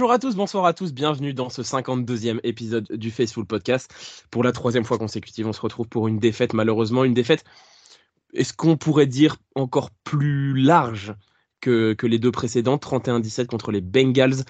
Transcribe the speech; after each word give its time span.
Bonjour 0.00 0.12
à 0.12 0.18
tous, 0.18 0.34
bonsoir 0.34 0.64
à 0.64 0.72
tous, 0.72 0.94
bienvenue 0.94 1.34
dans 1.34 1.50
ce 1.50 1.60
52e 1.60 2.40
épisode 2.42 2.90
du 2.90 3.10
Faceful 3.10 3.44
Podcast. 3.44 4.26
Pour 4.30 4.42
la 4.42 4.50
troisième 4.50 4.82
fois 4.82 4.96
consécutive, 4.96 5.46
on 5.46 5.52
se 5.52 5.60
retrouve 5.60 5.88
pour 5.88 6.08
une 6.08 6.18
défaite, 6.18 6.54
malheureusement, 6.54 7.04
une 7.04 7.12
défaite, 7.12 7.44
est-ce 8.32 8.54
qu'on 8.54 8.78
pourrait 8.78 9.04
dire 9.04 9.36
encore 9.54 9.90
plus 9.90 10.58
large 10.58 11.14
que, 11.60 11.94
les 12.02 12.18
deux 12.18 12.30
précédents, 12.30 12.78
31-17 12.78 13.44
contre 13.44 13.72
les 13.72 13.82
Bengals? 13.82 14.46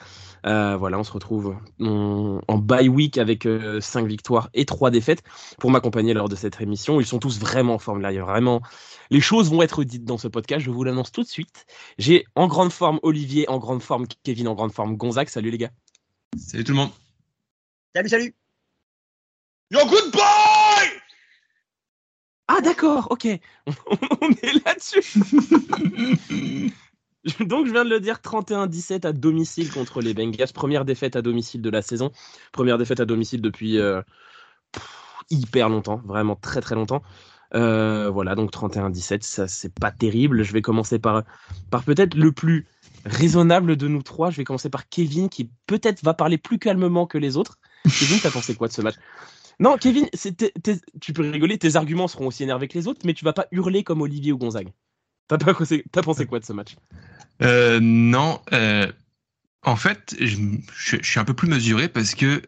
Euh, 0.47 0.77
voilà, 0.77 1.01
on 1.01 1.03
se 1.03 1.11
retrouve 1.11 1.57
en, 1.81 2.59
bye 2.59 2.89
week 2.89 3.19
avec 3.19 3.43
5 3.43 3.49
euh, 3.49 4.07
victoires 4.07 4.51
et 4.55 4.65
3 4.65 4.93
défaites 4.93 5.25
pour 5.59 5.73
m'accompagner 5.73 6.15
lors 6.15 6.29
de 6.29 6.37
cette 6.37 6.61
émission. 6.61 7.01
Ils 7.01 7.07
sont 7.07 7.19
tous 7.19 7.41
vraiment 7.41 7.75
en 7.75 7.79
forme 7.81 8.03
là. 8.03 8.13
vraiment, 8.13 8.63
les 9.11 9.21
choses 9.21 9.51
vont 9.51 9.63
être 9.63 9.85
dites 9.85 10.05
dans 10.05 10.19
ce 10.19 10.29
podcast. 10.29 10.65
Je 10.65 10.71
vous 10.71 10.85
l'annonce 10.85 11.13
tout 11.13 11.23
de 11.23 11.29
suite. 11.29 11.67
J'ai 11.99 12.25
en 12.35 12.47
grande 12.47 12.73
forme 12.73 13.01
Olivier, 13.03 13.49
en 13.49 13.59
grande 13.59 13.83
forme 13.83 14.07
Kevin, 14.23 14.49
en 14.49 14.55
grande 14.55 14.73
forme 14.73 14.97
Gonzague. 14.97 15.29
Salut 15.29 15.51
les 15.51 15.59
gars. 15.59 15.71
Salut 16.39 16.65
tout 16.65 16.73
le 16.73 16.79
monde. 16.79 16.91
Salut, 17.95 18.09
salut. 18.09 18.35
Yo, 19.73 19.81
goodbye 19.87 20.21
Ah 22.49 22.61
d'accord, 22.61 23.09
ok. 23.11 23.27
on 24.21 24.31
est 24.43 24.65
là-dessus. 24.65 25.19
Donc, 27.41 27.67
je 27.67 27.73
viens 27.73 27.85
de 27.85 27.91
le 27.91 28.01
dire, 28.01 28.21
31-17 28.25 29.07
à 29.07 29.13
domicile 29.13 29.71
contre 29.71 30.01
les 30.01 30.15
Bengals. 30.15 30.53
Première 30.55 30.85
défaite 30.85 31.17
à 31.17 31.23
domicile 31.23 31.61
de 31.61 31.71
la 31.71 31.83
saison. 31.83 32.13
Première 32.53 32.79
défaite 32.79 33.01
à 33.01 33.05
domicile 33.05 33.43
depuis 33.43 33.79
euh, 33.79 34.01
hyper 35.31 35.69
longtemps, 35.69 36.01
vraiment 36.05 36.37
très 36.37 36.61
très 36.61 36.75
longtemps. 36.75 37.03
Euh, 37.55 38.11
voilà, 38.11 38.35
donc 38.35 38.53
31-17, 38.53 39.23
ça 39.23 39.49
c'est 39.49 39.75
pas 39.75 39.91
terrible. 39.91 40.43
Je 40.43 40.53
vais 40.53 40.63
commencer 40.63 40.99
par, 40.99 41.25
par 41.71 41.83
peut-être 41.85 42.15
le 42.15 42.33
plus 42.33 42.67
raisonnable 43.05 43.77
de 43.77 43.89
nous 43.89 44.03
trois. 44.03 44.31
Je 44.31 44.37
vais 44.37 44.45
commencer 44.45 44.71
par 44.71 44.89
Kevin 44.89 45.29
qui 45.29 45.51
peut-être 45.67 46.03
va 46.05 46.15
parler 46.15 46.39
plus 46.39 46.59
calmement 46.59 47.07
que 47.07 47.19
les 47.19 47.37
autres. 47.37 47.59
Kevin, 47.99 48.19
t'as 48.21 48.31
pensé 48.31 48.55
quoi 48.55 48.69
de 48.69 48.73
ce 48.73 48.83
match? 48.83 48.95
Non, 49.59 49.77
Kevin, 49.77 50.09
tu 51.01 51.13
peux 51.13 51.31
rigoler, 51.31 51.59
tes 51.59 51.77
arguments 51.77 52.09
seront 52.09 52.29
aussi 52.29 52.43
énervés 52.43 52.67
que 52.67 52.79
les 52.79 52.89
autres, 52.89 53.03
mais 53.05 53.13
tu 53.13 53.27
vas 53.27 53.35
pas 53.35 53.47
hurler 53.53 53.85
comme 53.85 54.01
Olivier 54.01 54.33
ou 54.33 54.39
Gonzague. 54.39 54.73
T'as 55.29 55.39
pensé 56.03 56.27
quoi 56.27 56.41
de 56.41 56.45
ce 56.45 56.53
match? 56.53 56.77
Euh, 57.43 57.79
Non, 57.81 58.41
euh, 58.53 58.91
en 59.63 59.77
fait, 59.77 60.17
je, 60.19 60.37
suis 61.03 61.21
un 61.21 61.25
peu 61.25 61.35
plus 61.35 61.49
mesuré 61.49 61.89
parce 61.89 62.15
que 62.15 62.43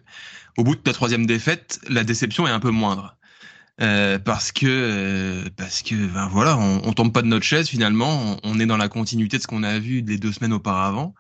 au 0.57 0.65
bout 0.65 0.75
de 0.75 0.81
la 0.85 0.93
troisième 0.93 1.27
défaite, 1.27 1.81
la 1.89 2.05
déception 2.05 2.47
est 2.47 2.51
un 2.51 2.61
peu 2.61 2.71
moindre. 2.71 3.17
Euh, 3.81 4.19
parce 4.19 4.53
que 4.53 5.49
parce 5.57 5.83
que 5.83 5.95
ben 5.95 6.29
voilà, 6.29 6.59
on, 6.59 6.83
on, 6.85 6.93
tombe 6.93 7.13
pas 7.13 7.23
de 7.23 7.27
notre 7.27 7.45
chaise 7.45 7.69
finalement, 7.69 8.37
on, 8.43 8.61
est 8.61 8.67
dans 8.67 8.77
la 8.77 8.89
continuité 8.89 9.39
de 9.39 9.43
ce 9.43 9.47
qu'on 9.47 9.63
a 9.63 9.79
vu 9.79 10.03
les 10.03 10.19
deux 10.19 10.33
semaines 10.33 10.53
auparavant. 10.53 11.15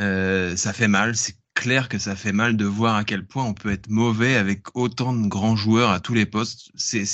ça 0.00 0.72
fait 0.72 0.88
mal, 0.88 1.16
c'est 1.16 1.36
clair 1.54 1.88
que 1.88 1.98
ça 1.98 2.16
fait 2.16 2.32
mal 2.32 2.56
de 2.56 2.64
voir 2.64 2.96
à 2.96 3.04
quel 3.04 3.26
point 3.26 3.44
on 3.44 3.54
peut 3.54 3.70
être 3.70 3.88
mauvais 3.90 4.36
avec 4.36 4.74
autant 4.74 5.12
de 5.12 5.26
grands 5.28 5.56
joueurs 5.56 5.90
à 5.90 6.00
tous 6.00 6.14
les 6.14 6.26
postes. 6.26 6.70
C'est, 6.74 7.04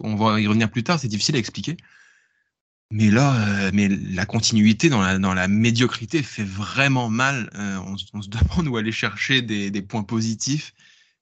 on 0.00 0.16
va 0.16 0.40
y 0.40 0.46
revenir 0.46 0.70
plus 0.70 0.82
tard, 0.82 0.98
c'est 0.98 1.08
difficile 1.08 1.36
à 1.36 1.38
expliquer. 1.38 1.76
Mais 2.90 3.10
là, 3.10 3.66
euh, 3.66 3.70
mais 3.74 3.88
la 3.88 4.26
continuité 4.26 4.88
dans 4.88 5.00
la, 5.02 5.18
dans 5.18 5.34
la 5.34 5.48
médiocrité 5.48 6.22
fait 6.22 6.44
vraiment 6.44 7.08
mal. 7.08 7.50
Euh, 7.54 7.78
on, 7.78 7.96
on, 8.14 8.22
se 8.22 8.28
demande 8.30 8.68
où 8.68 8.76
aller 8.76 8.92
chercher 8.92 9.42
des, 9.42 9.70
des 9.70 9.82
points 9.82 10.04
positifs, 10.04 10.72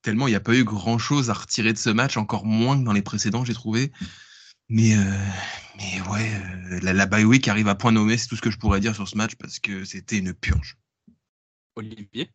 tellement 0.05 0.29
il 0.29 0.31
n'y 0.31 0.37
a 0.37 0.41
pas 0.41 0.55
eu 0.55 0.63
grand-chose 0.63 1.31
à 1.31 1.33
retirer 1.33 1.73
de 1.73 1.79
ce 1.79 1.91
match, 1.91 2.17
encore 2.17 2.45
moins 2.45 2.79
que 2.79 2.85
dans 2.85 2.93
les 2.93 3.03
précédents, 3.03 3.45
j'ai 3.45 3.55
trouvé. 3.55 3.91
Mais, 4.69 4.97
euh, 4.97 5.03
mais 5.77 6.01
ouais, 6.11 6.31
la, 6.83 6.93
la 6.93 7.07
bye 7.07 7.25
week 7.25 7.49
arrive 7.49 7.69
à 7.69 7.75
point 7.75 7.91
nommé, 7.91 8.17
c'est 8.17 8.29
tout 8.29 8.37
ce 8.37 8.43
que 8.43 8.51
je 8.51 8.59
pourrais 8.59 8.81
dire 8.81 8.95
sur 8.95 9.09
ce 9.09 9.17
match, 9.17 9.35
parce 9.35 9.59
que 9.59 9.85
c'était 9.85 10.19
une 10.19 10.33
purge. 10.33 10.77
Olivier? 11.75 12.31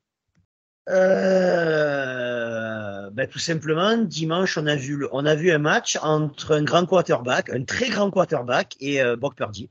Euh, 0.90 1.90
ben, 3.12 3.28
tout 3.28 3.40
simplement, 3.40 3.98
dimanche, 3.98 4.58
on 4.58 4.66
a 4.66 4.76
vu, 4.76 5.08
on 5.12 5.26
a 5.26 5.36
vu 5.36 5.52
un 5.52 5.60
match 5.60 5.98
entre 6.02 6.56
un 6.56 6.64
grand 6.64 6.86
quarterback, 6.86 7.50
un 7.52 7.64
très 7.64 7.90
grand 7.90 8.10
quarterback 8.10 8.76
et 8.80 9.02
euh, 9.02 9.16
Brock 9.16 9.36
Purdy. 9.36 9.70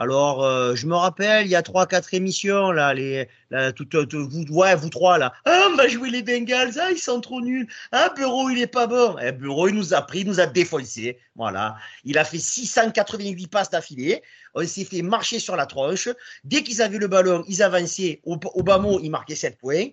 Alors, 0.00 0.42
euh, 0.46 0.74
je 0.76 0.86
me 0.86 0.94
rappelle, 0.94 1.44
il 1.44 1.50
y 1.50 1.54
a 1.54 1.60
trois, 1.60 1.86
quatre 1.86 2.14
émissions 2.14 2.72
là, 2.72 2.94
les, 2.94 3.28
tout, 3.76 3.86
vous, 4.10 4.44
ouais, 4.48 4.74
vous 4.74 4.88
trois 4.88 5.18
là. 5.18 5.34
Ah, 5.44 5.68
on 5.70 5.76
va 5.76 5.88
jouer 5.88 6.08
les 6.08 6.22
Bengals. 6.22 6.72
Ah, 6.80 6.90
ils 6.90 6.96
sont 6.96 7.20
trop 7.20 7.42
nuls. 7.42 7.68
Ah, 7.92 8.10
Bureau, 8.16 8.48
il 8.48 8.62
est 8.62 8.66
pas 8.66 8.86
bon. 8.86 9.16
Eh, 9.22 9.30
Bureau, 9.32 9.68
il 9.68 9.74
nous 9.74 9.92
a 9.92 10.00
pris, 10.00 10.20
il 10.20 10.26
nous 10.26 10.40
a 10.40 10.46
défoncé. 10.46 11.18
Voilà. 11.36 11.76
Il 12.04 12.16
a 12.16 12.24
fait 12.24 12.38
688 12.38 13.48
passes 13.48 13.68
d'affilée. 13.68 14.22
On 14.54 14.66
s'est 14.66 14.86
fait 14.86 15.02
marcher 15.02 15.38
sur 15.38 15.54
la 15.54 15.66
tronche. 15.66 16.08
Dès 16.44 16.62
qu'ils 16.62 16.80
avaient 16.80 16.96
le 16.96 17.06
ballon, 17.06 17.44
ils 17.46 17.62
avançaient. 17.62 18.22
Au, 18.24 18.40
au 18.54 18.62
bas 18.62 18.78
mot, 18.78 19.00
ils 19.02 19.10
marquaient 19.10 19.34
7 19.34 19.58
points. 19.58 19.88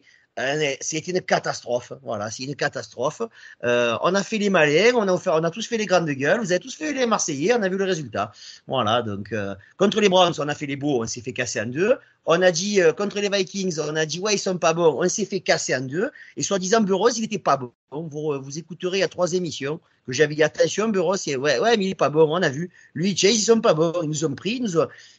C'est 0.81 1.07
une 1.07 1.21
catastrophe. 1.21 1.93
Voilà, 2.03 2.29
c'est 2.29 2.43
une 2.43 2.55
catastrophe. 2.55 3.23
Euh, 3.63 3.97
on 4.03 4.13
a 4.13 4.23
fait 4.23 4.37
les 4.37 4.51
malins, 4.51 4.93
on 4.93 5.07
a, 5.07 5.13
on 5.13 5.43
a 5.43 5.49
tous 5.49 5.67
fait 5.67 5.77
les 5.77 5.87
grandes 5.87 6.09
gueules, 6.09 6.39
vous 6.39 6.51
avez 6.51 6.59
tous 6.59 6.75
fait 6.75 6.93
les 6.93 7.07
Marseillais, 7.07 7.55
on 7.55 7.63
a 7.63 7.69
vu 7.69 7.77
le 7.77 7.85
résultat. 7.85 8.31
Voilà, 8.67 9.01
donc 9.01 9.33
euh, 9.33 9.55
contre 9.77 9.99
les 9.99 10.09
Browns, 10.09 10.33
on 10.37 10.47
a 10.47 10.53
fait 10.53 10.67
les 10.67 10.75
beaux, 10.75 11.01
on 11.01 11.07
s'est 11.07 11.21
fait 11.21 11.33
casser 11.33 11.59
en 11.59 11.65
deux. 11.65 11.95
On 12.27 12.41
a 12.41 12.51
dit 12.51 12.81
euh, 12.81 12.93
contre 12.93 13.19
les 13.19 13.29
Vikings, 13.29 13.79
on 13.79 13.95
a 13.95 14.05
dit 14.05 14.19
ouais 14.19 14.35
ils 14.35 14.39
sont 14.39 14.57
pas 14.57 14.73
bons, 14.73 15.01
on 15.03 15.09
s'est 15.09 15.25
fait 15.25 15.39
casser 15.39 15.75
en 15.75 15.81
deux. 15.81 16.11
Et 16.35 16.43
soi-disant 16.43 16.81
Burroughs, 16.81 17.17
il 17.17 17.23
était 17.23 17.39
pas 17.39 17.57
bon. 17.57 17.71
Vous, 17.89 18.39
vous 18.39 18.59
écouterez 18.59 19.01
à 19.01 19.07
trois 19.07 19.31
émissions 19.33 19.79
que 20.05 20.13
j'avais 20.13 20.35
dit 20.35 20.43
attention 20.43 20.89
Burroughs, 20.89 21.25
ouais 21.27 21.59
ouais 21.59 21.77
mais 21.77 21.85
il 21.85 21.91
est 21.91 21.95
pas 21.95 22.09
bon. 22.09 22.27
On 22.29 22.41
a 22.41 22.49
vu 22.49 22.69
lui 22.93 23.15
Chase 23.15 23.35
ils 23.35 23.41
sont 23.41 23.61
pas 23.61 23.73
bons, 23.73 23.93
ils 24.03 24.09
nous 24.09 24.25
ont 24.25 24.35
pris, 24.35 24.61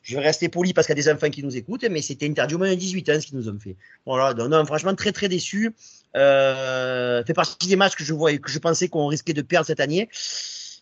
je 0.03 0.17
vais 0.17 0.23
rester 0.23 0.49
poli 0.49 0.75
parce 0.75 0.87
qu'il 0.87 0.97
y 0.97 1.01
a 1.01 1.03
des 1.03 1.11
enfants 1.11 1.31
qui 1.31 1.43
nous 1.43 1.57
écoutent, 1.57 1.85
mais 1.91 2.03
c'était 2.03 2.29
interdit 2.29 2.55
au 2.55 2.59
moins 2.59 2.71
de 2.71 2.75
18 2.75 3.09
ans 3.09 3.21
ce 3.21 3.27
qu'ils 3.27 3.39
nous 3.39 3.49
ont 3.49 3.59
fait. 3.59 3.77
Voilà 4.07 4.35
donc 4.35 4.51
non, 4.51 4.65
franchement 4.67 4.95
très 4.95 5.08
très 5.13 5.29
déçu. 5.29 5.73
Euh, 6.17 7.23
fait 7.25 7.35
partie 7.35 7.69
des 7.69 7.77
matchs 7.77 7.95
que 7.95 8.05
je 8.05 8.15
voyais 8.15 8.39
que 8.39 8.51
je 8.51 8.59
pensais 8.59 8.89
qu'on 8.89 9.07
risquait 9.07 9.35
de 9.35 9.43
perdre 9.43 9.67
cette 9.67 9.81
année 9.81 10.09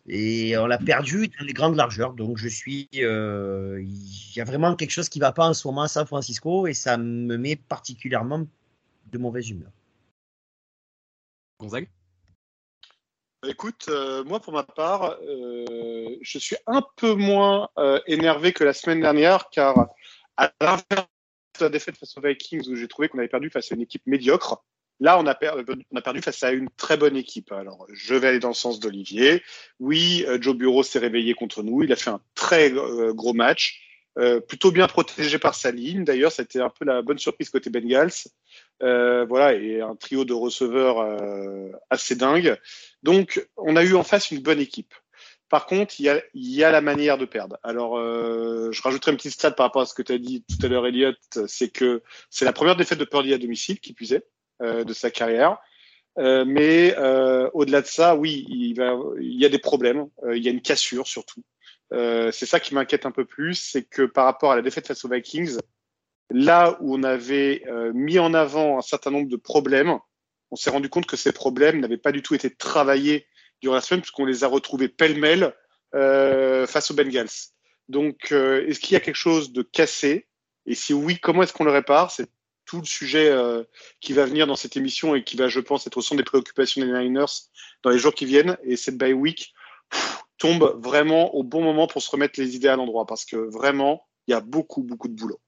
et 0.09 0.57
on 0.57 0.67
l'a 0.67 0.79
perdu 0.79 1.29
dans 1.29 1.45
les 1.45 1.53
grandes 1.53 1.77
largeurs. 1.77 2.13
Donc 2.13 2.39
je 2.39 2.49
suis, 2.49 2.89
euh, 2.97 3.83
il 3.83 4.37
y 4.37 4.41
a 4.41 4.45
vraiment 4.45 4.75
quelque 4.77 4.91
chose 4.91 5.09
qui 5.09 5.19
va 5.19 5.33
pas 5.33 5.49
en 5.49 5.55
ce 5.55 5.67
moment 5.67 5.83
à 5.83 5.89
San 5.89 6.07
Francisco 6.07 6.67
et 6.67 6.75
ça 6.75 6.97
me 6.97 7.37
met 7.37 7.57
particulièrement 7.57 8.47
de 9.07 9.19
mauvaise 9.19 9.51
humeur. 9.51 9.71
Gonzague? 11.59 11.89
Écoute, 13.47 13.87
euh, 13.89 14.25
moi 14.25 14.41
pour 14.41 14.53
ma 14.53 14.63
part, 14.63 15.17
euh, 15.23 16.17
je 16.21 16.39
suis 16.39 16.57
un 16.67 16.83
peu 16.97 17.15
moins 17.15 17.69
énervé 18.07 18.53
que 18.53 18.65
la 18.65 18.73
semaine 18.73 19.01
dernière 19.01 19.51
car 19.51 19.89
à 20.37 20.53
l'inverse 20.61 21.07
la 21.65 21.71
défaite 21.71 21.97
face 21.97 22.17
aux 22.17 22.21
Vikings 22.21 22.69
où 22.69 22.77
j'ai 22.77 22.89
trouvé 22.89 23.09
qu'on 23.09 23.19
avait 23.19 23.29
perdu 23.29 23.51
face 23.51 23.73
à 23.73 23.75
une 23.75 23.83
équipe 23.83 24.03
médiocre, 24.07 24.63
Là, 24.99 25.19
on 25.19 25.27
a, 25.27 25.33
a, 25.33 26.01
perdu 26.03 26.23
face 26.23 26.43
à 26.43 26.53
une 26.53 26.69
très 26.77 26.97
bonne 26.97 27.17
équipe. 27.17 27.53
Alors, 27.53 27.87
je 27.93 28.15
vais 28.15 28.29
aller 28.29 28.39
dans 28.39 28.49
le 28.49 28.55
sens 28.55 28.81
d'Olivier. 28.81 29.43
Oui, 29.79 30.25
euh, 30.27 30.39
Joe 30.41 30.57
Bureau 30.57 30.83
s'est 30.83 30.99
réveillé 30.99 31.35
contre 31.35 31.63
nous. 31.63 31.83
Il 31.83 31.93
a 31.93 31.97
fait 31.97 32.11
un 32.11 32.21
très 32.35 32.73
euh, 32.73 33.13
gros 33.13 33.35
match, 33.35 33.83
euh, 34.19 34.41
plutôt 34.41 34.71
bien 34.71 34.87
protégé 34.87 35.39
par 35.39 35.55
sa 35.55 35.71
ligne. 35.71 36.05
D'ailleurs, 36.05 36.33
c'était 36.33 36.61
un 36.61 36.71
peu 36.71 36.87
la 36.87 37.03
bonne 37.03 37.19
surprise 37.19 37.51
côté 37.51 37.69
Bengals. 37.69 38.11
Euh, 38.83 39.27
voilà, 39.27 39.53
et 39.53 39.83
un 39.83 39.97
trio 39.97 40.25
de 40.25 40.33
receveurs 40.33 41.05
assez 41.91 42.17
dingue. 42.17 42.59
Donc, 43.03 43.47
on 43.59 43.77
a 43.77 43.85
eu 43.85 43.95
en 43.95 44.03
face 44.03 44.31
une 44.31 44.41
bonne 44.41 44.61
équipe. 44.61 44.95
Par 45.49 45.67
contre, 45.67 46.01
il 46.01 46.05
y 46.05 46.09
a, 46.09 46.21
y 46.35 46.65
a 46.65 46.71
la 46.71 46.81
manière 46.81 47.19
de 47.19 47.25
perdre. 47.25 47.57
Alors, 47.63 47.97
je 47.97 48.83
rajouterai 48.83 49.13
une 49.13 49.17
petite 49.17 49.33
stat 49.33 49.53
par 49.53 49.67
rapport 49.67 49.83
à 49.83 49.87
ce 49.87 49.95
que 49.95 50.03
tu 50.03 50.13
as 50.13 50.19
dit 50.19 50.45
tout 50.49 50.65
à 50.67 50.69
l'heure, 50.69 50.87
Elliot. 50.87 51.13
C'est 51.47 51.69
que 51.69 52.03
c'est 52.31 52.45
la 52.45 52.53
première 52.53 52.75
défaite 52.75 52.99
de 52.99 53.05
Purdy 53.05 53.33
à 53.33 53.39
domicile, 53.39 53.79
qui 53.79 53.93
puisait. 53.93 54.25
Euh, 54.63 54.85
de 54.85 54.95
sa 54.95 55.11
carrière. 55.11 55.59
Euh, 56.17 56.47
mais 56.47 56.95
euh, 56.97 57.51
au-delà 57.53 57.83
de 57.83 57.87
ça, 57.87 58.17
oui, 58.17 58.47
il, 58.49 58.73
va, 58.73 58.97
il 59.21 59.39
y 59.39 59.45
a 59.45 59.51
des 59.51 59.59
problèmes. 59.59 60.09
il 60.33 60.43
y 60.43 60.49
a 60.49 60.51
une 60.51 60.63
cassure 60.63 61.07
surtout. 61.07 61.43
c'est 61.91 62.47
ça 62.47 62.59
qui 62.59 62.75
m'inquiète 62.75 63.05
un 63.05 63.11
peu 63.11 63.27
plus, 63.27 63.55
c'est 63.55 63.83
que 63.85 64.07
par 64.07 64.25
rapport 64.25 64.53
à 64.53 64.57
la 64.57 64.63
défaite 64.63 64.87
face 64.87 65.05
aux 65.05 65.11
Vikings, 65.11 65.59
là 66.31 66.79
où 66.81 66.97
on 66.97 67.03
avait 67.03 67.65
mis 67.93 68.19
en 68.19 68.33
avant 68.33 68.79
un 68.79 68.83
certain 68.83 69.11
nombre 69.11 69.29
de 69.29 69.37
problèmes, 69.37 69.99
on 70.51 70.57
s'est 70.57 70.71
rendu 70.71 70.89
compte 70.89 71.05
que 71.05 71.19
ces 71.19 71.33
problèmes 71.33 71.81
n'avaient 71.81 71.99
pas 71.99 72.13
du 72.13 72.23
tout 72.23 72.35
été 72.35 72.49
travaillés 72.49 73.27
la 73.63 73.81
semaine, 73.81 74.01
puisqu'on 74.01 74.25
les 74.25 74.45
a 74.45 74.49
retrouvés 74.49 74.89
pêle-mêle 74.89 75.55
euh, 75.95 76.67
face 76.67 76.91
aux 76.91 76.95
Bengals. 76.95 77.29
Donc, 77.89 78.33
est-ce 78.33 78.81
qu'il 78.81 78.95
y 78.95 78.97
a 78.97 79.01
quelque 79.01 79.15
chose 79.15 79.53
de 79.53 79.63
cassé? 79.63 80.27
Et 80.67 80.75
si 80.75 80.93
oui, 80.93 81.19
comment 81.21 81.43
est-ce 81.43 81.53
qu'on 81.53 81.65
le 81.65 81.71
répare? 81.71 82.11
C'est 82.11 82.29
tout 82.67 82.81
le 82.81 82.85
sujet 82.85 83.31
euh, 83.31 83.63
qui 84.01 84.13
va 84.13 84.27
venir 84.27 84.47
dans 84.47 84.57
cette 84.57 84.77
émission 84.77 85.15
et 85.15 85.25
qui 85.25 85.37
va, 85.37 85.49
je 85.49 85.61
pense, 85.61 85.87
être 85.87 85.97
au 85.97 86.03
centre 86.03 86.19
des 86.19 86.25
préoccupations 86.25 86.85
des 86.85 86.93
Niners 86.93 87.25
dans 87.83 87.91
les 87.91 87.99
jours 87.99 88.13
qui 88.13 88.27
viennent. 88.27 88.59
Et 88.65 88.77
cette 88.77 88.99
bye 88.99 89.13
week 89.13 89.55
tombe 90.37 90.79
vraiment 90.83 91.35
au 91.35 91.45
bon 91.45 91.63
moment 91.63 91.87
pour 91.87 92.03
se 92.03 92.11
remettre 92.11 92.39
les 92.39 92.57
idées 92.57 92.69
à 92.69 92.77
l'endroit 92.77 93.07
parce 93.07 93.25
que 93.25 93.37
vraiment, 93.37 94.05
il 94.27 94.33
y 94.33 94.35
a 94.35 94.41
beaucoup, 94.41 94.83
beaucoup 94.83 95.09
de 95.09 95.15
boulot. 95.15 95.41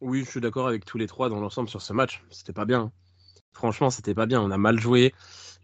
Oui, 0.00 0.24
je 0.24 0.30
suis 0.30 0.40
d'accord 0.40 0.68
avec 0.68 0.84
tous 0.84 0.98
les 0.98 1.06
trois 1.06 1.30
dans 1.30 1.40
l'ensemble 1.40 1.70
sur 1.70 1.80
ce 1.80 1.94
match. 1.94 2.22
C'était 2.30 2.52
pas 2.52 2.66
bien. 2.66 2.92
Franchement, 3.52 3.88
c'était 3.88 4.14
pas 4.14 4.26
bien. 4.26 4.42
On 4.42 4.50
a 4.50 4.58
mal 4.58 4.78
joué. 4.78 5.14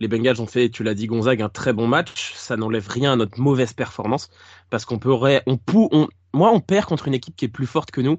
Les 0.02 0.08
Bengals 0.08 0.40
ont 0.40 0.46
fait, 0.46 0.68
tu 0.68 0.82
l'as 0.82 0.94
dit, 0.94 1.06
Gonzague, 1.06 1.42
un 1.42 1.48
très 1.48 1.72
bon 1.72 1.86
match. 1.86 2.32
Ça 2.34 2.56
n'enlève 2.56 2.88
rien 2.88 3.12
à 3.12 3.16
notre 3.16 3.40
mauvaise 3.40 3.72
performance 3.72 4.30
parce 4.68 4.84
qu'on 4.84 4.98
pourrait, 4.98 5.44
on, 5.46 5.60
on, 5.92 6.08
moi, 6.34 6.50
on 6.52 6.58
perd 6.58 6.86
contre 6.86 7.06
une 7.06 7.14
équipe 7.14 7.36
qui 7.36 7.44
est 7.44 7.48
plus 7.48 7.68
forte 7.68 7.92
que 7.92 8.00
nous 8.00 8.18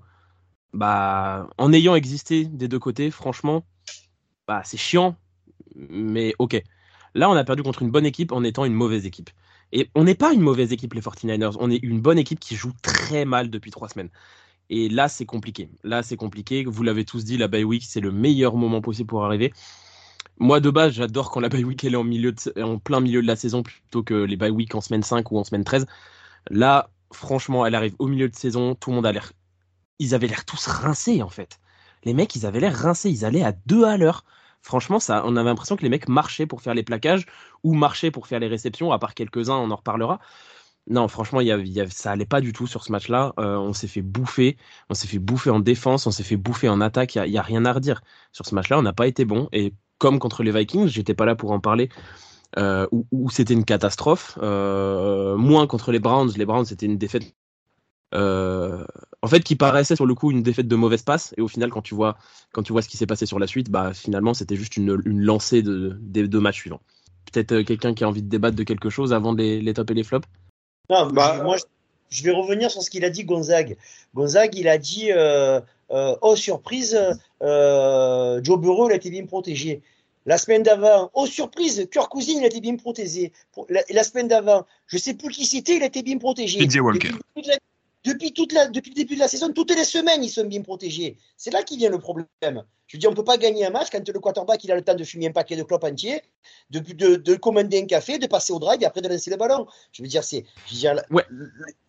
bah, 0.71 1.49
en 1.57 1.73
ayant 1.73 1.93
existé 1.95 2.45
des 2.45 2.69
deux 2.69 2.79
côtés, 2.79 3.11
franchement, 3.11 3.65
bah, 4.47 4.61
c'est 4.63 4.77
chiant, 4.77 5.17
mais 5.75 6.33
ok. 6.39 6.63
Là, 7.15 7.29
on 7.29 7.33
a 7.33 7.43
perdu 7.43 7.63
contre 7.63 7.81
une 7.81 7.91
bonne 7.91 8.05
équipe 8.05 8.31
en 8.31 8.45
étant 8.45 8.63
une 8.63 8.73
mauvaise 8.73 9.05
équipe. 9.05 9.29
Et 9.73 9.89
on 9.93 10.05
n'est 10.05 10.15
pas 10.15 10.31
une 10.31 10.39
mauvaise 10.39 10.71
équipe, 10.71 10.93
les 10.93 11.01
49ers. 11.01 11.57
On 11.59 11.69
est 11.69 11.83
une 11.83 11.99
bonne 11.99 12.17
équipe 12.17 12.39
qui 12.39 12.55
joue 12.55 12.71
très 12.81 13.25
mal 13.25 13.49
depuis 13.49 13.71
trois 13.71 13.89
semaines. 13.89 14.09
Et 14.69 14.87
là, 14.87 15.09
c'est 15.09 15.25
compliqué. 15.25 15.69
Là, 15.83 16.01
c'est 16.01 16.15
compliqué. 16.15 16.63
Vous 16.63 16.83
l'avez 16.83 17.03
tous 17.03 17.25
dit, 17.25 17.37
la 17.37 17.49
bye 17.49 17.65
week, 17.65 17.83
c'est 17.83 17.99
le 17.99 18.11
meilleur 18.11 18.55
moment 18.55 18.79
possible 18.79 19.07
pour 19.07 19.25
arriver. 19.25 19.51
Moi, 20.39 20.59
de 20.59 20.69
base, 20.69 20.93
j'adore 20.93 21.31
quand 21.31 21.39
la 21.39 21.49
bye 21.49 21.63
week 21.63 21.83
elle 21.83 21.93
est 21.93 21.97
en, 21.97 22.03
milieu 22.03 22.33
en 22.61 22.79
plein 22.79 22.99
milieu 22.99 23.21
de 23.21 23.27
la 23.27 23.35
saison 23.35 23.63
plutôt 23.63 24.03
que 24.03 24.13
les 24.13 24.35
bye 24.35 24.49
week 24.49 24.75
en 24.75 24.81
semaine 24.81 25.03
5 25.03 25.31
ou 25.31 25.37
en 25.37 25.43
semaine 25.43 25.63
13. 25.63 25.85
Là, 26.49 26.89
franchement, 27.11 27.65
elle 27.65 27.75
arrive 27.75 27.95
au 27.99 28.07
milieu 28.07 28.29
de 28.29 28.35
saison. 28.35 28.75
Tout 28.75 28.89
le 28.89 28.97
monde 28.97 29.05
a 29.05 29.11
l'air. 29.11 29.33
Ils 29.99 30.15
avaient 30.15 30.27
l'air 30.27 30.45
tous 30.45 30.65
rincés, 30.67 31.21
en 31.21 31.29
fait. 31.29 31.59
Les 32.03 32.13
mecs, 32.13 32.35
ils 32.35 32.45
avaient 32.45 32.59
l'air 32.59 32.75
rincés. 32.75 33.09
Ils 33.09 33.25
allaient 33.25 33.43
à 33.43 33.53
deux 33.65 33.85
à 33.85 33.97
l'heure. 33.97 34.25
Franchement, 34.61 34.99
ça, 34.99 35.23
on 35.25 35.35
avait 35.35 35.49
l'impression 35.49 35.75
que 35.75 35.83
les 35.83 35.89
mecs 35.89 36.07
marchaient 36.07 36.45
pour 36.47 36.61
faire 36.61 36.73
les 36.73 36.83
plaquages 36.83 37.25
ou 37.63 37.73
marchaient 37.73 38.11
pour 38.11 38.27
faire 38.27 38.39
les 38.39 38.47
réceptions, 38.47 38.91
à 38.91 38.99
part 38.99 39.13
quelques-uns, 39.13 39.55
on 39.55 39.71
en 39.71 39.75
reparlera. 39.75 40.19
Non, 40.87 41.07
franchement, 41.07 41.39
y 41.41 41.51
a, 41.51 41.89
ça 41.89 42.11
allait 42.11 42.25
pas 42.25 42.41
du 42.41 42.51
tout 42.53 42.67
sur 42.67 42.83
ce 42.83 42.91
match-là. 42.91 43.33
Euh, 43.39 43.57
on 43.57 43.73
s'est 43.73 43.87
fait 43.87 44.01
bouffer, 44.01 44.57
on 44.89 44.93
s'est 44.93 45.07
fait 45.07 45.19
bouffer 45.19 45.49
en 45.49 45.59
défense, 45.59 46.07
on 46.07 46.11
s'est 46.11 46.23
fait 46.23 46.37
bouffer 46.37 46.67
en 46.69 46.81
attaque. 46.81 47.15
Il 47.15 47.31
y, 47.31 47.37
a, 47.37 47.41
rien 47.41 47.65
à 47.65 47.73
redire 47.73 48.01
sur 48.33 48.45
ce 48.45 48.53
match-là. 48.55 48.79
On 48.79 48.81
n'a 48.81 48.93
pas 48.93 49.07
été 49.07 49.25
bon. 49.25 49.47
Et 49.53 49.73
comme 50.03 50.19
contre 50.19 50.43
les 50.43 50.51
Vikings, 50.51 50.87
j'étais 50.87 51.13
pas 51.13 51.23
là 51.23 51.33
pour 51.33 51.51
en 51.51 51.61
parler. 51.61 51.87
Euh, 52.57 52.85
où, 52.91 53.29
c'était 53.29 53.53
une 53.53 53.63
catastrophe. 53.63 54.37
Euh, 54.43 55.37
moins 55.37 55.65
contre 55.65 55.93
les 55.93 55.99
Browns. 55.99 56.33
Les 56.35 56.45
Browns, 56.45 56.65
c'était 56.65 56.87
une 56.87 56.97
défaite. 56.97 57.33
en 58.11 59.27
fait, 59.27 59.39
qui 59.39 59.55
paraissait 59.55 59.95
sur 59.95 60.05
le 60.05 60.13
coup 60.13 60.29
une 60.29 60.43
défaite 60.43 60.67
de 60.67 60.75
mauvaise 60.75 61.03
passe. 61.03 61.33
Et 61.37 61.41
au 61.41 61.47
final, 61.47 61.69
quand 61.69 61.81
tu 61.81 61.95
vois, 61.95 62.17
quand 62.51 62.63
tu 62.63 62.73
vois 62.73 62.81
ce 62.81 62.89
qui 62.89 62.97
s'est 62.97 63.07
passé 63.07 63.25
sur 63.25 63.39
la 63.39 63.47
suite, 63.47 63.69
bah 63.69 63.93
finalement, 63.93 64.33
c'était 64.33 64.57
juste 64.57 64.75
une, 64.75 64.93
lancée 65.05 65.61
de, 65.61 65.97
des 66.01 66.27
deux 66.27 66.41
matchs 66.41 66.59
suivants. 66.59 66.81
Peut-être 67.31 67.61
quelqu'un 67.61 67.93
qui 67.93 68.03
a 68.03 68.09
envie 68.09 68.21
de 68.21 68.27
débattre 68.27 68.57
de 68.57 68.63
quelque 68.63 68.89
chose 68.89 69.13
avant 69.13 69.31
les, 69.31 69.61
les 69.61 69.73
tops 69.73 69.89
et 69.89 69.95
les 69.95 70.03
flops? 70.03 70.27
Non, 70.89 71.07
bah, 71.07 71.41
moi, 71.41 71.55
je 72.13 72.23
vais 72.23 72.31
revenir 72.31 72.69
sur 72.69 72.83
ce 72.83 72.89
qu'il 72.89 73.03
a 73.05 73.09
dit 73.09 73.23
Gonzague. 73.23 73.75
Gonzague, 74.13 74.55
il 74.55 74.67
a 74.67 74.77
dit 74.77 75.11
euh, 75.11 75.59
euh, 75.89 76.15
Oh, 76.21 76.35
surprise, 76.35 76.95
euh, 77.41 78.39
Joe 78.43 78.59
Burrow, 78.59 78.87
il 78.89 78.93
a 78.93 78.95
été 78.95 79.09
bien 79.09 79.25
protégé. 79.25 79.81
La 80.25 80.37
semaine 80.37 80.63
d'avant, 80.63 81.11
oh 81.13 81.25
surprise, 81.25 81.87
Kirk 81.91 82.09
Cousine, 82.09 82.39
il 82.39 82.43
a 82.43 82.47
été 82.47 82.61
bien 82.61 82.75
protégé. 82.77 83.33
La, 83.89 84.03
semaine 84.03 84.27
d'avant, 84.27 84.65
je 84.87 84.97
sais 84.97 85.13
plus 85.13 85.29
qui 85.29 85.45
c'était, 85.45 85.75
il 85.75 85.83
a 85.83 85.87
été 85.87 86.01
bien 86.01 86.17
protégé. 86.17 86.59
Walker 86.79 87.11
depuis, 88.03 88.33
toute 88.33 88.51
la, 88.51 88.67
depuis 88.67 88.89
le 88.89 88.95
début 88.95 89.15
de 89.15 89.19
la 89.19 89.27
saison, 89.27 89.51
toutes 89.53 89.75
les 89.75 89.85
semaines, 89.85 90.23
ils 90.23 90.29
sont 90.29 90.45
bien 90.45 90.61
protégés. 90.61 91.17
C'est 91.37 91.51
là 91.51 91.63
qu'il 91.63 91.77
vient 91.77 91.89
le 91.89 91.99
problème. 91.99 92.27
Je 92.87 92.97
veux 92.97 92.99
dire, 92.99 93.09
on 93.09 93.13
ne 93.13 93.15
peut 93.15 93.23
pas 93.23 93.37
gagner 93.37 93.65
un 93.65 93.69
match 93.69 93.87
quand 93.91 94.07
le 94.07 94.19
quarterback 94.19 94.63
il 94.63 94.71
a 94.71 94.75
le 94.75 94.81
temps 94.81 94.93
de 94.93 95.03
fumer 95.03 95.27
un 95.27 95.31
paquet 95.31 95.55
de 95.55 95.63
clopes 95.63 95.83
entier, 95.83 96.21
de, 96.69 96.79
de, 96.79 97.15
de, 97.15 97.35
commander 97.35 97.81
un 97.81 97.85
café, 97.85 98.19
de 98.19 98.27
passer 98.27 98.51
au 98.51 98.59
drive 98.59 98.81
et 98.81 98.85
après 98.85 99.01
de 99.01 99.07
lancer 99.07 99.31
le 99.31 99.37
ballon. 99.37 99.65
Je 99.93 100.03
veux 100.03 100.07
dire, 100.07 100.23
c'est 100.23 100.43
ouais. 101.11 101.23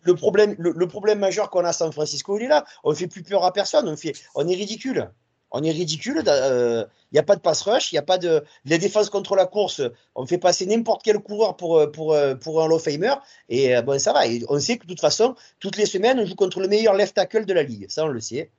le, 0.01 0.15
problème, 0.15 0.55
le, 0.57 0.87
problème 0.87 1.19
majeur 1.19 1.49
qu'on 1.49 1.65
a 1.65 1.69
à 1.69 1.73
San 1.73 1.91
Francisco, 1.91 2.37
il 2.39 2.45
est 2.45 2.47
là. 2.47 2.65
On 2.83 2.91
ne 2.91 2.95
fait 2.95 3.07
plus 3.07 3.23
peur 3.23 3.43
à 3.43 3.51
personne, 3.51 3.87
on, 3.87 3.97
fait, 3.97 4.13
on 4.35 4.47
est 4.47 4.55
ridicule. 4.55 5.11
On 5.57 5.63
est 5.63 5.71
ridicule. 5.71 6.21
Il 6.21 6.29
euh, 6.29 6.83
n'y 7.13 7.19
a 7.19 7.23
pas 7.23 7.37
de 7.37 7.41
pass 7.41 7.61
rush, 7.61 7.93
il 7.93 7.95
n'y 7.95 7.99
a 7.99 8.03
pas 8.03 8.17
de. 8.17 8.43
Les 8.65 8.77
défenses 8.77 9.09
contre 9.09 9.37
la 9.37 9.45
course, 9.45 9.81
on 10.13 10.25
fait 10.25 10.37
passer 10.37 10.65
n'importe 10.65 11.01
quel 11.01 11.19
coureur 11.19 11.55
pour, 11.55 11.77
euh, 11.77 11.89
euh, 11.97 12.35
un 12.59 12.67
low 12.67 12.77
famer. 12.77 13.13
Et 13.47 13.81
bon, 13.81 13.97
ça 13.97 14.11
va. 14.11 14.23
On 14.49 14.59
sait 14.59 14.77
que 14.77 14.83
de 14.83 14.89
toute 14.89 14.99
façon, 14.99 15.33
toutes 15.61 15.77
les 15.77 15.85
semaines, 15.85 16.19
on 16.19 16.25
joue 16.25 16.35
contre 16.35 16.59
le 16.59 16.67
meilleur 16.67 16.93
left 16.93 17.15
tackle 17.15 17.45
de 17.45 17.53
la 17.53 17.63
ligue. 17.63 17.85
Ça, 17.89 18.03
on 18.03 18.09
le 18.09 18.19
sait. 18.19 18.51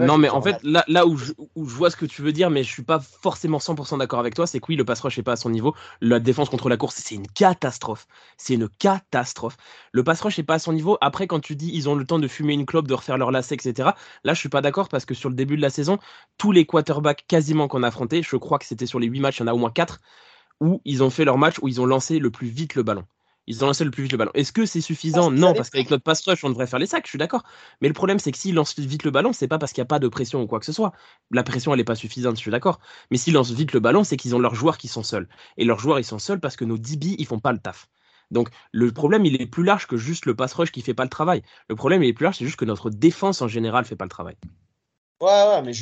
Non, 0.00 0.18
mais 0.18 0.28
en 0.28 0.40
fait, 0.40 0.62
là, 0.62 0.84
là 0.86 1.06
où, 1.06 1.16
je, 1.16 1.32
où, 1.54 1.66
je, 1.66 1.74
vois 1.74 1.90
ce 1.90 1.96
que 1.96 2.06
tu 2.06 2.22
veux 2.22 2.32
dire, 2.32 2.50
mais 2.50 2.62
je 2.62 2.70
suis 2.70 2.82
pas 2.82 3.00
forcément 3.00 3.58
100% 3.58 3.98
d'accord 3.98 4.20
avec 4.20 4.34
toi, 4.34 4.46
c'est 4.46 4.60
que 4.60 4.66
oui, 4.68 4.76
le 4.76 4.84
pass 4.84 5.00
rush 5.00 5.16
n'est 5.16 5.22
pas 5.22 5.32
à 5.32 5.36
son 5.36 5.50
niveau. 5.50 5.74
La 6.00 6.20
défense 6.20 6.48
contre 6.48 6.68
la 6.68 6.76
course, 6.76 6.96
c'est 6.96 7.14
une 7.14 7.26
catastrophe. 7.26 8.06
C'est 8.36 8.54
une 8.54 8.68
catastrophe. 8.68 9.56
Le 9.92 10.04
pass 10.04 10.20
rush 10.20 10.38
n'est 10.38 10.44
pas 10.44 10.54
à 10.54 10.58
son 10.58 10.72
niveau. 10.72 10.98
Après, 11.00 11.26
quand 11.26 11.40
tu 11.40 11.56
dis 11.56 11.70
ils 11.72 11.88
ont 11.88 11.94
le 11.94 12.04
temps 12.04 12.18
de 12.18 12.28
fumer 12.28 12.54
une 12.54 12.66
clope, 12.66 12.86
de 12.86 12.94
refaire 12.94 13.18
leur 13.18 13.30
lacet, 13.30 13.56
etc., 13.56 13.90
là, 14.24 14.34
je 14.34 14.38
suis 14.38 14.48
pas 14.48 14.60
d'accord 14.60 14.88
parce 14.88 15.04
que 15.04 15.14
sur 15.14 15.28
le 15.28 15.34
début 15.34 15.56
de 15.56 15.62
la 15.62 15.70
saison, 15.70 15.98
tous 16.38 16.52
les 16.52 16.66
quarterbacks 16.66 17.24
quasiment 17.26 17.68
qu'on 17.68 17.82
a 17.82 17.88
affrontés, 17.88 18.22
je 18.22 18.36
crois 18.36 18.58
que 18.58 18.66
c'était 18.66 18.86
sur 18.86 19.00
les 19.00 19.06
8 19.06 19.20
matchs, 19.20 19.38
il 19.38 19.40
y 19.40 19.44
en 19.44 19.48
a 19.48 19.54
au 19.54 19.58
moins 19.58 19.70
4, 19.70 20.00
où 20.60 20.80
ils 20.84 21.02
ont 21.02 21.10
fait 21.10 21.24
leur 21.24 21.38
match, 21.38 21.56
où 21.62 21.68
ils 21.68 21.80
ont 21.80 21.86
lancé 21.86 22.18
le 22.18 22.30
plus 22.30 22.48
vite 22.48 22.74
le 22.74 22.82
ballon. 22.82 23.04
Ils 23.46 23.62
ont 23.62 23.66
lancé 23.66 23.84
le 23.84 23.90
plus 23.90 24.04
vite 24.04 24.12
le 24.12 24.18
ballon. 24.18 24.30
Est-ce 24.34 24.52
que 24.52 24.64
c'est 24.66 24.80
suffisant 24.80 25.30
Non, 25.30 25.54
parce 25.54 25.70
qu'avec 25.70 25.90
notre 25.90 26.02
pass 26.02 26.24
rush, 26.26 26.44
on 26.44 26.50
devrait 26.50 26.66
faire 26.66 26.78
les 26.78 26.86
sacs, 26.86 27.04
je 27.04 27.10
suis 27.10 27.18
d'accord. 27.18 27.44
Mais 27.80 27.88
le 27.88 27.94
problème, 27.94 28.18
c'est 28.18 28.32
que 28.32 28.38
s'ils 28.38 28.54
lancent 28.54 28.78
vite 28.78 29.04
le 29.04 29.10
ballon, 29.10 29.32
c'est 29.32 29.48
pas 29.48 29.58
parce 29.58 29.72
qu'il 29.72 29.82
n'y 29.82 29.86
a 29.86 29.88
pas 29.88 29.98
de 29.98 30.08
pression 30.08 30.42
ou 30.42 30.46
quoi 30.46 30.60
que 30.60 30.66
ce 30.66 30.72
soit. 30.72 30.92
La 31.30 31.42
pression, 31.42 31.72
elle 31.72 31.78
n'est 31.78 31.84
pas 31.84 31.94
suffisante, 31.94 32.36
je 32.36 32.40
suis 32.40 32.50
d'accord. 32.50 32.80
Mais 33.10 33.16
s'ils 33.16 33.34
lancent 33.34 33.50
vite 33.50 33.72
le 33.72 33.80
ballon, 33.80 34.04
c'est 34.04 34.16
qu'ils 34.16 34.34
ont 34.34 34.38
leurs 34.38 34.54
joueurs 34.54 34.78
qui 34.78 34.88
sont 34.88 35.02
seuls. 35.02 35.28
Et 35.56 35.64
leurs 35.64 35.78
joueurs, 35.78 35.98
ils 35.98 36.04
sont 36.04 36.18
seuls 36.18 36.40
parce 36.40 36.56
que 36.56 36.64
nos 36.64 36.78
DB, 36.78 37.16
ils 37.18 37.26
font 37.26 37.40
pas 37.40 37.52
le 37.52 37.58
taf. 37.58 37.88
Donc 38.30 38.48
le 38.72 38.90
problème, 38.92 39.26
il 39.26 39.40
est 39.40 39.46
plus 39.46 39.64
large 39.64 39.86
que 39.86 39.96
juste 39.96 40.26
le 40.26 40.34
pass 40.34 40.54
rush 40.54 40.72
qui 40.72 40.80
fait 40.82 40.94
pas 40.94 41.04
le 41.04 41.10
travail. 41.10 41.42
Le 41.68 41.76
problème, 41.76 42.02
il 42.02 42.08
est 42.08 42.14
plus 42.14 42.24
large, 42.24 42.36
c'est 42.38 42.44
juste 42.44 42.56
que 42.56 42.64
notre 42.64 42.90
défense 42.90 43.42
en 43.42 43.48
général 43.48 43.84
fait 43.84 43.96
pas 43.96 44.06
le 44.06 44.10
travail. 44.10 44.36
Ouais, 45.20 45.28
ouais, 45.30 45.62
mais 45.62 45.72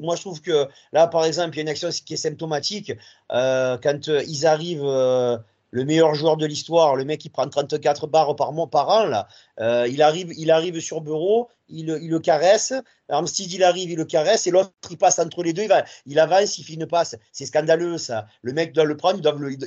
moi, 0.00 0.16
je 0.16 0.20
trouve 0.20 0.40
que 0.40 0.68
là, 0.92 1.06
par 1.06 1.24
exemple, 1.24 1.54
il 1.54 1.56
y 1.56 1.60
a 1.60 1.62
une 1.62 1.68
action 1.68 1.88
qui 1.88 2.14
est 2.14 2.18
symptomatique. 2.18 2.92
Euh, 3.32 3.78
quand 3.82 4.08
euh, 4.08 4.22
ils 4.28 4.46
arrivent. 4.46 4.84
Euh, 4.84 5.38
le 5.70 5.84
meilleur 5.84 6.14
joueur 6.14 6.36
de 6.36 6.46
l'histoire, 6.46 6.96
le 6.96 7.04
mec 7.04 7.20
qui 7.20 7.30
prend 7.30 7.48
34 7.48 8.06
barres 8.06 8.36
par 8.36 8.52
mois 8.52 8.68
par 8.68 8.88
an, 8.88 9.04
là, 9.04 9.28
euh, 9.60 9.86
il, 9.88 10.02
arrive, 10.02 10.32
il 10.36 10.50
arrive 10.50 10.80
sur 10.80 11.00
Bureau, 11.00 11.48
il, 11.68 11.86
le 11.86 12.18
caresse, 12.20 12.72
Armstead 13.08 13.52
il 13.52 13.64
arrive, 13.64 13.90
il 13.90 13.96
le 13.96 14.04
caresse, 14.04 14.46
et 14.46 14.50
l'autre 14.50 14.70
il 14.90 14.98
passe 14.98 15.18
entre 15.18 15.42
les 15.42 15.52
deux, 15.52 15.62
il, 15.62 15.68
va, 15.68 15.84
il 16.06 16.18
avance, 16.18 16.58
il 16.58 16.64
fait 16.64 16.74
une 16.74 16.86
passe. 16.86 17.16
C'est 17.32 17.46
scandaleux 17.46 17.98
ça. 17.98 18.26
Le 18.42 18.52
mec 18.52 18.72
doit 18.72 18.84
le 18.84 18.96
prendre, 18.96 19.18
ils 19.18 19.22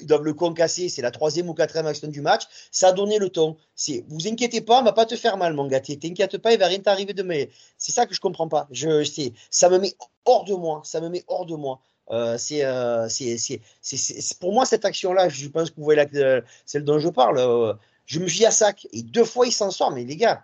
doivent 0.06 0.24
le, 0.24 0.34
concasser, 0.34 0.89
c'est 0.89 1.01
la 1.01 1.12
troisième 1.12 1.50
ou 1.50 1.53
quatrième 1.53 1.88
action 1.88 2.08
du 2.08 2.22
match. 2.22 2.44
Ça 2.72 2.89
a 2.89 2.91
donné 2.91 3.20
le 3.20 3.29
ton. 3.29 3.58
C'est, 3.75 4.06
vous 4.08 4.27
inquiétez 4.27 4.62
pas, 4.62 4.79
on 4.79 4.84
va 4.84 4.94
pas 4.94 5.06
te 5.06 5.15
faire 5.15 5.38
mal, 5.38 5.53
mon 5.53 5.68
gars. 5.68 5.82
T'inquiète 5.82 6.38
pas, 6.38 6.53
il 6.53 6.60
va 6.60 6.68
rien 6.68 6.79
t'arriver 6.79 7.13
de 7.13 7.24
mais 7.24 7.50
C'est 7.77 7.91
ça 7.91 8.06
que 8.06 8.13
je 8.13 8.22
comprends 8.22 8.48
pas. 8.48 8.68
Je, 8.72 9.03
ça 9.51 9.70
me 9.70 9.77
met 9.77 9.94
hors 10.25 10.46
de 10.46 10.53
moi. 10.53 10.82
Ça 10.84 11.01
me 11.01 11.10
met 11.10 11.24
hors 11.27 11.46
de 11.46 11.56
moi. 11.56 11.82
Euh, 12.12 12.38
euh, 12.51 13.08
c'est, 13.10 14.39
pour 14.39 14.54
moi 14.54 14.66
cette 14.66 14.86
action-là, 14.86 15.30
je 15.30 15.48
pense 15.48 15.70
que 15.70 15.75
vous 15.78 15.84
voyez 15.84 16.04
la, 16.12 16.42
celle 16.66 16.84
dont 16.84 17.00
je 17.00 17.10
parle. 17.10 17.38
Euh, 17.38 17.74
je 18.06 18.20
me 18.20 18.28
suis 18.28 18.46
à 18.46 18.51
sac 18.51 18.88
et 18.92 19.04
deux 19.04 19.25
fois 19.25 19.46
il 19.46 19.51
s'en 19.51 19.70
sort, 19.70 19.92
mais 19.92 20.04
les 20.04 20.16
gars, 20.16 20.44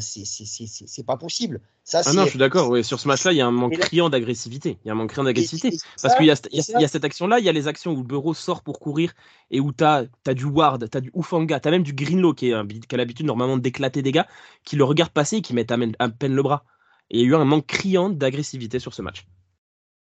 c'est, 0.00 1.06
pas 1.06 1.16
possible. 1.16 1.60
Ça, 1.82 2.02
ah 2.04 2.12
non, 2.12 2.24
je 2.24 2.30
suis 2.30 2.38
d'accord. 2.38 2.68
Ouais. 2.68 2.82
Sur 2.82 3.00
ce 3.00 3.08
match-là, 3.08 3.32
il 3.32 3.36
y 3.36 3.40
a 3.40 3.46
un 3.46 3.50
manque 3.50 3.78
criant 3.78 4.10
d'agressivité. 4.10 4.76
Il 4.84 4.88
y 4.88 4.90
a 4.90 4.92
un 4.92 4.94
manque 4.94 5.08
criant 5.08 5.24
d'agressivité. 5.24 5.78
Parce 6.02 6.14
qu'il 6.16 6.26
y, 6.26 6.28
y, 6.28 6.84
a 6.84 6.88
cette 6.88 7.04
action-là, 7.04 7.38
il 7.38 7.46
y 7.46 7.48
a 7.48 7.52
les 7.52 7.66
actions 7.66 7.92
où 7.92 7.96
le 7.96 8.02
bureau 8.06 8.34
sort 8.34 8.62
pour 8.62 8.78
courir 8.78 9.14
et 9.50 9.58
où 9.58 9.72
tu 9.72 9.84
as, 9.84 10.04
du 10.34 10.44
Ward, 10.44 10.88
tu 10.90 10.98
as 10.98 11.00
du 11.00 11.10
Ufanga, 11.16 11.58
tu 11.60 11.66
as 11.66 11.70
même 11.70 11.82
du 11.82 11.94
Greenlow 11.94 12.34
qui, 12.34 12.50
est, 12.50 12.86
qui 12.86 12.94
a 12.94 12.98
l'habitude 12.98 13.24
normalement 13.24 13.56
d'éclater 13.56 14.02
des 14.02 14.12
gars, 14.12 14.28
qui 14.64 14.76
le 14.76 14.84
regardent 14.84 15.12
passer 15.12 15.36
et 15.36 15.40
qui 15.40 15.54
mettent 15.54 15.72
à, 15.72 16.08
peine 16.10 16.34
le 16.34 16.42
bras. 16.42 16.64
Et 17.10 17.20
il 17.20 17.22
y 17.22 17.24
a 17.24 17.28
eu 17.28 17.34
un 17.34 17.46
manque 17.46 17.66
criant 17.66 18.10
d'agressivité 18.10 18.78
sur 18.78 18.92
ce 18.92 19.00
match. 19.00 19.24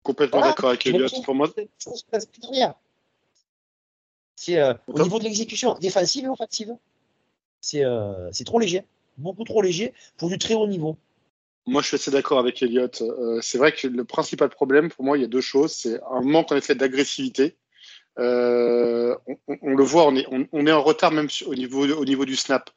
Complètement 0.03 0.41
d'accord 0.41 0.69
avec 0.69 0.85
Elliot. 0.85 1.07
Pour 1.23 1.33
moi, 1.33 1.49
c'est 4.35 4.59
euh, 4.59 4.73
au 4.87 5.01
niveau 5.01 5.19
de 5.19 5.23
l'exécution 5.23 5.77
défensive 5.79 6.25
et 6.25 6.27
offensive, 6.27 6.75
euh, 7.75 8.29
c'est 8.31 8.43
trop 8.43 8.59
léger, 8.59 8.83
beaucoup 9.17 9.45
trop 9.45 9.61
léger 9.61 9.93
pour 10.17 10.29
du 10.29 10.37
très 10.37 10.53
haut 10.53 10.67
niveau. 10.67 10.97
Moi, 11.65 11.81
je 11.81 11.87
suis 11.87 11.95
assez 11.95 12.11
d'accord 12.11 12.39
avec 12.39 12.61
Elliot. 12.61 12.89
Euh, 13.01 13.39
c'est 13.41 13.57
vrai 13.57 13.71
que 13.71 13.87
le 13.87 14.03
principal 14.03 14.49
problème, 14.49 14.89
pour 14.89 15.05
moi, 15.05 15.17
il 15.17 15.21
y 15.21 15.23
a 15.23 15.29
deux 15.29 15.39
choses. 15.39 15.71
C'est 15.71 16.01
un 16.11 16.21
manque 16.21 16.51
en 16.51 16.57
effet 16.57 16.75
d'agressivité. 16.75 17.55
On, 18.17 19.73
le 19.75 19.83
voit, 19.83 20.05
on 20.05 20.15
est, 20.17 20.25
on, 20.51 20.67
est 20.67 20.71
en 20.71 20.83
retard 20.83 21.11
même 21.11 21.29
au 21.45 21.55
niveau, 21.55 21.87
au 21.87 22.03
niveau 22.03 22.25
du 22.25 22.35
snap. 22.35 22.69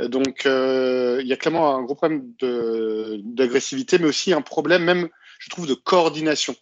Donc, 0.00 0.44
il 0.46 1.26
y 1.26 1.32
a 1.32 1.36
clairement 1.36 1.76
un 1.76 1.82
gros 1.82 1.94
problème 1.94 2.32
d'agressivité, 2.40 3.98
mais 3.98 4.06
aussi 4.06 4.32
un 4.32 4.40
problème 4.40 4.84
même, 4.84 5.10
je 5.38 5.50
trouve, 5.50 5.66
de 5.66 5.74
coordination. 5.74 6.56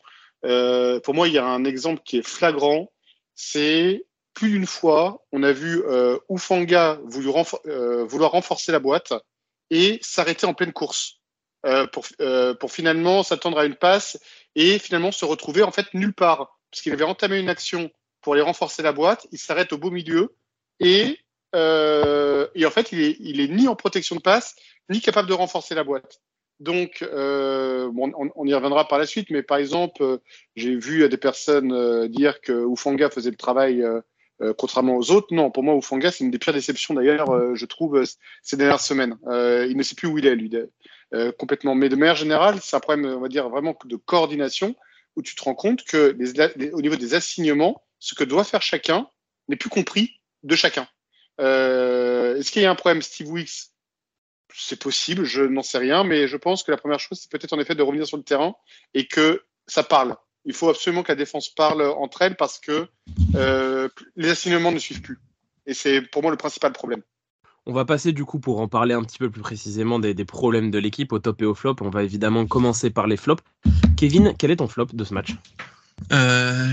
Euh, 0.45 1.00
pour 1.00 1.14
moi, 1.14 1.28
il 1.28 1.35
y 1.35 1.38
a 1.38 1.47
un 1.47 1.64
exemple 1.64 2.02
qui 2.04 2.18
est 2.18 2.26
flagrant. 2.26 2.90
C'est 3.35 4.07
plus 4.38 4.50
d'une 4.50 4.66
fois, 4.66 5.25
on 5.33 5.42
a 5.42 5.50
vu 5.50 5.83
euh, 5.85 6.16
Ufanga 6.30 7.00
euh, 7.66 8.04
vouloir 8.04 8.30
renforcer 8.30 8.71
la 8.71 8.78
boîte 8.78 9.12
et 9.71 9.99
s'arrêter 10.00 10.47
en 10.47 10.54
pleine 10.54 10.73
course 10.73 11.16
euh, 11.66 11.88
pour, 11.88 12.07
euh, 12.21 12.54
pour 12.54 12.71
finalement 12.71 13.25
s'attendre 13.25 13.59
à 13.59 13.64
une 13.64 13.75
passe 13.75 14.16
et 14.54 14.78
finalement 14.78 15.11
se 15.11 15.25
retrouver 15.25 15.64
en 15.64 15.73
fait 15.73 15.92
nulle 15.92 16.14
part. 16.14 16.57
Parce 16.71 16.83
qu'il 16.83 16.92
avait 16.92 17.02
entamé 17.02 17.40
une 17.40 17.49
action 17.49 17.90
pour 18.21 18.35
aller 18.35 18.42
renforcer 18.42 18.83
la 18.83 18.92
boîte, 18.92 19.26
il 19.33 19.38
s'arrête 19.38 19.73
au 19.73 19.78
beau 19.78 19.90
milieu 19.90 20.37
et, 20.78 21.18
et 21.54 22.66
en 22.66 22.71
fait, 22.71 22.92
il 22.92 23.00
est, 23.00 23.16
il 23.18 23.40
est 23.40 23.49
ni 23.49 23.66
en 23.66 23.75
protection 23.75 24.14
de 24.14 24.21
passe, 24.21 24.54
ni 24.88 25.00
capable 25.00 25.28
de 25.28 25.35
renforcer 25.35 25.75
la 25.75 25.83
boîte. 25.83 26.21
Donc, 26.61 27.03
euh, 27.03 27.88
bon, 27.93 28.12
on, 28.35 28.47
y 28.47 28.55
reviendra 28.55 28.88
par 28.88 28.99
la 28.99 29.07
suite, 29.07 29.31
mais 29.31 29.43
par 29.43 29.59
exemple, 29.59 30.03
euh, 30.03 30.19
j'ai 30.57 30.75
vu 30.75 31.09
des 31.09 31.17
personnes 31.17 31.73
euh, 31.73 32.09
dire 32.09 32.41
que 32.41 32.73
Ufanga 32.73 33.11
faisait 33.11 33.31
le 33.31 33.37
travail 33.37 33.85
contrairement 34.57 34.97
aux 34.97 35.11
autres. 35.11 35.35
Non, 35.35 35.50
pour 35.50 35.65
moi, 35.65 35.77
Ufanga, 35.77 36.12
c'est 36.12 36.23
une 36.23 36.31
des 36.31 36.38
pires 36.38 36.53
déceptions 36.53 36.95
d'ailleurs, 36.95 37.57
je 37.57 37.67
trouve, 37.67 38.05
ces 38.43 38.57
dernières 38.57 38.81
semaines. 38.81 39.17
il 39.25 39.77
ne 39.77 39.83
sait 39.83 39.97
plus 39.97 40.07
où 40.07 40.17
il 40.17 40.27
est, 40.27 40.37
lui. 40.37 40.49
euh, 41.15 41.33
complètement. 41.33 41.75
Mais 41.75 41.88
de 41.88 41.97
manière 41.97 42.15
générale, 42.15 42.59
c'est 42.62 42.77
un 42.77 42.81
problème, 42.81 43.07
on 43.07 43.21
va 43.21 43.29
dire, 43.29 43.49
vraiment 43.49 43.77
de 43.85 43.97
coordination 43.97 44.77
où 45.17 45.23
tu 45.23 45.35
te 45.35 45.43
rends 45.43 45.55
compte 45.55 45.85
que 45.85 46.17
au 46.73 46.81
niveau 46.81 46.97
des 46.97 47.15
assignements, 47.15 47.83
ce 47.99 48.15
que 48.15 48.25
doit 48.25 48.45
faire 48.45 48.62
chacun 48.62 49.09
n'est 49.49 49.57
plus 49.57 49.71
compris 49.71 50.21
de 50.45 50.55
chacun. 50.55 50.87
Euh, 51.41 52.37
Est-ce 52.37 52.50
qu'il 52.50 52.62
y 52.62 52.67
a 52.67 52.71
un 52.71 52.75
problème 52.75 53.03
Steve 53.03 53.29
Weeks 53.29 53.71
C'est 54.55 54.81
possible, 54.81 55.25
je 55.25 55.43
n'en 55.43 55.62
sais 55.62 55.78
rien, 55.78 56.05
mais 56.05 56.26
je 56.26 56.37
pense 56.37 56.62
que 56.62 56.71
la 56.71 56.76
première 56.76 57.00
chose, 57.00 57.19
c'est 57.21 57.31
peut-être 57.31 57.52
en 57.52 57.61
effet 57.61 57.75
de 57.75 57.83
revenir 57.83 58.07
sur 58.07 58.17
le 58.17 58.23
terrain 58.23 58.55
et 58.95 59.07
que 59.07 59.43
ça 59.67 59.83
parle. 59.83 60.17
Il 60.45 60.55
faut 60.55 60.69
absolument 60.71 61.02
que 61.02 61.12
la 61.12 61.17
défense 61.17 61.49
parle 61.50 61.83
entre 61.83 62.23
elles 62.23 62.37
parce 62.37 62.59
que 62.59 62.88
euh, 63.35 63.88
les 64.17 64.31
assignements 64.31 64.73
ne 64.73 64.78
suivent 64.78 65.02
plus. 65.02 65.19
Et 65.67 65.75
c'est 65.75 66.00
pour 66.00 66.23
moi 66.23 66.31
le 66.31 66.38
principal 66.38 66.73
problème. 66.73 67.02
On 67.67 67.73
va 67.75 67.85
passer 67.85 68.12
du 68.12 68.25
coup 68.25 68.40
pour 68.40 68.61
en 68.61 68.69
parler 68.69 68.95
un 68.95 69.02
petit 69.02 69.19
peu 69.19 69.28
plus 69.28 69.43
précisément 69.43 69.99
des, 69.99 70.14
des 70.14 70.25
problèmes 70.25 70.71
de 70.71 70.78
l'équipe 70.78 71.12
au 71.12 71.19
top 71.19 71.43
et 71.43 71.45
au 71.45 71.55
flop. 71.55 71.76
On 71.83 71.90
va 71.90 72.02
évidemment 72.02 72.47
commencer 72.47 72.88
par 72.88 73.07
les 73.07 73.19
flops. 73.19 73.43
Kevin, 73.99 74.33
quel 74.38 74.50
est 74.50 74.57
ton 74.57 74.69
flop 74.69 74.87
de 74.95 75.05
ce 75.05 75.12
match? 75.12 75.37
Euh, 76.12 76.67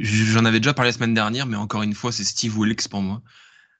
J'en 0.00 0.44
avais 0.44 0.58
déjà 0.58 0.74
parlé 0.74 0.88
la 0.90 0.94
semaine 0.94 1.14
dernière, 1.14 1.46
mais 1.46 1.56
encore 1.56 1.82
une 1.82 1.94
fois, 1.94 2.10
c'est 2.10 2.24
Steve 2.24 2.58
Wilkes 2.58 2.88
pour 2.88 3.02
moi. 3.02 3.22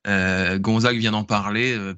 Euh, 0.07 0.59
Gonzague 0.59 0.99
vient 0.99 1.13
d'en 1.13 1.25
parler. 1.25 1.77
Euh, 1.77 1.95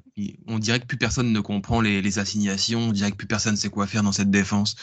on 0.47 0.59
dirait 0.59 0.79
que 0.79 0.85
plus 0.85 0.97
personne 0.97 1.31
ne 1.31 1.39
comprend 1.39 1.81
les, 1.81 2.19
assignations. 2.19 2.79
On 2.89 2.91
dirait 2.91 3.11
que 3.11 3.17
plus 3.17 3.27
personne 3.27 3.55
sait 3.55 3.69
quoi 3.69 3.87
faire 3.87 4.03
dans 4.03 4.11
cette 4.11 4.31
défense. 4.31 4.75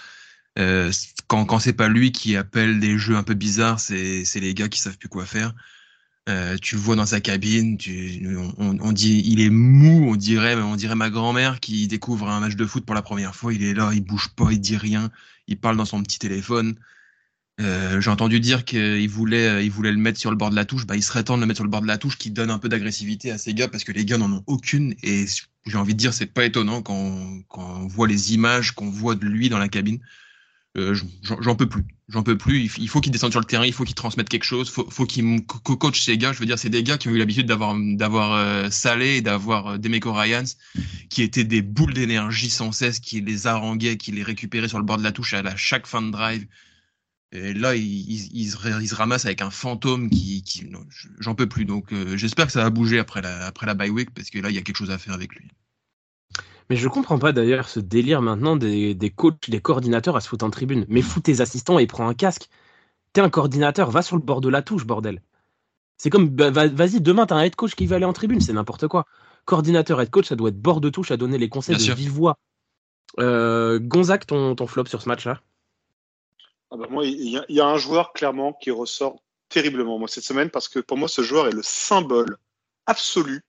Euh, 0.59 0.93
quand 1.27 1.59
c'est 1.59 1.73
pas 1.73 1.89
lui 1.89 2.13
qui 2.13 2.37
appelle 2.37 2.81
des 2.81 2.99
jeux 2.99 3.17
un 3.17 3.23
peu 3.23 3.35
bizarres, 3.35 3.81
c'est 3.81 4.25
les 4.37 4.55
gars 4.55 4.69
qui 4.69 4.81
savent 4.81 4.99
plus 4.99 5.09
quoi 5.09 5.27
faire. 5.27 5.55
Euh, 6.29 6.57
tu 6.61 6.75
le 6.75 6.81
vois 6.81 6.97
dans 6.97 7.07
sa 7.07 7.21
cabine, 7.21 7.79
on, 8.59 8.77
on, 8.81 8.93
dit, 8.93 9.23
il 9.27 9.41
est 9.41 9.51
mou, 9.51 10.11
on 10.11 10.17
dirait, 10.17 10.57
on 10.57 10.75
dirait 10.75 10.97
ma 10.97 11.09
grand-mère 11.09 11.61
qui 11.61 11.87
découvre 11.87 12.29
un 12.29 12.41
match 12.41 12.57
de 12.57 12.67
foot 12.67 12.85
pour 12.85 12.97
la 12.97 13.03
première 13.03 13.37
fois. 13.37 13.53
Il 13.53 13.63
est 13.63 13.75
là, 13.75 13.93
il 13.95 14.03
bouge 14.03 14.31
pas, 14.35 14.51
il 14.51 14.61
dit 14.61 14.77
rien, 14.77 15.11
il 15.47 15.57
parle 15.57 15.77
dans 15.77 15.85
son 15.85 16.03
petit 16.03 16.19
téléphone. 16.19 16.77
Euh, 17.61 18.01
J'ai 18.01 18.11
entendu 18.11 18.39
dire 18.39 18.65
qu'il 18.65 19.09
voulait, 19.09 19.65
il 19.65 19.71
voulait 19.71 19.93
le 19.93 19.99
mettre 19.99 20.19
sur 20.19 20.31
le 20.31 20.37
bord 20.37 20.51
de 20.51 20.57
la 20.57 20.65
touche. 20.65 20.87
Bah, 20.87 20.97
il 20.97 21.03
serait 21.03 21.25
temps 21.25 21.37
de 21.37 21.41
le 21.41 21.47
mettre 21.47 21.59
sur 21.59 21.65
le 21.65 21.71
bord 21.71 21.83
de 21.83 21.87
la 21.87 21.99
touche, 21.99 22.19
qui 22.19 22.31
donne 22.31 22.51
un 22.51 22.59
peu 22.59 22.69
d'agressivité 22.69 23.31
à 23.31 23.39
ces 23.39 23.55
gars 23.55 23.69
parce 23.69 23.85
que 23.85 23.93
les 23.93 24.05
gars 24.05 24.19
n'en 24.19 24.33
ont 24.33 24.45
aucune. 24.47 24.95
Et 25.03 25.27
j'ai 25.67 25.79
envie 25.79 25.95
de 25.95 25.99
dire, 25.99 26.13
c'est 26.13 26.27
pas 26.27 26.45
étonnant 26.45 26.83
quand, 26.83 27.41
quand 27.49 27.81
on 27.81 27.87
voit 27.87 28.09
les 28.09 28.35
images 28.35 28.73
qu'on 28.73 28.91
voit 28.91 29.15
de 29.15 29.27
lui 29.27 29.49
dans 29.49 29.59
la 29.59 29.69
cabine. 29.69 30.01
Euh, 30.77 30.95
j'en 31.41 31.57
peux 31.57 31.69
plus. 31.69 31.85
J'en 32.09 32.23
peux 32.23 32.37
plus. 32.37 32.71
Il 32.79 32.89
faut 32.89 33.01
qu'il 33.01 33.11
descende 33.11 33.31
sur 33.31 33.41
le 33.41 33.47
terrain, 33.47 33.65
il 33.65 33.73
faut 33.73 33.85
qu'il 33.85 33.95
transmette 33.95 34.29
quelque 34.29 34.45
chose, 34.45 34.71
faut, 34.71 34.89
faut 34.91 35.07
qu'il 35.07 35.45
coach 35.47 36.03
ces 36.03 36.19
gars. 36.19 36.33
Je 36.33 36.39
veux 36.39 36.47
dire, 36.47 36.59
c'est 36.59 36.69
des 36.69 36.83
gars 36.83 36.99
qui 36.99 37.09
ont 37.09 37.13
eu 37.13 37.19
l'habitude 37.19 37.47
d'avoir 37.47 37.75
d'avoir 37.77 38.33
euh, 38.35 38.69
Salé 38.71 39.23
d'avoir 39.23 39.67
euh, 39.69 39.79
Demeco 39.79 40.13
Ryans, 40.13 40.45
qui 41.09 41.23
étaient 41.23 41.45
des 41.45 41.63
boules 41.63 41.95
d'énergie 41.95 42.51
sans 42.51 42.73
cesse, 42.73 43.01
qui 43.01 43.23
les 43.23 43.47
haranguaient, 43.47 43.97
qui 43.97 44.13
les 44.13 44.23
récupéraient 44.23 44.69
sur 44.69 44.79
le 44.79 44.85
bord 44.85 44.99
de 44.99 45.03
la 45.03 45.13
touche 45.13 45.33
à 45.35 45.57
chaque 45.57 45.87
fin 45.87 46.03
de 46.03 46.11
drive. 46.11 46.47
Et 47.33 47.55
là, 47.55 47.75
ils 47.75 47.83
il, 47.83 48.43
il, 48.43 48.51
se 48.51 48.95
ramassent 48.95 49.27
avec 49.27 49.43
un 49.43 49.51
fantôme 49.51 50.09
qui, 50.11 50.43
qui 50.43 50.71
j'en 51.19 51.35
peux 51.35 51.49
plus. 51.49 51.65
Donc, 51.65 51.93
euh, 51.93 52.17
j'espère 52.17 52.47
que 52.47 52.53
ça 52.53 52.63
va 52.63 52.71
bouger 52.71 52.99
après 52.99 53.21
la 53.21 53.47
après 53.47 53.67
la 53.67 53.75
bye 53.75 53.91
week 53.91 54.11
parce 54.15 54.31
que 54.31 54.39
là, 54.39 54.51
il 54.51 54.55
y 54.55 54.59
a 54.59 54.63
quelque 54.63 54.77
chose 54.77 54.91
à 54.91 54.99
faire 54.99 55.15
avec 55.15 55.35
lui. 55.35 55.49
Mais 56.71 56.77
je 56.77 56.89
comprends 56.89 57.19
pas 57.19 57.33
d'ailleurs 57.33 57.69
ce 57.69 57.81
délire 57.81 58.23
maintenant 58.23 58.57
des, 58.57 58.95
des 58.95 59.11
coachs, 59.11 59.51
des 59.51 59.61
coordinateurs 59.61 60.17
à 60.17 60.21
se 60.21 60.29
foutre 60.29 60.45
en 60.45 60.51
tribune. 60.51 60.85
Mais 60.89 61.03
fous 61.03 61.21
tes 61.21 61.41
assistants 61.41 61.79
et 61.79 61.87
prends 61.87 62.09
un 62.09 62.15
casque. 62.15 62.49
T'es 63.13 63.21
un 63.21 63.31
coordinateur, 63.31 63.91
va 63.91 64.03
sur 64.03 64.17
le 64.17 64.23
bord 64.23 64.41
de 64.41 64.49
la 64.49 64.63
touche, 64.63 64.85
bordel. 64.85 65.23
C'est 65.97 66.11
comme, 66.11 66.29
bah, 66.29 66.51
vas-y, 66.51 67.01
demain 67.01 67.27
t'as 67.27 67.37
un 67.37 67.43
head 67.43 67.57
coach 67.57 67.75
qui 67.75 67.87
va 67.87 67.97
aller 67.97 68.05
en 68.05 68.13
tribune, 68.13 68.41
c'est 68.41 68.53
n'importe 68.53 68.89
quoi. 68.89 69.07
Coordinateur, 69.47 70.01
head 70.01 70.11
coach, 70.11 70.27
ça 70.27 70.37
doit 70.37 70.51
être 70.51 70.61
bord 70.61 70.81
de 70.81 70.91
touche 70.91 71.11
à 71.11 71.17
donner 71.17 71.39
les 71.39 71.49
conseils 71.49 71.77
Bien 71.77 71.95
de 71.95 71.99
vive 71.99 72.11
voix. 72.11 72.39
Euh, 73.19 73.79
Gonzac, 73.81 74.27
ton, 74.27 74.55
ton 74.55 74.67
flop 74.67 74.87
sur 74.87 75.01
ce 75.01 75.09
match-là? 75.09 75.41
Ah 76.71 76.77
bah 76.77 76.87
Moi, 76.91 77.07
il 77.07 77.21
y, 77.21 77.55
y, 77.55 77.61
a 77.61 77.67
un 77.67 77.79
joueur 77.79 78.13
clairement 78.13 78.53
qui 78.53 78.71
ressort 78.71 79.23
terriblement 79.49 79.99
moi 79.99 80.09
cette 80.09 80.25
semaine 80.25 80.51
parce 80.51 80.69
que 80.69 80.81
pour 80.81 80.97
moi, 80.97 81.09
ce 81.09 81.23
joueur 81.23 81.47
est 81.47 81.53
le 81.53 81.63
symbole 81.63 82.37
absolu 82.87 83.43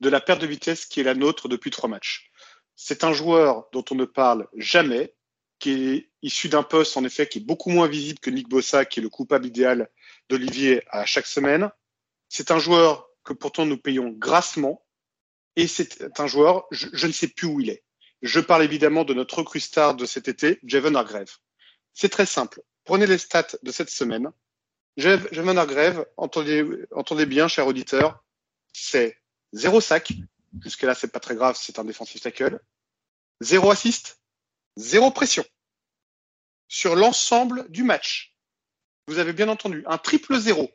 de 0.00 0.08
la 0.08 0.20
perte 0.20 0.40
de 0.40 0.46
vitesse 0.46 0.86
qui 0.86 1.00
est 1.00 1.04
la 1.04 1.14
nôtre 1.14 1.48
depuis 1.48 1.70
trois 1.70 1.88
matchs. 1.88 2.30
C'est 2.74 3.04
un 3.04 3.12
joueur 3.12 3.68
dont 3.72 3.84
on 3.90 3.94
ne 3.94 4.04
parle 4.04 4.48
jamais, 4.56 5.14
qui 5.58 5.70
est 5.70 6.10
issu 6.22 6.48
d'un 6.48 6.64
poste, 6.64 6.96
en 6.96 7.04
effet, 7.04 7.28
qui 7.28 7.38
est 7.38 7.44
beaucoup 7.44 7.70
moins 7.70 7.86
visible 7.86 8.18
que 8.18 8.30
Nick 8.30 8.48
Bossa, 8.48 8.84
qui 8.84 8.98
est 8.98 9.02
le 9.02 9.08
coupable 9.08 9.46
idéal 9.46 9.88
d'Olivier 10.28 10.82
à 10.90 11.06
chaque 11.06 11.26
semaine. 11.26 11.70
C'est 12.28 12.50
un 12.50 12.58
joueur 12.58 13.08
que 13.22 13.32
pourtant 13.32 13.66
nous 13.66 13.78
payons 13.78 14.08
grassement. 14.08 14.84
Et 15.54 15.66
c'est 15.68 16.18
un 16.18 16.26
joueur, 16.26 16.66
je, 16.72 16.88
je, 16.92 17.06
ne 17.06 17.12
sais 17.12 17.28
plus 17.28 17.46
où 17.46 17.60
il 17.60 17.70
est. 17.70 17.84
Je 18.22 18.40
parle 18.40 18.64
évidemment 18.64 19.04
de 19.04 19.14
notre 19.14 19.38
recrue 19.38 19.60
star 19.60 19.94
de 19.94 20.06
cet 20.06 20.26
été, 20.26 20.58
Javon 20.64 20.94
Hargrave. 20.94 21.36
C'est 21.94 22.08
très 22.08 22.26
simple. 22.26 22.62
Prenez 22.84 23.06
les 23.06 23.18
stats 23.18 23.56
de 23.62 23.70
cette 23.70 23.90
semaine. 23.90 24.30
Javon 24.96 25.56
Hargrave, 25.56 26.06
entendez, 26.16 26.66
entendez 26.90 27.26
bien, 27.26 27.48
cher 27.48 27.66
auditeur, 27.66 28.22
c'est 28.72 29.18
zéro 29.52 29.80
sac, 29.80 30.12
Jusque 30.60 30.82
là, 30.82 30.94
c'est 30.94 31.10
pas 31.10 31.20
très 31.20 31.34
grave, 31.34 31.56
c'est 31.58 31.78
un 31.78 31.84
défensif 31.84 32.20
tackle. 32.20 32.60
Zéro 33.40 33.70
assist, 33.70 34.20
zéro 34.76 35.10
pression. 35.10 35.44
Sur 36.68 36.94
l'ensemble 36.94 37.70
du 37.70 37.82
match. 37.82 38.34
Vous 39.08 39.18
avez 39.18 39.32
bien 39.32 39.48
entendu, 39.48 39.82
un 39.86 39.98
triple 39.98 40.38
zéro. 40.38 40.70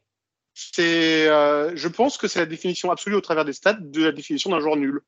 C'est, 0.54 1.28
euh, 1.28 1.76
je 1.76 1.88
pense 1.88 2.18
que 2.18 2.28
c'est 2.28 2.40
la 2.40 2.46
définition 2.46 2.92
absolue 2.92 3.16
au 3.16 3.22
travers 3.22 3.46
des 3.46 3.54
stats 3.54 3.74
de 3.80 4.04
la 4.04 4.12
définition 4.12 4.50
d'un 4.50 4.60
joueur 4.60 4.76
nul. 4.76 5.02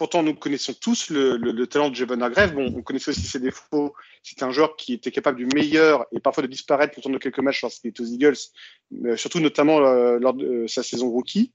Pourtant, 0.00 0.22
nous 0.22 0.34
connaissons 0.34 0.72
tous 0.72 1.10
le, 1.10 1.36
le, 1.36 1.52
le 1.52 1.66
talent 1.66 1.90
de 1.90 1.94
Jevon 1.94 2.22
Agrève. 2.22 2.54
Bon, 2.54 2.72
on 2.74 2.80
connaissait 2.80 3.10
aussi 3.10 3.20
ses 3.20 3.38
défauts. 3.38 3.92
C'était 4.22 4.44
un 4.44 4.50
joueur 4.50 4.74
qui 4.76 4.94
était 4.94 5.10
capable 5.10 5.36
du 5.36 5.44
meilleur 5.44 6.06
et 6.10 6.20
parfois 6.20 6.42
de 6.42 6.48
disparaître 6.48 6.94
pour 6.98 7.10
de 7.10 7.18
quelques 7.18 7.40
matchs 7.40 7.60
lorsqu'il 7.60 7.90
était 7.90 8.00
aux 8.00 8.06
Eagles, 8.06 8.38
mais 8.90 9.18
surtout 9.18 9.40
notamment 9.40 9.78
euh, 9.80 10.18
lors 10.18 10.32
de 10.32 10.46
euh, 10.46 10.66
sa 10.68 10.82
saison 10.82 11.10
rookie. 11.10 11.52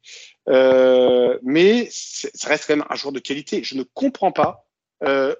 Euh, 0.47 1.39
mais 1.41 1.87
ça 1.89 2.47
reste 2.47 2.67
quand 2.67 2.75
même 2.75 2.85
un 2.87 2.95
joueur 2.95 3.13
de 3.13 3.19
qualité. 3.19 3.63
Je 3.63 3.73
ne 3.73 3.81
comprends 3.81 4.31
pas. 4.31 4.67
Euh, 5.03 5.33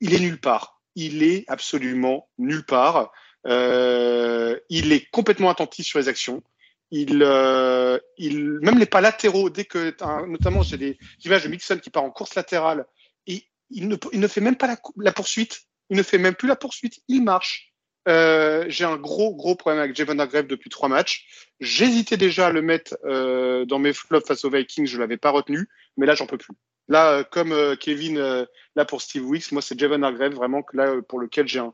il 0.00 0.14
est 0.14 0.20
nulle 0.20 0.38
part. 0.38 0.80
Il 0.94 1.24
est 1.24 1.44
absolument 1.48 2.28
nulle 2.38 2.64
part. 2.64 3.10
Euh, 3.44 4.56
il 4.68 4.92
est 4.92 5.10
complètement 5.10 5.50
attentif 5.50 5.84
sur 5.84 5.98
les 5.98 6.06
actions 6.06 6.44
il, 6.92 7.22
euh, 7.22 7.98
il, 8.18 8.58
même 8.60 8.78
les 8.78 8.86
pas 8.86 9.00
latéraux, 9.00 9.48
dès 9.48 9.64
que, 9.64 9.96
notamment 10.26 10.62
j'ai 10.62 10.76
des 10.76 10.98
images 11.24 11.42
de 11.42 11.48
Mixon 11.48 11.78
qui 11.78 11.88
part 11.88 12.04
en 12.04 12.10
course 12.10 12.34
latérale, 12.34 12.84
et 13.26 13.44
il 13.70 13.88
ne, 13.88 13.96
il 14.12 14.20
ne 14.20 14.28
fait 14.28 14.42
même 14.42 14.56
pas 14.56 14.76
la, 14.96 15.12
poursuite, 15.12 15.62
il 15.88 15.96
ne 15.96 16.02
fait 16.02 16.18
même 16.18 16.34
plus 16.34 16.48
la 16.48 16.54
poursuite, 16.54 17.00
il 17.08 17.24
marche. 17.24 17.72
Euh, 18.08 18.66
j'ai 18.68 18.84
un 18.84 18.96
gros 18.96 19.34
gros 19.34 19.54
problème 19.54 19.80
avec 19.80 19.96
Javon 19.96 20.18
Hargrave 20.18 20.48
depuis 20.48 20.68
trois 20.68 20.88
matchs. 20.88 21.24
J'hésitais 21.60 22.16
déjà 22.16 22.48
à 22.48 22.52
le 22.52 22.60
mettre 22.60 22.98
euh, 23.04 23.64
dans 23.64 23.78
mes 23.78 23.94
flops 23.94 24.26
face 24.26 24.44
aux 24.44 24.50
Vikings, 24.50 24.86
je 24.86 24.98
l'avais 24.98 25.16
pas 25.16 25.30
retenu, 25.30 25.68
mais 25.96 26.04
là 26.04 26.14
j'en 26.14 26.26
peux 26.26 26.36
plus. 26.36 26.54
Là, 26.88 27.24
comme 27.24 27.76
Kevin, 27.78 28.46
là 28.76 28.84
pour 28.84 29.00
Steve 29.00 29.24
Weeks, 29.24 29.50
moi 29.52 29.62
c'est 29.62 29.78
Javon 29.78 30.02
Hargrave 30.02 30.34
vraiment 30.34 30.62
que 30.62 30.76
là 30.76 31.00
pour 31.08 31.20
lequel 31.20 31.48
j'ai 31.48 31.60
un 31.60 31.72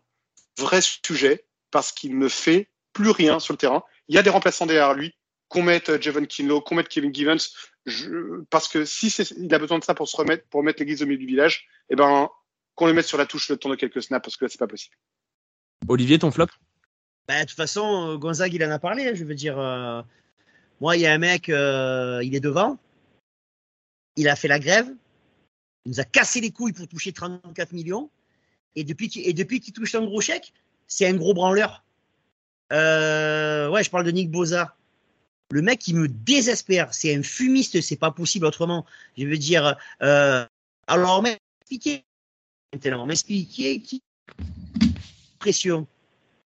vrai 0.58 0.80
sujet 0.80 1.44
parce 1.72 1.90
qu'il 1.90 2.18
ne 2.18 2.28
fait 2.28 2.70
plus 2.92 3.10
rien 3.10 3.40
sur 3.40 3.54
le 3.54 3.58
terrain. 3.58 3.82
Il 4.08 4.14
y 4.14 4.18
a 4.18 4.22
des 4.22 4.30
remplaçants 4.30 4.66
derrière 4.66 4.94
lui, 4.94 5.14
qu'on 5.48 5.62
mette 5.62 6.00
Javon 6.02 6.24
Kinlo, 6.24 6.60
qu'on 6.60 6.74
mette 6.74 6.88
Kevin 6.88 7.14
Givens, 7.14 7.50
je, 7.86 8.42
parce 8.50 8.68
que 8.68 8.84
si 8.84 9.08
il 9.08 9.54
a 9.54 9.58
besoin 9.58 9.78
de 9.78 9.84
ça 9.84 9.94
pour 9.94 10.08
se 10.08 10.16
remettre, 10.16 10.46
pour 10.48 10.62
mettre 10.62 10.80
l'église 10.80 11.02
au 11.02 11.06
milieu 11.06 11.18
du 11.18 11.26
village, 11.26 11.66
eh 11.90 11.96
ben, 11.96 12.28
qu'on 12.74 12.86
le 12.86 12.92
mette 12.92 13.06
sur 13.06 13.18
la 13.18 13.26
touche 13.26 13.48
le 13.48 13.56
temps 13.56 13.70
de 13.70 13.74
quelques 13.74 14.02
snaps, 14.02 14.22
parce 14.22 14.36
que 14.36 14.44
là, 14.44 14.48
c'est 14.48 14.58
pas 14.58 14.66
possible. 14.66 14.96
Olivier, 15.88 16.18
ton 16.18 16.30
flop? 16.30 16.46
Bah, 17.26 17.42
De 17.42 17.48
toute 17.48 17.56
façon, 17.56 18.16
Gonzague, 18.16 18.54
il 18.54 18.64
en 18.64 18.70
a 18.70 18.78
parlé. 18.78 19.14
Je 19.14 19.24
veux 19.24 19.34
dire, 19.34 19.58
euh, 19.58 20.02
moi, 20.80 20.96
il 20.96 21.00
y 21.00 21.06
a 21.06 21.12
un 21.12 21.18
mec, 21.18 21.48
euh, 21.48 22.20
il 22.22 22.34
est 22.34 22.40
devant. 22.40 22.78
Il 24.16 24.28
a 24.28 24.36
fait 24.36 24.48
la 24.48 24.58
grève. 24.58 24.88
Il 25.84 25.90
nous 25.92 26.00
a 26.00 26.04
cassé 26.04 26.40
les 26.40 26.50
couilles 26.50 26.72
pour 26.72 26.88
toucher 26.88 27.12
34 27.12 27.72
millions. 27.72 28.10
Et 28.76 28.84
depuis 28.84 29.08
qu'il, 29.08 29.26
et 29.26 29.32
depuis 29.32 29.60
qu'il 29.60 29.72
touche 29.72 29.94
un 29.94 30.04
gros 30.04 30.20
chèque, 30.20 30.52
c'est 30.86 31.06
un 31.06 31.14
gros 31.14 31.34
branleur. 31.34 31.84
Euh, 32.72 33.68
ouais, 33.70 33.82
je 33.82 33.90
parle 33.90 34.04
de 34.04 34.10
Nick 34.10 34.30
Boza. 34.30 34.74
Le 35.50 35.62
mec, 35.62 35.86
il 35.88 35.96
me 35.96 36.08
désespère. 36.08 36.92
C'est 36.92 37.14
un 37.14 37.22
fumiste, 37.22 37.80
c'est 37.80 37.96
pas 37.96 38.10
possible 38.10 38.46
autrement. 38.46 38.84
Je 39.16 39.26
veux 39.26 39.38
dire, 39.38 39.76
euh, 40.02 40.44
alors 40.86 41.22
m'expliquer, 41.22 42.04
maintenant, 42.72 43.06
m'expliquer 43.06 43.80
qui 43.80 44.02
pression. 45.38 45.86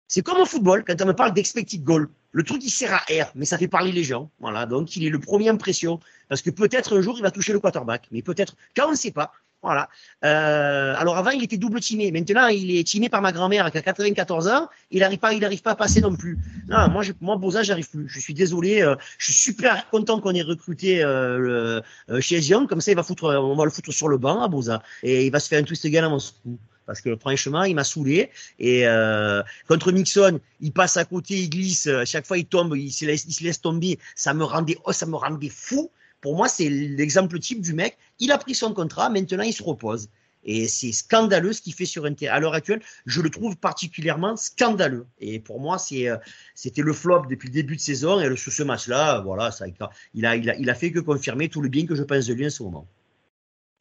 C'est 0.07 0.23
comme 0.23 0.39
au 0.39 0.45
football, 0.45 0.83
quand 0.83 0.99
on 1.01 1.05
me 1.05 1.13
parle 1.13 1.33
d'expected 1.33 1.83
goal. 1.83 2.09
Le 2.31 2.43
truc, 2.43 2.63
il 2.63 2.69
sert 2.69 2.93
à 2.93 2.99
R, 3.09 3.31
mais 3.35 3.45
ça 3.45 3.57
fait 3.57 3.67
parler 3.67 3.91
les 3.91 4.03
gens. 4.03 4.31
Voilà, 4.39 4.65
donc 4.65 4.95
il 4.95 5.05
est 5.05 5.09
le 5.09 5.19
premier 5.19 5.49
en 5.49 5.57
pression. 5.57 5.99
Parce 6.27 6.41
que 6.41 6.49
peut-être 6.49 6.97
un 6.97 7.01
jour, 7.01 7.15
il 7.17 7.21
va 7.21 7.31
toucher 7.31 7.53
le 7.53 7.59
quarterback. 7.59 8.07
Mais 8.11 8.21
peut-être, 8.21 8.55
quand 8.75 8.87
on 8.87 8.91
ne 8.91 8.95
sait 8.95 9.11
pas, 9.11 9.31
Voilà. 9.61 9.89
Euh, 10.23 10.95
alors 10.97 11.17
avant, 11.17 11.31
il 11.31 11.43
était 11.43 11.57
double 11.57 11.81
timé. 11.81 12.11
Maintenant, 12.11 12.47
il 12.47 12.71
est 12.77 12.83
timé 12.87 13.09
par 13.09 13.21
ma 13.21 13.33
grand-mère 13.33 13.69
qui 13.71 13.77
a 13.77 13.81
94 13.81 14.47
ans. 14.47 14.69
Il 14.89 14.99
n'arrive 15.01 15.19
pas, 15.19 15.33
il 15.33 15.43
arrive 15.43 15.61
pas 15.61 15.71
à 15.71 15.75
passer 15.75 15.99
non 15.99 16.15
plus. 16.15 16.37
Non, 16.69 16.87
moi, 16.89 17.03
je, 17.03 17.11
moi, 17.19 17.35
Boza, 17.35 17.61
j'arrive 17.61 17.89
plus. 17.89 18.07
Je 18.07 18.19
suis 18.21 18.33
désolé. 18.33 18.81
euh, 18.81 18.95
je 19.17 19.25
suis 19.25 19.33
super 19.33 19.89
content 19.89 20.21
qu'on 20.21 20.33
ait 20.33 20.41
recruté 20.43 21.03
euh, 21.03 21.37
le- 21.37 21.81
euh, 22.09 22.21
chez 22.21 22.39
Young. 22.39 22.69
Comme 22.69 22.79
ça, 22.79 22.91
il 22.91 22.95
va 22.95 23.03
foutre, 23.03 23.25
on 23.25 23.55
va 23.55 23.65
le 23.65 23.71
foutre 23.71 23.91
sur 23.91 24.07
le 24.07 24.17
banc 24.17 24.41
à 24.41 24.47
Boza 24.47 24.81
et 25.03 25.25
il 25.25 25.31
va 25.31 25.41
se 25.41 25.49
faire 25.49 25.59
un 25.59 25.63
twist 25.63 25.83
égal 25.83 26.05
à 26.05 26.09
Moscou. 26.09 26.57
Parce 26.85 27.01
que 27.01 27.15
franchement, 27.17 27.63
il 27.65 27.75
m'a 27.75 27.83
saoulé. 27.83 28.29
Et 28.59 28.87
euh, 28.87 29.43
contre 29.67 29.91
Mixon, 29.91 30.39
il 30.61 30.71
passe 30.71 30.95
à 30.95 31.03
côté, 31.03 31.35
il 31.35 31.49
glisse. 31.49 31.89
Chaque 32.05 32.25
fois, 32.25 32.37
il 32.37 32.45
tombe, 32.45 32.75
il 32.77 32.91
se 32.93 33.03
laisse, 33.05 33.25
il 33.27 33.33
se 33.33 33.43
laisse 33.43 33.59
tomber. 33.59 33.99
Ça 34.15 34.33
me 34.33 34.43
rendait, 34.45 34.77
oh, 34.85 34.93
ça 34.93 35.05
me 35.05 35.15
rendait 35.17 35.49
fou. 35.49 35.91
Pour 36.21 36.35
moi, 36.35 36.47
c'est 36.47 36.69
l'exemple 36.69 37.39
type 37.39 37.61
du 37.61 37.73
mec. 37.73 37.97
Il 38.19 38.31
a 38.31 38.37
pris 38.37 38.55
son 38.55 38.73
contrat, 38.73 39.09
maintenant 39.09 39.43
il 39.43 39.53
se 39.53 39.63
repose. 39.63 40.09
Et 40.43 40.67
c'est 40.67 40.91
scandaleux 40.91 41.53
ce 41.53 41.61
qu'il 41.61 41.73
fait 41.73 41.85
sur 41.85 42.05
un. 42.05 42.13
À 42.29 42.39
l'heure 42.39 42.53
actuelle, 42.53 42.81
je 43.05 43.21
le 43.21 43.29
trouve 43.29 43.57
particulièrement 43.57 44.37
scandaleux. 44.37 45.05
Et 45.19 45.39
pour 45.39 45.59
moi, 45.59 45.77
euh, 45.91 46.17
c'était 46.55 46.81
le 46.81 46.93
flop 46.93 47.25
depuis 47.29 47.49
le 47.49 47.53
début 47.53 47.75
de 47.75 47.81
saison. 47.81 48.19
Et 48.19 48.35
sur 48.37 48.51
ce 48.51 48.63
match-là, 48.63 49.21
voilà, 49.21 49.51
ça, 49.51 49.65
il 50.13 50.25
a, 50.25 50.35
il 50.35 50.49
a, 50.49 50.55
il 50.55 50.69
a 50.69 50.75
fait 50.75 50.91
que 50.91 50.99
confirmer 50.99 51.49
tout 51.49 51.61
le 51.61 51.69
bien 51.69 51.85
que 51.85 51.95
je 51.95 52.03
pense 52.03 52.25
de 52.25 52.33
lui 52.33 52.45
en 52.45 52.49
ce 52.49 52.63
moment. 52.63 52.87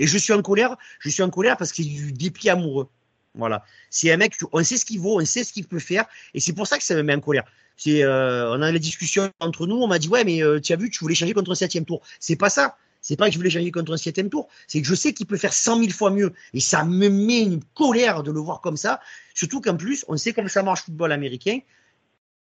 Et 0.00 0.06
je 0.06 0.18
suis 0.18 0.32
en 0.32 0.42
colère, 0.42 0.76
je 1.00 1.08
suis 1.08 1.22
en 1.22 1.30
colère 1.30 1.56
parce 1.56 1.72
qu'il 1.72 1.86
est 1.86 2.04
du 2.06 2.12
dépit 2.12 2.50
amoureux. 2.50 2.88
Voilà. 3.34 3.64
C'est 3.90 4.10
un 4.10 4.16
mec, 4.16 4.34
on 4.52 4.62
sait 4.64 4.76
ce 4.76 4.84
qu'il 4.84 5.00
vaut, 5.00 5.20
on 5.20 5.24
sait 5.24 5.44
ce 5.44 5.52
qu'il 5.52 5.66
peut 5.66 5.78
faire. 5.78 6.04
Et 6.34 6.40
c'est 6.40 6.52
pour 6.52 6.66
ça 6.66 6.78
que 6.78 6.84
ça 6.84 6.94
me 6.94 7.02
met 7.02 7.14
en 7.14 7.20
colère. 7.20 7.44
Euh, 7.86 8.56
on 8.56 8.62
a 8.62 8.72
les 8.72 8.80
discussions 8.80 9.30
entre 9.40 9.66
nous, 9.66 9.76
on 9.76 9.86
m'a 9.86 9.98
dit, 9.98 10.08
ouais, 10.08 10.24
mais 10.24 10.42
euh, 10.42 10.60
tu 10.60 10.72
as 10.72 10.76
vu, 10.76 10.90
tu 10.90 10.98
voulais 11.00 11.14
changer 11.14 11.34
contre 11.34 11.52
un 11.52 11.54
septième 11.54 11.84
tour. 11.84 12.02
C'est 12.18 12.36
pas 12.36 12.50
ça. 12.50 12.76
C'est 13.00 13.16
pas 13.16 13.26
que 13.26 13.32
je 13.32 13.38
voulais 13.38 13.50
changer 13.50 13.70
contre 13.70 13.92
un 13.92 13.96
septième 13.96 14.28
tour. 14.28 14.48
C'est 14.66 14.80
que 14.80 14.86
je 14.86 14.94
sais 14.94 15.12
qu'il 15.12 15.26
peut 15.26 15.36
faire 15.36 15.52
cent 15.52 15.78
mille 15.78 15.92
fois 15.92 16.10
mieux. 16.10 16.32
Et 16.52 16.60
ça 16.60 16.84
me 16.84 17.08
met 17.08 17.42
une 17.42 17.62
colère 17.74 18.22
de 18.24 18.32
le 18.32 18.40
voir 18.40 18.60
comme 18.60 18.76
ça. 18.76 19.00
Surtout 19.34 19.60
qu'en 19.60 19.76
plus, 19.76 20.04
on 20.08 20.16
sait 20.16 20.32
comment 20.32 20.48
ça 20.48 20.64
marche 20.64 20.80
le 20.80 20.84
football 20.86 21.12
américain. 21.12 21.60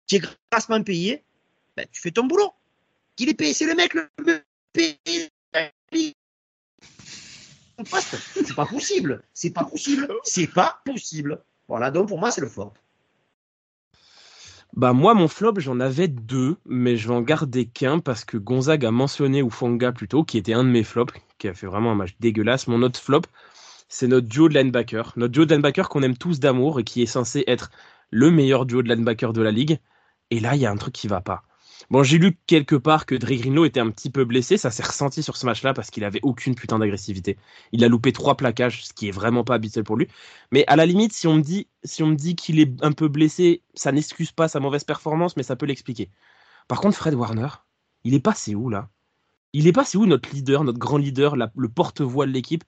Tu 0.05 0.15
es 0.15 0.21
grassement 0.51 0.83
payé, 0.83 1.23
ben, 1.75 1.87
tu 1.91 2.01
fais 2.01 2.11
ton 2.11 2.25
boulot. 2.25 2.53
Qu'il 3.15 3.29
est 3.29 3.33
payé, 3.33 3.53
c'est 3.53 3.65
le 3.65 3.75
mec 3.75 3.93
le 3.95 4.07
mieux 4.25 4.43
C'est 7.77 8.55
pas 8.55 8.65
possible. 8.65 9.23
C'est 9.33 9.51
pas 9.51 9.63
possible. 9.63 10.07
C'est 10.23 10.47
pas 10.47 10.81
possible. 10.85 11.43
Voilà, 11.67 11.91
donc 11.91 12.07
pour 12.07 12.19
moi, 12.19 12.31
c'est 12.31 12.41
le 12.41 12.49
fort. 12.49 12.73
Bah 14.75 14.91
moi 14.91 15.13
mon 15.13 15.27
flop 15.27 15.59
j'en 15.59 15.79
avais 15.79 16.07
deux 16.07 16.57
mais 16.65 16.97
je 16.97 17.07
vais 17.07 17.13
en 17.13 17.21
garder 17.21 17.67
qu'un 17.67 17.99
parce 17.99 18.25
que 18.25 18.37
Gonzague 18.37 18.85
a 18.85 18.89
mentionné 18.89 19.43
ou 19.43 19.51
Fonga 19.51 19.91
plutôt 19.91 20.23
qui 20.23 20.39
était 20.39 20.53
un 20.53 20.63
de 20.63 20.69
mes 20.69 20.83
flops 20.83 21.13
qui 21.37 21.47
a 21.47 21.53
fait 21.53 21.67
vraiment 21.67 21.91
un 21.91 21.95
match 21.95 22.15
dégueulasse. 22.19 22.67
Mon 22.67 22.81
autre 22.81 22.99
flop 22.99 23.21
c'est 23.87 24.07
notre 24.07 24.25
duo 24.25 24.49
de 24.49 24.57
linebacker, 24.57 25.13
notre 25.15 25.31
duo 25.31 25.45
de 25.45 25.53
linebacker 25.53 25.89
qu'on 25.89 26.01
aime 26.01 26.17
tous 26.17 26.39
d'amour 26.39 26.79
et 26.79 26.83
qui 26.83 27.03
est 27.03 27.05
censé 27.05 27.43
être 27.45 27.69
le 28.09 28.31
meilleur 28.31 28.65
duo 28.65 28.81
de 28.81 28.89
linebacker 28.91 29.31
de 29.31 29.43
la 29.43 29.51
ligue. 29.51 29.79
Et 30.31 30.39
là 30.39 30.55
il 30.55 30.61
y 30.61 30.65
a 30.65 30.71
un 30.71 30.77
truc 30.77 30.95
qui 30.95 31.07
va 31.07 31.21
pas. 31.21 31.43
Bon 31.93 32.01
j'ai 32.01 32.17
lu 32.17 32.35
quelque 32.47 32.75
part 32.75 33.05
que 33.05 33.13
Dre 33.13 33.33
était 33.65 33.79
un 33.79 33.91
petit 33.91 34.09
peu 34.09 34.25
blessé, 34.25 34.57
ça 34.57 34.71
s'est 34.71 34.81
ressenti 34.81 35.21
sur 35.21 35.37
ce 35.37 35.45
match-là 35.45 35.75
parce 35.75 35.91
qu'il 35.91 36.03
avait 36.03 36.21
aucune 36.23 36.55
putain 36.55 36.79
d'agressivité. 36.79 37.37
Il 37.71 37.83
a 37.83 37.87
loupé 37.87 38.11
trois 38.11 38.35
plaquages, 38.35 38.83
ce 38.83 38.93
qui 38.93 39.09
est 39.09 39.11
vraiment 39.11 39.43
pas 39.43 39.53
habituel 39.53 39.83
pour 39.83 39.95
lui. 39.95 40.07
Mais 40.51 40.63
à 40.65 40.75
la 40.75 40.87
limite, 40.87 41.13
si 41.13 41.27
on 41.27 41.35
me 41.35 41.41
dit, 41.41 41.67
si 41.83 42.01
on 42.01 42.07
me 42.07 42.15
dit 42.15 42.35
qu'il 42.35 42.59
est 42.59 42.83
un 42.83 42.93
peu 42.93 43.09
blessé, 43.09 43.61
ça 43.75 43.91
n'excuse 43.91 44.31
pas 44.31 44.47
sa 44.47 44.59
mauvaise 44.59 44.83
performance, 44.85 45.37
mais 45.37 45.43
ça 45.43 45.55
peut 45.55 45.67
l'expliquer. 45.67 46.09
Par 46.67 46.81
contre, 46.81 46.97
Fred 46.97 47.13
Warner, 47.13 47.49
il 48.03 48.15
est 48.15 48.19
passé 48.19 48.55
où 48.55 48.69
là? 48.69 48.89
Il 49.53 49.67
est 49.67 49.71
passé 49.71 49.99
où 49.99 50.07
notre 50.07 50.33
leader, 50.33 50.63
notre 50.63 50.79
grand 50.79 50.97
leader, 50.97 51.35
le 51.35 51.69
porte-voix 51.69 52.25
de 52.25 52.31
l'équipe, 52.31 52.63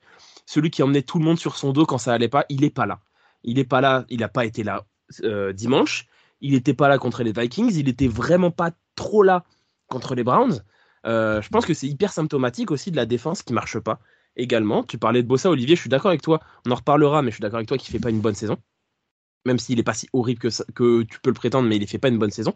celui 0.46 0.70
qui 0.70 0.84
emmenait 0.84 1.02
tout 1.02 1.18
le 1.18 1.26
monde 1.26 1.40
sur 1.40 1.58
son 1.58 1.74
dos 1.74 1.88
quand 1.88 1.98
ça 1.98 2.14
allait 2.14 2.30
pas? 2.30 2.46
Il 2.50 2.64
est 2.64 2.70
pas 2.70 2.86
là. 2.86 3.00
Il 3.44 3.58
est 3.58 3.66
pas 3.66 3.82
là. 3.82 4.06
Il 4.10 4.20
n'a 4.20 4.30
pas 4.30 4.46
été 4.46 4.62
là 4.62 4.86
euh, 5.24 5.52
dimanche. 5.52 6.06
Il 6.46 6.52
n'était 6.52 6.76
pas 6.76 6.88
là 6.88 7.00
contre 7.00 7.24
les 7.24 7.32
Vikings. 7.32 7.74
Il 7.76 7.90
était 7.90 8.08
vraiment 8.08 8.52
pas 8.52 8.70
trop 8.96 9.24
là 9.24 9.46
contre 9.88 10.14
les 10.14 10.24
Browns. 10.24 10.64
Euh, 11.08 11.42
je 11.42 11.50
pense 11.50 11.66
que 11.66 11.74
c'est 11.74 11.88
hyper 11.88 12.14
symptomatique 12.14 12.70
aussi 12.70 12.92
de 12.92 12.96
la 12.96 13.08
défense 13.08 13.42
qui 13.42 13.52
marche 13.52 13.80
pas. 13.80 14.00
Également, 14.36 14.84
tu 14.84 15.00
parlais 15.00 15.24
de 15.24 15.28
Bossa, 15.28 15.50
Olivier, 15.50 15.76
je 15.76 15.82
suis 15.82 15.90
d'accord 15.90 16.10
avec 16.10 16.22
toi. 16.22 16.40
On 16.68 16.72
en 16.72 16.76
reparlera, 16.76 17.24
mais 17.24 17.32
je 17.32 17.38
suis 17.38 17.42
d'accord 17.42 17.58
avec 17.58 17.68
toi 17.68 17.80
qu'il 17.80 17.92
fait 17.92 18.00
pas 18.00 18.12
une 18.12 18.22
bonne 18.22 18.36
saison. 18.36 18.58
Même 19.46 19.58
s'il 19.58 19.80
est 19.80 19.84
pas 19.84 19.96
si 19.96 20.08
horrible 20.14 20.40
que, 20.40 20.50
que 20.74 21.02
tu 21.02 21.20
peux 21.20 21.32
le 21.32 21.36
prétendre, 21.36 21.68
mais 21.68 21.78
il 21.78 21.88
fait 21.88 21.98
pas 21.98 22.10
une 22.10 22.20
bonne 22.20 22.30
saison. 22.30 22.54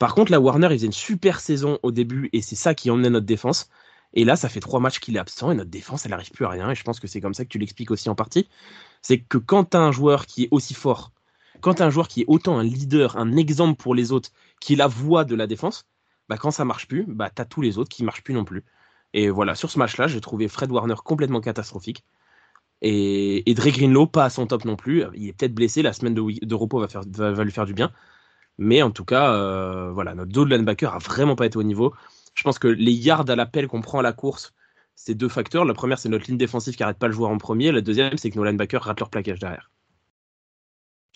Par 0.00 0.16
contre, 0.16 0.32
là, 0.32 0.40
Warner, 0.40 0.66
il 0.72 0.78
faisait 0.78 0.86
une 0.86 0.92
super 0.92 1.38
saison 1.38 1.78
au 1.84 1.92
début, 1.92 2.28
et 2.32 2.42
c'est 2.42 2.56
ça 2.56 2.74
qui 2.74 2.90
emmenait 2.90 3.10
notre 3.10 3.26
défense. 3.26 3.70
Et 4.14 4.24
là, 4.24 4.34
ça 4.34 4.48
fait 4.48 4.58
trois 4.58 4.80
matchs 4.80 4.98
qu'il 4.98 5.14
est 5.14 5.20
absent, 5.20 5.52
et 5.52 5.54
notre 5.54 5.70
défense, 5.70 6.06
elle 6.06 6.10
n'arrive 6.10 6.32
plus 6.32 6.44
à 6.44 6.48
rien. 6.48 6.68
Et 6.72 6.74
je 6.74 6.82
pense 6.82 6.98
que 6.98 7.06
c'est 7.06 7.20
comme 7.20 7.34
ça 7.34 7.44
que 7.44 7.50
tu 7.50 7.58
l'expliques 7.58 7.92
aussi 7.92 8.08
en 8.08 8.16
partie. 8.16 8.48
C'est 9.00 9.20
que 9.20 9.38
quand 9.38 9.70
tu 9.70 9.76
as 9.76 9.80
un 9.80 9.92
joueur 9.92 10.26
qui 10.26 10.44
est 10.44 10.48
aussi 10.50 10.74
fort, 10.74 11.12
quand 11.62 11.80
as 11.80 11.86
un 11.86 11.90
joueur 11.90 12.08
qui 12.08 12.22
est 12.22 12.24
autant 12.28 12.58
un 12.58 12.64
leader, 12.64 13.16
un 13.16 13.36
exemple 13.36 13.80
pour 13.82 13.94
les 13.94 14.12
autres, 14.12 14.30
qui 14.60 14.74
est 14.74 14.76
la 14.76 14.88
voix 14.88 15.24
de 15.24 15.34
la 15.34 15.46
défense, 15.46 15.86
bah 16.28 16.36
quand 16.36 16.50
ça 16.50 16.64
marche 16.64 16.88
plus, 16.88 17.04
bah 17.08 17.30
tu 17.34 17.40
as 17.42 17.44
tous 17.46 17.62
les 17.62 17.78
autres 17.78 17.88
qui 17.88 18.04
marchent 18.04 18.22
plus 18.24 18.34
non 18.34 18.44
plus. 18.44 18.64
Et 19.14 19.30
voilà, 19.30 19.54
sur 19.54 19.70
ce 19.70 19.78
match-là, 19.78 20.06
j'ai 20.06 20.20
trouvé 20.20 20.48
Fred 20.48 20.70
Warner 20.70 20.94
complètement 21.04 21.40
catastrophique. 21.40 22.04
Et, 22.82 23.48
et 23.50 23.54
Dre 23.54 23.70
Greenlow, 23.70 24.06
pas 24.06 24.24
à 24.24 24.30
son 24.30 24.46
top 24.46 24.64
non 24.64 24.76
plus. 24.76 25.04
Il 25.14 25.28
est 25.28 25.32
peut-être 25.32 25.54
blessé, 25.54 25.82
la 25.82 25.92
semaine 25.92 26.14
de, 26.14 26.54
repos 26.54 26.80
va 26.80 27.44
lui 27.44 27.52
faire 27.52 27.66
du 27.66 27.74
bien. 27.74 27.92
Mais 28.58 28.82
en 28.82 28.90
tout 28.90 29.04
cas, 29.04 29.34
euh, 29.34 29.92
voilà, 29.92 30.14
notre 30.14 30.32
dos 30.32 30.44
de 30.44 30.54
linebacker 30.54 30.94
a 30.94 30.98
vraiment 30.98 31.36
pas 31.36 31.46
été 31.46 31.58
au 31.58 31.62
niveau. 31.62 31.94
Je 32.34 32.42
pense 32.44 32.58
que 32.58 32.68
les 32.68 32.92
yards 32.92 33.28
à 33.30 33.36
l'appel 33.36 33.68
qu'on 33.68 33.82
prend 33.82 34.00
à 34.00 34.02
la 34.02 34.12
course, 34.12 34.54
c'est 34.94 35.14
deux 35.14 35.28
facteurs. 35.28 35.64
La 35.64 35.74
première, 35.74 35.98
c'est 35.98 36.08
notre 36.08 36.26
ligne 36.28 36.38
défensive 36.38 36.76
qui 36.76 36.82
arrête 36.82 36.98
pas 36.98 37.08
le 37.08 37.14
joueur 37.14 37.30
en 37.30 37.38
premier. 37.38 37.72
La 37.72 37.80
deuxième, 37.80 38.16
c'est 38.18 38.30
que 38.30 38.38
nos 38.38 38.44
linebackers 38.44 38.82
ratent 38.84 39.00
leur 39.00 39.10
plaquage 39.10 39.40
derrière. 39.40 39.71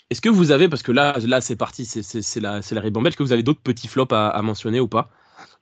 Est-ce 0.09 0.21
que 0.21 0.29
vous 0.29 0.51
avez, 0.51 0.69
parce 0.69 0.83
que 0.83 0.91
là, 0.91 1.17
là 1.19 1.41
c'est 1.41 1.55
parti, 1.55 1.85
c'est- 1.85 2.39
la, 2.39 2.61
c'est 2.61 2.75
la 2.75 2.81
ribambelle, 2.81 3.09
est-ce 3.09 3.17
que 3.17 3.23
vous 3.23 3.33
avez 3.33 3.43
d'autres 3.43 3.61
petits 3.61 3.87
flops 3.87 4.13
à, 4.13 4.29
à 4.29 4.41
mentionner 4.41 4.79
ou 4.79 4.87
pas? 4.87 5.09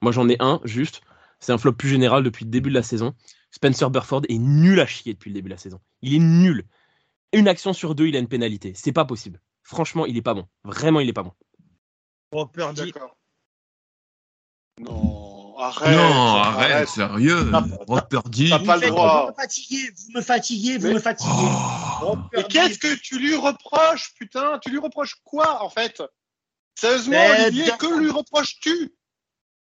Moi, 0.01 0.12
j'en 0.12 0.29
ai 0.29 0.38
un, 0.39 0.62
juste. 0.63 1.01
C'est 1.39 1.51
un 1.51 1.58
flop 1.58 1.73
plus 1.73 1.89
général 1.89 2.23
depuis 2.23 2.45
le 2.45 2.51
début 2.51 2.69
de 2.69 2.75
la 2.75 2.84
saison. 2.84 3.13
Spencer 3.51 3.89
Burford 3.89 4.21
est 4.29 4.38
nul 4.38 4.79
à 4.79 4.86
chier 4.86 5.13
depuis 5.13 5.29
le 5.29 5.36
début 5.36 5.49
de 5.49 5.53
la 5.53 5.60
saison. 5.60 5.79
Il 6.01 6.13
est 6.13 6.19
nul. 6.19 6.65
Une 7.34 7.47
action 7.47 7.73
sur 7.73 7.95
deux, 7.95 8.08
il 8.08 8.15
a 8.15 8.19
une 8.19 8.27
pénalité. 8.27 8.73
C'est 8.75 8.91
pas 8.91 9.05
possible. 9.05 9.41
Franchement, 9.63 10.05
il 10.05 10.15
est 10.15 10.21
pas 10.21 10.34
bon. 10.34 10.47
Vraiment, 10.63 10.99
il 10.99 11.10
est 11.10 11.13
pas 11.13 11.23
bon. 11.23 11.34
Purdy, 12.53 12.91
D'accord. 12.91 13.17
Non, 14.79 15.24
arrête. 15.60 15.96
non, 15.98 16.36
arrête, 16.38 16.88
sérieux. 16.89 17.52
Purdy. 18.10 18.50
t'as 18.50 18.60
pas 18.60 18.78
le 18.78 18.88
Vous 18.88 18.94
droit. 18.96 19.28
me 19.30 19.34
fatiguez, 19.41 19.89
vous 19.96 20.12
me 20.18 20.22
fatiguez, 20.22 20.78
vous 20.78 20.88
Mais- 20.88 20.94
me 20.96 21.00
fatiguez. 21.00 21.30
Oh. 22.04 22.15
Mais 22.34 22.41
Purdy, 22.44 22.54
qu'est-ce 22.54 22.80
que 22.80 22.96
tu 22.96 23.20
lui 23.20 23.36
reproches, 23.36 24.13
putain? 24.20 24.60
Tu 24.62 24.70
lui 24.70 24.80
reproches 24.80 25.15
quoi, 25.24 25.63
en 25.63 25.70
fait? 25.70 26.02
Sérieusement, 26.76 27.12
Mais 27.13 27.46
Olivier, 27.48 27.72
que 27.80 28.00
lui 28.00 28.10
reproches-tu? 28.12 28.94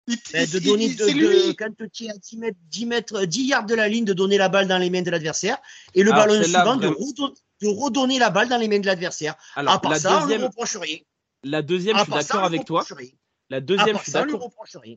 De 0.08 0.60
donner 0.60 0.88
de, 0.95 1.52
quand 1.52 1.67
tu 1.91 2.06
es 2.06 2.10
à 2.10 2.13
10 2.13 2.38
mètres, 2.38 2.58
10 2.69 2.86
mètres, 2.86 3.26
10 3.26 3.43
yards 3.47 3.65
de 3.65 3.76
la 3.76 3.89
ligne, 3.89 4.06
de 4.06 4.13
donner 4.13 4.38
la 4.38 4.47
balle 4.47 4.65
dans 4.67 4.78
les 4.78 4.89
mains 4.89 5.02
de 5.02 5.12
l'adversaire, 5.12 5.58
et 5.93 6.02
le 6.02 6.13
Alors, 6.13 6.28
ballon 6.28 6.41
suivant, 6.43 6.76
de, 6.78 6.88
redon- 6.88 7.34
de 7.62 7.67
redonner 7.67 8.17
la 8.17 8.30
balle 8.30 8.47
dans 8.47 8.58
les 8.58 8.69
mains 8.69 8.80
de 8.80 8.86
l'adversaire. 8.86 9.36
À 9.58 9.63
part 9.80 9.91
la 9.91 10.00
ça, 10.00 10.17
on 10.17 10.21
deuxième, 10.21 10.39
lui 10.39 10.47
reproche 10.47 10.78
rien. 10.78 11.00
la 11.43 11.62
deuxième 11.62 11.97
À 11.97 12.00
je 12.00 12.04
suis 12.06 12.13
d'accord 12.13 12.41
on 12.41 12.45
avec 12.45 12.63
toi. 12.63 12.86
rien. 12.89 13.10
La 13.49 13.62
deuxième, 13.62 13.97
je 13.97 14.03
suis 14.03 14.12
d'accord. 14.12 14.51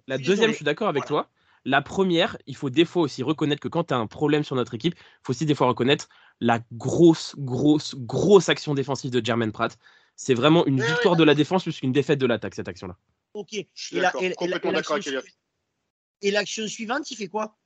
La 0.07 0.19
deuxième, 0.19 0.51
je 0.51 0.57
suis 0.57 0.69
avec 0.69 0.79
Voilà. 0.79 1.03
toi. 1.03 1.31
La 1.67 1.83
première, 1.83 2.39
il 2.47 2.57
faut 2.57 2.71
des 2.71 2.87
fois 2.87 3.03
aussi 3.03 3.23
reconnaître 3.23 3.61
que 3.61 3.69
quand 3.69 3.85
tu 3.85 3.95
as 3.95 3.99
un 3.99 4.07
problème 4.07 4.45
sur 4.45 4.57
notre 4.57 4.75
équipe, 4.75 4.95
il 4.97 5.03
faut 5.23 5.33
aussi 5.33 5.45
des 5.45 5.55
fois 5.55 5.67
reconnaître 5.67 6.09
la 6.41 6.61
grosse, 6.73 7.35
grosse, 7.37 7.95
grosse 7.97 8.49
action 8.49 8.73
défensive 8.73 9.11
de 9.11 9.25
Jermaine 9.25 9.53
Pratt. 9.53 9.79
C'est 10.17 10.33
vraiment 10.35 10.65
une 10.67 10.81
Ouais, 10.81 10.87
victoire 10.87 11.15
ouais, 11.15 11.19
de 11.19 11.25
la 11.25 11.35
défense 11.35 11.65
plus 11.65 11.79
qu'une 11.79 11.93
défaite 11.93 12.19
de 12.19 12.27
l'attaque, 12.27 12.55
cette 12.55 12.69
action-là. 12.69 12.97
Ok. 13.35 13.49
Je 13.53 13.87
suis 13.87 13.97
Et 13.97 14.01
la- 14.01 14.09
d'accord, 14.09 14.23
et 14.23 14.33
complètement 14.33 14.73
d'accord 14.73 14.97
l'action 14.97 15.03
suivante- 15.03 15.25
Et 16.23 16.31
l'action 16.31 16.67
suivante, 16.67 17.11
il 17.11 17.17
fait 17.17 17.29
quoi? 17.29 17.59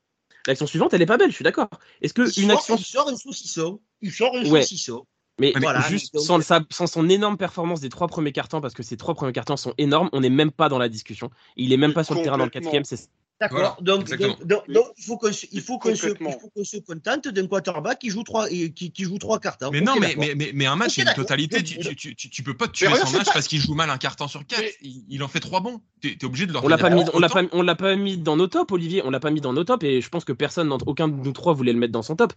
L'action 0.47 0.66
suivante, 0.66 0.92
elle 0.92 1.03
est 1.03 1.07
pas 1.07 1.16
belle, 1.16 1.31
je 1.31 1.37
suis 1.37 1.44
d'accord. 1.44 1.68
Est-ce 2.03 2.14
que 2.14 2.23
il 2.23 2.42
une 2.42 2.51
sort, 2.51 2.59
action. 2.59 2.77
il 2.77 2.85
sort 2.85 3.09
un 3.09 3.16
saucisson. 3.16 3.81
Il 4.01 4.12
sort 4.12 4.37
un 4.37 4.44
Ouais. 4.44 4.62
saucisson. 4.62 5.07
Mais, 5.40 5.53
mais 5.57 5.61
Voilà, 5.62 5.81
juste 5.88 6.14
donc- 6.14 6.23
sans, 6.25 6.40
sa- 6.40 6.62
sans 6.70 6.87
son 6.87 7.09
énorme 7.09 7.37
performance 7.37 7.81
des 7.81 7.88
trois 7.88 8.07
premiers 8.07 8.31
cartons, 8.33 8.61
parce 8.61 8.75
que 8.75 8.83
ces 8.85 8.97
trois 8.97 9.14
premiers 9.14 9.33
cartons 9.33 9.57
sont 9.57 9.75
énormes, 9.79 10.09
on 10.12 10.20
n'est 10.20 10.31
même 10.31 10.53
pas 10.53 10.68
dans 10.68 10.79
la 10.79 10.88
discussion. 10.88 11.31
Il 11.57 11.73
est 11.73 11.77
même 11.77 11.92
pas 11.92 12.05
sur 12.05 12.14
le 12.14 12.23
terrain 12.23 12.38
dans 12.38 12.44
le 12.44 12.51
quatrième. 12.51 12.85
C'est 12.85 13.09
D'accord. 13.40 13.59
Voilà, 13.59 13.77
donc, 13.81 14.09
donc, 14.16 14.47
donc, 14.47 14.62
donc, 14.70 14.85
il 14.97 15.05
faut 15.05 15.16
qu'on 15.18 15.33
se, 15.33 15.44
il 15.51 15.61
faut 15.61 15.77
qu'on 15.81 15.97
se, 15.97 16.07
faut 16.14 16.51
qu'on 16.55 16.62
se 16.64 16.77
contente 16.77 17.27
d'un 17.27 17.49
quarterback 17.49 17.99
qui 17.99 18.09
joue 18.11 18.23
trois, 18.23 18.49
qui, 18.49 18.70
qui 18.92 19.03
joue 19.03 19.18
trois 19.18 19.40
cartons. 19.40 19.70
Mais 19.73 19.81
non, 19.81 19.97
mais, 19.99 20.14
mais, 20.16 20.35
mais, 20.37 20.53
mais 20.55 20.66
un 20.66 20.77
match, 20.77 20.90
Ok, 20.90 21.05
c'est 21.05 21.11
une 21.11 21.14
totalité. 21.16 21.61
Tu, 21.64 21.97
tu, 21.97 22.14
tu, 22.14 22.31
tu 22.31 22.42
peux 22.44 22.57
pas 22.57 22.68
tuer 22.68 22.87
son 22.87 23.11
match 23.11 23.25
pas- 23.27 23.33
parce 23.33 23.49
qu'il 23.49 23.59
joue 23.61 23.75
mal 23.75 23.90
un 23.90 23.99
carton 23.99 24.29
sur 24.29 24.47
quatre. 24.47 24.61
Mais- 24.61 24.73
Il, 24.83 25.05
il 25.09 25.23
en 25.25 25.27
fait 25.29 25.40
trois 25.40 25.59
bons. 25.61 25.81
T'es 26.01 26.11
es 26.12 26.25
obligé 26.25 26.47
de 26.47 26.53
leur 26.53 26.64
On 26.64 26.68
l'a 26.68 26.79
pas 26.79 26.90
mis, 26.90 27.03
on 27.12 27.18
l'a 27.18 27.29
pas, 27.29 27.42
on 27.51 27.62
l'a 27.62 27.75
pas 27.75 27.97
mis 27.97 28.18
dans 28.18 28.37
nos 28.37 28.47
tops, 28.47 28.70
Olivier. 28.70 29.03
On 29.05 29.11
l'a 29.11 29.18
pas 29.20 29.33
mis 29.33 29.40
dans 29.40 29.53
nos 29.53 29.64
tops 29.64 29.83
et 29.85 30.01
je 30.01 30.09
pense 30.09 30.25
que 30.25 30.33
personne, 30.33 30.68
d'entre- 30.68 30.87
aucun 30.87 31.09
de 31.09 31.14
nous 31.16 31.33
trois 31.33 31.55
voulait 31.55 31.73
le 31.73 31.81
mettre 31.81 31.92
dans 31.92 32.03
son 32.03 32.14
top. 32.14 32.35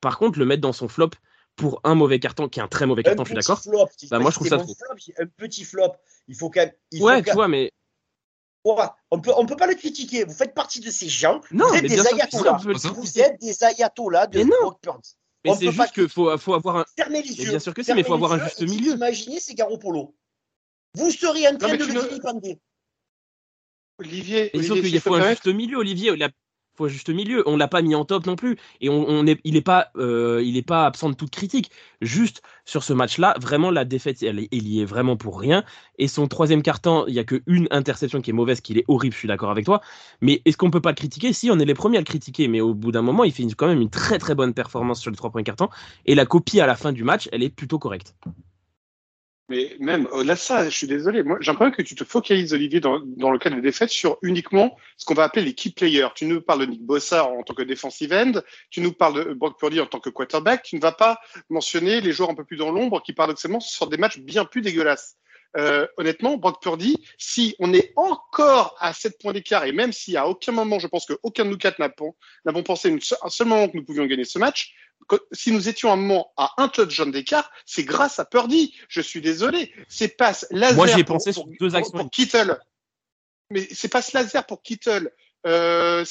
Par 0.00 0.18
contre, 0.18 0.38
le 0.38 0.44
mettre 0.46 0.62
dans 0.62 0.72
son 0.72 0.86
flop 0.86 1.10
pour 1.58 1.80
un 1.84 1.94
mauvais 1.94 2.18
carton, 2.20 2.48
qui 2.48 2.60
est 2.60 2.62
un 2.62 2.68
très 2.68 2.86
mauvais 2.86 3.02
carton, 3.02 3.24
je 3.24 3.28
suis 3.28 3.34
d'accord. 3.34 3.60
Bah, 4.10 4.18
moi, 4.20 4.30
je 4.30 4.36
trouve 4.36 4.48
ça 4.48 4.56
trop. 4.56 4.74
flop, 4.74 5.12
un 5.18 5.26
petit 5.26 5.64
flop. 5.64 5.92
Il 6.28 6.34
faut 6.34 6.48
quand 6.48 6.60
même. 6.60 6.72
il 6.92 7.02
Ouais, 7.02 7.22
tu 7.22 7.32
vois, 7.32 7.48
mais 7.48 7.70
Ouais, 8.64 8.84
on 9.10 9.20
peut, 9.20 9.32
on 9.36 9.46
peut 9.46 9.56
pas 9.56 9.66
le 9.66 9.74
critiquer. 9.74 10.24
Vous 10.24 10.34
faites 10.34 10.54
partie 10.54 10.80
de 10.80 10.90
ces 10.90 11.08
gens. 11.08 11.40
non, 11.52 11.68
vous 11.68 11.74
êtes 11.74 11.82
mais 11.82 11.88
des 11.88 11.94
bien 11.94 12.04
sûr, 12.04 12.10
que 12.10 12.16
ayatollahs. 12.16 12.92
Vous 12.94 13.18
êtes 13.18 13.40
des 13.40 13.64
ayatollahs 13.64 14.26
de 14.26 14.44
Purdy. 14.80 15.16
Mais 15.44 15.54
c'est 15.54 15.70
juste 15.70 15.92
qu'il 15.92 16.08
faut, 16.08 16.36
faut 16.38 16.54
avoir 16.54 16.78
un. 16.78 16.84
Fermez 16.96 17.22
les 17.22 17.30
Mais 17.30 17.44
yeux. 17.44 17.50
bien 17.50 17.58
sûr 17.58 17.72
que 17.72 17.82
si, 17.82 17.92
mais 17.94 18.00
il 18.00 18.04
faut 18.04 18.14
avoir 18.14 18.32
un 18.32 18.44
juste 18.44 18.62
milieu. 18.62 18.94
Imaginez, 18.94 19.40
c'est 19.40 19.54
Garoppolo. 19.54 20.14
Vous 20.94 21.10
seriez 21.10 21.48
en 21.48 21.56
train 21.56 21.76
de 21.76 21.84
le 21.84 22.08
vilipender. 22.08 22.58
Olivier, 23.98 24.50
Olivier, 24.54 25.00
peux 25.00 25.10
faut 25.10 25.14
un 25.14 25.30
juste 25.30 25.46
milieu, 25.46 25.78
Olivier. 25.78 26.10
Il 26.80 26.88
juste 26.88 27.08
milieu. 27.08 27.42
On 27.46 27.56
l'a 27.56 27.68
pas 27.68 27.82
mis 27.82 27.94
en 27.94 28.04
top 28.04 28.26
non 28.26 28.36
plus. 28.36 28.56
Et 28.80 28.88
on, 28.88 29.26
est, 29.26 29.40
il 29.44 29.56
est 29.56 29.62
pas, 29.62 29.90
euh, 29.96 30.42
il 30.44 30.62
pas 30.64 30.86
absent 30.86 31.10
de 31.10 31.14
toute 31.14 31.30
critique. 31.30 31.70
Juste 32.00 32.42
sur 32.64 32.82
ce 32.82 32.92
match-là, 32.92 33.34
vraiment 33.40 33.70
la 33.70 33.84
défaite, 33.84 34.22
elle, 34.22 34.46
elle 34.52 34.66
y 34.66 34.80
est 34.80 34.84
vraiment 34.84 35.16
pour 35.16 35.40
rien. 35.40 35.64
Et 35.98 36.08
son 36.08 36.28
troisième 36.28 36.62
carton, 36.62 37.04
il 37.08 37.14
y 37.14 37.18
a 37.18 37.24
que 37.24 37.42
une 37.46 37.68
interception 37.70 38.20
qui 38.20 38.30
est 38.30 38.34
mauvaise, 38.34 38.60
qu'il 38.60 38.78
est 38.78 38.84
horrible. 38.88 39.14
Je 39.14 39.18
suis 39.18 39.28
d'accord 39.28 39.50
avec 39.50 39.64
toi. 39.64 39.80
Mais 40.20 40.42
est-ce 40.44 40.56
qu'on 40.56 40.70
peut 40.70 40.80
pas 40.80 40.90
le 40.90 40.96
critiquer? 40.96 41.32
Si, 41.32 41.50
on 41.50 41.58
est 41.58 41.64
les 41.64 41.74
premiers 41.74 41.98
à 41.98 42.00
le 42.00 42.06
critiquer. 42.06 42.48
Mais 42.48 42.60
au 42.60 42.74
bout 42.74 42.92
d'un 42.92 43.02
moment, 43.02 43.24
il 43.24 43.32
fait 43.32 43.44
quand 43.56 43.68
même 43.68 43.80
une 43.80 43.90
très 43.90 44.18
très 44.18 44.34
bonne 44.34 44.54
performance 44.54 45.00
sur 45.00 45.10
les 45.10 45.16
trois 45.16 45.30
premiers 45.30 45.44
cartons. 45.44 45.68
Et 46.06 46.14
la 46.14 46.26
copie 46.26 46.60
à 46.60 46.66
la 46.66 46.76
fin 46.76 46.92
du 46.92 47.04
match, 47.04 47.28
elle 47.32 47.42
est 47.42 47.50
plutôt 47.50 47.78
correcte. 47.78 48.14
Mais 49.50 49.76
même 49.80 50.06
au-delà 50.12 50.34
de 50.34 50.38
ça, 50.38 50.64
je 50.68 50.76
suis 50.76 50.86
désolé. 50.86 51.22
Moi, 51.22 51.38
j'ai 51.40 51.50
l'impression 51.50 51.74
que 51.74 51.80
tu 51.80 51.94
te 51.94 52.04
focalises, 52.04 52.52
Olivier, 52.52 52.80
dans, 52.80 53.00
dans 53.00 53.30
le 53.30 53.38
cas 53.38 53.48
de 53.48 53.60
défaite, 53.60 53.88
sur 53.88 54.18
uniquement 54.20 54.76
ce 54.98 55.06
qu'on 55.06 55.14
va 55.14 55.24
appeler 55.24 55.44
les 55.44 55.54
key 55.54 55.70
players. 55.70 56.08
Tu 56.14 56.26
nous 56.26 56.42
parles 56.42 56.60
de 56.60 56.66
Nick 56.66 56.82
Bossa 56.82 57.24
en 57.24 57.42
tant 57.42 57.54
que 57.54 57.62
defensive 57.62 58.12
end, 58.12 58.32
tu 58.70 58.82
nous 58.82 58.92
parles 58.92 59.24
de 59.24 59.32
Brock 59.32 59.58
Purdy 59.58 59.80
en 59.80 59.86
tant 59.86 60.00
que 60.00 60.10
quarterback, 60.10 60.64
tu 60.64 60.76
ne 60.76 60.80
vas 60.82 60.92
pas 60.92 61.18
mentionner 61.48 62.02
les 62.02 62.12
joueurs 62.12 62.28
un 62.28 62.34
peu 62.34 62.44
plus 62.44 62.58
dans 62.58 62.70
l'ombre 62.70 63.02
qui, 63.02 63.14
paradoxalement, 63.14 63.60
sortent 63.60 63.90
des 63.90 63.96
matchs 63.96 64.18
bien 64.18 64.44
plus 64.44 64.60
dégueulasses. 64.60 65.16
Euh, 65.56 65.86
honnêtement, 65.96 66.36
Brock 66.36 66.60
Purdy, 66.60 67.02
si 67.16 67.56
on 67.58 67.72
est 67.72 67.94
encore 67.96 68.76
à 68.80 68.92
7 68.92 69.18
points 69.18 69.32
d'écart, 69.32 69.64
et 69.64 69.72
même 69.72 69.92
si 69.92 70.14
à 70.18 70.28
aucun 70.28 70.52
moment, 70.52 70.78
je 70.78 70.86
pense 70.88 71.06
qu'aucun 71.06 71.46
de 71.46 71.50
nous 71.50 71.56
quatre 71.56 71.78
n'a- 71.78 71.90
n'avons 72.44 72.62
pensé 72.62 72.94
un 73.22 73.28
seul 73.30 73.46
moment 73.46 73.66
que 73.66 73.78
nous 73.78 73.84
pouvions 73.84 74.04
gagner 74.04 74.24
ce 74.24 74.38
match, 74.38 74.74
si 75.32 75.52
nous 75.52 75.68
étions 75.68 75.90
à 75.90 75.94
un 75.94 75.96
moment 75.96 76.32
à 76.36 76.52
un 76.58 76.68
touchdown 76.68 77.10
d'écart, 77.10 77.50
c'est 77.66 77.84
grâce 77.84 78.18
à 78.18 78.24
Purdy. 78.24 78.74
Je 78.88 79.00
suis 79.00 79.20
désolé. 79.20 79.72
Ces 79.88 80.08
passes 80.08 80.46
laser 80.50 80.76
Moi, 80.76 80.86
ai 80.98 81.04
pensé 81.04 81.32
pour, 81.32 81.44
sur 81.44 81.52
deux 81.58 81.70
pour- 81.70 81.92
pour 82.02 82.10
Kittle. 82.10 82.58
Mais 83.50 83.66
ces 83.72 83.88
passes 83.88 84.12
laser 84.12 84.44
pour 84.46 84.62
Kittle, 84.62 85.10
euh, 85.46 86.04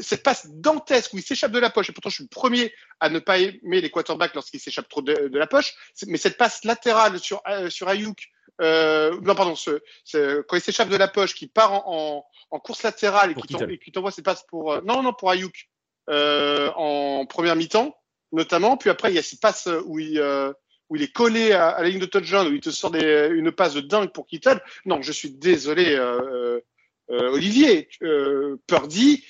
cette 0.00 0.22
passe 0.22 0.46
dantesque 0.50 1.14
où 1.14 1.18
il 1.18 1.22
s'échappe 1.22 1.52
de 1.52 1.58
la 1.58 1.70
poche, 1.70 1.88
et 1.88 1.92
pourtant 1.92 2.10
je 2.10 2.16
suis 2.16 2.24
le 2.24 2.28
premier 2.28 2.74
à 3.00 3.08
ne 3.08 3.18
pas 3.18 3.38
aimer 3.38 3.80
les 3.80 3.90
quarterbacks 3.90 4.34
lorsqu'ils 4.34 4.60
s'échappent 4.60 4.88
trop 4.88 5.00
de, 5.02 5.28
de 5.28 5.38
la 5.38 5.46
poche, 5.46 5.72
mais 6.06 6.18
cette 6.18 6.36
passe 6.36 6.64
latérale 6.64 7.18
sur, 7.18 7.40
euh, 7.48 7.70
sur 7.70 7.88
Ayuk, 7.88 8.28
euh, 8.60 9.18
non 9.22 9.34
pardon, 9.34 9.54
ce, 9.56 9.80
ce- 10.04 10.42
quand 10.42 10.56
il 10.56 10.60
s'échappe 10.62 10.90
de 10.90 10.96
la 10.96 11.08
poche, 11.08 11.34
qui 11.34 11.46
part 11.46 11.72
en, 11.72 11.82
en, 11.86 12.24
en 12.50 12.60
course 12.60 12.82
latérale 12.82 13.30
et 13.30 13.34
qui 13.78 13.92
t'envoie 13.92 14.10
cette 14.10 14.24
passe 14.24 14.44
pour, 14.48 14.72
euh, 14.72 14.80
non, 14.84 15.02
non, 15.02 15.14
pour 15.14 15.30
Ayuk, 15.30 15.70
en 16.08 17.26
première 17.26 17.56
mi-temps, 17.56 17.96
notamment, 18.32 18.76
puis 18.76 18.90
après 18.90 19.10
il 19.10 19.14
y 19.14 19.18
a 19.18 19.22
ces 19.22 19.38
passes 19.38 19.68
où 19.86 19.98
il, 19.98 20.18
euh, 20.18 20.52
où 20.88 20.96
il 20.96 21.02
est 21.02 21.12
collé 21.12 21.52
à, 21.52 21.68
à 21.70 21.82
la 21.82 21.88
ligne 21.88 22.00
de 22.00 22.06
touchdown, 22.06 22.46
où 22.48 22.52
il 22.54 22.60
te 22.60 22.70
sort 22.70 22.90
des, 22.90 23.28
une 23.32 23.52
passe 23.52 23.74
de 23.74 23.80
dingue 23.80 24.10
pour 24.12 24.26
Kittle. 24.26 24.60
Non, 24.84 25.00
je 25.02 25.12
suis 25.12 25.30
désolé, 25.30 25.94
euh, 25.94 26.60
euh, 27.10 27.30
Olivier. 27.32 27.88
Euh, 28.02 28.56
Purdy, 28.66 29.24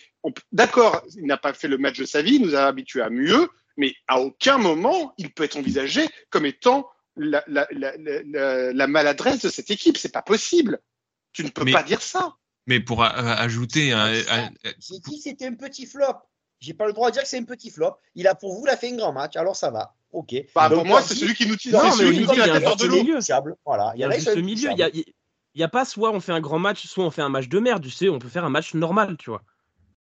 d'accord, 0.53 1.03
il 1.17 1.27
n'a 1.27 1.37
pas 1.37 1.53
fait 1.53 1.69
le 1.69 1.79
match 1.79 1.99
de 1.99 2.05
sa 2.05 2.23
vie, 2.23 2.37
il 2.37 2.43
nous 2.43 2.55
a 2.55 2.65
habitués 2.67 3.03
à 3.03 3.11
mieux, 3.11 3.49
mais 3.77 3.95
à 4.09 4.21
aucun 4.21 4.59
moment 4.59 5.15
il 5.19 5.33
peut 5.33 5.45
être 5.45 5.57
envisagé 5.57 6.07
comme 6.31 6.47
étant 6.47 6.89
la, 7.17 7.43
la, 7.47 7.67
la, 7.73 7.95
la, 7.99 8.23
la- 8.25 8.73
la 8.73 8.87
maladresse 8.87 9.43
de 9.43 9.49
cette 9.51 9.71
équipe. 9.71 9.99
C'est 9.99 10.13
pas 10.13 10.23
possible. 10.23 10.79
Tu 11.33 11.45
ne 11.45 11.51
peux 11.51 11.65
Mais- 11.65 11.73
pas 11.73 11.83
dire 11.83 12.01
ça. 12.03 12.35
Mais 12.67 12.79
pour 12.81 13.03
a- 13.03 13.09
a- 13.09 13.41
ajouter 13.43 13.93
un, 13.93 14.13
un- 14.31 14.51
J'ai 14.79 14.99
dit 15.01 15.17
que 15.17 15.23
c'était 15.23 15.47
un 15.47 15.55
petit 15.55 15.87
flop. 15.87 16.15
J'ai 16.63 16.75
pas 16.75 16.87
le 16.87 16.93
droit 16.93 17.09
de 17.11 17.15
dire 17.15 17.23
que 17.25 17.29
c'est 17.29 17.39
un 17.39 17.45
petit 17.45 17.71
flop. 17.71 17.97
Il 18.15 18.27
a 18.29 18.35
pour 18.37 18.55
vous, 18.55 18.65
il 18.65 18.71
a 18.71 18.77
fait 18.77 18.91
un 18.91 18.97
grand 18.97 19.13
match. 19.13 19.37
Alors 19.37 19.57
ça 19.57 19.71
va. 19.71 19.95
Ok. 20.13 20.35
Bah, 20.55 20.69
Donc, 20.69 20.79
pour 20.79 20.87
moi, 20.87 21.03
c'est 21.03 21.15
celui 21.15 21.35
qui 21.35 21.47
nous 21.47 21.57
tire, 21.57 21.73
Non, 21.73 21.91
c'est 21.91 22.05
mais 22.05 22.13
celui 22.13 22.19
qui 22.19 22.23
Olivier, 22.23 22.27
nous 22.27 22.33
tire 22.35 22.45
il 22.45 22.47
y 22.47 22.51
a 22.51 22.53
la 22.53 22.55
un 22.55 22.61
tête 22.61 22.69
hors 22.69 22.77
de 22.77 22.83
juste 22.85 22.97
l'eau. 22.97 23.03
milieu. 23.03 23.57
Voilà. 23.67 23.93
Il 23.97 24.01
y 24.01 24.05
a 24.05 24.09
un 24.09 24.11
juste 24.13 24.37
milieu. 24.37 24.71
Il 24.71 24.79
y 24.79 24.83
a, 24.83 24.89
il 25.55 25.61
y 25.61 25.63
a 25.65 25.69
pas 25.69 25.85
soit 25.85 26.13
on 26.13 26.21
fait 26.21 26.33
un 26.33 26.41
grand 26.41 26.59
match, 26.61 26.87
soit 26.87 27.05
on 27.05 27.11
fait 27.11 27.23
un 27.23 27.29
match 27.29 27.49
de 27.49 27.59
merde. 27.59 27.83
Tu 27.83 27.91
sais, 27.91 28.09
on 28.09 28.19
peut 28.21 28.29
faire 28.29 28.45
un 28.45 28.51
match 28.51 28.75
normal, 28.75 29.17
tu 29.19 29.31
vois. 29.31 29.43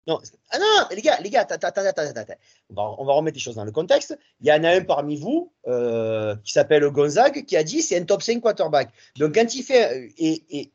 Non, 0.06 0.20
ah 0.52 0.60
non, 0.60 0.66
les 0.92 1.02
gars, 1.02 1.18
les 1.22 1.30
gars, 1.30 1.42
attends, 1.42 1.56
attends, 1.56 1.82
attends, 1.82 2.02
attends, 2.02 2.20
attends. 2.20 2.34
On 2.70 2.74
va, 2.76 2.96
on 2.98 3.06
va 3.06 3.13
remettre 3.13 3.36
les 3.36 3.42
choses 3.42 3.56
dans 3.56 3.63
le 3.63 3.72
contexte. 3.72 4.18
Il 4.42 4.48
y 4.48 4.52
en 4.52 4.62
a 4.66 4.70
un 4.72 4.84
parmi 4.84 5.16
vous 5.16 5.54
euh, 5.68 6.36
qui 6.44 6.52
s'appelle 6.52 6.86
Gonzague 6.89 7.46
qui 7.46 7.56
a 7.56 7.63
dit 7.63 7.82
c'est 7.82 7.98
un 7.98 8.04
top 8.04 8.22
5 8.22 8.42
quarterback. 8.42 8.92
Donc 9.18 9.34
quand 9.36 9.56
il 9.56 9.63
fait 9.63 9.96
euh, 9.96 10.10
et, 10.18 10.44
et 10.60 10.72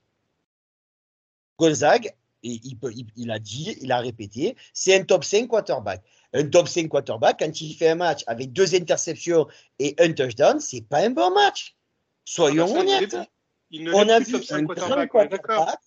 Gonzague, 1.59 2.15
et 2.43 2.61
il, 2.65 2.77
peut, 2.77 2.93
il, 2.95 3.07
il 3.17 3.31
a 3.31 3.39
dit, 3.39 3.77
il 3.81 3.91
a 3.93 3.99
répété, 3.99 4.57
c'est 4.73 4.95
un 4.99 5.05
top 5.05 5.25
5 5.25 5.47
quarterback. 5.49 6.03
Un 6.35 6.47
top 6.49 6.69
5 6.69 6.89
quarterback, 6.89 7.39
quand 7.41 7.61
il 7.61 7.75
fait 7.75 7.89
un 7.89 7.95
match 7.95 8.23
avec 8.27 8.53
deux 8.53 8.75
interceptions 8.75 9.47
et 9.79 9.95
un 9.99 10.13
touchdown, 10.13 10.61
c'est 10.61 10.83
pas 10.83 10.99
un 10.99 11.11
bon 11.11 11.31
match. 11.33 11.77
Soyons 12.25 12.73
Ah 12.77 12.81
honnêtes. 12.81 13.15
est- 13.15 13.29
il 13.71 13.85
ne 13.85 13.93
On 13.93 14.09
a 14.09 14.19
vu 14.21 14.37
un 14.51 14.63
grand 14.63 15.07
quarterback. 15.09 15.79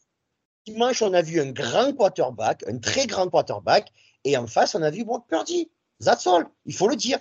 Dimanche, 0.67 1.01
on 1.01 1.13
a 1.13 1.21
vu 1.21 1.39
un 1.41 1.51
grand 1.51 1.93
quarterback, 1.93 2.63
un 2.67 2.77
très 2.77 3.07
grand 3.07 3.27
quarterback, 3.29 3.91
et 4.23 4.37
en 4.37 4.45
face, 4.45 4.75
on 4.75 4.81
a 4.83 4.91
vu 4.91 5.03
Brock 5.03 5.27
Purdy. 5.27 5.71
That's 6.03 6.27
all. 6.27 6.45
Il 6.65 6.75
faut 6.75 6.87
le 6.87 6.95
dire. 6.95 7.17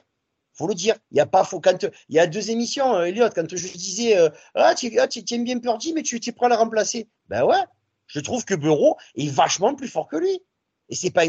Il 0.54 0.58
faut 0.58 0.66
le 0.66 0.74
dire. 0.74 0.96
Il 1.10 1.16
y 1.16 1.20
a 1.20 1.26
pas, 1.26 1.44
faut, 1.44 1.60
quand, 1.60 1.82
il 2.08 2.16
y 2.16 2.18
a 2.18 2.26
deux 2.26 2.50
émissions, 2.50 2.94
euh, 2.94 3.04
Elliot, 3.04 3.30
quand 3.34 3.48
je 3.48 3.72
disais, 3.72 4.18
euh, 4.18 4.28
ah, 4.54 4.74
tu, 4.74 4.98
ah, 4.98 5.08
tu 5.08 5.24
tu 5.24 5.34
aimes 5.34 5.44
bien 5.44 5.58
Purdy, 5.58 5.94
mais 5.94 6.02
tu 6.02 6.16
es 6.16 6.32
prêt 6.32 6.46
à 6.46 6.48
le 6.50 6.54
remplacer. 6.56 7.08
Ben 7.28 7.44
ouais. 7.44 7.62
Je 8.12 8.20
trouve 8.20 8.44
que 8.44 8.54
Bureau 8.54 8.96
est 9.16 9.28
vachement 9.28 9.74
plus 9.74 9.88
fort 9.88 10.08
que 10.08 10.16
lui. 10.16 10.42
Et 10.90 10.96
c'est 10.96 11.10
pas, 11.10 11.22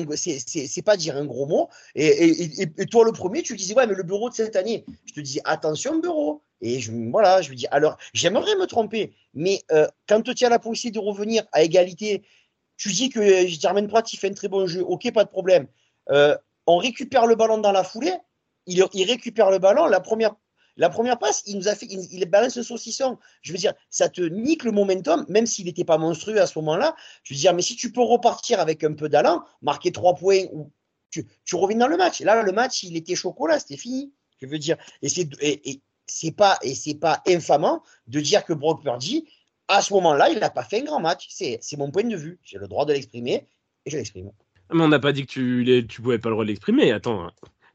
pas 0.85 0.97
dire 0.97 1.15
un 1.15 1.25
gros 1.25 1.45
mot. 1.45 1.69
Et, 1.93 2.65
toi, 2.89 3.05
le 3.05 3.11
premier, 3.11 3.43
tu 3.43 3.55
disais, 3.55 3.75
ouais, 3.75 3.85
mais 3.85 3.93
le 3.93 4.03
bureau 4.03 4.29
de 4.29 4.33
cette 4.33 4.55
année. 4.55 4.85
Je 5.05 5.13
te 5.13 5.19
dis, 5.19 5.39
attention, 5.45 5.99
bureau. 5.99 6.41
Et 6.61 6.79
voilà, 7.11 7.41
je 7.41 7.51
me 7.51 7.55
dis, 7.55 7.67
alors, 7.71 7.97
j'aimerais 8.13 8.55
me 8.55 8.65
tromper, 8.65 9.13
mais 9.33 9.63
euh, 9.71 9.87
quand 10.07 10.21
tu 10.21 10.45
as 10.45 10.49
la 10.49 10.59
possibilité 10.59 10.99
de 10.99 11.05
revenir 11.05 11.43
à 11.51 11.63
égalité, 11.63 12.23
tu 12.77 12.91
dis 12.91 13.09
que 13.09 13.19
euh, 13.19 13.47
Jermaine 13.47 13.87
Pratt, 13.87 14.11
il 14.13 14.17
fait 14.17 14.29
un 14.29 14.33
très 14.33 14.47
bon 14.47 14.67
jeu, 14.67 14.81
ok, 14.81 15.11
pas 15.11 15.23
de 15.23 15.29
problème. 15.29 15.67
Euh, 16.11 16.37
on 16.67 16.77
récupère 16.77 17.25
le 17.25 17.35
ballon 17.35 17.57
dans 17.57 17.71
la 17.71 17.83
foulée, 17.83 18.13
il, 18.67 18.83
il 18.93 19.05
récupère 19.05 19.49
le 19.49 19.57
ballon, 19.57 19.87
la 19.87 19.99
première, 19.99 20.35
la 20.77 20.89
première 20.89 21.19
passe, 21.19 21.43
il 21.45 21.57
nous 21.57 21.67
a 21.67 21.75
fait, 21.75 21.85
il, 21.85 22.25
balance 22.25 22.57
un 22.57 22.63
saucisson. 22.63 23.17
Je 23.41 23.51
veux 23.51 23.57
dire, 23.57 23.73
ça 23.89 24.09
te 24.09 24.21
nique 24.21 24.63
le 24.63 24.71
momentum, 24.71 25.25
même 25.29 25.45
s'il 25.45 25.65
n'était 25.65 25.83
pas 25.83 25.97
monstrueux 25.97 26.39
à 26.39 26.47
ce 26.47 26.57
moment-là. 26.59 26.95
Je 27.23 27.33
veux 27.33 27.39
dire, 27.39 27.53
mais 27.53 27.61
si 27.61 27.75
tu 27.75 27.91
peux 27.91 28.01
repartir 28.01 28.59
avec 28.59 28.83
un 28.83 28.93
peu 28.93 29.09
d'allant, 29.09 29.43
marquer 29.61 29.91
trois 29.91 30.15
points, 30.15 30.45
ou 30.53 30.71
tu, 31.09 31.27
tu 31.45 31.55
reviens 31.55 31.77
dans 31.77 31.87
le 31.87 31.97
match. 31.97 32.21
Là, 32.21 32.41
le 32.41 32.51
match, 32.51 32.83
il 32.83 32.95
était 32.95 33.15
chocolat, 33.15 33.59
c'était 33.59 33.77
fini. 33.77 34.13
Je 34.41 34.47
veux 34.47 34.57
dire, 34.57 34.77
et 35.01 35.09
c'est 35.09 35.29
et, 35.41 36.31
pas 36.31 36.57
et 36.63 36.73
c'est 36.73 36.95
pas 36.95 37.21
infamant 37.27 37.83
de 38.07 38.19
dire 38.19 38.43
que 38.43 38.53
Brock 38.53 38.81
Purdy, 38.81 39.27
à 39.67 39.81
ce 39.81 39.93
moment-là, 39.93 40.29
il 40.29 40.39
n'a 40.39 40.49
pas 40.49 40.63
fait 40.63 40.81
un 40.81 40.85
grand 40.85 40.99
match. 40.99 41.27
C'est 41.29 41.77
mon 41.77 41.91
point 41.91 42.03
de 42.03 42.15
vue. 42.15 42.39
J'ai 42.43 42.57
le 42.57 42.67
droit 42.67 42.85
de 42.85 42.93
l'exprimer 42.93 43.47
et 43.85 43.91
je 43.91 43.97
l'exprime. 43.97 44.31
Mais 44.73 44.83
on 44.83 44.87
n'a 44.87 44.99
pas 44.99 45.11
dit 45.11 45.25
que 45.25 45.81
tu, 45.81 46.01
pouvais 46.01 46.17
pas 46.17 46.29
le 46.29 46.35
droit 46.35 46.45
de 46.45 46.49
l'exprimer. 46.49 46.91
Attends, 46.91 47.29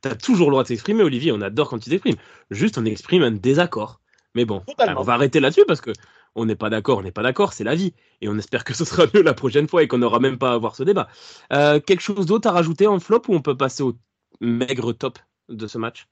t'as 0.08 0.14
toujours 0.16 0.48
le 0.48 0.52
droit 0.52 0.62
de 0.62 0.68
t'exprimer, 0.68 1.02
Olivier. 1.02 1.32
On 1.32 1.40
adore 1.40 1.68
quand 1.70 1.78
tu 1.78 1.90
t'exprimes. 1.90 2.16
Juste, 2.50 2.78
on 2.78 2.84
exprime 2.84 3.22
un 3.22 3.30
désaccord. 3.32 4.00
Mais 4.34 4.44
bon, 4.44 4.62
on 4.96 5.02
va 5.02 5.14
arrêter 5.14 5.40
là-dessus 5.40 5.64
parce 5.66 5.80
que 5.80 5.92
on 6.34 6.44
n'est 6.44 6.56
pas 6.56 6.68
d'accord, 6.68 6.98
on 6.98 7.02
n'est 7.02 7.12
pas 7.12 7.22
d'accord, 7.22 7.54
c'est 7.54 7.64
la 7.64 7.74
vie. 7.74 7.94
Et 8.20 8.28
on 8.28 8.36
espère 8.36 8.64
que 8.64 8.74
ce 8.74 8.84
sera 8.84 9.06
mieux 9.14 9.22
la 9.22 9.32
prochaine 9.32 9.66
fois 9.66 9.82
et 9.82 9.88
qu'on 9.88 9.98
n'aura 9.98 10.20
même 10.20 10.36
pas 10.36 10.50
à 10.50 10.54
avoir 10.54 10.76
ce 10.76 10.82
débat. 10.82 11.08
Euh, 11.52 11.80
quelque 11.80 12.02
chose 12.02 12.26
d'autre 12.26 12.48
à 12.48 12.52
rajouter 12.52 12.86
en 12.86 13.00
flop 13.00 13.22
ou 13.28 13.34
on 13.34 13.40
peut 13.40 13.56
passer 13.56 13.82
au 13.82 13.96
maigre 14.40 14.92
top 14.92 15.18
de 15.48 15.66
ce 15.66 15.78
match? 15.78 16.06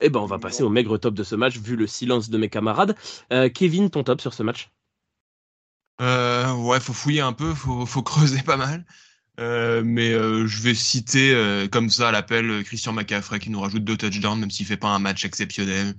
Eh 0.00 0.10
ben, 0.10 0.20
on 0.20 0.26
va 0.26 0.38
passer 0.38 0.62
au 0.62 0.68
maigre 0.68 0.98
top 0.98 1.14
de 1.14 1.22
ce 1.22 1.34
match 1.34 1.58
vu 1.58 1.76
le 1.76 1.86
silence 1.86 2.28
de 2.28 2.36
mes 2.36 2.50
camarades. 2.50 2.96
Euh, 3.32 3.48
Kevin, 3.48 3.88
ton 3.88 4.02
top 4.02 4.20
sur 4.20 4.34
ce 4.34 4.42
match? 4.42 4.70
Euh, 6.00 6.52
ouais, 6.54 6.80
faut 6.80 6.92
fouiller 6.92 7.20
un 7.20 7.32
peu, 7.32 7.54
faut, 7.54 7.86
faut 7.86 8.02
creuser 8.02 8.42
pas 8.42 8.56
mal. 8.56 8.84
Euh, 9.40 9.82
mais 9.84 10.12
euh, 10.12 10.46
je 10.46 10.60
vais 10.60 10.74
citer 10.74 11.32
euh, 11.34 11.66
comme 11.66 11.88
ça 11.88 12.10
à 12.10 12.12
l'appel 12.12 12.50
euh, 12.50 12.62
Christian 12.62 12.92
McCaffrey 12.92 13.38
qui 13.38 13.48
nous 13.48 13.60
rajoute 13.60 13.84
deux 13.84 13.96
touchdowns, 13.96 14.38
même 14.38 14.50
s'il 14.50 14.66
fait 14.66 14.76
pas 14.76 14.88
un 14.88 14.98
match 14.98 15.24
exceptionnel. 15.24 15.94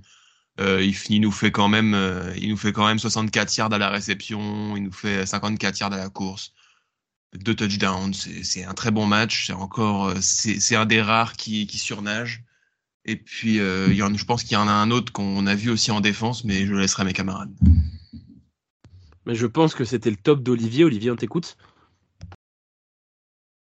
Euh, 0.60 0.84
il, 0.84 0.94
il 1.08 1.20
nous 1.20 1.32
fait 1.32 1.50
quand 1.50 1.66
même, 1.68 1.96
il 2.36 2.48
nous 2.48 2.56
fait 2.56 2.72
quand 2.72 2.86
même 2.86 3.00
64 3.00 3.56
yards 3.56 3.72
à 3.72 3.78
la 3.78 3.90
réception, 3.90 4.76
il 4.76 4.84
nous 4.84 4.92
fait 4.92 5.26
54 5.26 5.80
yards 5.80 5.92
à 5.92 5.96
la 5.96 6.08
course, 6.10 6.52
deux 7.34 7.56
touchdowns. 7.56 8.14
C'est 8.14 8.64
un 8.64 8.74
très 8.74 8.92
bon 8.92 9.06
match. 9.06 9.48
C'est 9.48 9.52
encore, 9.52 10.14
c'est 10.20 10.76
un 10.76 10.86
des 10.86 11.02
rares 11.02 11.32
qui, 11.32 11.66
qui 11.66 11.78
surnage. 11.78 12.44
Et 13.04 13.16
puis, 13.16 13.56
il 13.56 13.94
y 13.94 14.02
en, 14.04 14.14
je 14.14 14.24
pense 14.24 14.44
qu'il 14.44 14.52
y 14.52 14.56
en 14.56 14.68
a 14.68 14.72
un 14.72 14.92
autre 14.92 15.12
qu'on 15.12 15.44
a 15.48 15.56
vu 15.56 15.70
aussi 15.70 15.90
en 15.90 16.00
défense, 16.00 16.44
mais 16.44 16.66
je 16.66 16.74
laisserai 16.74 17.02
mes 17.04 17.12
camarades. 17.12 17.52
Mais 19.26 19.34
je 19.34 19.46
pense 19.46 19.74
que 19.74 19.84
c'était 19.84 20.10
le 20.10 20.16
top 20.16 20.40
d'Olivier. 20.44 20.84
Olivier, 20.84 21.10
on 21.10 21.16
t'écoute? 21.16 21.56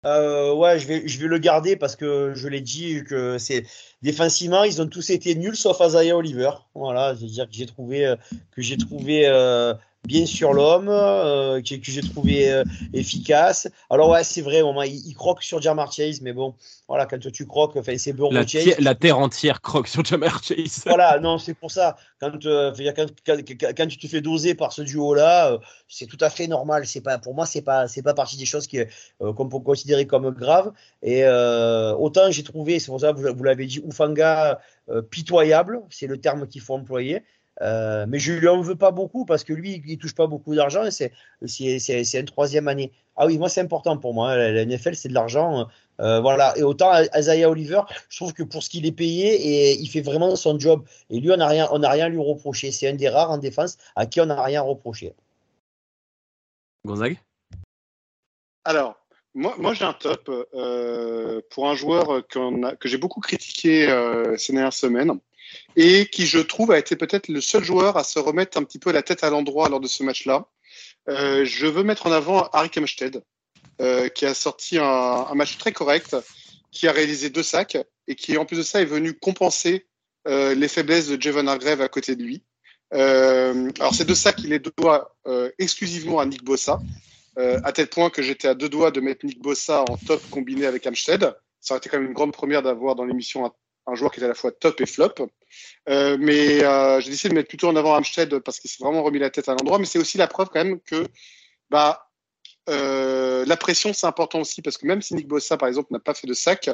Euh, 0.06 0.54
ouais, 0.54 0.80
je 0.80 0.88
vais, 0.88 1.08
je 1.08 1.20
vais 1.20 1.28
le 1.28 1.40
garder 1.40 1.76
parce 1.76 1.96
que 1.96 2.34
je 2.36 2.48
l'ai 2.48 2.62
dit 2.62 3.04
que 3.04 3.38
c'est 3.40 3.66
défensivement, 4.04 4.64
ils 4.64 4.82
ont 4.82 4.88
tous 4.88 5.10
été 5.10 5.34
nuls 5.36 5.56
sauf 5.56 5.78
Isaiah 5.82 6.16
Oliver. 6.16 6.52
Voilà, 6.76 7.16
c'est-à-dire 7.16 7.48
que 7.48 7.56
j'ai 7.56 7.66
trouvé 7.66 8.06
euh, 8.06 8.16
que 8.52 8.62
j'ai 8.62 8.78
trouvé 8.78 9.28
euh, 9.28 9.74
bien 10.06 10.26
sur 10.26 10.54
l'homme, 10.54 10.88
euh, 10.90 11.62
que, 11.62 11.76
que 11.76 11.92
j'ai 11.92 12.02
trouvé 12.02 12.52
euh, 12.52 12.64
efficace. 12.94 13.68
Alors 13.90 14.10
ouais, 14.10 14.24
c'est 14.24 14.42
vrai, 14.42 14.62
moment 14.64 14.84
il, 14.84 14.96
il 15.08 15.14
croque 15.16 15.44
sur 15.44 15.62
Jamar 15.62 15.92
Chase, 15.92 16.22
mais 16.22 16.34
bon, 16.34 16.56
voilà, 16.88 17.06
quand 17.06 17.20
tu 17.32 17.46
croques, 17.46 17.76
enfin 17.76 17.98
c'est 17.98 18.14
Burrow 18.14 18.32
La, 18.32 18.46
Chase. 18.46 18.76
la 18.80 18.96
terre 18.96 19.18
entière 19.20 19.62
croque 19.62 19.88
sur 19.88 20.04
Jamar 20.04 20.42
Chase. 20.44 20.84
Voilà, 20.86 21.20
non, 21.20 21.38
c'est 21.38 21.54
pour 21.54 21.72
ça. 21.72 21.96
Quand, 22.20 22.46
euh, 22.46 22.72
quand, 22.96 23.06
quand, 23.26 23.38
quand- 23.46 23.74
quand 23.76 23.88
tu 23.88 23.98
te 23.98 24.08
fais 24.08 24.22
doser 24.22 24.56
par 24.56 24.72
ce 24.74 24.82
duo-là, 24.82 25.52
euh, 25.54 25.58
c'est 25.88 26.06
tout 26.06 26.18
à 26.22 26.30
fait 26.30 26.48
normal. 26.48 26.86
C'est 26.86 27.02
pas, 27.02 27.18
pour 27.18 27.34
moi, 27.34 27.46
c'est 27.46 27.62
pas, 27.62 27.88
c'est 27.88 28.02
pas 28.04 28.14
partie 28.14 28.38
des 28.38 28.46
choses 28.46 28.68
qui, 28.68 28.80
euh, 28.80 29.34
qu'on 29.34 29.48
peut 29.50 29.60
considérer 29.60 30.06
comme 30.08 30.30
graves. 30.32 30.72
Et 31.02 31.24
euh, 31.24 31.94
autant 31.96 32.30
j'ai 32.32 32.44
trouvé, 32.44 32.80
c'est 32.80 32.88
pour 32.88 33.00
ça 33.02 33.14
que 33.14 33.20
vous, 33.20 33.36
vous 33.36 33.44
l'avez 33.44 33.66
dit, 33.66 33.82
Ufanga 33.88 34.60
euh, 34.90 35.02
pitoyable, 35.02 35.82
c'est 35.90 36.08
le 36.08 36.20
terme 36.20 36.48
qu'il 36.48 36.62
faut 36.62 36.76
employer. 36.76 37.24
Euh, 37.62 38.06
mais 38.08 38.20
je 38.20 38.34
lui 38.34 38.48
en 38.48 38.62
veux 38.62 38.76
pas 38.76 38.92
beaucoup 38.92 39.26
parce 39.26 39.44
que 39.44 39.54
lui, 39.54 39.82
il 39.86 39.98
touche 39.98 40.14
pas 40.16 40.28
beaucoup 40.28 40.56
d'argent 40.56 40.84
et 40.84 40.92
c'est, 40.92 41.12
c'est, 41.48 42.20
une 42.20 42.26
troisième 42.26 42.68
année. 42.68 42.92
Ah 43.16 43.26
oui, 43.26 43.38
moi 43.38 43.48
c'est 43.48 43.62
important 43.62 43.98
pour 43.98 44.14
moi. 44.14 44.32
hein. 44.32 44.38
La, 44.38 44.52
la 44.52 44.66
NFL, 44.66 44.96
c'est 44.96 45.08
de 45.10 45.14
l'argent. 45.14 45.68
Euh, 46.02 46.20
voilà. 46.20 46.58
Et 46.58 46.64
autant 46.64 46.92
Isaiah 47.16 47.50
Oliver, 47.50 47.82
je 48.10 48.18
trouve 48.18 48.34
que 48.34 48.44
pour 48.44 48.62
ce 48.62 48.70
qu'il 48.70 48.86
est 48.86 48.92
payé, 48.92 49.36
et 49.36 49.80
il 49.80 49.88
fait 49.88 50.02
vraiment 50.02 50.36
son 50.36 50.60
job. 50.60 50.84
Et 51.10 51.20
lui, 51.20 51.32
on 51.32 51.38
n'a 51.38 51.48
rien, 51.48 51.68
on 51.72 51.80
n'a 51.80 51.90
rien 51.90 52.06
à 52.06 52.10
lui 52.10 52.20
reprocher. 52.20 52.72
C'est 52.72 52.90
un 52.90 52.94
des 52.94 53.08
rares 53.10 53.32
en 53.32 53.38
défense 53.38 53.78
à 53.96 54.06
qui 54.06 54.20
on 54.20 54.26
n'a 54.26 54.42
rien 54.44 54.62
reproché. 54.62 55.14
Gonzague? 56.86 57.18
Alors, 58.66 58.98
moi, 59.34 59.56
moi 59.58 59.74
j'ai 59.74 59.86
un 59.86 59.94
top 59.94 60.30
euh, 60.54 61.42
pour 61.52 61.70
un 61.70 61.76
joueur 61.76 62.12
a- 62.12 62.22
que 62.76 62.90
j'ai 62.90 62.98
beaucoup 62.98 63.22
critiqué 63.22 63.90
euh, 63.90 64.36
ces 64.38 64.54
dernières 64.54 64.74
semaines 64.74 65.20
et 65.76 66.08
qui, 66.08 66.26
je 66.26 66.40
trouve, 66.40 66.72
a 66.72 66.80
été 66.80 66.96
peut-être 66.96 67.28
le 67.28 67.42
seul 67.42 67.64
joueur 67.64 67.98
à 67.98 68.04
se 68.04 68.20
remettre 68.20 68.58
un 68.58 68.64
petit 68.64 68.80
peu 68.80 68.92
la 68.92 69.04
tête 69.04 69.24
à 69.24 69.30
l'endroit 69.30 69.70
lors 69.70 69.80
de 69.80 69.88
ce 69.88 70.04
match-là. 70.04 70.48
Euh, 71.10 71.46
je 71.46 71.68
veux 71.68 71.84
mettre 71.84 72.08
en 72.08 72.12
avant 72.12 72.48
Harry 72.54 72.70
Kemsted, 72.70 73.24
euh, 73.82 74.08
qui 74.10 74.26
a 74.26 74.34
sorti 74.34 74.78
un, 74.78 74.84
un 74.84 75.36
match 75.36 75.58
très 75.58 75.72
correct, 75.72 76.16
qui 76.72 76.88
a 76.88 76.92
réalisé 76.92 77.30
deux 77.30 77.44
sacs 77.44 77.78
et 78.08 78.16
qui, 78.16 78.38
en 78.38 78.46
plus 78.46 78.58
de 78.58 78.64
ça, 78.64 78.82
est 78.82 78.86
venu 78.86 79.14
compenser 79.14 79.88
euh, 80.28 80.56
les 80.56 80.68
faiblesses 80.68 81.08
de 81.08 81.22
Javon 81.22 81.48
Hargrave 81.48 81.82
à 81.82 81.90
côté 81.90 82.16
de 82.16 82.24
lui. 82.24 82.44
Euh, 82.94 83.70
alors, 83.80 83.94
ces 83.94 84.06
deux 84.06 84.16
sacs, 84.16 84.42
il 84.44 84.50
les 84.50 84.60
doit 84.60 85.16
euh, 85.28 85.52
exclusivement 85.60 86.20
à 86.20 86.26
Nick 86.26 86.44
Bossa, 86.44 86.80
euh, 87.38 87.60
à 87.64 87.72
tel 87.72 87.88
point 87.88 88.10
que 88.10 88.22
j'étais 88.22 88.48
à 88.48 88.54
deux 88.54 88.70
doigts 88.70 88.92
de 88.92 89.02
mettre 89.02 89.26
Nick 89.26 89.42
Bossa 89.42 89.84
en 89.90 89.98
top 89.98 90.22
combiné 90.30 90.66
avec 90.66 90.86
Amstead. 90.88 91.36
Ça 91.60 91.74
aurait 91.74 91.80
été 91.80 91.90
quand 91.90 91.98
même 91.98 92.08
une 92.08 92.14
grande 92.14 92.34
première 92.34 92.62
d'avoir 92.62 92.96
dans 92.96 93.06
l'émission 93.06 93.46
un, 93.46 93.52
un 93.88 93.96
joueur 93.96 94.12
qui 94.12 94.20
était 94.20 94.26
à 94.26 94.30
la 94.30 94.36
fois 94.36 94.52
top 94.52 94.82
et 94.82 94.86
flop. 94.86 95.14
Euh, 95.90 96.18
mais 96.20 96.64
euh, 96.64 97.00
j'ai 97.00 97.12
décidé 97.12 97.30
de 97.30 97.36
mettre 97.36 97.50
plutôt 97.50 97.68
en 97.68 97.76
avant 97.76 97.96
Amstead 97.96 98.40
parce 98.40 98.60
qu'il 98.60 98.70
s'est 98.70 98.84
vraiment 98.84 99.04
remis 99.04 99.20
la 99.20 99.30
tête 99.30 99.48
à 99.50 99.54
l'endroit. 99.54 99.80
Mais 99.80 99.86
c'est 99.86 100.00
aussi 100.00 100.18
la 100.18 100.28
preuve 100.28 100.50
quand 100.52 100.64
même 100.64 100.80
que 100.80 101.08
bah, 101.70 102.10
euh, 102.70 103.46
la 103.46 103.58
pression, 103.58 103.94
c'est 103.94 104.08
important 104.08 104.40
aussi 104.40 104.62
parce 104.62 104.78
que 104.78 104.88
même 104.88 105.02
si 105.02 105.14
Nick 105.14 105.28
Bossa, 105.28 105.58
par 105.58 105.68
exemple, 105.68 105.90
n'a 105.92 106.00
pas 106.00 106.14
fait 106.14 106.28
de 106.28 106.34
sac, 106.34 106.70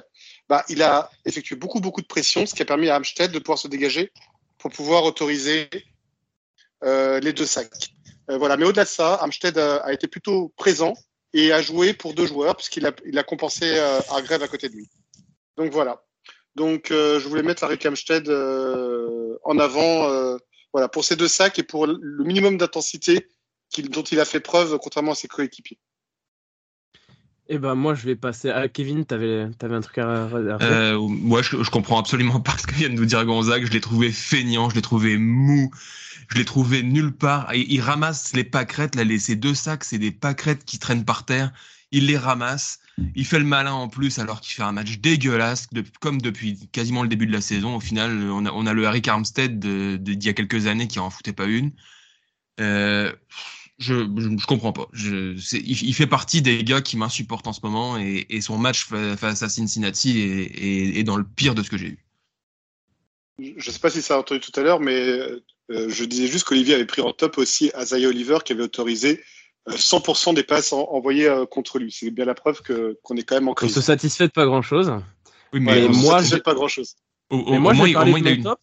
bah, 0.47 0.63
il 0.69 0.81
a 0.81 1.09
effectué 1.25 1.55
beaucoup, 1.55 1.81
beaucoup 1.81 2.01
de 2.01 2.07
pression, 2.07 2.45
ce 2.45 2.55
qui 2.55 2.61
a 2.61 2.65
permis 2.65 2.89
à 2.89 2.95
Amstead 2.95 3.31
de 3.31 3.39
pouvoir 3.39 3.57
se 3.57 3.67
dégager 3.67 4.11
pour 4.57 4.71
pouvoir 4.71 5.03
autoriser 5.03 5.69
euh, 6.83 7.19
les 7.19 7.33
deux 7.33 7.45
sacs. 7.45 7.93
Euh, 8.29 8.37
voilà. 8.37 8.57
Mais 8.57 8.65
au-delà 8.65 8.85
de 8.85 8.89
ça, 8.89 9.15
Amstead 9.21 9.57
a, 9.57 9.77
a, 9.77 9.93
été 9.93 10.07
plutôt 10.07 10.49
présent 10.55 10.93
et 11.33 11.51
a 11.51 11.61
joué 11.61 11.93
pour 11.93 12.13
deux 12.13 12.25
joueurs 12.25 12.55
puisqu'il 12.55 12.85
a, 12.85 12.91
il 13.05 13.17
a 13.17 13.23
compensé 13.23 13.65
euh, 13.65 13.99
Hargrave 14.09 14.43
à 14.43 14.47
côté 14.47 14.69
de 14.69 14.75
lui. 14.75 14.89
Donc 15.57 15.71
voilà. 15.71 16.03
Donc 16.55 16.91
euh, 16.91 17.19
je 17.19 17.27
voulais 17.27 17.43
mettre 17.43 17.63
Larry 17.63 17.79
Amstead 17.85 18.27
euh, 18.29 19.37
en 19.43 19.57
avant 19.57 20.09
euh, 20.09 20.37
voilà, 20.73 20.89
pour 20.89 21.05
ces 21.05 21.15
deux 21.15 21.27
sacs 21.27 21.59
et 21.59 21.63
pour 21.63 21.87
le 21.87 22.23
minimum 22.23 22.57
d'intensité 22.57 23.27
qu'il- 23.69 23.89
dont 23.89 24.03
il 24.03 24.19
a 24.19 24.25
fait 24.25 24.41
preuve 24.41 24.77
contrairement 24.79 25.13
à 25.13 25.15
ses 25.15 25.27
coéquipiers. 25.27 25.79
Eh 27.47 27.57
ben 27.57 27.75
moi 27.75 27.95
je 27.95 28.05
vais 28.05 28.15
passer 28.15 28.49
à 28.49 28.67
Kevin, 28.69 29.05
t'avais 29.05 29.47
avais 29.61 29.75
un 29.75 29.81
truc 29.81 29.97
à, 29.97 30.25
à 30.25 30.29
faire 30.29 30.59
Euh, 30.61 30.99
moi, 30.99 31.41
je, 31.41 31.61
je 31.63 31.69
comprends 31.69 31.99
absolument 31.99 32.39
pas 32.39 32.57
ce 32.57 32.65
que 32.67 32.75
vient 32.75 32.87
de 32.89 32.93
nous 32.93 33.05
dire 33.05 33.25
Gonzague. 33.25 33.65
Je 33.65 33.71
l'ai 33.71 33.81
trouvé 33.81 34.11
feignant, 34.11 34.69
je 34.69 34.75
l'ai 34.75 34.81
trouvé 34.81 35.17
mou, 35.17 35.71
je 36.29 36.37
l'ai 36.37 36.45
trouvé 36.45 36.83
nulle 36.83 37.11
part. 37.11 37.53
Il, 37.53 37.69
il 37.71 37.81
ramasse 37.81 38.33
les 38.33 38.45
pâquerettes, 38.45 38.95
là, 38.95 39.03
les, 39.03 39.19
ces 39.19 39.35
deux 39.35 39.55
sacs, 39.55 39.83
c'est 39.83 39.97
des 39.97 40.11
pâquerettes 40.11 40.63
qui 40.63 40.79
traînent 40.79 41.03
par 41.03 41.25
terre. 41.25 41.51
Il 41.91 42.07
les 42.07 42.17
ramasse. 42.17 42.79
Il 43.15 43.25
fait 43.25 43.39
le 43.39 43.45
malin 43.45 43.73
en 43.73 43.87
plus 43.87 44.19
alors 44.19 44.41
qu'il 44.41 44.53
fait 44.53 44.63
un 44.63 44.71
match 44.71 44.99
dégueulasse, 44.99 45.67
comme 45.99 46.21
depuis 46.21 46.67
quasiment 46.71 47.03
le 47.03 47.09
début 47.09 47.25
de 47.25 47.31
la 47.31 47.41
saison. 47.41 47.75
Au 47.75 47.79
final, 47.79 48.29
on 48.29 48.65
a, 48.65 48.73
le 48.73 48.85
Harry 48.85 49.01
Armstead 49.07 49.59
d'il 49.59 50.23
y 50.23 50.29
a 50.29 50.33
quelques 50.33 50.67
années 50.67 50.87
qui 50.87 50.99
en 50.99 51.09
foutait 51.09 51.33
pas 51.33 51.45
une. 51.45 51.71
Euh, 52.59 53.11
je, 53.79 53.95
je, 54.17 54.37
je 54.37 54.45
comprends 54.45 54.73
pas. 54.73 54.87
Il, 54.93 55.93
fait 55.95 56.07
partie 56.07 56.41
des 56.41 56.63
gars 56.63 56.81
qui 56.81 56.97
m'insupportent 56.97 57.47
en 57.47 57.53
ce 57.53 57.61
moment 57.63 57.97
et, 57.97 58.41
son 58.41 58.57
match 58.57 58.85
fa- 58.85 59.17
face 59.17 59.41
à 59.41 59.49
Cincinnati 59.49 60.19
est, 60.19 61.03
dans 61.03 61.17
le 61.17 61.23
pire 61.23 61.55
de 61.55 61.63
ce 61.63 61.69
que 61.69 61.77
j'ai 61.77 61.87
eu. 61.87 61.99
Je 63.39 63.53
ne 63.55 63.73
sais 63.73 63.79
pas 63.79 63.89
si 63.89 64.03
ça 64.03 64.15
a 64.15 64.19
entendu 64.19 64.39
tout 64.39 64.57
à 64.59 64.63
l'heure, 64.63 64.79
mais 64.79 64.99
euh, 64.99 65.39
je 65.69 66.03
disais 66.03 66.27
juste 66.27 66.45
qu'Olivier 66.45 66.75
avait 66.75 66.85
pris 66.85 67.01
en 67.01 67.11
top 67.11 67.39
aussi 67.39 67.71
Isaiah 67.75 68.07
Oliver 68.07 68.37
qui 68.45 68.53
avait 68.53 68.63
autorisé 68.63 69.23
100% 69.69 70.33
des 70.33 70.43
passes 70.43 70.73
en- 70.73 70.87
envoyées 70.91 71.27
euh, 71.27 71.45
contre 71.45 71.79
lui. 71.79 71.91
C'est 71.91 72.11
bien 72.11 72.25
la 72.25 72.33
preuve 72.33 72.61
que 72.61 72.97
qu'on 73.03 73.15
est 73.15 73.23
quand 73.23 73.35
même 73.35 73.47
en 73.47 73.51
On 73.51 73.55
crise. 73.55 73.73
se 73.73 73.81
satisfait 73.81 74.27
de 74.27 74.31
pas 74.33 74.45
grand 74.45 74.61
chose. 74.61 74.91
Oui, 75.53 75.59
Mais 75.59 75.73
Ouais, 75.83 75.87
on 75.89 75.93
se 75.93 75.99
moi, 76.01 76.11
satisfait 76.17 76.35
je- 76.35 76.39
de 76.39 76.43
pas 76.43 76.53
grand 76.53 76.67
chose. 76.67 76.95
au, 77.29 77.37
au- 77.37 77.51
Mais 77.51 77.59
moi 77.59 77.71
au 77.71 77.75
moins, 77.75 77.83
vais 77.85 77.91
il- 77.91 77.95
au 77.95 77.99
parler 77.99 78.11
moins, 78.11 78.19
de 78.21 78.25
il 78.25 78.27
a 78.27 78.31
mon 78.31 78.37
une. 78.37 78.43
top. 78.43 78.59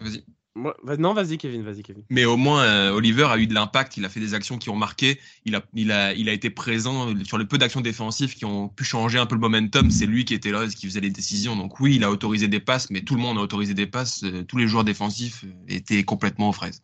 Vas-y. 0.00 0.24
Moi- 0.54 0.76
vas- 0.82 0.98
non 0.98 1.14
vas-y 1.14 1.38
Kevin, 1.38 1.62
vas-y 1.62 1.82
Kevin. 1.82 2.02
Mais 2.10 2.26
au 2.26 2.36
moins, 2.36 2.62
euh, 2.64 2.90
Oliver 2.90 3.24
a 3.30 3.38
eu 3.38 3.46
de 3.46 3.54
l'impact, 3.54 3.96
il 3.96 4.04
a 4.04 4.10
fait 4.10 4.20
des 4.20 4.34
actions 4.34 4.58
qui 4.58 4.68
ont 4.68 4.76
marqué, 4.76 5.18
il 5.46 5.54
a, 5.54 5.62
il 5.72 5.90
a, 5.90 6.12
il 6.12 6.28
a 6.28 6.32
été 6.32 6.50
présent 6.50 7.08
sur 7.24 7.38
le 7.38 7.48
peu 7.48 7.56
d'actions 7.56 7.80
défensives 7.80 8.34
qui 8.34 8.44
ont 8.44 8.68
pu 8.68 8.84
changer 8.84 9.18
un 9.18 9.24
peu 9.24 9.34
le 9.34 9.40
momentum. 9.40 9.90
C'est 9.90 10.04
lui 10.04 10.26
qui 10.26 10.34
était 10.34 10.50
là, 10.50 10.66
qui 10.66 10.86
faisait 10.86 11.00
les 11.00 11.08
décisions. 11.08 11.56
Donc 11.56 11.80
oui, 11.80 11.94
il 11.96 12.04
a 12.04 12.10
autorisé 12.10 12.48
des 12.48 12.60
passes, 12.60 12.90
mais 12.90 13.00
tout 13.00 13.14
le 13.14 13.22
monde 13.22 13.38
a 13.38 13.40
autorisé 13.40 13.72
des 13.72 13.86
passes. 13.86 14.24
Euh, 14.24 14.42
Tous 14.44 14.58
les 14.58 14.68
joueurs 14.68 14.84
défensifs 14.84 15.46
étaient 15.68 16.04
complètement 16.04 16.50
aux 16.50 16.52
fraises. 16.52 16.82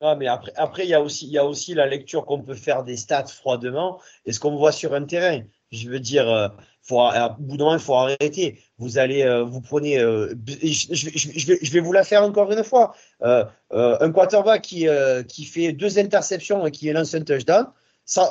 Ah, 0.00 0.14
mais 0.14 0.28
après, 0.28 0.52
après, 0.54 0.84
il 0.84 0.90
y 0.90 0.94
a 0.94 1.02
aussi, 1.02 1.26
il 1.26 1.32
y 1.32 1.38
a 1.38 1.44
aussi 1.44 1.74
la 1.74 1.86
lecture 1.86 2.24
qu'on 2.24 2.40
peut 2.42 2.54
faire 2.54 2.84
des 2.84 2.96
stats 2.96 3.26
froidement 3.26 4.00
et 4.26 4.32
ce 4.32 4.38
qu'on 4.38 4.56
voit 4.56 4.70
sur 4.70 4.94
un 4.94 5.04
terrain. 5.04 5.42
Je 5.72 5.88
veux 5.88 5.98
dire, 5.98 6.28
euh, 6.28 6.48
faut, 6.82 7.00
à 7.00 7.30
bout 7.38 7.56
d'un 7.56 7.64
moment, 7.64 7.76
il 7.76 7.82
faut 7.82 7.94
arrêter. 7.94 8.60
Vous 8.78 8.98
allez, 8.98 9.22
euh, 9.22 9.42
vous 9.42 9.60
prenez, 9.60 9.98
euh, 9.98 10.34
je, 10.46 10.94
je, 10.94 11.46
vais, 11.46 11.58
je 11.60 11.72
vais 11.72 11.80
vous 11.80 11.92
la 11.92 12.04
faire 12.04 12.22
encore 12.22 12.50
une 12.52 12.62
fois. 12.62 12.94
Un 13.20 14.12
quarterback 14.12 14.62
qui, 14.62 14.86
qui 15.26 15.44
fait 15.44 15.72
deux 15.72 15.98
interceptions 15.98 16.64
et 16.66 16.70
qui 16.70 16.90
lance 16.92 17.14
un 17.14 17.22
touchdown, 17.22 17.66
ça, 18.04 18.30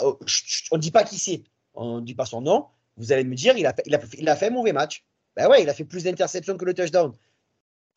on 0.71 0.77
ne 0.77 0.81
dit 0.81 0.91
pas 0.91 1.03
qui 1.03 1.19
c'est, 1.19 1.43
on 1.75 1.99
dit 1.99 2.15
pas 2.15 2.25
son 2.25 2.41
nom. 2.41 2.65
Vous 2.95 3.11
allez 3.11 3.25
me 3.25 3.35
dire, 3.35 3.57
il 3.57 3.65
a, 3.65 3.75
il 3.85 3.93
a, 3.93 3.99
il 4.17 4.29
a 4.29 4.35
fait 4.35 4.47
un 4.47 4.51
mauvais 4.51 4.73
match. 4.73 5.03
Ben 5.35 5.47
ouais, 5.47 5.61
il 5.61 5.69
a 5.69 5.73
fait 5.73 5.83
plus 5.83 6.03
d'interceptions 6.03 6.57
que 6.57 6.65
le 6.65 6.73
touchdown. 6.73 7.13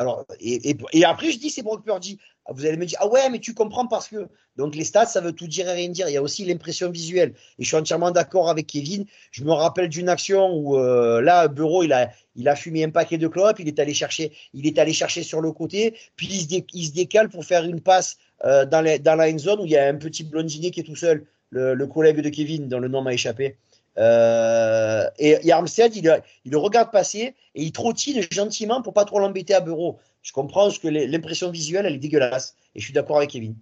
Alors, 0.00 0.24
et, 0.40 0.74
et, 0.94 1.04
après, 1.04 1.30
je 1.30 1.38
dis, 1.38 1.50
c'est 1.50 1.60
Brock 1.60 1.84
Purdy. 1.84 2.18
Vous 2.48 2.64
allez 2.64 2.78
me 2.78 2.86
dire, 2.86 2.96
ah 3.02 3.06
ouais, 3.06 3.28
mais 3.28 3.38
tu 3.38 3.52
comprends 3.52 3.86
parce 3.86 4.08
que. 4.08 4.28
Donc, 4.56 4.74
les 4.74 4.84
stats, 4.84 5.04
ça 5.04 5.20
veut 5.20 5.32
tout 5.32 5.46
dire 5.46 5.68
et 5.68 5.74
rien 5.74 5.90
dire. 5.90 6.08
Il 6.08 6.14
y 6.14 6.16
a 6.16 6.22
aussi 6.22 6.46
l'impression 6.46 6.90
visuelle. 6.90 7.34
Et 7.58 7.64
je 7.64 7.68
suis 7.68 7.76
entièrement 7.76 8.10
d'accord 8.10 8.48
avec 8.48 8.66
Kevin. 8.66 9.04
Je 9.30 9.44
me 9.44 9.52
rappelle 9.52 9.90
d'une 9.90 10.08
action 10.08 10.54
où, 10.54 10.78
euh, 10.78 11.20
là, 11.20 11.48
Bureau, 11.48 11.82
il 11.82 11.92
a, 11.92 12.10
il 12.34 12.48
a 12.48 12.56
fumé 12.56 12.82
un 12.82 12.88
paquet 12.88 13.18
de 13.18 13.28
clopes. 13.28 13.60
Il 13.60 13.68
est 13.68 13.78
allé 13.78 13.92
chercher, 13.92 14.32
il 14.54 14.66
est 14.66 14.78
allé 14.78 14.94
chercher 14.94 15.22
sur 15.22 15.42
le 15.42 15.52
côté. 15.52 15.94
Puis, 16.16 16.28
il 16.72 16.86
se, 16.86 16.92
décale 16.92 17.28
pour 17.28 17.44
faire 17.44 17.64
une 17.64 17.82
passe 17.82 18.16
euh, 18.46 18.64
dans, 18.64 18.80
les, 18.80 18.98
dans 19.00 19.16
la 19.16 19.30
end 19.30 19.36
zone 19.36 19.60
où 19.60 19.66
il 19.66 19.72
y 19.72 19.76
a 19.76 19.86
un 19.86 19.96
petit 19.96 20.24
blondinet 20.24 20.70
qui 20.70 20.80
est 20.80 20.84
tout 20.84 20.96
seul, 20.96 21.26
le 21.50 21.86
collègue 21.86 22.22
de 22.22 22.30
Kevin, 22.30 22.68
dont 22.68 22.78
le 22.78 22.88
nom 22.88 23.02
m'a 23.02 23.12
échappé. 23.12 23.58
Euh, 23.98 25.04
et, 25.18 25.36
et 25.42 25.52
Armstead, 25.52 25.96
il, 25.96 26.50
le 26.50 26.56
regarde 26.56 26.90
passer 26.90 27.34
et 27.54 27.62
il 27.62 27.72
trottine 27.72 28.22
gentiment 28.30 28.82
pour 28.82 28.92
pas 28.92 29.04
trop 29.04 29.18
l'embêter 29.18 29.54
à 29.54 29.60
Bureau. 29.60 29.98
Je 30.22 30.32
comprends 30.32 30.70
que 30.70 30.88
l'impression 30.88 31.50
visuelle, 31.50 31.86
elle 31.86 31.94
est 31.94 31.98
dégueulasse. 31.98 32.56
Et 32.74 32.80
je 32.80 32.84
suis 32.84 32.92
d'accord 32.92 33.18
avec 33.18 33.30
Kevin. 33.30 33.56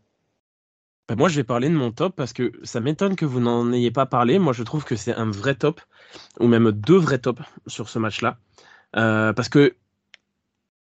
Bah, 1.09 1.15
moi, 1.17 1.29
je 1.29 1.37
vais 1.37 1.45
parler 1.45 1.69
de 1.69 1.75
mon 1.75 1.91
top 1.91 2.15
parce 2.17 2.33
que 2.33 2.53
ça 2.65 2.81
m'étonne 2.81 3.17
que 3.17 3.25
vous 3.25 3.41
n'en 3.41 3.73
ayez 3.73 3.91
pas 3.91 4.07
parlé. 4.07 4.39
Moi, 4.39 4.53
je 4.53 4.63
trouve 4.63 4.85
que 4.85 4.97
c'est 4.97 5.15
un 5.15 5.31
vrai 5.31 5.55
top, 5.55 5.81
ou 6.39 6.47
même 6.47 6.71
deux 6.73 6.99
vrais 6.99 7.19
tops 7.19 7.43
sur 7.67 7.89
ce 7.89 7.99
match-là. 7.99 8.39
Euh, 8.97 9.33
parce 9.33 9.49
que 9.49 9.77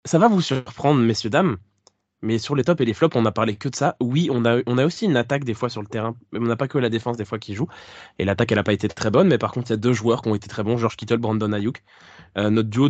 ça 0.04 0.18
va 0.18 0.28
vous 0.28 0.42
surprendre, 0.42 1.00
messieurs, 1.00 1.30
dames, 1.30 1.56
mais 2.22 2.38
sur 2.38 2.56
les 2.56 2.64
tops 2.64 2.80
et 2.80 2.84
les 2.84 2.94
flops, 2.94 3.14
on 3.16 3.22
n'a 3.22 3.32
parlé 3.32 3.56
que 3.56 3.68
de 3.68 3.76
ça. 3.76 3.96
Oui, 4.00 4.28
on 4.32 4.44
a, 4.44 4.58
on 4.66 4.78
a 4.78 4.84
aussi 4.84 5.04
une 5.04 5.16
attaque 5.16 5.44
des 5.44 5.54
fois 5.54 5.68
sur 5.68 5.80
le 5.80 5.86
terrain, 5.86 6.16
mais 6.32 6.40
on 6.40 6.44
n'a 6.44 6.56
pas 6.56 6.68
que 6.68 6.78
la 6.78 6.88
défense 6.88 7.16
des 7.16 7.24
fois 7.24 7.38
qui 7.38 7.54
joue. 7.54 7.68
Et 8.18 8.24
l'attaque, 8.24 8.50
elle 8.52 8.58
n'a 8.58 8.64
pas 8.64 8.72
été 8.72 8.88
très 8.88 9.10
bonne, 9.10 9.28
mais 9.28 9.38
par 9.38 9.52
contre, 9.52 9.70
il 9.70 9.72
y 9.72 9.74
a 9.74 9.78
deux 9.78 9.92
joueurs 9.92 10.22
qui 10.22 10.28
ont 10.28 10.34
été 10.34 10.48
très 10.48 10.64
bons, 10.64 10.76
George 10.76 10.96
Kittle, 10.96 11.18
Brandon 11.18 11.52
Ayuk. 11.52 11.82
Euh, 12.36 12.50
notre 12.50 12.68
duo 12.68 12.88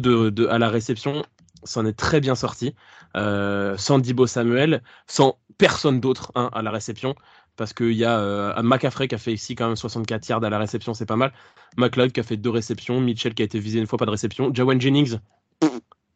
à 0.49 0.59
la 0.59 0.69
réception 0.69 1.25
s'en 1.65 1.85
est 1.85 1.93
très 1.93 2.21
bien 2.21 2.35
sorti, 2.35 2.75
euh, 3.17 3.77
sans 3.77 3.99
Dibo 3.99 4.27
Samuel, 4.27 4.83
sans 5.07 5.39
personne 5.59 6.01
d'autre 6.01 6.33
hein, 6.35 6.51
à 6.53 6.63
la 6.63 6.71
réception, 6.71 7.15
parce 7.57 7.73
qu'il 7.73 7.93
y 7.93 8.05
a 8.05 8.19
euh, 8.19 8.63
McCaffrey 8.63 9.09
qui 9.09 9.15
a 9.15 9.19
fait 9.19 9.33
ici 9.33 9.55
quand 9.57 9.67
même 9.67 9.77
64 9.77 10.29
yards 10.29 10.45
à 10.45 10.51
la 10.51 10.59
réception, 10.59 10.95
c'est 10.95 11.07
pas 11.07 11.17
mal. 11.17 11.33
McLeod 11.77 12.13
qui 12.13 12.21
a 12.21 12.23
fait 12.23 12.37
deux 12.37 12.51
réceptions, 12.51 13.01
Mitchell 13.01 13.35
qui 13.35 13.43
a 13.43 13.45
été 13.45 13.59
visé 13.59 13.79
une 13.79 13.87
fois, 13.87 13.99
pas 13.99 14.07
de 14.07 14.11
réception. 14.11 14.55
Jawan 14.55 14.81
Jennings, 14.81 15.19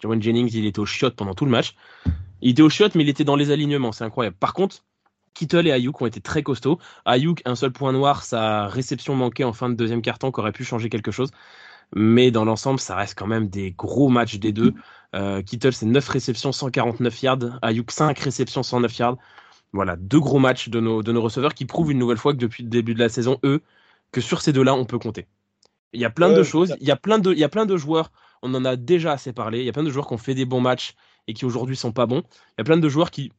Jawan 0.01 0.23
Jennings, 0.23 0.51
il 0.55 0.67
était 0.67 0.79
au 0.79 0.87
shot 0.87 1.11
pendant 1.11 1.35
tout 1.35 1.45
le 1.45 1.51
match. 1.51 1.75
Il 2.43 2.51
était 2.51 2.63
au 2.63 2.69
shot, 2.69 2.89
mais 2.95 3.05
il 3.05 3.09
était 3.09 3.25
dans 3.25 3.37
les 3.37 3.51
alignements, 3.51 3.93
c'est 3.93 4.05
incroyable. 4.05 4.37
Par 4.39 4.53
contre, 4.53 4.85
Kittle 5.35 5.67
et 5.67 5.73
Ayuk 5.73 6.01
ont 6.03 6.07
été 6.07 6.21
très 6.21 6.43
costauds. 6.43 6.79
Ayuk, 7.05 7.41
un 7.45 7.55
seul 7.55 7.73
point 7.73 7.93
noir, 7.93 8.25
sa 8.25 8.67
réception 8.67 9.15
manquée 9.15 9.45
en 9.45 9.53
fin 9.53 9.69
de 9.69 9.75
deuxième 9.75 10.03
carton, 10.03 10.31
qui 10.33 10.41
aurait 10.41 10.53
pu 10.53 10.65
changer 10.65 10.89
quelque 10.89 11.11
chose. 11.11 11.31
Mais 11.95 12.31
dans 12.31 12.45
l'ensemble, 12.45 12.81
ça 12.81 12.97
reste 12.97 13.19
quand 13.19 13.27
même 13.27 13.49
des 13.49 13.71
gros 13.73 14.09
matchs 14.09 14.39
des 14.39 14.53
deux. 14.53 14.75
Euh, 15.15 15.43
Kittle, 15.43 15.73
c'est 15.73 15.87
9 15.87 16.07
réceptions, 16.09 16.53
149 16.53 17.23
yards. 17.23 17.59
Ayuk, 17.63 17.91
5 17.91 18.19
réceptions, 18.19 18.63
109 18.63 18.99
yards. 18.99 19.17
Voilà, 19.73 19.97
deux 19.97 20.21
gros 20.21 20.39
matchs 20.39 20.69
de 20.69 20.81
nos, 20.81 21.03
de 21.03 21.13
nos 21.13 21.23
receveurs 21.23 21.55
qui 21.55 21.65
prouvent 21.65 21.93
une 21.93 21.99
nouvelle 21.99 22.19
fois 22.19 22.33
que 22.33 22.39
depuis 22.39 22.63
le 22.63 22.69
début 22.69 22.95
de 22.95 22.99
la 22.99 23.09
saison, 23.09 23.39
eux, 23.45 23.63
que 24.11 24.21
sur 24.21 24.43
ces 24.43 24.53
deux-là, 24.53 24.75
on 24.75 24.85
peut 24.85 24.99
compter. 24.99 25.27
Il 25.95 26.01
y 26.01 26.05
a 26.05 26.11
plein 26.11 26.33
de 26.33 26.43
choses, 26.43 26.75
il 26.81 26.87
y 26.87 26.91
a 26.91 26.97
plein 26.97 27.19
de, 27.19 27.33
il 27.33 27.39
y 27.39 27.45
a 27.45 27.49
plein 27.49 27.67
de 27.67 27.77
joueurs, 27.77 28.13
on 28.43 28.55
en 28.55 28.65
a 28.65 28.77
déjà 28.77 29.13
assez 29.13 29.33
parlé, 29.33 29.61
il 29.61 29.65
y 29.65 29.69
a 29.69 29.73
plein 29.73 29.83
de 29.83 29.91
joueurs 29.91 30.07
qui 30.07 30.15
ont 30.15 30.19
fait 30.19 30.35
des 30.35 30.47
bons 30.47 30.61
matchs 30.61 30.95
et 31.29 31.35
qui 31.35 31.45
aujourd'hui 31.45 31.77
sont 31.77 31.93
pas 31.93 32.07
bons. 32.07 32.23
Il 32.23 32.59
y 32.59 32.61
a 32.63 32.65
plein 32.65 32.77
de 32.77 32.89
joueurs 32.89 33.11
qui, 33.11 33.33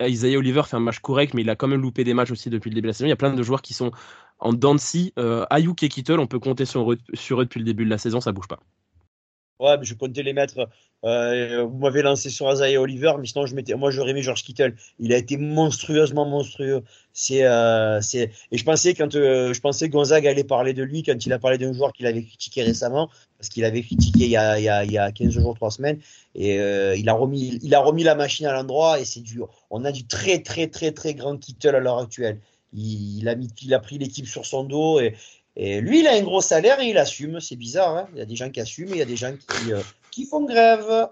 Isaiah 0.00 0.38
Oliver 0.38 0.62
fait 0.64 0.76
un 0.76 0.80
match 0.80 1.00
correct, 1.00 1.34
mais 1.34 1.42
il 1.42 1.50
a 1.50 1.56
quand 1.56 1.68
même 1.68 1.80
loupé 1.80 2.04
des 2.04 2.14
matchs 2.14 2.30
aussi 2.30 2.50
depuis 2.50 2.70
le 2.70 2.74
début 2.74 2.86
de 2.86 2.88
la 2.88 2.92
saison. 2.92 3.06
Il 3.06 3.10
y 3.10 3.12
a 3.12 3.16
plein 3.16 3.32
de 3.32 3.42
joueurs 3.42 3.62
qui 3.62 3.74
sont 3.74 3.90
en 4.38 4.52
Dancy, 4.52 5.12
euh, 5.18 5.44
Ayuk 5.50 5.82
et 5.82 5.88
Kittle, 5.88 6.20
on 6.20 6.26
peut 6.26 6.38
compter 6.38 6.64
sur 6.64 6.94
sur 7.14 7.40
eux 7.40 7.44
depuis 7.44 7.58
le 7.58 7.64
début 7.64 7.84
de 7.84 7.90
la 7.90 7.98
saison, 7.98 8.20
ça 8.20 8.32
bouge 8.32 8.48
pas. 8.48 8.60
Ouais, 9.60 9.76
mais 9.76 9.84
je 9.84 9.94
comptais 9.94 10.22
les 10.22 10.32
mettre. 10.32 10.68
Euh, 11.04 11.64
vous 11.64 11.78
m'avez 11.78 12.02
lancé 12.02 12.30
sur 12.30 12.48
Azaï 12.48 12.76
Oliver, 12.76 13.12
mais 13.18 13.26
sinon 13.26 13.46
je 13.46 13.54
mettais, 13.54 13.74
moi 13.74 13.90
j'aurais 13.90 14.14
mis 14.14 14.22
George 14.22 14.42
Kittle. 14.42 14.74
Il 14.98 15.12
a 15.12 15.16
été 15.16 15.36
monstrueusement 15.36 16.26
monstrueux. 16.26 16.82
C'est, 17.12 17.44
euh, 17.44 18.00
c'est, 18.00 18.30
et 18.52 18.58
je 18.58 18.64
pensais 18.64 18.94
quand 18.94 19.14
euh, 19.16 19.52
je 19.52 19.60
pensais 19.60 19.88
Gonzague 19.88 20.26
allait 20.26 20.44
parler 20.44 20.74
de 20.74 20.82
lui 20.82 21.02
quand 21.02 21.26
il 21.26 21.32
a 21.32 21.38
parlé 21.40 21.58
d'un 21.58 21.72
joueur 21.72 21.92
qu'il 21.92 22.06
avait 22.06 22.22
critiqué 22.22 22.62
récemment, 22.62 23.10
parce 23.36 23.48
qu'il 23.48 23.64
avait 23.64 23.82
critiqué 23.82 24.24
il 24.24 24.30
y 24.30 24.36
a, 24.36 24.58
il 24.58 24.64
y 24.64 24.68
a, 24.68 24.84
il 24.84 24.92
y 24.92 24.98
a 24.98 25.10
15 25.10 25.30
jours, 25.30 25.54
3 25.54 25.70
semaines, 25.72 25.98
et 26.36 26.60
euh, 26.60 26.96
il 26.96 27.08
a 27.08 27.14
remis, 27.14 27.58
il 27.62 27.74
a 27.74 27.80
remis 27.80 28.04
la 28.04 28.14
machine 28.14 28.46
à 28.46 28.52
l'endroit 28.52 29.00
et 29.00 29.04
c'est 29.04 29.20
dur. 29.20 29.48
On 29.70 29.84
a 29.84 29.92
du 29.92 30.06
très 30.06 30.40
très 30.40 30.68
très 30.68 30.92
très 30.92 31.14
grand 31.14 31.36
Kittle 31.36 31.74
à 31.74 31.80
l'heure 31.80 31.98
actuelle. 31.98 32.40
Il, 32.72 33.18
il, 33.18 33.28
a 33.28 33.34
mis, 33.34 33.48
il 33.62 33.74
a 33.74 33.78
pris 33.80 33.98
l'équipe 33.98 34.26
sur 34.26 34.46
son 34.46 34.64
dos 34.64 35.00
et, 35.00 35.14
et 35.58 35.80
lui, 35.80 36.00
il 36.00 36.06
a 36.06 36.12
un 36.12 36.22
gros 36.22 36.40
salaire 36.40 36.80
et 36.80 36.88
il 36.88 36.96
assume. 36.96 37.40
C'est 37.40 37.56
bizarre. 37.56 37.96
Hein 37.96 38.08
il 38.12 38.18
y 38.18 38.22
a 38.22 38.26
des 38.26 38.36
gens 38.36 38.48
qui 38.48 38.60
assument 38.60 38.90
et 38.90 38.92
il 38.92 38.98
y 38.98 39.02
a 39.02 39.06
des 39.06 39.16
gens 39.16 39.34
qui, 39.34 39.72
euh, 39.72 39.82
qui 40.12 40.24
font 40.24 40.44
grève. 40.44 41.08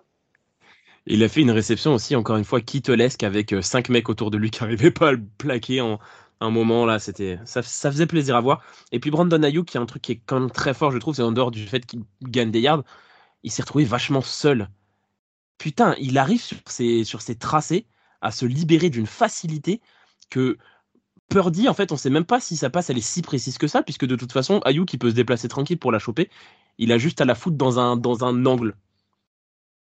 Il 1.07 1.23
a 1.25 1.29
fait 1.29 1.41
une 1.41 1.51
réception 1.51 1.95
aussi, 1.95 2.15
encore 2.15 2.37
une 2.37 2.45
fois, 2.45 2.61
kitolesque 2.61 3.25
avec 3.25 3.53
euh, 3.53 3.61
cinq 3.61 3.89
mecs 3.89 4.09
autour 4.09 4.31
de 4.31 4.39
lui 4.39 4.51
qui 4.51 4.63
n'arrivaient 4.63 4.93
pas 4.93 5.09
à 5.09 5.13
le 5.13 5.23
plaquer 5.39 5.81
en 5.81 5.99
un 6.41 6.51
moment. 6.51 6.87
là. 6.87 7.01
C'était 7.01 7.41
ça, 7.45 7.61
ça, 7.63 7.91
faisait 7.91 8.07
plaisir 8.07 8.37
à 8.37 8.41
voir. 8.41 8.63
Et 8.93 9.01
puis 9.01 9.11
Brandon 9.11 9.43
Ayuk, 9.43 9.67
qui 9.67 9.79
a 9.79 9.81
un 9.81 9.87
truc 9.87 10.03
qui 10.03 10.13
est 10.13 10.21
quand 10.25 10.39
même 10.39 10.51
très 10.51 10.75
fort, 10.75 10.93
je 10.93 10.99
trouve, 10.99 11.17
c'est 11.17 11.23
en 11.23 11.33
dehors 11.33 11.51
du 11.51 11.67
fait 11.67 11.85
qu'il 11.85 12.05
gagne 12.23 12.53
des 12.53 12.61
yards, 12.61 12.85
il 13.43 13.51
s'est 13.51 13.63
retrouvé 13.63 13.85
vachement 13.85 14.23
seul. 14.23 14.69
Putain, 15.59 15.97
il 15.99 16.19
arrive 16.19 16.41
sur 16.41 16.59
sur 17.05 17.21
ses 17.21 17.35
tracés 17.37 17.87
à 18.21 18.31
se 18.31 18.47
libérer 18.47 18.91
d'une 18.91 19.07
facilité 19.07 19.81
que 20.31 20.57
Purdy, 21.29 21.69
en 21.69 21.75
fait, 21.75 21.93
on 21.93 21.97
sait 21.97 22.11
même 22.11 22.25
pas 22.25 22.41
si 22.41 22.57
sa 22.57 22.71
passe 22.71 22.91
elle 22.91 22.99
est 22.99 23.01
si 23.01 23.23
précise 23.23 23.59
que 23.59 23.67
ça, 23.67 23.83
puisque 23.83 24.07
de 24.07 24.17
toute 24.17 24.33
façon, 24.33 24.61
Ayuk 24.65 24.89
qui 24.89 24.99
peut 24.99 25.11
se 25.11 25.15
déplacer 25.15 25.49
tranquille 25.49 25.79
pour 25.79 25.93
la 25.93 25.99
choper, 25.99 26.31
il 26.79 26.93
a 26.93 26.99
juste 26.99 27.21
à 27.21 27.25
la 27.25 27.35
foutre 27.35 27.57
dans 27.57 27.79
un, 27.79 27.97
dans 27.97 28.25
un 28.25 28.47
angle. 28.47 28.75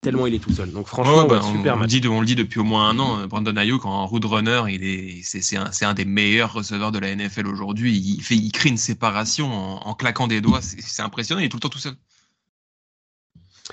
Tellement 0.03 0.27
il 0.27 0.35
est 0.35 0.39
tout 0.39 0.53
seul. 0.53 0.71
Donc 0.71 0.87
franchement, 0.87 1.23
ouais, 1.23 1.29
bah, 1.29 1.41
super 1.43 1.77
on, 1.77 1.83
on, 1.83 1.87
dit, 1.87 2.01
on 2.07 2.21
le 2.21 2.27
dit 2.27 2.37
depuis 2.37 2.61
au 2.61 2.65
moins 2.65 2.91
un 2.91 2.99
an, 2.99 3.27
Brandon 3.27 3.57
Ayuk 3.57 3.87
en 3.87 4.07
road 4.07 4.25
runner, 4.25 4.63
il 4.69 4.85
est, 4.85 5.23
c'est, 5.23 5.57
un, 5.57 5.71
un, 5.81 5.95
des 5.95 6.05
meilleurs 6.05 6.53
receveurs 6.53 6.93
de 6.93 6.99
la 6.99 7.15
NFL 7.15 7.47
aujourd'hui. 7.47 7.97
Il, 7.97 8.23
fait, 8.23 8.37
il 8.37 8.53
crée 8.53 8.69
une 8.69 8.77
séparation 8.77 9.53
en, 9.53 9.89
en 9.89 9.95
claquant 9.95 10.29
des 10.29 10.41
doigts. 10.41 10.61
C'est, 10.63 11.03
impressionnant, 11.03 11.41
il 11.41 11.47
est 11.47 11.49
tout 11.49 11.57
le 11.57 11.63
temps 11.63 11.69
tout 11.69 11.79
seul. 11.79 11.95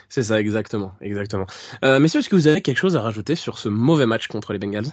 C'est 0.09 0.23
ça, 0.23 0.39
exactement. 0.39 0.95
exactement. 1.01 1.45
Euh, 1.83 1.99
messieurs, 1.99 2.21
est-ce 2.21 2.29
que 2.29 2.35
vous 2.35 2.47
avez 2.47 2.61
quelque 2.61 2.79
chose 2.79 2.95
à 2.95 3.01
rajouter 3.01 3.35
sur 3.35 3.59
ce 3.59 3.69
mauvais 3.69 4.07
match 4.07 4.27
contre 4.27 4.53
les 4.53 4.59
Bengals? 4.59 4.91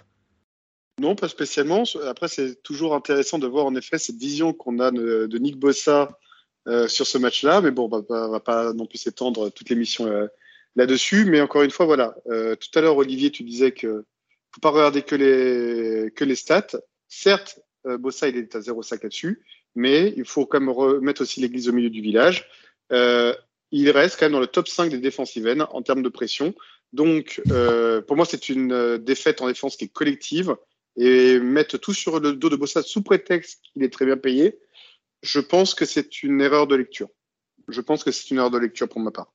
Non, 1.01 1.15
pas 1.17 1.29
spécialement. 1.29 1.85
Après, 2.07 2.29
c'est 2.29 2.63
toujours 2.63 2.95
intéressant 2.95 3.39
de 3.39 3.47
voir 3.47 3.65
en 3.65 3.75
effet 3.75 3.97
cette 3.97 4.19
vision 4.19 4.53
qu'on 4.53 4.79
a 4.81 4.91
de, 4.91 5.39
Nick 5.39 5.57
Bossa 5.57 6.11
euh, 6.69 6.89
sur 6.89 7.07
ce 7.07 7.17
match-là. 7.17 7.63
Mais 7.63 7.71
bon, 7.71 7.89
on 7.91 8.29
va, 8.29 8.41
pas 8.41 8.75
non 8.75 8.85
plus 8.85 8.99
s'étendre 8.99 9.51
toute 9.51 9.71
l'émission 9.71 10.07
euh, 10.07 10.27
là-dessus. 10.77 11.25
Mais 11.25 11.41
encore 11.41 11.63
une 11.63 11.71
fois, 11.71 11.87
voilà. 11.87 12.17
Euh, 12.29 12.55
tout 12.55 12.79
à 12.79 12.83
l'heure, 12.83 12.99
Olivier, 12.99 13.31
tu 13.31 13.45
disais 13.45 13.73
que 13.73 14.05
faut 14.53 14.61
pas 14.61 14.71
regarder 14.71 15.01
que 15.01 15.15
les 15.15 16.11
que 16.11 16.25
les 16.25 16.35
stats. 16.35 16.77
Certes, 17.09 17.61
euh, 17.87 17.97
Bossa 17.97 18.29
il 18.29 18.37
est 18.37 18.55
à 18.55 18.61
0,5 18.61 19.03
là-dessus, 19.03 19.43
mais 19.75 20.13
il 20.19 20.27
faut 20.27 20.45
quand 20.45 20.61
même 20.61 20.69
remettre 20.69 21.23
aussi 21.23 21.41
l'église 21.41 21.71
au 21.71 21.73
milieu 21.73 21.91
du 21.91 22.03
village. 22.03 22.47
Euh, 22.93 23.35
il 23.71 23.91
reste 23.91 24.19
quand 24.19 24.27
même 24.27 24.33
dans 24.33 24.41
le 24.41 24.49
top 24.49 24.69
5 24.69 24.91
des 24.91 24.99
defensive 24.99 25.47
ends 25.47 25.67
en 25.73 25.81
termes 25.81 26.03
de 26.03 26.11
pression. 26.11 26.55
Donc, 26.93 27.41
pour 28.07 28.17
moi, 28.17 28.27
c'est 28.27 28.51
une 28.51 28.99
défaite 28.99 29.41
en 29.41 29.47
défense 29.47 29.77
qui 29.77 29.85
est 29.85 29.93
collective 29.93 30.57
et 30.97 31.39
mettre 31.39 31.79
tout 31.79 31.95
sur 31.95 32.21
le 32.21 32.35
dos 32.35 32.49
de 32.49 32.57
Bossa 32.57 32.83
sous 32.83 33.03
prétexte 33.03 33.61
qu'il 33.63 33.83
est 33.83 33.93
très 33.93 34.07
bien 34.07 34.17
payé, 34.17 34.59
je 35.23 35.41
pense 35.41 35.75
que 35.75 35.85
c'est 35.85 36.23
une 36.23 36.41
erreur 36.41 36.67
de 36.67 36.77
lecture. 36.77 37.09
Je 37.69 37.81
pense 37.81 38.05
que 38.05 38.11
c'est 38.11 38.31
une 38.31 38.39
erreur 38.39 38.51
de 38.51 38.59
lecture 38.59 38.89
pour 38.89 39.01
ma 39.01 39.11
part. 39.11 39.33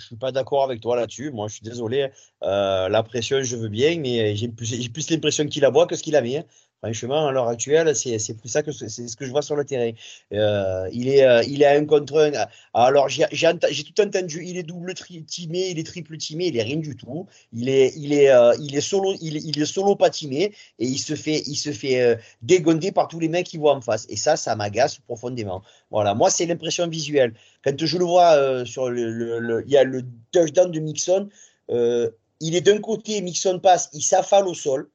Je 0.00 0.06
suis 0.06 0.16
pas 0.16 0.32
d'accord 0.32 0.64
avec 0.64 0.80
toi 0.80 0.96
là-dessus. 0.96 1.30
Moi, 1.30 1.48
je 1.48 1.54
suis 1.54 1.62
désolé. 1.62 2.08
Euh, 2.42 2.88
la 2.88 3.02
pression, 3.02 3.42
je 3.42 3.56
veux 3.56 3.68
bien, 3.68 3.98
mais 4.00 4.34
j'ai 4.34 4.48
plus, 4.48 5.10
l'impression 5.10 5.46
qu'il 5.46 5.62
la 5.62 5.70
boit 5.70 5.86
que 5.86 5.94
ce 5.94 6.02
qu'il 6.02 6.16
a 6.16 6.22
mis. 6.22 6.38
Hein. 6.38 6.44
Franchement, 6.82 7.26
à 7.26 7.32
l'heure 7.32 7.48
actuelle, 7.48 7.94
c'est 7.94 8.34
plus 8.34 8.48
ça 8.48 8.62
que 8.62 8.72
c'est 8.72 8.88
ce 8.88 9.14
que 9.14 9.26
je 9.26 9.30
vois 9.30 9.42
sur 9.42 9.54
le 9.54 9.66
terrain. 9.66 9.92
Euh, 10.32 10.88
il 10.92 11.08
est 11.08 11.24
euh, 11.24 11.42
il 11.46 11.60
est 11.60 11.66
à 11.66 11.72
un 11.72 11.84
contre 11.84 12.18
un. 12.18 12.46
Alors 12.72 13.10
j'ai 13.10 13.26
tout 13.84 14.00
entendu. 14.00 14.42
Il 14.46 14.56
est 14.56 14.62
double 14.62 14.94
timé, 14.94 15.68
il 15.68 15.78
est 15.78 15.86
triple 15.86 16.16
timé, 16.16 16.46
il 16.46 16.56
est 16.56 16.62
rien 16.62 16.78
du 16.78 16.96
tout. 16.96 17.26
Il 17.52 17.68
est 17.68 17.92
il 17.98 18.14
est 18.14 18.30
euh, 18.30 18.54
il 18.60 18.74
est 18.74 18.80
solo 18.80 19.14
il, 19.20 19.60
est 19.60 19.64
solo 19.66 19.94
pas 19.94 20.08
timé 20.08 20.54
et 20.78 20.86
il 20.86 20.98
se 20.98 21.14
fait 21.14 21.42
il 21.46 21.56
se 21.56 21.70
fait 21.70 22.18
dégonder 22.40 22.92
par 22.92 23.08
tous 23.08 23.20
les 23.20 23.28
mecs 23.28 23.46
qui 23.46 23.58
voient 23.58 23.74
en 23.74 23.82
face. 23.82 24.06
Et 24.08 24.16
ça, 24.16 24.36
ça 24.36 24.56
m'agace 24.56 24.98
profondément. 25.00 25.62
Voilà, 25.90 26.14
moi 26.14 26.30
c'est 26.30 26.46
l'impression 26.46 26.88
visuelle. 26.88 27.34
Quand 27.62 27.76
je 27.78 27.98
le 27.98 28.04
vois 28.06 28.64
sur 28.64 28.88
le, 28.88 29.10
le, 29.10 29.38
le, 29.38 29.64
il 29.66 29.72
y 29.72 29.76
a 29.76 29.84
le 29.84 30.02
touchdown 30.32 30.70
de 30.70 30.80
Mixon. 30.80 31.28
il 31.68 32.56
est 32.56 32.62
d'un 32.62 32.78
côté, 32.78 33.20
Mixon 33.20 33.58
passe, 33.58 33.90
il 33.92 34.02
s'affale 34.02 34.48
au 34.48 34.54
sol 34.54 34.88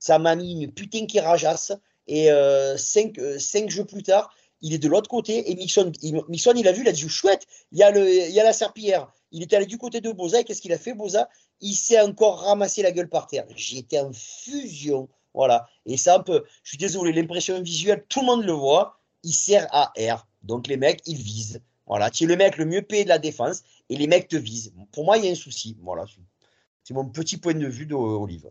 ça 0.00 0.18
m'a 0.18 0.34
mis 0.34 0.64
une 0.64 0.72
putain 0.72 1.06
qui 1.06 1.20
rajasse. 1.20 1.72
Et 2.08 2.32
euh, 2.32 2.76
cinq, 2.76 3.18
euh, 3.18 3.38
cinq 3.38 3.70
jeux 3.70 3.84
plus 3.84 4.02
tard, 4.02 4.34
il 4.62 4.74
est 4.74 4.78
de 4.78 4.88
l'autre 4.88 5.08
côté. 5.08 5.48
Et 5.48 5.54
Mixon, 5.54 5.92
il, 6.02 6.20
Mixon, 6.28 6.50
a 6.50 6.72
vu, 6.72 6.82
il 6.82 6.88
a 6.88 6.92
dit 6.92 7.08
chouette, 7.08 7.46
il 7.70 7.78
y 7.78 7.84
a, 7.84 7.92
le, 7.92 8.10
il 8.10 8.34
la 8.34 8.52
serpillière. 8.52 9.12
Il 9.30 9.42
est 9.42 9.52
allé 9.52 9.66
du 9.66 9.78
côté 9.78 10.00
de 10.00 10.10
Boza. 10.10 10.40
Et 10.40 10.44
qu'est-ce 10.44 10.60
qu'il 10.60 10.72
a 10.72 10.78
fait, 10.78 10.94
Boza 10.94 11.28
Il 11.60 11.74
s'est 11.74 12.00
encore 12.00 12.40
ramassé 12.40 12.82
la 12.82 12.90
gueule 12.90 13.08
par 13.08 13.28
terre. 13.28 13.46
J'étais 13.54 14.00
en 14.00 14.12
fusion. 14.12 15.08
Voilà. 15.34 15.68
Et 15.86 15.96
ça, 15.96 16.16
un 16.16 16.20
peu, 16.20 16.44
je 16.64 16.70
suis 16.70 16.78
désolé, 16.78 17.12
l'impression 17.12 17.60
visuelle, 17.62 18.04
tout 18.08 18.20
le 18.20 18.26
monde 18.26 18.44
le 18.44 18.52
voit. 18.52 18.98
Il 19.22 19.32
sert 19.32 19.68
à 19.70 19.92
R. 19.96 20.26
Donc 20.42 20.66
les 20.66 20.78
mecs, 20.78 21.02
ils 21.06 21.18
visent. 21.18 21.60
Voilà. 21.86 22.10
Tu 22.10 22.24
es 22.24 22.26
le 22.26 22.36
mec 22.36 22.56
le 22.56 22.64
mieux 22.64 22.82
payé 22.82 23.04
de 23.04 23.08
la 23.08 23.18
défense 23.18 23.62
et 23.88 23.96
les 23.96 24.06
mecs 24.06 24.28
te 24.28 24.36
visent. 24.36 24.72
Pour 24.92 25.04
moi, 25.04 25.18
il 25.18 25.26
y 25.26 25.28
a 25.28 25.30
un 25.30 25.36
souci. 25.36 25.76
Voilà. 25.82 26.06
C'est 26.82 26.94
mon 26.94 27.04
petit 27.04 27.36
point 27.36 27.54
de 27.54 27.66
vue 27.66 27.86
d'Olive. 27.86 28.50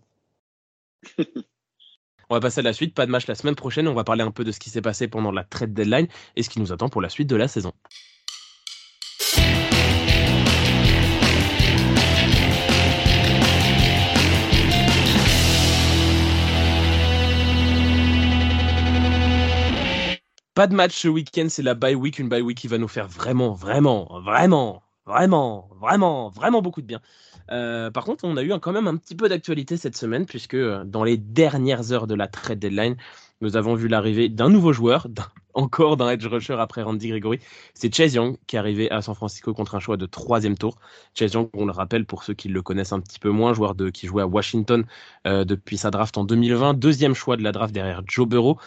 On 2.30 2.36
va 2.36 2.40
passer 2.40 2.60
à 2.60 2.64
la 2.64 2.74
suite. 2.74 2.94
Pas 2.94 3.06
de 3.06 3.12
match 3.12 3.28
la 3.28 3.36
semaine 3.36 3.56
prochaine. 3.56 3.88
On 3.88 3.94
va 3.94 4.04
parler 4.04 4.24
un 4.24 4.32
peu 4.32 4.44
de 4.44 4.52
ce 4.52 4.60
qui 4.60 4.70
s'est 4.70 4.82
passé 4.82 5.08
pendant 5.08 5.32
la 5.32 5.44
trade 5.44 5.74
deadline 5.74 6.08
et 6.36 6.44
ce 6.44 6.50
qui 6.50 6.60
nous 6.60 6.72
attend 6.72 6.90
pour 6.90 7.02
la 7.02 7.10
suite 7.10 7.28
de 7.28 7.36
la 7.36 7.48
saison. 7.48 7.74
Pas 20.60 20.68
de 20.68 20.76
match 20.76 20.94
ce 20.94 21.08
week-end, 21.08 21.48
c'est 21.48 21.64
la 21.64 21.74
bye 21.74 21.96
week, 21.96 22.20
une 22.20 22.28
bye 22.28 22.42
week 22.42 22.58
qui 22.58 22.68
va 22.68 22.78
nous 22.78 22.90
faire 22.90 23.08
vraiment, 23.08 23.54
vraiment, 23.54 24.20
vraiment, 24.20 24.84
vraiment, 25.10 25.68
vraiment, 25.80 26.30
vraiment 26.30 26.62
beaucoup 26.62 26.82
de 26.82 26.86
bien. 26.86 27.02
Euh, 27.52 27.90
par 27.90 28.06
contre, 28.06 28.26
on 28.26 28.38
a 28.38 28.44
eu 28.44 28.52
quand 28.60 28.72
même 28.72 28.88
un 28.88 28.96
petit 28.96 29.16
peu 29.16 29.28
d'actualité 29.28 29.76
cette 29.76 29.98
semaine, 29.98 30.28
puisque 30.28 30.54
euh, 30.54 30.84
dans 30.86 31.04
les 31.04 31.18
dernières 31.18 31.92
heures 31.92 32.06
de 32.06 32.14
la 32.14 32.28
trade 32.28 32.60
deadline, 32.60 32.96
nous 33.42 33.58
avons 33.58 33.74
vu 33.74 33.88
l'arrivée 33.88 34.30
d'un 34.30 34.50
nouveau 34.50 34.72
joueur, 34.72 35.08
encore 35.56 35.98
d'un 35.98 36.12
edge 36.12 36.28
rusher 36.28 36.58
après 36.60 36.84
Randy 36.84 37.10
Gregory. 37.10 37.40
C'est 37.74 37.94
Chase 37.94 38.14
Young 38.14 38.38
qui 38.46 38.56
est 38.56 38.60
arrivé 38.60 38.92
à 38.92 39.02
San 39.02 39.16
Francisco 39.16 39.52
contre 39.54 39.74
un 39.74 39.80
choix 39.80 39.98
de 39.98 40.06
troisième 40.06 40.58
tour. 40.58 40.78
Chase 41.16 41.34
Young, 41.34 41.50
on 41.54 41.66
le 41.66 41.72
rappelle 41.72 42.06
pour 42.06 42.24
ceux 42.24 42.36
qui 42.36 42.50
le 42.50 42.62
connaissent 42.62 42.94
un 42.94 43.00
petit 43.00 43.20
peu 43.20 43.30
moins, 43.30 43.54
joueur 43.54 43.76
qui 43.92 44.06
jouait 44.06 44.22
à 44.22 44.28
Washington 44.28 44.86
euh, 45.26 45.44
depuis 45.44 45.78
sa 45.78 45.90
draft 45.90 46.18
en 46.20 46.26
2020, 46.26 46.76
deuxième 46.76 47.16
choix 47.16 47.36
de 47.36 47.42
la 47.42 47.52
draft 47.52 47.74
derrière 47.74 48.04
Joe 48.06 48.28
Burrow, 48.28 48.60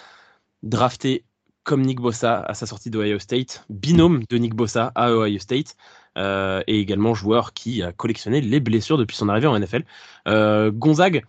drafté 0.64 1.24
comme 1.64 1.82
Nick 1.82 2.00
Bossa 2.00 2.40
à 2.40 2.54
sa 2.54 2.66
sortie 2.66 2.90
d'Ohio 2.90 3.18
State, 3.18 3.64
binôme 3.68 4.24
de 4.28 4.36
Nick 4.38 4.54
Bossa 4.54 4.92
à 4.94 5.12
Ohio 5.12 5.38
State. 5.38 5.76
Euh, 6.18 6.62
et 6.66 6.78
également 6.78 7.14
joueur 7.14 7.54
qui 7.54 7.82
a 7.82 7.92
collectionné 7.92 8.42
les 8.42 8.60
blessures 8.60 8.98
depuis 8.98 9.16
son 9.16 9.28
arrivée 9.28 9.46
en 9.46 9.58
NFL. 9.58 9.84
Euh, 10.28 10.70
Gonzague, 10.70 11.24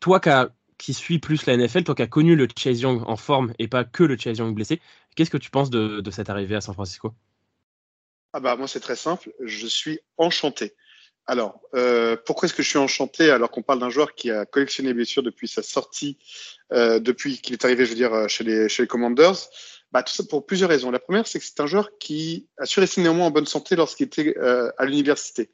toi 0.00 0.20
qui 0.78 0.94
suis 0.94 1.18
plus 1.18 1.46
la 1.46 1.56
NFL, 1.56 1.84
toi 1.84 1.94
qui 1.94 2.02
as 2.02 2.06
connu 2.06 2.36
le 2.36 2.46
Chase 2.56 2.80
Young 2.80 3.02
en 3.06 3.16
forme 3.16 3.52
et 3.58 3.68
pas 3.68 3.84
que 3.84 4.04
le 4.04 4.16
Chase 4.16 4.38
Young 4.38 4.54
blessé, 4.54 4.80
qu'est-ce 5.16 5.30
que 5.30 5.38
tu 5.38 5.50
penses 5.50 5.70
de, 5.70 6.02
cette 6.10 6.30
arrivée 6.30 6.54
à 6.54 6.60
San 6.60 6.74
Francisco? 6.74 7.14
Ah 8.32 8.40
bah 8.40 8.56
moi 8.56 8.66
c'est 8.66 8.80
très 8.80 8.96
simple, 8.96 9.32
je 9.44 9.66
suis 9.66 10.00
enchanté. 10.16 10.74
Alors, 11.26 11.60
euh, 11.74 12.16
pourquoi 12.26 12.46
est-ce 12.46 12.54
que 12.54 12.62
je 12.62 12.68
suis 12.68 12.78
enchanté 12.78 13.30
alors 13.30 13.50
qu'on 13.50 13.62
parle 13.62 13.78
d'un 13.78 13.90
joueur 13.90 14.14
qui 14.14 14.30
a 14.30 14.44
collectionné 14.44 14.88
les 14.88 14.94
blessures 14.94 15.22
depuis 15.22 15.48
sa 15.48 15.62
sortie, 15.62 16.18
euh, 16.72 16.98
depuis 16.98 17.38
qu'il 17.40 17.52
est 17.52 17.64
arrivé, 17.64 17.84
je 17.84 17.90
veux 17.90 17.96
dire, 17.96 18.28
chez 18.28 18.44
les, 18.44 18.68
chez 18.68 18.82
les 18.82 18.88
Commanders? 18.88 19.36
Bah, 19.92 20.02
Tout 20.02 20.14
ça 20.14 20.24
pour 20.24 20.46
plusieurs 20.46 20.70
raisons. 20.70 20.90
La 20.90 20.98
première, 20.98 21.26
c'est 21.26 21.38
que 21.38 21.44
c'est 21.44 21.60
un 21.60 21.66
joueur 21.66 21.90
qui 21.98 22.48
a 22.58 22.66
su 22.66 22.80
rester 22.80 23.02
néanmoins 23.02 23.26
en 23.26 23.30
bonne 23.30 23.46
santé 23.46 23.76
lorsqu'il 23.76 24.06
était 24.06 24.34
euh, 24.38 24.70
à 24.78 24.86
l'université. 24.86 25.50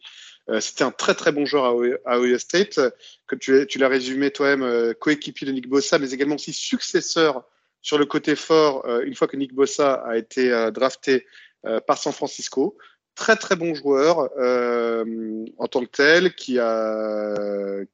Euh, 0.51 0.61
c'était 0.61 0.85
un 0.85 0.91
très 0.91 1.15
très 1.15 1.33
bon 1.33 1.45
joueur 1.45 1.77
à, 2.07 2.19
Ohio 2.19 2.39
State, 2.39 2.81
comme 3.27 3.39
tu, 3.39 3.67
tu 3.67 3.79
l'as 3.79 3.89
résumé 3.89 4.31
toi-même, 4.31 4.63
euh, 4.63 4.95
coéquipier 4.95 5.47
de 5.47 5.53
Nick 5.53 5.69
Bossa, 5.69 5.99
mais 5.99 6.11
également 6.13 6.37
aussi 6.37 6.53
successeur 6.53 7.45
sur 7.83 7.99
le 7.99 8.07
côté 8.07 8.35
fort 8.35 8.87
euh, 8.87 9.03
une 9.03 9.15
fois 9.15 9.29
que 9.29 9.37
Nick 9.37 9.55
Bossa 9.55 9.95
a 9.95 10.17
été 10.17 10.51
drafté 10.73 11.27
par 11.87 11.99
San 11.99 12.13
Francisco 12.13 12.79
très 13.19 13.37
très 13.37 13.57
bon 13.57 13.75
joueur 13.75 14.31
euh, 14.39 15.45
en 15.59 15.67
tant 15.67 15.85
que 15.85 15.91
tel, 15.91 16.35
qui 16.35 16.59
a 16.59 17.35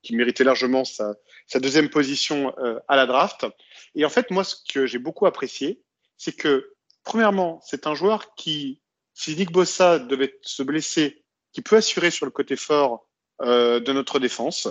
qui 0.02 0.14
méritait 0.14 0.44
largement 0.44 0.84
sa, 0.84 1.14
sa 1.46 1.58
deuxième 1.58 1.88
position 1.88 2.54
euh, 2.58 2.78
à 2.88 2.96
la 2.96 3.06
draft. 3.06 3.46
Et 3.94 4.04
en 4.04 4.10
fait, 4.10 4.30
moi, 4.30 4.44
ce 4.44 4.54
que 4.72 4.86
j'ai 4.86 4.98
beaucoup 4.98 5.26
apprécié, 5.26 5.82
c'est 6.18 6.36
que 6.36 6.72
premièrement, 7.02 7.60
c'est 7.64 7.86
un 7.86 7.94
joueur 7.94 8.34
qui, 8.34 8.80
si 9.14 9.34
Nick 9.34 9.50
Bossa 9.50 9.98
devait 9.98 10.38
se 10.42 10.62
blesser, 10.62 11.24
qui 11.52 11.62
peut 11.62 11.76
assurer 11.76 12.10
sur 12.10 12.26
le 12.26 12.32
côté 12.32 12.56
fort 12.56 13.08
euh, 13.42 13.80
de 13.80 13.92
notre 13.92 14.18
défense. 14.18 14.68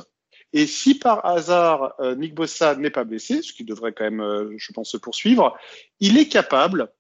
Et 0.53 0.67
si 0.67 0.93
par 0.93 1.25
hasard 1.25 1.95
euh, 1.99 2.15
Nick 2.15 2.35
Bossa 2.35 2.75
n'est 2.75 2.91
pas 2.91 3.05
blessé, 3.05 3.41
ce 3.41 3.53
qui 3.53 3.63
devrait 3.63 3.93
quand 3.93 4.03
même, 4.03 4.21
euh, 4.21 4.53
je 4.57 4.71
pense, 4.71 4.91
se 4.91 4.97
poursuivre, 4.97 5.57
il 5.99 6.17
est 6.17 6.29
capable 6.29 6.93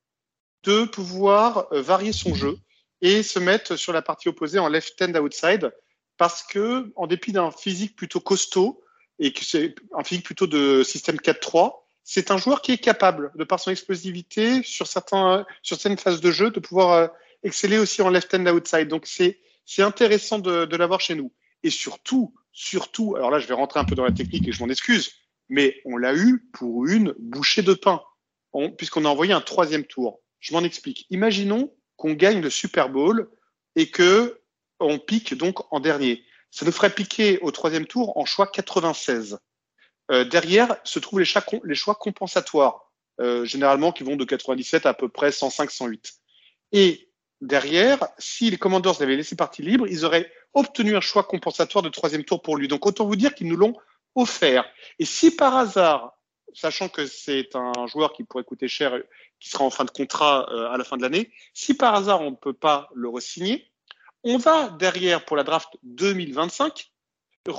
de 0.63 0.85
pouvoir 0.85 1.67
euh, 1.71 1.81
varier 1.81 2.13
son 2.13 2.33
jeu 2.33 2.57
et 3.03 3.21
se 3.21 3.37
mettre 3.37 3.75
sur 3.75 3.93
la 3.93 4.01
partie 4.01 4.29
opposée 4.29 4.57
en 4.57 4.69
left-hand 4.69 5.15
outside 5.17 5.71
parce 6.17 6.41
que, 6.41 6.91
en 6.95 7.05
dépit 7.05 7.33
d'un 7.33 7.51
physique 7.51 7.95
plutôt 7.97 8.21
costaud 8.21 8.81
et 9.19 9.33
que 9.33 9.43
c'est 9.43 9.75
un 9.93 10.03
physique 10.03 10.25
plutôt 10.25 10.47
de 10.47 10.83
système 10.83 11.17
4-3, 11.17 11.73
c'est 12.03 12.31
un 12.31 12.37
joueur 12.37 12.61
qui 12.61 12.71
est 12.71 12.77
capable, 12.77 13.31
de 13.35 13.43
par 13.43 13.59
son 13.59 13.71
explosivité 13.71 14.63
sur 14.63 14.87
certaines 14.87 15.97
phases 15.97 16.21
de 16.21 16.31
jeu, 16.31 16.49
de 16.49 16.59
pouvoir 16.61 16.91
euh, 16.91 17.07
exceller 17.43 17.77
aussi 17.77 18.01
en 18.01 18.09
left-hand 18.09 18.47
outside. 18.47 18.87
Donc 18.87 19.05
c'est, 19.05 19.39
c'est 19.65 19.81
intéressant 19.81 20.39
de, 20.39 20.65
de 20.65 20.77
l'avoir 20.77 21.01
chez 21.01 21.15
nous. 21.15 21.31
Et 21.63 21.69
surtout, 21.69 22.33
surtout, 22.53 23.15
alors 23.17 23.31
là 23.31 23.39
je 23.39 23.47
vais 23.47 23.53
rentrer 23.53 23.81
un 23.81 23.85
peu 23.85 23.95
dans 23.95 24.05
la 24.05 24.11
technique 24.11 24.47
et 24.47 24.53
je 24.53 24.63
m'en 24.63 24.69
excuse, 24.69 25.11
mais 25.49 25.81
on 25.83 25.97
l'a 25.97 26.15
eu 26.15 26.49
pour 26.53 26.85
une 26.87 27.13
bouchée 27.19 27.63
de 27.63 27.73
pain, 27.73 28.01
puisqu'on 28.77 29.03
a 29.03 29.09
envoyé 29.09 29.33
un 29.33 29.41
troisième 29.41 29.83
tour. 29.83 30.21
Je 30.39 30.53
m'en 30.53 30.63
explique. 30.63 31.05
Imaginons 31.09 31.73
qu'on 31.97 32.13
gagne 32.13 32.41
le 32.41 32.49
Super 32.49 32.89
Bowl 32.89 33.29
et 33.75 33.89
que 33.89 34.41
on 34.79 34.99
pique 34.99 35.35
donc 35.35 35.71
en 35.71 35.79
dernier. 35.79 36.23
Ça 36.51 36.65
nous 36.65 36.71
ferait 36.71 36.93
piquer 36.93 37.39
au 37.39 37.51
troisième 37.51 37.85
tour 37.85 38.17
en 38.17 38.25
choix 38.25 38.47
96. 38.47 39.39
Euh, 40.11 40.25
derrière 40.25 40.75
se 40.83 40.99
trouvent 40.99 41.19
les 41.19 41.25
choix, 41.25 41.43
les 41.63 41.75
choix 41.75 41.95
compensatoires, 41.95 42.91
euh, 43.21 43.45
généralement 43.45 43.91
qui 43.91 44.03
vont 44.03 44.15
de 44.15 44.25
97 44.25 44.85
à 44.85 44.89
à 44.89 44.93
peu 44.93 45.09
près 45.09 45.29
105-108. 45.29 46.19
Et 46.73 47.09
derrière, 47.41 47.99
si 48.17 48.49
les 48.49 48.57
Commanders 48.57 48.99
l'avaient 48.99 49.15
laissé 49.15 49.35
partie 49.35 49.61
libre, 49.61 49.87
ils 49.87 50.05
auraient 50.05 50.31
obtenu 50.53 50.95
un 50.95 51.01
choix 51.01 51.23
compensatoire 51.23 51.83
de 51.83 51.89
troisième 51.89 52.23
tour 52.23 52.41
pour 52.41 52.57
lui. 52.57 52.67
Donc 52.67 52.85
autant 52.85 53.05
vous 53.05 53.15
dire 53.15 53.33
qu'ils 53.33 53.47
nous 53.47 53.55
l'ont 53.55 53.75
offert. 54.15 54.65
Et 54.99 55.05
si 55.05 55.31
par 55.35 55.57
hasard, 55.57 56.17
sachant 56.53 56.89
que 56.89 57.05
c'est 57.07 57.55
un 57.55 57.87
joueur 57.87 58.13
qui 58.13 58.23
pourrait 58.23 58.43
coûter 58.43 58.67
cher 58.67 59.01
qui 59.43 59.49
sera 59.49 59.65
en 59.65 59.69
fin 59.69 59.83
de 59.83 59.91
contrat 59.91 60.47
euh, 60.51 60.71
à 60.71 60.77
la 60.77 60.85
fin 60.85 60.95
de 60.95 61.01
l'année. 61.01 61.29
Si 61.53 61.73
par 61.73 61.93
hasard 61.93 62.21
on 62.21 62.31
ne 62.31 62.35
peut 62.35 62.53
pas 62.53 62.89
le 62.95 63.09
resigner, 63.09 63.69
on 64.23 64.37
va 64.37 64.69
derrière 64.69 65.25
pour 65.25 65.35
la 65.35 65.43
draft 65.43 65.77
2025 65.83 66.89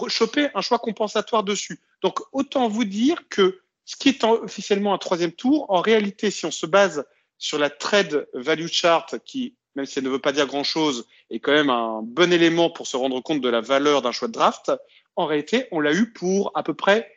choper 0.09 0.49
un 0.55 0.63
choix 0.63 0.79
compensatoire 0.79 1.45
dessus. 1.45 1.79
Donc 2.01 2.21
autant 2.33 2.69
vous 2.69 2.85
dire 2.85 3.29
que 3.29 3.61
ce 3.85 3.97
qui 3.97 4.09
est 4.09 4.25
officiellement 4.25 4.95
un 4.95 4.99
troisième 4.99 5.33
tour, 5.33 5.67
en 5.69 5.83
réalité, 5.83 6.31
si 6.31 6.47
on 6.47 6.51
se 6.51 6.65
base 6.65 7.05
sur 7.37 7.59
la 7.59 7.69
trade 7.69 8.27
value 8.33 8.67
chart, 8.67 9.19
qui, 9.27 9.57
même 9.75 9.85
si 9.85 9.99
elle 9.99 10.07
ne 10.07 10.11
veut 10.11 10.21
pas 10.21 10.33
dire 10.33 10.47
grand-chose, 10.47 11.07
est 11.29 11.39
quand 11.39 11.53
même 11.53 11.69
un 11.69 12.01
bon 12.03 12.33
élément 12.33 12.71
pour 12.71 12.87
se 12.87 12.97
rendre 12.97 13.21
compte 13.21 13.43
de 13.43 13.49
la 13.51 13.61
valeur 13.61 14.01
d'un 14.01 14.13
choix 14.13 14.29
de 14.29 14.33
draft, 14.33 14.73
en 15.17 15.27
réalité, 15.27 15.69
on 15.71 15.81
l'a 15.81 15.93
eu 15.93 16.15
pour 16.15 16.51
à 16.55 16.63
peu 16.63 16.73
près 16.73 17.11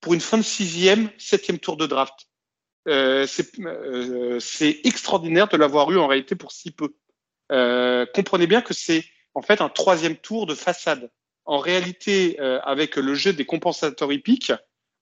pour 0.00 0.14
une 0.14 0.20
fin 0.20 0.38
de 0.38 0.42
sixième, 0.42 1.10
septième 1.18 1.58
tour 1.58 1.76
de 1.76 1.86
draft. 1.86 2.27
Euh, 2.86 3.26
euh, 3.60 4.40
c'est 4.40 4.80
extraordinaire 4.84 5.48
de 5.48 5.56
l'avoir 5.56 5.90
eu 5.90 5.98
en 5.98 6.06
réalité 6.06 6.36
pour 6.36 6.52
si 6.52 6.70
peu. 6.70 6.94
Euh, 7.50 8.06
comprenez 8.14 8.46
bien 8.46 8.62
que 8.62 8.74
c'est 8.74 9.04
en 9.34 9.42
fait 9.42 9.60
un 9.60 9.68
troisième 9.68 10.16
tour 10.16 10.46
de 10.46 10.54
façade. 10.54 11.10
En 11.44 11.58
réalité, 11.58 12.36
euh, 12.40 12.60
avec 12.62 12.96
le 12.96 13.14
jeu 13.14 13.32
des 13.32 13.46
compensateurs 13.46 14.12
hippiques, 14.12 14.52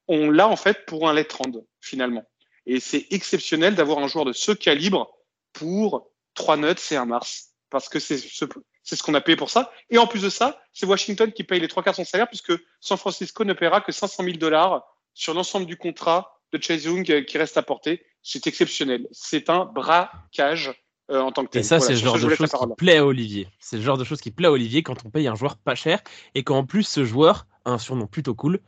on 0.08 0.30
l'a 0.30 0.48
en 0.48 0.56
fait 0.56 0.86
pour 0.86 1.08
un 1.08 1.12
let 1.12 1.28
round 1.32 1.64
finalement. 1.80 2.24
Et 2.66 2.80
c'est 2.80 3.06
exceptionnel 3.10 3.74
d'avoir 3.74 3.98
un 3.98 4.08
joueur 4.08 4.24
de 4.24 4.32
ce 4.32 4.52
calibre 4.52 5.12
pour 5.52 6.10
trois 6.34 6.56
nuts 6.56 6.74
et 6.90 6.96
un 6.96 7.06
Mars. 7.06 7.52
Parce 7.70 7.88
que 7.88 7.98
c'est 7.98 8.18
ce, 8.18 8.44
c'est 8.82 8.94
ce 8.94 9.02
qu'on 9.02 9.14
a 9.14 9.20
payé 9.20 9.36
pour 9.36 9.50
ça. 9.50 9.72
Et 9.90 9.98
en 9.98 10.06
plus 10.06 10.22
de 10.22 10.30
ça, 10.30 10.60
c'est 10.72 10.86
Washington 10.86 11.32
qui 11.32 11.42
paye 11.42 11.60
les 11.60 11.68
trois 11.68 11.82
quarts 11.82 11.94
de 11.94 11.96
son 11.96 12.04
salaire 12.04 12.28
puisque 12.28 12.52
San 12.80 12.96
Francisco 12.96 13.44
ne 13.44 13.52
paiera 13.52 13.80
que 13.80 13.90
500 13.90 14.22
000 14.22 14.36
dollars 14.36 14.86
sur 15.14 15.34
l'ensemble 15.34 15.66
du 15.66 15.76
contrat 15.76 16.35
de 16.52 16.62
Chase 16.62 16.84
Young 16.84 17.10
euh, 17.10 17.22
qui 17.22 17.38
reste 17.38 17.56
à 17.56 17.62
porter. 17.62 18.04
C'est 18.22 18.46
exceptionnel. 18.46 19.06
C'est 19.12 19.50
un 19.50 19.64
braquage 19.64 20.72
euh, 21.10 21.20
en 21.20 21.32
tant 21.32 21.44
que 21.44 21.50
tel. 21.50 21.60
Et 21.60 21.64
ça, 21.64 21.80
c'est 21.80 21.92
le 21.92 21.98
genre 21.98 22.18
de 22.18 22.28
choses 22.28 22.50
qui 22.50 22.74
plaît 22.76 22.98
à 22.98 23.06
Olivier. 23.06 23.48
C'est 23.60 23.76
le 23.76 23.82
genre 23.82 23.98
de 23.98 24.04
choses 24.04 24.20
qui 24.20 24.30
plaît 24.30 24.48
à 24.48 24.52
Olivier 24.52 24.82
quand 24.82 25.04
on 25.04 25.10
paye 25.10 25.28
un 25.28 25.34
joueur 25.34 25.56
pas 25.56 25.74
cher 25.74 26.00
et 26.34 26.42
qu'en 26.42 26.64
plus 26.64 26.82
ce 26.82 27.04
joueur 27.04 27.46
a 27.64 27.72
un 27.72 27.78
surnom 27.78 28.06
plutôt 28.06 28.34
cool, 28.34 28.60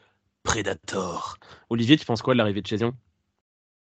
Predator. 0.42 1.38
Olivier, 1.70 1.96
tu 1.96 2.04
penses 2.04 2.22
quoi 2.22 2.34
de 2.34 2.38
l'arrivée 2.38 2.62
de 2.62 2.66
Chase 2.66 2.80
Young? 2.80 2.94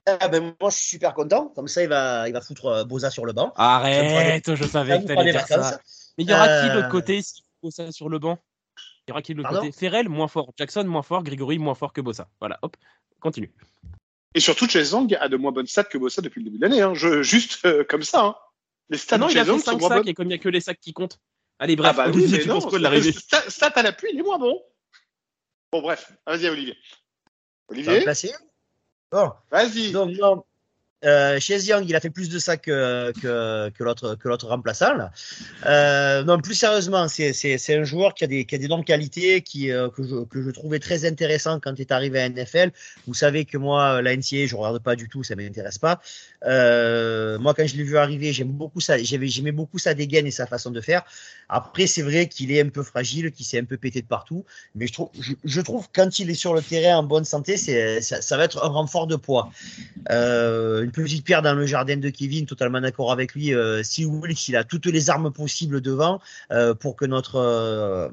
Ah 0.07 0.29
ben, 0.29 0.55
moi, 0.61 0.69
je 0.69 0.77
suis 0.77 0.85
super 0.85 1.13
content. 1.13 1.51
Comme 1.53 1.67
ça, 1.67 1.83
il 1.83 1.89
va, 1.89 2.29
il 2.29 2.33
va 2.33 2.41
foutre 2.41 2.65
euh, 2.67 2.83
Boza 2.85 3.11
sur 3.11 3.25
le 3.25 3.33
banc. 3.33 3.51
Arrête, 3.57 4.55
je 4.55 4.63
savais 4.63 5.01
que 5.01 5.07
t'allais 5.07 5.31
dire 5.31 5.45
ça. 5.45 5.79
Mais 6.17 6.23
il 6.23 6.29
y 6.29 6.33
aura 6.33 6.61
qui 6.61 6.69
de 6.69 6.75
l'autre 6.75 6.89
côté 6.89 7.21
si 7.21 7.43
Boza 7.61 7.91
sur 7.91 8.09
le 8.09 8.17
banc? 8.17 8.39
Il 9.07 9.11
y 9.11 9.13
aura 9.13 9.21
qui 9.21 9.33
de 9.33 9.37
l'autre 9.37 9.57
côté? 9.57 9.71
Ferrell, 9.71 10.09
moins 10.09 10.27
fort. 10.27 10.51
Jackson, 10.57 10.83
moins 10.83 11.01
fort. 11.01 11.23
Grégory, 11.23 11.59
moins 11.59 11.75
fort 11.75 11.93
que 11.93 12.01
Bossa. 12.01 12.27
Voilà, 12.39 12.59
hop, 12.61 12.75
continue. 13.21 13.53
Et 14.35 14.41
surtout, 14.41 14.67
Chesang 14.67 15.07
a 15.19 15.29
de 15.29 15.37
moins 15.37 15.53
bonnes 15.53 15.67
stats 15.67 15.85
que 15.85 15.97
Bossa 15.97 16.21
depuis 16.21 16.41
le 16.41 16.45
début 16.45 16.57
de 16.57 16.63
l'année. 16.63 16.81
Hein. 16.81 16.93
juste 16.93 17.65
euh, 17.65 17.85
comme 17.85 18.03
ça. 18.03 18.25
Hein. 18.25 18.35
Les 18.89 18.97
stats 18.97 19.17
non, 19.17 19.29
il 19.29 19.39
a 19.39 19.45
fait 19.45 19.59
5 19.59 19.81
sacs 19.81 20.07
et 20.07 20.13
comme 20.13 20.25
il 20.25 20.29
n'y 20.29 20.33
a 20.35 20.37
que 20.37 20.49
les 20.49 20.61
sacs 20.61 20.79
qui 20.79 20.93
comptent. 20.93 21.19
Allez, 21.59 21.75
bref, 21.75 21.95
ah 21.97 22.03
bah, 22.03 22.09
Olivier, 22.09 22.37
oui, 22.37 22.43
tu 22.43 22.49
non, 22.49 22.55
penses 22.55 22.65
quoi 22.65 22.77
de 22.79 22.83
l'arrivée? 22.83 23.13
Stats 23.13 23.67
à 23.75 23.81
l'appui, 23.81 24.09
il 24.13 24.19
est 24.19 24.23
moins 24.23 24.37
bon. 24.37 24.61
Bon, 25.71 25.81
bref, 25.81 26.11
vas-y, 26.25 26.47
Olivier. 26.49 26.77
Olivier 27.69 28.05
Bon. 29.11 29.31
Vas-y. 29.49 29.91
Donc, 29.91 30.11
non, 30.17 30.43
euh, 31.05 31.39
chez 31.39 31.59
Young, 31.59 31.85
il 31.87 31.95
a 31.95 31.99
fait 31.99 32.09
plus 32.09 32.27
de 32.27 32.39
ça 32.39 32.57
que, 32.57 33.11
que, 33.21 33.69
que 33.69 33.83
l'autre 33.83 34.15
que 34.15 34.27
l'autre 34.27 34.47
remplaçant. 34.47 34.93
Euh, 35.67 36.23
non, 36.23 36.39
plus 36.39 36.55
sérieusement, 36.55 37.07
c'est, 37.07 37.33
c'est, 37.33 37.59
c'est 37.59 37.75
un 37.75 37.83
joueur 37.83 38.15
qui 38.15 38.23
a 38.23 38.27
des 38.27 38.45
qui 38.45 38.55
a 38.55 38.57
d'énormes 38.57 38.83
qualités, 38.83 39.41
qui 39.41 39.71
euh, 39.71 39.89
que 39.89 40.01
je 40.01 40.23
que 40.25 40.41
je 40.41 40.49
trouvais 40.49 40.79
très 40.79 41.05
intéressant 41.05 41.59
quand 41.59 41.73
il 41.77 41.81
est 41.81 41.91
arrivé 41.91 42.19
à 42.19 42.27
NFL. 42.27 42.71
Vous 43.05 43.13
savez 43.13 43.45
que 43.45 43.57
moi, 43.57 44.01
la 44.01 44.15
NCA, 44.15 44.47
je 44.47 44.55
regarde 44.55 44.81
pas 44.81 44.95
du 44.95 45.07
tout, 45.07 45.23
ça 45.23 45.35
m'intéresse 45.35 45.77
pas. 45.77 45.99
Moi, 46.43 47.53
quand 47.53 47.67
je 47.67 47.75
l'ai 47.75 47.83
vu 47.83 47.97
arriver, 47.97 48.33
j'aime 48.33 48.51
beaucoup 48.51 48.81
ça, 48.81 48.97
j'avais 48.97 49.27
j'aimais 49.27 49.51
beaucoup 49.51 49.77
sa 49.77 49.93
dégaine 49.93 50.25
et 50.25 50.31
sa 50.31 50.47
façon 50.47 50.71
de 50.71 50.81
faire. 50.81 51.03
Après, 51.47 51.85
c'est 51.85 52.01
vrai 52.01 52.27
qu'il 52.27 52.51
est 52.51 52.61
un 52.61 52.69
peu 52.69 52.81
fragile, 52.81 53.31
qu'il 53.31 53.45
s'est 53.45 53.59
un 53.59 53.65
peu 53.65 53.77
pété 53.77 54.01
de 54.01 54.07
partout, 54.07 54.45
mais 54.73 54.87
je 54.87 54.93
trouve 54.93 55.09
je, 55.43 55.61
trouve 55.61 55.87
quand 55.93 56.19
il 56.19 56.29
est 56.29 56.35
sur 56.35 56.55
le 56.55 56.61
terrain 56.61 56.97
en 56.97 57.03
bonne 57.03 57.23
santé, 57.23 57.55
c'est 57.55 58.01
ça, 58.01 58.37
va 58.37 58.45
être 58.45 58.63
un 58.63 58.69
renfort 58.69 59.05
de 59.05 59.15
poids. 59.15 59.51
Une 60.87 60.93
petite 60.93 61.25
pierre 61.25 61.41
dans 61.41 61.53
le 61.53 61.65
jardin 61.65 61.97
de 61.97 62.09
Kevin, 62.09 62.45
totalement 62.45 62.79
d'accord 62.79 63.11
avec 63.11 63.33
lui. 63.33 63.53
Euh, 63.53 63.83
si 63.83 64.05
Wilkes, 64.05 64.47
il 64.47 64.55
a 64.55 64.63
toutes 64.63 64.85
les 64.85 65.09
armes 65.09 65.33
possibles 65.33 65.81
devant 65.81 66.21
euh, 66.51 66.73
pour 66.73 66.95
que 66.95 67.03
notre 67.03 67.35
euh, 67.35 68.07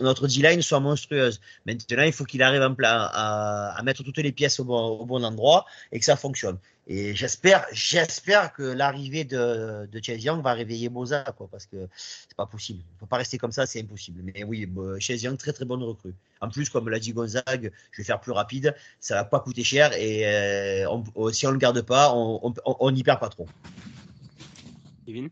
notre 0.00 0.28
D-line 0.28 0.62
soit 0.62 0.78
monstrueuse. 0.78 1.40
Maintenant, 1.66 2.04
il 2.04 2.12
faut 2.12 2.24
qu'il 2.24 2.40
arrive 2.44 2.62
à, 2.62 2.70
à, 2.84 3.76
à, 3.76 3.82
mettre 3.82 4.04
toutes 4.04 4.18
les 4.18 4.30
pièces 4.30 4.60
au 4.60 4.64
bon 4.64 5.24
endroit 5.24 5.66
et 5.90 5.98
que 5.98 6.04
ça 6.04 6.14
fonctionne. 6.14 6.56
Et 6.86 7.14
j'espère, 7.14 7.66
j'espère 7.72 8.52
que 8.52 8.62
l'arrivée 8.62 9.24
de, 9.24 9.86
de 9.90 10.00
Chase 10.02 10.24
Young 10.24 10.42
va 10.42 10.54
réveiller 10.54 10.88
Boza, 10.88 11.22
quoi, 11.36 11.48
parce 11.50 11.66
que 11.66 11.88
c'est 11.94 12.36
pas 12.36 12.46
possible. 12.46 12.80
Il 12.96 12.98
faut 12.98 13.06
pas 13.06 13.18
rester 13.18 13.38
comme 13.38 13.52
ça, 13.52 13.66
c'est 13.66 13.80
impossible. 13.80 14.22
Mais 14.24 14.42
oui, 14.44 14.68
Chase 14.98 15.22
Young, 15.22 15.36
très 15.36 15.52
très 15.52 15.64
bonne 15.64 15.82
recrue. 15.82 16.14
En 16.40 16.48
plus, 16.48 16.68
comme 16.68 16.88
l'a 16.88 16.98
dit 16.98 17.12
Gonzague, 17.12 17.70
je 17.92 17.98
vais 17.98 18.04
faire 18.04 18.20
plus 18.20 18.32
rapide, 18.32 18.74
ça 18.98 19.14
va 19.14 19.24
pas 19.24 19.40
coûter 19.40 19.62
cher 19.62 19.92
et 19.92 20.26
euh, 20.26 20.90
on, 21.14 21.32
si 21.32 21.46
on 21.46 21.50
le 21.50 21.58
garde 21.58 21.80
pas, 21.82 22.12
on 22.14 22.90
n'y 22.90 23.04
perd 23.04 23.20
pas 23.20 23.28
trop. 23.28 23.46
Kevin? 25.06 25.28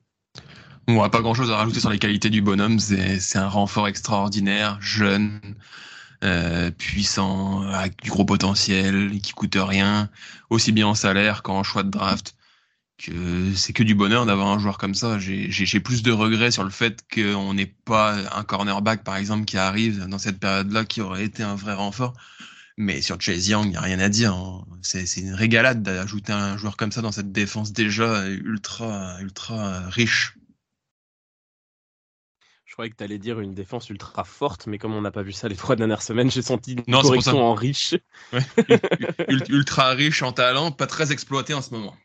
Bon, 0.86 1.06
pas 1.10 1.20
grand 1.20 1.34
chose 1.34 1.50
à 1.50 1.56
rajouter 1.56 1.80
sur 1.80 1.90
les 1.90 1.98
qualités 1.98 2.30
du 2.30 2.40
bonhomme. 2.40 2.78
C'est 2.78 3.38
un 3.38 3.48
renfort 3.48 3.88
extraordinaire, 3.88 4.78
jeune, 4.80 5.40
euh, 6.24 6.70
puissant, 6.70 7.62
avec 7.62 8.02
du 8.02 8.10
gros 8.10 8.24
potentiel, 8.24 9.20
qui 9.22 9.32
coûte 9.32 9.56
rien, 9.58 10.10
aussi 10.50 10.72
bien 10.72 10.86
en 10.88 10.94
salaire 10.94 11.42
qu'en 11.42 11.62
choix 11.62 11.82
de 11.82 11.90
draft. 11.90 12.34
que 12.98 13.54
c'est 13.54 13.72
que 13.72 13.82
du 13.84 13.94
bonheur 13.94 14.26
d'avoir 14.26 14.48
un 14.48 14.58
joueur 14.58 14.78
comme 14.78 14.94
ça. 14.94 15.18
J'ai 15.18 15.80
plus 15.80 16.02
de 16.02 16.12
regrets 16.12 16.50
sur 16.50 16.64
le 16.64 16.70
fait 16.70 17.04
qu'on 17.12 17.54
n'ait 17.54 17.74
pas 17.84 18.16
un 18.36 18.44
cornerback, 18.44 19.04
par 19.04 19.16
exemple, 19.16 19.44
qui 19.44 19.58
arrive 19.58 20.06
dans 20.06 20.18
cette 20.18 20.40
période-là, 20.40 20.84
qui 20.84 21.00
aurait 21.00 21.24
été 21.24 21.42
un 21.42 21.54
vrai 21.54 21.74
renfort. 21.74 22.14
Mais 22.76 23.00
sur 23.02 23.20
Chase 23.20 23.48
Young, 23.48 23.66
il 23.66 23.70
n'y 23.70 23.76
a 23.76 23.80
rien 23.80 23.98
à 24.00 24.08
dire. 24.08 24.34
Hein. 24.34 24.64
C'est 24.82 25.20
une 25.20 25.34
régalade 25.34 25.82
d'ajouter 25.82 26.32
un 26.32 26.56
joueur 26.56 26.76
comme 26.76 26.92
ça 26.92 27.02
dans 27.02 27.12
cette 27.12 27.32
défense 27.32 27.72
déjà 27.72 28.28
ultra, 28.28 29.20
ultra 29.20 29.88
riche. 29.88 30.37
Je 32.78 32.82
croyais 32.82 32.90
que 32.92 32.96
tu 32.96 33.02
allais 33.02 33.18
dire 33.18 33.40
une 33.40 33.54
défense 33.54 33.90
ultra 33.90 34.22
forte, 34.22 34.68
mais 34.68 34.78
comme 34.78 34.94
on 34.94 35.00
n'a 35.00 35.10
pas 35.10 35.24
vu 35.24 35.32
ça 35.32 35.48
les 35.48 35.56
trois 35.56 35.74
dernières 35.74 36.00
semaines, 36.00 36.30
j'ai 36.30 36.42
senti 36.42 36.74
une 36.74 36.84
non, 36.86 37.02
correction 37.02 37.42
en 37.42 37.52
riche. 37.52 37.96
ultra 39.48 39.90
riche 39.94 40.22
en 40.22 40.30
talent, 40.30 40.70
pas 40.70 40.86
très 40.86 41.10
exploité 41.10 41.54
en 41.54 41.60
ce 41.60 41.74
moment. 41.74 41.96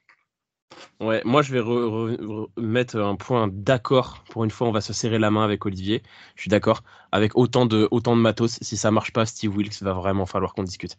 Ouais, 1.00 1.22
moi 1.26 1.44
je 1.44 1.54
vais 1.54 2.48
mettre 2.58 2.98
un 2.98 3.16
point 3.16 3.48
d'accord. 3.52 4.24
Pour 4.32 4.46
une 4.46 4.50
fois, 4.50 4.68
on 4.68 4.72
va 4.72 4.82
se 4.82 4.94
serrer 4.94 5.20
la 5.20 5.30
main 5.30 5.44
avec 5.44 5.64
Olivier. 5.68 6.02
Je 6.34 6.42
suis 6.42 6.50
d'accord. 6.50 6.82
Avec 7.12 7.38
autant 7.38 7.68
de, 7.68 7.88
autant 7.92 8.16
de 8.16 8.22
matos, 8.22 8.58
si 8.60 8.76
ça 8.76 8.90
marche 8.90 9.14
pas, 9.14 9.28
Steve 9.28 9.56
Wilkes 9.56 9.84
va 9.84 9.94
vraiment 9.94 10.26
falloir 10.26 10.56
qu'on 10.56 10.64
discute. 10.64 10.98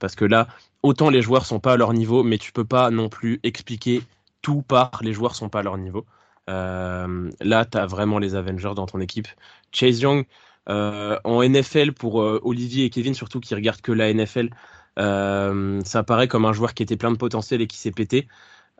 Parce 0.00 0.16
que 0.16 0.26
là, 0.26 0.48
autant 0.82 1.08
les 1.08 1.22
joueurs 1.22 1.46
sont 1.46 1.60
pas 1.60 1.72
à 1.72 1.76
leur 1.78 1.94
niveau, 1.94 2.24
mais 2.24 2.36
tu 2.36 2.52
peux 2.52 2.66
pas 2.66 2.90
non 2.90 3.08
plus 3.08 3.40
expliquer 3.42 4.02
tout 4.42 4.60
par 4.60 5.00
les 5.00 5.14
joueurs 5.14 5.34
sont 5.34 5.48
pas 5.48 5.60
à 5.60 5.62
leur 5.62 5.78
niveau. 5.78 6.04
Euh, 6.50 7.30
là, 7.40 7.64
tu 7.64 7.78
as 7.78 7.86
vraiment 7.86 8.18
les 8.18 8.34
Avengers 8.34 8.72
dans 8.76 8.86
ton 8.86 9.00
équipe. 9.00 9.28
Chase 9.72 10.00
Young, 10.00 10.26
euh, 10.68 11.18
en 11.24 11.42
NFL, 11.42 11.92
pour 11.92 12.22
euh, 12.22 12.40
Olivier 12.44 12.84
et 12.84 12.90
Kevin, 12.90 13.14
surtout 13.14 13.40
qui 13.40 13.54
regardent 13.54 13.80
que 13.80 13.92
la 13.92 14.12
NFL, 14.12 14.50
ça 14.96 16.02
paraît 16.06 16.28
comme 16.28 16.44
un 16.44 16.52
joueur 16.52 16.74
qui 16.74 16.82
était 16.82 16.96
plein 16.96 17.10
de 17.10 17.16
potentiel 17.16 17.60
et 17.62 17.66
qui 17.66 17.78
s'est 17.78 17.92
pété. 17.92 18.28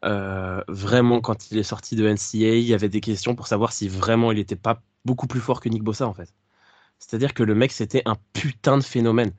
Vraiment, 0.02 1.20
quand 1.20 1.50
il 1.50 1.58
est 1.58 1.62
sorti 1.62 1.96
de 1.96 2.06
NCA, 2.08 2.56
il 2.56 2.60
y 2.60 2.74
avait 2.74 2.88
des 2.88 3.00
questions 3.00 3.34
pour 3.34 3.46
savoir 3.46 3.72
si 3.72 3.88
vraiment 3.88 4.32
il 4.32 4.38
n'était 4.38 4.56
pas 4.56 4.82
beaucoup 5.04 5.26
plus 5.26 5.40
fort 5.40 5.60
que 5.60 5.68
Nick 5.68 5.82
Bossa, 5.82 6.06
en 6.06 6.14
fait. 6.14 6.32
C'est-à-dire 6.98 7.34
que 7.34 7.42
le 7.42 7.54
mec, 7.54 7.72
c'était 7.72 8.02
un 8.06 8.16
putain 8.32 8.78
de 8.78 8.84
phénomène. 8.84 9.32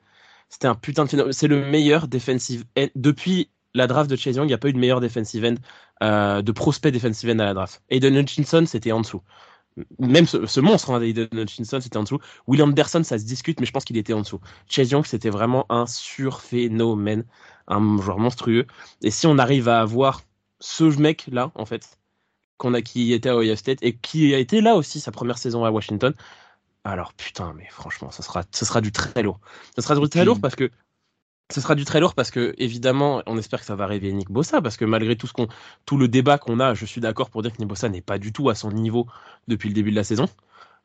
C'était 0.49 0.67
un 0.67 0.75
putain 0.75 1.05
de 1.05 1.09
phénomène. 1.09 1.33
C'est 1.33 1.47
le 1.47 1.65
meilleur 1.65 2.07
defensive. 2.07 2.65
Depuis 2.95 3.49
la 3.75 3.87
draft 3.87 4.09
de 4.09 4.15
Chase 4.15 4.37
Young, 4.37 4.45
il 4.45 4.47
n'y 4.47 4.53
a 4.53 4.57
pas 4.57 4.69
eu 4.69 4.73
de 4.73 4.79
meilleur 4.79 5.01
defensive 5.01 5.45
end, 5.45 5.55
euh, 6.01 6.41
de 6.41 6.51
prospect 6.51 6.91
defensive 6.91 7.29
end 7.29 7.39
à 7.39 7.45
la 7.45 7.53
draft. 7.53 7.83
Aiden 7.89 8.15
Hutchinson, 8.15 8.65
c'était 8.65 8.91
en 8.91 9.01
dessous. 9.01 9.21
Même 9.99 10.25
ce, 10.25 10.59
monstre, 10.61 10.91
hein, 10.91 11.01
Aiden 11.01 11.27
Hutchinson, 11.33 11.81
c'était 11.81 11.97
en 11.97 12.03
dessous. 12.03 12.19
William 12.47 12.69
Anderson, 12.69 13.03
ça 13.03 13.19
se 13.19 13.25
discute, 13.25 13.59
mais 13.59 13.65
je 13.65 13.71
pense 13.71 13.83
qu'il 13.83 13.97
était 13.97 14.13
en 14.13 14.21
dessous. 14.21 14.39
Chase 14.67 14.91
Young, 14.91 15.05
c'était 15.05 15.29
vraiment 15.29 15.65
un 15.69 15.85
surphénomène, 15.85 17.25
un 17.67 18.01
joueur 18.01 18.17
monstrueux. 18.17 18.65
Et 19.01 19.11
si 19.11 19.27
on 19.27 19.37
arrive 19.37 19.67
à 19.67 19.81
avoir 19.81 20.21
ce 20.59 20.83
mec 20.99 21.25
là 21.31 21.51
en 21.55 21.65
fait 21.65 21.99
qu'on 22.57 22.73
a 22.73 22.81
qui 22.81 23.11
était 23.11 23.29
à 23.29 23.35
Ohio 23.35 23.55
State 23.55 23.79
et 23.81 23.97
qui 23.97 24.33
a 24.33 24.39
été 24.39 24.61
là 24.61 24.75
aussi 24.75 24.99
sa 25.01 25.11
première 25.11 25.37
saison 25.37 25.65
à 25.65 25.71
Washington. 25.71 26.13
Alors 26.85 27.13
putain, 27.13 27.53
mais 27.57 27.67
franchement, 27.69 28.11
ça 28.11 28.23
sera, 28.23 28.43
ça 28.51 28.65
sera 28.65 28.79
du 28.79 28.91
très 28.91 29.23
lourd. 29.23 29.39
Ça 29.75 29.81
sera 29.81 29.99
du 29.99 30.07
très 30.07 30.23
lourd 30.23 30.39
parce 30.39 30.55
que 30.55 30.71
ça 31.49 31.61
sera 31.61 31.75
du 31.75 31.85
très 31.85 31.99
lourd 31.99 32.15
parce 32.15 32.31
que 32.31 32.53
évidemment, 32.57 33.21
on 33.27 33.37
espère 33.37 33.59
que 33.59 33.65
ça 33.65 33.75
va 33.75 33.85
réveiller 33.85 34.13
Nick 34.13 34.31
Bossa 34.31 34.61
parce 34.61 34.77
que 34.77 34.85
malgré 34.85 35.15
tout 35.15 35.27
ce 35.27 35.33
qu'on, 35.33 35.47
tout 35.85 35.97
le 35.97 36.07
débat 36.07 36.37
qu'on 36.37 36.59
a, 36.59 36.73
je 36.73 36.85
suis 36.85 37.01
d'accord 37.01 37.29
pour 37.29 37.41
dire 37.41 37.51
que 37.53 37.57
Nick 37.59 37.67
Bossa 37.67 37.89
n'est 37.89 38.01
pas 38.01 38.17
du 38.17 38.33
tout 38.33 38.49
à 38.49 38.55
son 38.55 38.71
niveau 38.71 39.07
depuis 39.47 39.69
le 39.69 39.75
début 39.75 39.91
de 39.91 39.95
la 39.95 40.03
saison. 40.03 40.25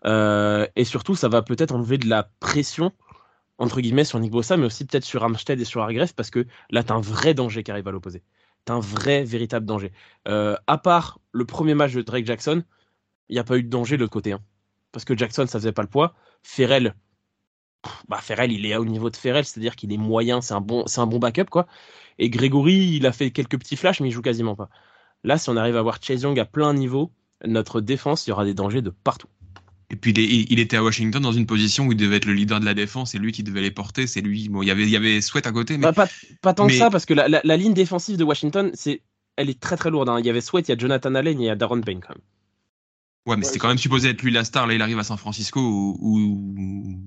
Euh, 0.07 0.67
et 0.77 0.85
surtout, 0.85 1.15
ça 1.15 1.29
va 1.29 1.43
peut-être 1.43 1.75
enlever 1.75 1.99
de 1.99 2.09
la 2.09 2.31
pression 2.41 2.93
entre 3.59 3.81
guillemets 3.81 4.05
sur 4.05 4.19
Nick 4.21 4.33
Bossa, 4.33 4.57
mais 4.57 4.67
aussi 4.67 4.87
peut-être 4.87 5.05
sur 5.05 5.23
Armstead 5.23 5.61
et 5.61 5.65
sur 5.65 5.83
Hargrave 5.83 6.15
parce 6.15 6.31
que 6.31 6.47
là, 6.71 6.83
t'as 6.83 6.95
un 6.95 7.01
vrai 7.01 7.35
danger 7.35 7.63
qui 7.63 7.71
arrive 7.71 7.89
à 7.89 7.91
l'opposé 7.91 8.23
un 8.71 8.81
vrai, 8.81 9.25
véritable 9.25 9.67
danger. 9.67 9.93
Euh, 10.29 10.57
à 10.67 10.79
part 10.79 11.19
le 11.33 11.45
premier 11.45 11.75
match 11.75 11.93
de 11.93 12.03
Drake 12.03 12.27
Jackson, 12.27 12.63
il 13.29 13.35
n'y 13.35 13.39
a 13.39 13.45
pas 13.45 13.57
eu 13.59 13.63
de 13.63 13.69
danger 13.69 13.97
de 13.97 14.03
l'autre 14.03 14.13
côté. 14.13 14.33
Hein. 14.33 14.41
Parce 14.93 15.05
que 15.05 15.17
Jackson, 15.17 15.47
ça 15.47 15.59
faisait 15.59 15.73
pas 15.73 15.83
le 15.83 15.89
poids. 15.89 16.15
Ferrell, 16.43 16.95
bah 18.09 18.18
Ferrell, 18.20 18.53
il 18.53 18.66
est 18.66 18.76
au 18.76 18.85
niveau 18.85 19.11
de 19.11 19.16
Ferrell, 19.16 19.45
c'est-à-dire 19.45 19.76
qu'il 19.76 19.93
est 19.93 19.97
moyen, 19.97 20.41
c'est 20.41 20.55
un 20.55 20.61
bon, 20.61 20.85
c'est 20.87 21.01
un 21.01 21.07
bon 21.07 21.18
backup 21.18 21.47
quoi. 21.51 21.66
Et 22.18 22.28
Grégory, 22.28 22.97
il 22.97 23.07
a 23.07 23.12
fait 23.12 23.31
quelques 23.31 23.59
petits 23.59 23.76
flashs, 23.76 24.01
mais 24.01 24.09
il 24.09 24.12
joue 24.12 24.22
quasiment 24.22 24.55
pas. 24.55 24.68
Là, 25.24 25.39
si 25.39 25.49
on 25.49 25.57
arrive 25.57 25.76
à 25.76 25.83
voir 25.83 25.99
Chase 26.03 26.22
Young 26.22 26.39
à 26.39 26.45
plein 26.45 26.74
niveau, 26.74 27.11
notre 27.47 27.81
défense, 27.81 28.26
il 28.26 28.31
y 28.31 28.33
aura 28.33 28.45
des 28.45 28.55
dangers 28.55 28.83
de 28.83 28.91
partout. 28.91 29.28
Et 29.93 29.97
puis 29.97 30.12
il, 30.12 30.61
était 30.61 30.76
à 30.76 30.85
Washington 30.85 31.20
dans 31.20 31.33
une 31.33 31.47
position 31.47 31.87
où 31.87 31.93
il 31.93 31.97
devait 31.97 32.16
être 32.16 32.24
le 32.24 32.33
leader 32.33 32.61
de 32.61 32.64
la 32.64 32.74
défense, 32.74 33.11
c'est 33.11 33.18
lui 33.18 33.33
qui 33.33 33.43
devait 33.43 33.61
les 33.61 33.72
porter, 33.72 34.07
c'est 34.07 34.20
lui. 34.20 34.49
Bon, 34.49 34.62
il 34.62 34.68
y 34.68 34.70
avait, 34.70 34.85
il 34.85 34.91
y 34.91 34.97
avait 34.97 35.20
Sweat 35.20 35.49
à 35.49 35.53
côté, 35.53 35.78
mais 35.78 35.91
bah, 35.91 36.07
pas, 36.43 36.55
tant 36.55 36.68
que 36.68 36.74
ça 36.74 36.91
parce 36.91 37.07
que 37.07 37.14
la, 37.14 37.57
ligne 37.57 37.74
défensive 37.74 38.16
de 38.16 38.22
Washington, 38.22 38.70
c'est, 38.74 39.03
elle 39.37 39.51
est 39.51 39.59
très 39.59 39.76
très 39.76 39.91
lourde. 39.91 40.09
Hein. 40.09 40.20
Il 40.20 40.26
y 40.26 40.31
avait 40.31 40.41
Sweat, 40.41 40.68
il 40.68 40.70
y 40.70 40.74
a 40.74 40.78
Jonathan 40.78 41.12
Allen, 41.16 41.41
il 41.41 41.45
y 41.45 41.51
a 41.51 41.57
Darren 41.57 41.81
Payne 41.81 42.01
quand 42.01 42.14
même. 42.14 42.22
Ouais, 43.27 43.37
mais 43.37 43.45
c'était 43.45 43.59
quand 43.59 43.68
même 43.68 43.79
supposé 43.79 44.09
être 44.11 44.23
lui 44.23 44.31
la 44.31 44.45
star. 44.45 44.66
Là, 44.66 44.75
il 44.75 44.83
arrive 44.83 44.99
à 44.99 45.05
San 45.05 45.18
Francisco 45.18 45.61
où, 45.61 46.55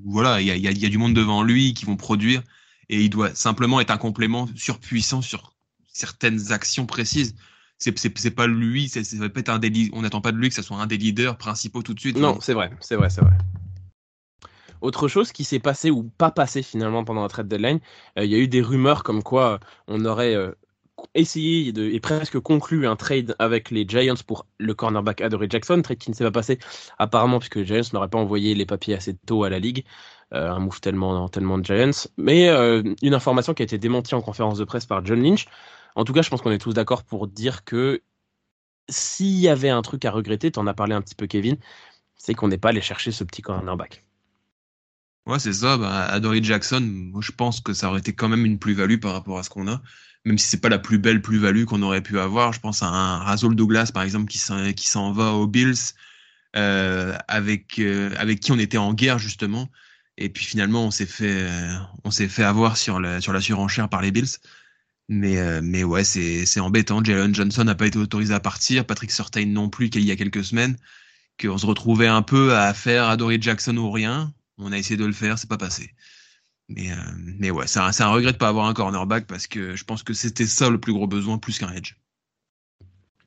voilà, 0.05 0.41
il 0.41 0.47
y 0.47 0.51
a, 0.51 0.55
y 0.55 0.85
a, 0.85 0.89
du 0.89 0.97
monde 0.97 1.13
devant 1.13 1.43
lui 1.43 1.73
qui 1.73 1.85
vont 1.85 1.97
produire 1.97 2.43
et 2.89 3.01
il 3.01 3.09
doit 3.09 3.33
simplement 3.33 3.81
être 3.81 3.91
un 3.91 3.97
complément 3.97 4.47
surpuissant 4.55 5.21
sur 5.21 5.53
certaines 5.91 6.51
actions 6.51 6.85
précises 6.85 7.35
c'est 7.77 8.31
pas 8.31 8.47
lui, 8.47 8.89
ça 8.89 9.01
va 9.17 9.29
pas 9.29 9.39
être 9.39 9.49
un 9.49 9.59
des, 9.59 9.89
on 9.93 10.01
n'attend 10.01 10.21
pas 10.21 10.31
de 10.31 10.37
lui 10.37 10.49
que 10.49 10.55
ce 10.55 10.61
soit 10.61 10.77
un 10.77 10.87
des 10.87 10.97
leaders 10.97 11.37
principaux 11.37 11.83
tout 11.83 11.93
de 11.93 11.99
suite. 11.99 12.17
Non, 12.17 12.39
c'est 12.41 12.53
vrai, 12.53 12.71
c'est 12.79 12.95
vrai, 12.95 13.09
c'est 13.09 13.21
vrai. 13.21 13.33
Autre 14.81 15.07
chose 15.07 15.31
qui 15.31 15.43
s'est 15.43 15.59
passé 15.59 15.91
ou 15.91 16.03
pas 16.03 16.31
passé 16.31 16.61
finalement 16.61 17.05
pendant 17.05 17.21
la 17.21 17.29
trade 17.29 17.47
deadline, 17.47 17.79
euh, 18.17 18.25
il 18.25 18.31
y 18.31 18.35
a 18.35 18.37
eu 18.37 18.47
des 18.47 18.61
rumeurs 18.61 19.03
comme 19.03 19.23
quoi 19.23 19.59
on 19.87 20.03
aurait 20.03 20.35
euh, 20.35 20.51
essayé 21.15 21.73
et 21.77 21.99
presque 21.99 22.39
conclu 22.39 22.87
un 22.87 22.95
trade 22.95 23.35
avec 23.39 23.71
les 23.71 23.85
Giants 23.87 24.15
pour 24.25 24.45
le 24.57 24.73
cornerback 24.73 25.21
Adoree 25.21 25.49
Jackson, 25.49 25.81
trade 25.81 25.97
qui 25.97 26.09
ne 26.09 26.15
s'est 26.15 26.23
pas 26.23 26.31
passé 26.31 26.59
apparemment 26.99 27.39
puisque 27.39 27.55
les 27.55 27.65
Giants 27.65 27.89
n'auraient 27.93 28.09
pas 28.09 28.19
envoyé 28.19 28.55
les 28.55 28.65
papiers 28.65 28.95
assez 28.95 29.15
tôt 29.15 29.43
à 29.43 29.49
la 29.49 29.59
ligue, 29.59 29.85
euh, 30.33 30.49
un 30.49 30.59
move 30.59 30.81
tellement, 30.81 31.29
tellement 31.29 31.57
de 31.57 31.65
Giants, 31.65 32.09
mais 32.17 32.49
une 33.01 33.13
information 33.13 33.53
qui 33.53 33.63
a 33.63 33.65
été 33.65 33.77
démentie 33.77 34.15
en 34.15 34.21
conférence 34.21 34.57
de 34.57 34.65
presse 34.65 34.85
par 34.85 35.05
John 35.05 35.21
Lynch, 35.21 35.47
en 35.95 36.05
tout 36.05 36.13
cas, 36.13 36.21
je 36.21 36.29
pense 36.29 36.41
qu'on 36.41 36.51
est 36.51 36.57
tous 36.57 36.73
d'accord 36.73 37.03
pour 37.03 37.27
dire 37.27 37.63
que 37.63 38.01
s'il 38.89 39.39
y 39.39 39.47
avait 39.47 39.69
un 39.69 39.81
truc 39.81 40.05
à 40.05 40.11
regretter, 40.11 40.51
tu 40.51 40.59
en 40.59 40.67
as 40.67 40.73
parlé 40.73 40.93
un 40.93 41.01
petit 41.01 41.15
peu, 41.15 41.27
Kevin, 41.27 41.57
c'est 42.15 42.33
qu'on 42.33 42.47
n'est 42.47 42.57
pas 42.57 42.69
allé 42.69 42.81
chercher 42.81 43.11
ce 43.11 43.23
petit 43.23 43.41
cornerback. 43.41 44.03
Ouais, 45.25 45.39
c'est 45.39 45.53
ça. 45.53 45.77
Bah, 45.77 46.05
Adory 46.05 46.43
Jackson, 46.43 46.81
moi, 46.81 47.21
je 47.21 47.31
pense 47.31 47.61
que 47.61 47.73
ça 47.73 47.89
aurait 47.89 47.99
été 47.99 48.13
quand 48.13 48.27
même 48.29 48.45
une 48.45 48.59
plus-value 48.59 48.99
par 48.99 49.13
rapport 49.13 49.39
à 49.39 49.43
ce 49.43 49.49
qu'on 49.49 49.67
a. 49.67 49.81
Même 50.25 50.37
si 50.37 50.47
c'est 50.47 50.59
pas 50.61 50.69
la 50.69 50.79
plus 50.79 50.97
belle 50.99 51.21
plus-value 51.21 51.65
qu'on 51.65 51.81
aurait 51.81 52.01
pu 52.01 52.19
avoir. 52.19 52.53
Je 52.53 52.59
pense 52.59 52.83
à 52.83 52.87
un 52.87 53.19
Razol 53.19 53.55
Douglas, 53.55 53.91
par 53.93 54.03
exemple, 54.03 54.27
qui 54.27 54.37
s'en 54.87 55.11
va 55.13 55.31
aux 55.33 55.47
Bills, 55.47 55.93
euh, 56.55 57.17
avec, 57.27 57.79
euh, 57.79 58.13
avec 58.17 58.39
qui 58.41 58.51
on 58.51 58.59
était 58.59 58.77
en 58.77 58.93
guerre, 58.93 59.19
justement. 59.19 59.69
Et 60.17 60.29
puis 60.29 60.45
finalement, 60.45 60.85
on 60.85 60.91
s'est 60.91 61.05
fait, 61.05 61.47
s'est 62.11 62.27
fait 62.27 62.43
avoir 62.43 62.77
sur 62.77 62.99
la, 62.99 63.21
sur 63.21 63.33
la 63.33 63.41
surenchère 63.41 63.89
par 63.89 64.01
les 64.01 64.11
Bills. 64.11 64.37
Mais, 65.09 65.37
euh, 65.39 65.61
mais 65.63 65.83
ouais, 65.83 66.03
c'est 66.03 66.59
embêtant. 66.59 67.03
Jalen 67.03 67.33
Johnson 67.35 67.63
n'a 67.63 67.75
pas 67.75 67.87
été 67.87 67.97
autorisé 67.99 68.33
à 68.33 68.39
partir, 68.39 68.85
Patrick 68.85 69.11
Surtain 69.11 69.45
non 69.45 69.69
plus, 69.69 69.89
qu'il 69.89 70.03
y 70.03 70.11
a 70.11 70.15
quelques 70.15 70.43
semaines, 70.43 70.77
qu'on 71.41 71.57
se 71.57 71.65
retrouvait 71.65 72.07
un 72.07 72.21
peu 72.21 72.55
à 72.55 72.73
faire 72.73 73.05
Adory 73.09 73.41
Jackson 73.41 73.77
ou 73.77 73.91
rien. 73.91 74.33
On 74.57 74.71
a 74.71 74.77
essayé 74.77 74.97
de 74.97 75.05
le 75.05 75.13
faire, 75.13 75.37
c'est 75.37 75.49
pas 75.49 75.57
passé. 75.57 75.91
Mais, 76.69 76.91
euh, 76.91 76.95
mais 77.15 77.51
ouais, 77.51 77.67
c'est 77.67 77.79
un, 77.79 77.91
un, 77.97 78.11
regret 78.11 78.33
de 78.33 78.37
pas 78.37 78.47
avoir 78.47 78.67
un 78.67 78.73
cornerback 78.73 79.27
parce 79.27 79.47
que 79.47 79.75
je 79.75 79.83
pense 79.83 80.03
que 80.03 80.13
c'était 80.13 80.47
ça 80.47 80.69
le 80.69 80.79
plus 80.79 80.93
gros 80.93 81.07
besoin, 81.07 81.37
plus 81.37 81.59
qu'un 81.59 81.73
edge. 81.73 81.95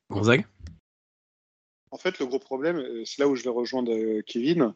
Gonzague? 0.09 0.45
En 1.91 1.97
fait, 1.97 2.19
le 2.19 2.25
gros 2.25 2.39
problème, 2.39 2.77
euh, 2.77 3.03
c'est 3.05 3.19
là 3.19 3.27
où 3.27 3.35
je 3.35 3.43
vais 3.43 3.49
rejoindre 3.49 4.21
Kevin, 4.21 4.73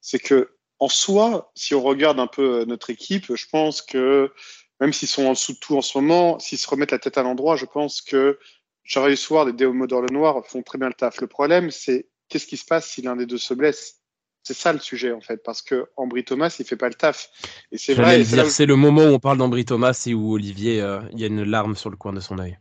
c'est 0.00 0.18
que 0.18 0.56
en 0.78 0.88
soi, 0.88 1.52
si 1.54 1.74
on 1.74 1.82
regarde 1.82 2.20
un 2.20 2.26
peu 2.26 2.64
notre 2.64 2.90
équipe, 2.90 3.34
je 3.34 3.46
pense 3.48 3.80
que 3.80 4.32
même 4.80 4.92
s'ils 4.92 5.08
sont 5.08 5.24
en 5.24 5.32
dessous 5.32 5.52
de 5.52 5.58
tout 5.58 5.76
en 5.76 5.82
ce 5.82 5.96
moment, 5.98 6.38
s'ils 6.38 6.58
se 6.58 6.68
remettent 6.68 6.90
la 6.90 6.98
tête 6.98 7.16
à 7.16 7.22
l'endroit, 7.22 7.56
je 7.56 7.64
pense 7.64 8.02
que 8.02 8.38
Jarvis 8.84 9.16
Sword 9.16 9.48
et 9.48 9.52
Deo 9.52 9.72
le 9.72 10.12
Noir 10.12 10.44
font 10.46 10.62
très 10.62 10.78
bien 10.78 10.88
le 10.88 10.94
taf. 10.94 11.20
Le 11.20 11.26
problème, 11.26 11.70
c'est 11.70 12.08
qu'est-ce 12.28 12.46
qui 12.46 12.56
se 12.56 12.64
passe 12.64 12.90
si 12.90 13.02
l'un 13.02 13.16
des 13.16 13.26
deux 13.26 13.38
se 13.38 13.54
blesse? 13.54 14.02
C'est 14.44 14.54
ça 14.54 14.72
le 14.72 14.78
sujet 14.78 15.10
en 15.10 15.20
fait, 15.20 15.42
parce 15.42 15.62
que 15.62 15.88
Ambry 15.96 16.22
Thomas 16.22 16.54
il 16.58 16.66
fait 16.66 16.76
pas 16.76 16.88
le 16.88 16.94
taf. 16.94 17.30
Et 17.72 17.78
c'est 17.78 17.94
vrai. 17.94 18.22
C'est 18.24 18.66
le 18.66 18.76
moment 18.76 19.02
où 19.02 19.14
on 19.14 19.18
parle 19.18 19.38
d'Ambry 19.38 19.64
Thomas 19.64 20.00
et 20.06 20.14
où 20.14 20.34
Olivier, 20.34 20.80
euh, 20.80 21.00
il 21.12 21.20
y 21.20 21.24
a 21.24 21.26
une 21.26 21.42
larme 21.42 21.74
sur 21.74 21.90
le 21.90 21.96
coin 21.96 22.12
de 22.12 22.20
son 22.20 22.38
œil. 22.38 22.58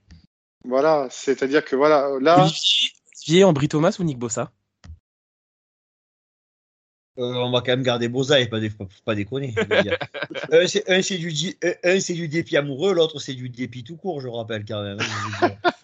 Voilà, 0.66 1.08
c'est-à-dire 1.12 1.64
que 1.64 1.76
voilà, 1.76 2.10
là. 2.22 2.42
Olivier, 2.42 3.44
Ambry 3.44 3.68
Thomas 3.68 3.96
ou 4.00 4.04
Nick 4.04 4.18
Bossa? 4.18 4.52
Euh, 7.20 7.22
on 7.22 7.52
va 7.52 7.60
quand 7.60 7.74
même 7.74 7.84
garder 7.84 8.08
Boza 8.08 8.40
et 8.40 8.48
pas, 8.48 8.58
pas 9.06 9.14
déconner. 9.14 9.54
un, 10.52 11.02
c'est 11.02 11.18
du, 11.18 11.32
du, 11.32 12.28
dépit 12.28 12.58
amoureux, 12.58 12.94
l'autre, 12.94 13.20
c'est 13.20 13.36
du 13.36 13.50
dépit 13.50 13.84
tout 13.84 13.98
court, 13.98 14.20
je 14.20 14.30
rappelle 14.30 14.66
quand 14.66 14.82
même. 14.82 14.98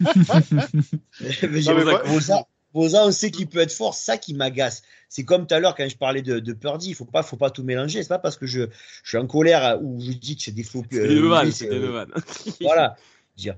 Boza, 2.06 2.46
on 2.74 3.10
sait 3.12 3.30
qu'il 3.30 3.48
peut 3.48 3.58
être 3.58 3.72
fort, 3.72 3.94
ça 3.94 4.18
qui 4.18 4.34
m'agace. 4.34 4.82
C'est 5.08 5.24
comme 5.24 5.46
tout 5.46 5.54
à 5.54 5.60
l'heure 5.60 5.74
quand 5.74 5.88
je 5.88 5.96
parlais 5.96 6.22
de, 6.22 6.38
de 6.38 6.52
Purdy, 6.52 6.90
il 6.90 6.94
faut 6.94 7.04
pas, 7.04 7.22
faut 7.22 7.36
pas 7.36 7.50
tout 7.50 7.64
mélanger. 7.64 8.02
C'est 8.02 8.08
pas 8.08 8.18
parce 8.18 8.36
que 8.36 8.46
je, 8.46 8.62
je 9.02 9.08
suis 9.08 9.18
en 9.18 9.26
colère 9.26 9.80
ou 9.82 10.00
je 10.00 10.12
dis 10.12 10.36
que 10.36 10.42
c'est 10.42 10.52
des 10.52 10.62
faux. 10.62 10.84
C'est 10.90 11.08
des 11.08 11.20
euh, 11.20 11.50
c'est 11.50 11.68
des 11.68 11.80
voilà. 12.60 12.96
Dire, 13.36 13.56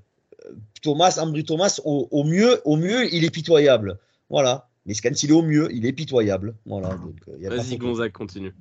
Thomas, 0.81 1.19
Ambry 1.21 1.45
Thomas, 1.45 1.81
au, 1.85 2.09
au, 2.11 2.25
mieux, 2.25 2.61
au 2.65 2.77
mieux, 2.77 3.13
il 3.15 3.25
est 3.25 3.31
pitoyable. 3.31 3.99
Voilà. 4.31 4.69
Mais 4.87 4.95
quand 4.95 5.23
il 5.23 5.31
est 5.31 5.35
au 5.35 5.43
mieux, 5.43 5.69
il 5.73 5.87
est 5.87 5.93
pitoyable. 5.93 6.55
Voilà. 6.65 6.99
Euh, 7.29 7.49
Vas-y, 7.49 7.77
Gonzague, 7.77 8.13
continue. 8.13 8.55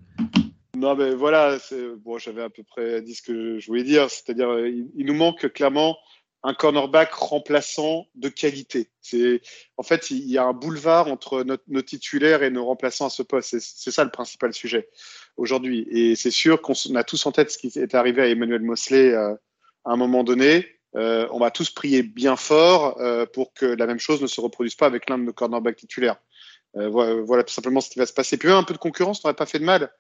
Non, 0.78 0.96
mais 0.96 1.14
voilà, 1.14 1.58
bon, 2.04 2.18
j'avais 2.18 2.44
à 2.44 2.50
peu 2.50 2.64
près 2.64 3.02
dit 3.02 3.16
ce 3.16 3.22
que 3.22 3.60
je 3.60 3.68
voulais 3.68 3.84
dire. 3.84 4.10
C'est-à-dire, 4.10 4.50
euh, 4.50 4.68
il, 4.68 4.90
il, 4.96 5.06
nous 5.06 5.14
manque 5.14 5.52
clairement 5.54 5.98
un 6.44 6.54
cornerback 6.54 7.14
remplaçant 7.14 8.08
de 8.16 8.30
qualité. 8.30 8.90
C'est 9.02 9.42
en 9.78 9.84
fait 9.84 10.10
il 10.10 10.30
y 10.30 10.38
a 10.38 10.44
un 10.44 10.54
boulevard 10.54 11.08
entre 11.08 11.46
nos 11.68 11.82
titulaires 11.82 12.44
et 12.44 12.50
nos 12.50 12.66
remplaçants 12.66 13.06
à 13.06 13.10
ce 13.10 13.24
poste. 13.24 13.60
C'est 13.60 13.92
ça 13.92 14.04
le 14.04 14.12
principal 14.12 14.54
sujet 14.54 14.90
aujourd'hui. 15.38 15.88
Et 15.92 16.16
c'est 16.16 16.32
sûr 16.32 16.62
qu'on 16.62 16.74
a 16.96 17.04
tous 17.04 17.26
en 17.26 17.32
tête 17.32 17.52
ce 17.52 17.58
qui 17.58 17.68
est 17.78 17.96
arrivé 17.96 18.22
à 18.22 18.28
Emmanuel 18.28 18.62
Mosley 18.62 19.14
euh, 19.14 19.34
à 19.86 19.92
un 19.92 19.98
moment 19.98 20.24
donné. 20.24 20.68
Euh, 20.96 21.28
on 21.32 21.40
va 21.40 21.52
tous 21.52 21.70
prier 21.70 22.04
bien 22.04 22.36
fort 22.36 23.00
euh, 23.00 23.26
pour 23.26 23.54
que 23.54 23.66
la 23.66 23.88
même 23.88 24.00
chose 24.00 24.22
ne 24.22 24.28
se 24.28 24.42
reproduise 24.42 24.76
pas 24.76 24.88
avec 24.88 25.10
l'un 25.10 25.18
de 25.18 25.24
nos 25.24 25.34
cornerbacks 25.34 25.78
titulaires. 25.78 26.18
Euh, 26.76 26.90
voilà, 26.90 27.22
voilà, 27.22 27.44
tout 27.44 27.54
simplement 27.54 27.82
ce 27.82 27.90
qui 27.90 28.00
va 28.00 28.06
se 28.06 28.14
passer. 28.14 28.38
Puis 28.38 28.48
même 28.48 28.58
un 28.58 28.64
peu 28.64 28.74
de 28.74 28.80
concurrence 28.80 29.24
n'aurait 29.24 29.36
pas 29.36 29.46
fait 29.46 29.60
de 29.60 29.66
mal 29.66 29.92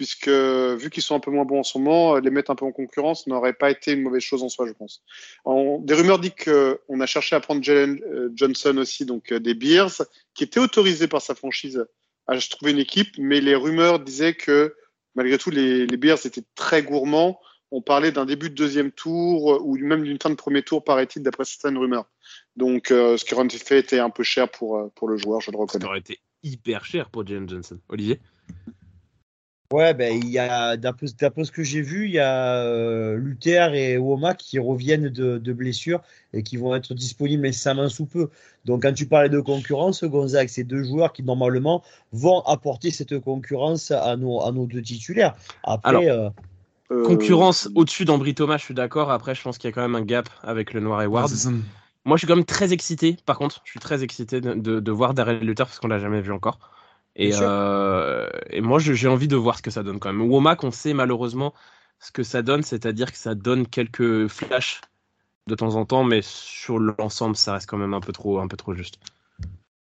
puisque 0.00 0.28
vu 0.30 0.88
qu'ils 0.88 1.02
sont 1.02 1.14
un 1.14 1.20
peu 1.20 1.30
moins 1.30 1.44
bons 1.44 1.58
en 1.58 1.62
ce 1.62 1.76
moment, 1.76 2.16
les 2.16 2.30
mettre 2.30 2.50
un 2.50 2.54
peu 2.54 2.64
en 2.64 2.72
concurrence 2.72 3.26
n'aurait 3.26 3.52
pas 3.52 3.70
été 3.70 3.92
une 3.92 4.00
mauvaise 4.00 4.22
chose 4.22 4.42
en 4.42 4.48
soi, 4.48 4.66
je 4.66 4.72
pense. 4.72 5.02
En, 5.44 5.78
des 5.78 5.92
rumeurs 5.92 6.18
disent 6.18 6.32
qu'on 6.42 7.00
a 7.00 7.04
cherché 7.04 7.36
à 7.36 7.40
prendre 7.40 7.62
Jalen 7.62 8.00
euh, 8.06 8.30
Johnson 8.34 8.78
aussi, 8.78 9.04
donc 9.04 9.30
euh, 9.30 9.40
des 9.40 9.52
Bears, 9.52 9.92
qui 10.32 10.44
était 10.44 10.58
autorisé 10.58 11.06
par 11.06 11.20
sa 11.20 11.34
franchise 11.34 11.84
à 12.26 12.38
trouver 12.38 12.70
une 12.70 12.78
équipe, 12.78 13.10
mais 13.18 13.42
les 13.42 13.54
rumeurs 13.54 14.00
disaient 14.00 14.32
que 14.32 14.74
malgré 15.16 15.36
tout, 15.36 15.50
les, 15.50 15.86
les 15.86 15.96
Bears 15.98 16.24
étaient 16.24 16.46
très 16.54 16.82
gourmands. 16.82 17.38
On 17.70 17.82
parlait 17.82 18.10
d'un 18.10 18.24
début 18.24 18.48
de 18.48 18.54
deuxième 18.54 18.92
tour 18.92 19.60
ou 19.62 19.76
même 19.76 20.02
d'une 20.02 20.18
fin 20.18 20.30
de 20.30 20.34
premier 20.34 20.62
tour, 20.62 20.82
paraît-il, 20.82 21.22
d'après 21.22 21.44
certaines 21.44 21.76
rumeurs. 21.76 22.06
Donc, 22.56 22.90
euh, 22.90 23.18
ce 23.18 23.26
qui 23.26 23.34
aurait 23.34 23.46
fait 23.50 23.80
était 23.80 23.98
un 23.98 24.08
peu 24.08 24.22
cher 24.22 24.50
pour, 24.50 24.90
pour 24.94 25.08
le 25.08 25.18
joueur, 25.18 25.42
je 25.42 25.50
le 25.50 25.58
reconnais. 25.58 25.84
Ça 25.84 25.88
aurait 25.90 25.98
été 25.98 26.20
hyper 26.42 26.86
cher 26.86 27.10
pour 27.10 27.26
Jalen 27.26 27.46
Johnson. 27.46 27.78
Olivier? 27.90 28.18
Ouais, 29.72 29.94
ben 29.94 30.20
il 30.20 30.28
y 30.28 30.38
a 30.38 30.76
d'après 30.76 31.06
ce 31.06 31.52
que 31.52 31.62
j'ai 31.62 31.80
vu, 31.80 32.06
il 32.06 32.10
y 32.10 32.18
a 32.18 32.56
euh, 32.56 33.16
Luther 33.16 33.72
et 33.72 33.98
Woma 33.98 34.34
qui 34.34 34.58
reviennent 34.58 35.08
de, 35.08 35.38
de, 35.38 35.52
blessures 35.52 36.00
et 36.32 36.42
qui 36.42 36.56
vont 36.56 36.74
être 36.74 36.92
disponibles 36.92 37.42
nécessairement 37.42 37.88
sous 37.88 38.06
peu. 38.06 38.30
Donc 38.64 38.82
quand 38.82 38.92
tu 38.92 39.06
parlais 39.06 39.28
de 39.28 39.38
concurrence, 39.38 40.02
Gonzague, 40.02 40.48
c'est 40.48 40.64
deux 40.64 40.82
joueurs 40.82 41.12
qui 41.12 41.22
normalement 41.22 41.84
vont 42.10 42.40
apporter 42.40 42.90
cette 42.90 43.20
concurrence 43.20 43.92
à 43.92 44.16
nos 44.16 44.40
à 44.40 44.50
nos 44.50 44.66
deux 44.66 44.82
titulaires. 44.82 45.36
Après. 45.62 45.88
Alors, 46.08 46.32
euh, 46.90 47.04
concurrence 47.04 47.66
euh... 47.66 47.72
au-dessus 47.76 48.04
d'Ambry 48.04 48.34
Thomas, 48.34 48.56
je 48.58 48.64
suis 48.64 48.74
d'accord. 48.74 49.12
Après, 49.12 49.36
je 49.36 49.42
pense 49.42 49.56
qu'il 49.56 49.70
y 49.70 49.72
a 49.72 49.74
quand 49.74 49.82
même 49.82 49.94
un 49.94 50.04
gap 50.04 50.28
avec 50.42 50.72
le 50.72 50.80
Noir 50.80 51.02
et 51.02 51.06
Ward. 51.06 51.30
Moi, 52.06 52.16
je 52.16 52.20
suis 52.20 52.26
quand 52.26 52.34
même 52.34 52.44
très 52.44 52.72
excité. 52.72 53.18
Par 53.24 53.38
contre, 53.38 53.60
je 53.64 53.70
suis 53.70 53.78
très 53.78 54.02
excité 54.02 54.40
de, 54.40 54.54
de, 54.54 54.80
de 54.80 54.90
voir 54.90 55.14
Darrell 55.14 55.38
Luther 55.38 55.66
parce 55.66 55.78
qu'on 55.78 55.86
l'a 55.86 56.00
jamais 56.00 56.22
vu 56.22 56.32
encore. 56.32 56.58
Et, 57.16 57.32
euh, 57.34 58.28
et 58.50 58.60
moi, 58.60 58.78
j'ai 58.78 59.08
envie 59.08 59.28
de 59.28 59.36
voir 59.36 59.58
ce 59.58 59.62
que 59.62 59.70
ça 59.70 59.82
donne 59.82 59.98
quand 59.98 60.12
même. 60.12 60.30
Womack, 60.30 60.64
on 60.64 60.70
sait 60.70 60.94
malheureusement 60.94 61.54
ce 61.98 62.12
que 62.12 62.22
ça 62.22 62.42
donne, 62.42 62.62
c'est-à-dire 62.62 63.12
que 63.12 63.18
ça 63.18 63.34
donne 63.34 63.66
quelques 63.66 64.26
flashs 64.28 64.80
de 65.46 65.54
temps 65.54 65.74
en 65.74 65.84
temps, 65.84 66.04
mais 66.04 66.20
sur 66.22 66.78
l'ensemble, 66.78 67.36
ça 67.36 67.54
reste 67.54 67.68
quand 67.68 67.76
même 67.76 67.94
un 67.94 68.00
peu 68.00 68.12
trop, 68.12 68.38
un 68.38 68.48
peu 68.48 68.56
trop 68.56 68.74
juste. 68.74 68.98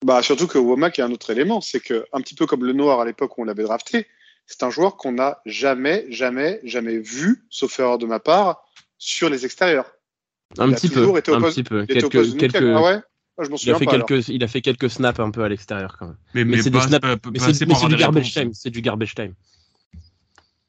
Bah, 0.04 0.22
surtout 0.22 0.48
que 0.48 0.58
Womack 0.58 0.98
a 0.98 1.04
un 1.04 1.12
autre 1.12 1.30
élément, 1.30 1.60
c'est 1.60 1.80
que 1.80 2.06
un 2.12 2.20
petit 2.20 2.34
peu 2.34 2.46
comme 2.46 2.64
le 2.64 2.72
Noir 2.72 3.00
à 3.00 3.04
l'époque 3.04 3.38
où 3.38 3.42
on 3.42 3.44
l'avait 3.44 3.62
drafté, 3.62 4.08
c'est 4.46 4.64
un 4.64 4.70
joueur 4.70 4.96
qu'on 4.96 5.12
n'a 5.12 5.40
jamais, 5.46 6.06
jamais, 6.08 6.60
jamais 6.64 6.98
vu, 6.98 7.44
sauf 7.50 7.78
erreur 7.78 7.98
de 7.98 8.06
ma 8.06 8.18
part, 8.18 8.64
sur 8.98 9.30
les 9.30 9.44
extérieurs. 9.44 9.92
Un 10.58 10.72
petit 10.72 10.88
peu, 10.88 11.08
un 11.08 11.40
petit 11.40 11.62
peu. 11.62 11.86
Quelques, 11.86 12.36
quelques, 12.36 12.56
ah 12.56 12.82
ouais? 12.82 13.00
Ah, 13.39 13.45
il, 13.62 13.70
a 13.70 13.78
fait 13.78 13.85
pas, 13.85 13.99
quelques, 14.01 14.28
il 14.28 14.45
a 14.45 14.49
fait 14.49 14.61
quelques 14.61 14.91
snaps 14.91 15.18
un 15.20 15.30
peu 15.30 15.43
à 15.43 15.49
l'extérieur 15.49 15.97
quand 15.99 16.07
même. 16.07 16.16
Mais, 16.35 16.45
mais, 16.45 16.57
mais 16.57 16.62
c'est 16.62 17.89
du 17.89 17.97
garbage 17.97 18.33
time. 18.33 18.53
C'est 18.53 18.70
du 18.70 18.83
garbage 18.83 19.14
time. 19.14 19.35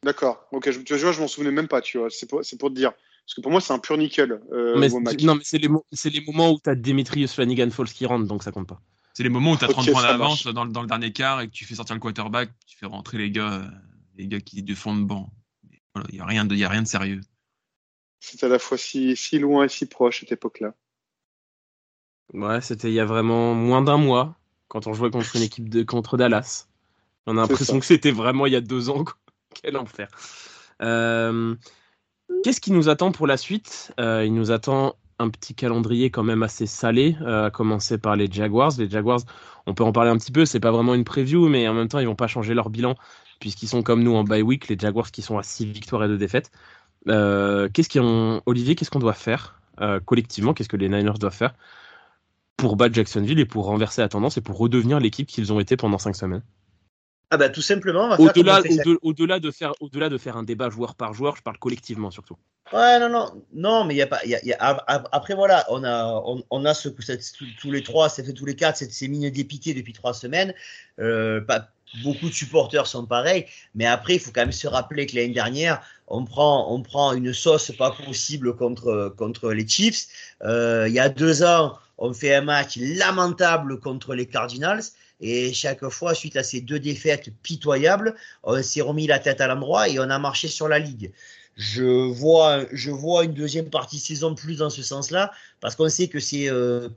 D'accord. 0.04 0.48
Ok, 0.52 0.70
je, 0.72 0.80
tu 0.80 0.96
vois, 0.96 1.12
je 1.12 1.22
m'en 1.22 1.28
souvenais 1.28 1.52
même 1.52 1.68
pas, 1.68 1.82
tu 1.82 1.98
vois. 1.98 2.10
C'est 2.10 2.30
pour, 2.30 2.42
pour 2.60 2.70
te 2.70 2.76
dire. 2.76 2.92
Parce 3.26 3.36
que 3.36 3.42
pour 3.42 3.52
moi, 3.52 3.62
c'est 3.62 3.72
un 3.72 3.80
pur 3.80 3.98
nickel. 3.98 4.42
Euh, 4.52 4.78
mais 4.78 4.90
non, 5.22 5.36
mais 5.36 5.42
c'est 5.44 5.58
les, 5.58 5.70
mo- 5.70 5.86
c'est 5.92 6.10
les 6.10 6.22
moments 6.22 6.52
où 6.52 6.60
tu 6.62 6.70
as 6.70 6.76
Demetrius 6.76 7.34
Flanagan 7.34 7.70
Falls 7.70 7.88
qui 7.88 8.06
rentre, 8.06 8.28
donc 8.28 8.44
ça 8.44 8.52
compte 8.52 8.68
pas. 8.68 8.82
C'est 9.14 9.24
les 9.24 9.30
moments 9.30 9.52
où 9.52 9.58
tu 9.58 9.64
as 9.64 9.70
30 9.70 9.86
Ok, 9.88 9.92
points 9.94 10.02
d'avance 10.02 10.46
dans, 10.48 10.66
le- 10.66 10.72
dans 10.72 10.82
le 10.82 10.88
dernier 10.88 11.14
quart 11.14 11.40
et 11.42 11.48
que 11.48 11.54
tu 11.54 11.64
fais 11.64 11.76
sortir 11.76 11.96
le 11.96 12.02
quarterback, 12.02 12.50
tu 12.66 12.78
fais 12.78 12.86
rentrer 12.86 13.18
les 13.18 13.32
gars, 13.32 13.62
les 14.18 14.28
gars 14.28 14.42
qui 14.42 14.62
défendent 14.62 15.06
banc. 15.08 15.32
Voilà, 15.94 16.10
il 16.12 16.16
n'y 16.16 16.22
a, 16.22 16.26
rien 16.26 16.44
de- 16.44 16.56
y 16.56 16.66
a 16.66 16.70
rien 16.70 16.82
de 16.82 16.88
sérieux. 16.88 17.22
C'était 18.20 18.48
à 18.48 18.50
la 18.50 18.60
fois 18.60 18.78
si, 18.78 19.16
si 19.16 19.40
loin 19.40 19.66
et 19.66 19.70
si 19.70 19.86
proche 19.86 20.22
cette 20.22 20.32
époque-là. 20.32 20.74
Ouais, 22.34 22.62
c'était 22.62 22.90
il 22.90 22.94
y 22.94 23.00
a 23.00 23.06
vraiment 23.06 23.54
moins 23.54 23.82
d'un 23.82 23.98
mois 23.98 24.36
quand 24.68 24.88
on 24.88 24.94
jouait 24.94 25.12
contre 25.12 25.36
une 25.36 25.44
équipe 25.44 25.70
de 25.70 25.84
contre 25.84 26.18
Dallas. 26.18 26.68
On 27.26 27.38
a 27.38 27.42
l'impression 27.42 27.80
que 27.80 27.86
c'était 27.86 28.12
vraiment 28.12 28.46
il 28.46 28.54
y 28.54 28.56
a 28.56 28.62
deux 28.62 28.90
ans. 28.90 29.04
quoi. 29.04 29.16
Quel 29.62 29.78
enfer. 29.78 30.08
Euh, 30.82 31.56
Qu'est-ce 32.44 32.60
qui 32.62 32.72
nous 32.72 32.90
attend 32.90 33.12
pour 33.12 33.28
la 33.28 33.38
suite? 33.38 33.94
Euh, 34.00 34.26
Il 34.26 34.34
nous 34.34 34.52
attend 34.52 34.96
un 35.20 35.30
petit 35.30 35.54
calendrier 35.54 36.10
quand 36.10 36.24
même 36.24 36.44
assez 36.44 36.66
salé, 36.66 37.16
euh, 37.22 37.46
à 37.46 37.52
commencer 37.52 37.98
par 37.98 38.16
les 38.16 38.30
Jaguars. 38.30 38.72
Les 38.78 38.90
Jaguars, 38.90 39.22
on 39.68 39.74
peut 39.74 39.84
en 39.84 39.92
parler 39.92 40.10
un 40.10 40.18
petit 40.18 40.32
peu, 40.32 40.46
c'est 40.46 40.60
pas 40.60 40.72
vraiment 40.72 40.96
une 40.96 41.04
preview, 41.04 41.48
mais 41.48 41.68
en 41.68 41.74
même 41.74 41.88
temps, 41.88 42.00
ils 42.00 42.08
vont 42.08 42.16
pas 42.16 42.28
changer 42.28 42.54
leur 42.54 42.70
bilan 42.70 42.96
puisqu'ils 43.40 43.68
sont 43.68 43.84
comme 43.84 44.04
nous 44.04 44.16
en 44.16 44.24
bye 44.24 44.42
week, 44.42 44.70
les 44.70 44.78
Jaguars 44.80 45.12
qui 45.12 45.22
sont 45.22 45.38
à 45.38 45.44
6 45.44 45.66
victoires 45.66 46.04
et 46.06 46.08
2 46.08 46.18
défaites. 46.18 46.50
Euh, 47.10 47.68
qu'est-ce 47.74 47.90
qu'on... 47.90 48.42
Olivier, 48.46 48.76
qu'est-ce 48.76 48.90
qu'on 48.90 49.00
doit 49.00 49.14
faire 49.14 49.60
collectivement 50.06 50.54
Qu'est-ce 50.54 50.70
que 50.70 50.78
les 50.78 50.88
Niners 50.88 51.18
doivent 51.20 51.36
faire? 51.36 51.54
Pour 52.58 52.76
battre 52.76 52.96
Jacksonville 52.96 53.40
et 53.40 53.46
pour 53.46 53.66
renverser 53.66 54.02
la 54.02 54.10
tendance 54.10 54.38
et 54.38 54.42
pour 54.42 54.58
redevenir 54.58 55.00
l'équipe 55.00 55.28
qu'ils 55.28 55.52
ont 55.52 55.60
été 55.60 55.78
pendant 55.78 55.98
5 55.98 56.16
semaines 56.16 56.44
Ah 57.30 57.38
bah 57.38 57.50
tout 57.50 57.62
simplement, 57.62 58.10
Au-delà, 58.20 58.62
de 58.62 59.52
faire, 59.52 59.74
au-delà 59.82 60.10
de 60.10 60.18
faire 60.18 60.38
un 60.38 60.44
débat 60.44 60.70
joueur 60.70 60.96
par 60.96 61.14
joueur, 61.14 61.36
je 61.36 61.42
parle 61.42 61.58
collectivement 61.58 62.12
surtout. 62.12 62.38
Ouais, 62.72 63.00
non, 63.00 63.10
non, 63.10 63.44
non, 63.54 63.84
mais 63.84 63.94
il 63.96 63.98
y 63.98 64.02
a 64.02 64.08
pas, 64.08 64.24
y 64.26 64.36
a, 64.36 64.46
y 64.46 64.54
a- 64.54 64.84
après 65.12 65.36
voilà, 65.36 65.66
on 65.70 65.84
a, 65.84 66.22
on, 66.26 66.44
on 66.50 66.66
a 66.66 66.74
ce, 66.74 66.90
tous- 66.90 67.72
les 67.72 67.84
trois, 67.84 68.08
c'est 68.08 68.24
fait 68.24 68.34
tous 68.34 68.46
les 68.46 68.56
quatre, 68.56 68.78
cette- 68.78 68.94
ces 68.94 69.08
mines 69.08 69.30
dépitées 69.30 69.74
depuis 69.74 69.94
trois 69.94 70.14
semaines. 70.14 70.54
Euh, 71.00 71.42
pas, 71.42 71.70
beaucoup 72.02 72.30
de 72.30 72.34
supporters 72.34 72.88
sont 72.88 73.06
pareils, 73.06 73.46
mais 73.76 73.86
après 73.86 74.16
il 74.16 74.20
faut 74.20 74.32
quand 74.32 74.42
même 74.42 74.52
se 74.52 74.68
rappeler 74.68 75.06
que 75.06 75.16
l'année 75.16 75.34
dernière, 75.34 75.82
on 76.08 76.26
prend, 76.26 76.74
on 76.74 76.82
prend 76.82 77.14
une 77.14 77.34
sauce 77.34 77.72
pas 77.78 77.92
possible 77.92 78.56
contre 78.56 79.14
contre 79.18 79.52
les 79.52 79.68
Chiefs. 79.68 80.08
Euh, 80.44 80.86
il 80.88 80.94
y 80.94 81.00
a 81.00 81.10
deux 81.10 81.44
ans, 81.44 81.78
on 81.98 82.14
fait 82.14 82.36
un 82.36 82.42
match 82.42 82.78
lamentable 82.78 83.80
contre 83.80 84.16
les 84.16 84.26
Cardinals. 84.26 84.84
Et 85.22 85.54
chaque 85.54 85.88
fois, 85.88 86.14
suite 86.14 86.36
à 86.36 86.44
ces 86.44 86.60
deux 86.60 86.80
défaites 86.80 87.30
pitoyables, 87.44 88.14
on 88.44 88.62
s'est 88.62 88.82
remis 88.82 89.08
la 89.08 89.20
tête 89.20 89.40
à 89.40 89.48
l'endroit 89.48 89.88
et 89.88 89.98
on 89.98 90.10
a 90.10 90.20
marché 90.20 90.50
sur 90.50 90.68
la 90.68 90.80
ligue. 90.80 91.14
Je 91.56 91.84
vois, 91.84 92.66
je 92.72 92.90
vois 92.90 93.26
une 93.26 93.34
deuxième 93.34 93.70
partie 93.70 93.98
de 93.98 94.02
saison 94.02 94.34
plus 94.34 94.58
dans 94.58 94.72
ce 94.72 94.82
sens-là, 94.82 95.32
parce 95.60 95.76
qu'on 95.76 95.88
sait 95.88 96.08
que 96.08 96.20
c'est 96.20 96.50
euh, 96.50 96.90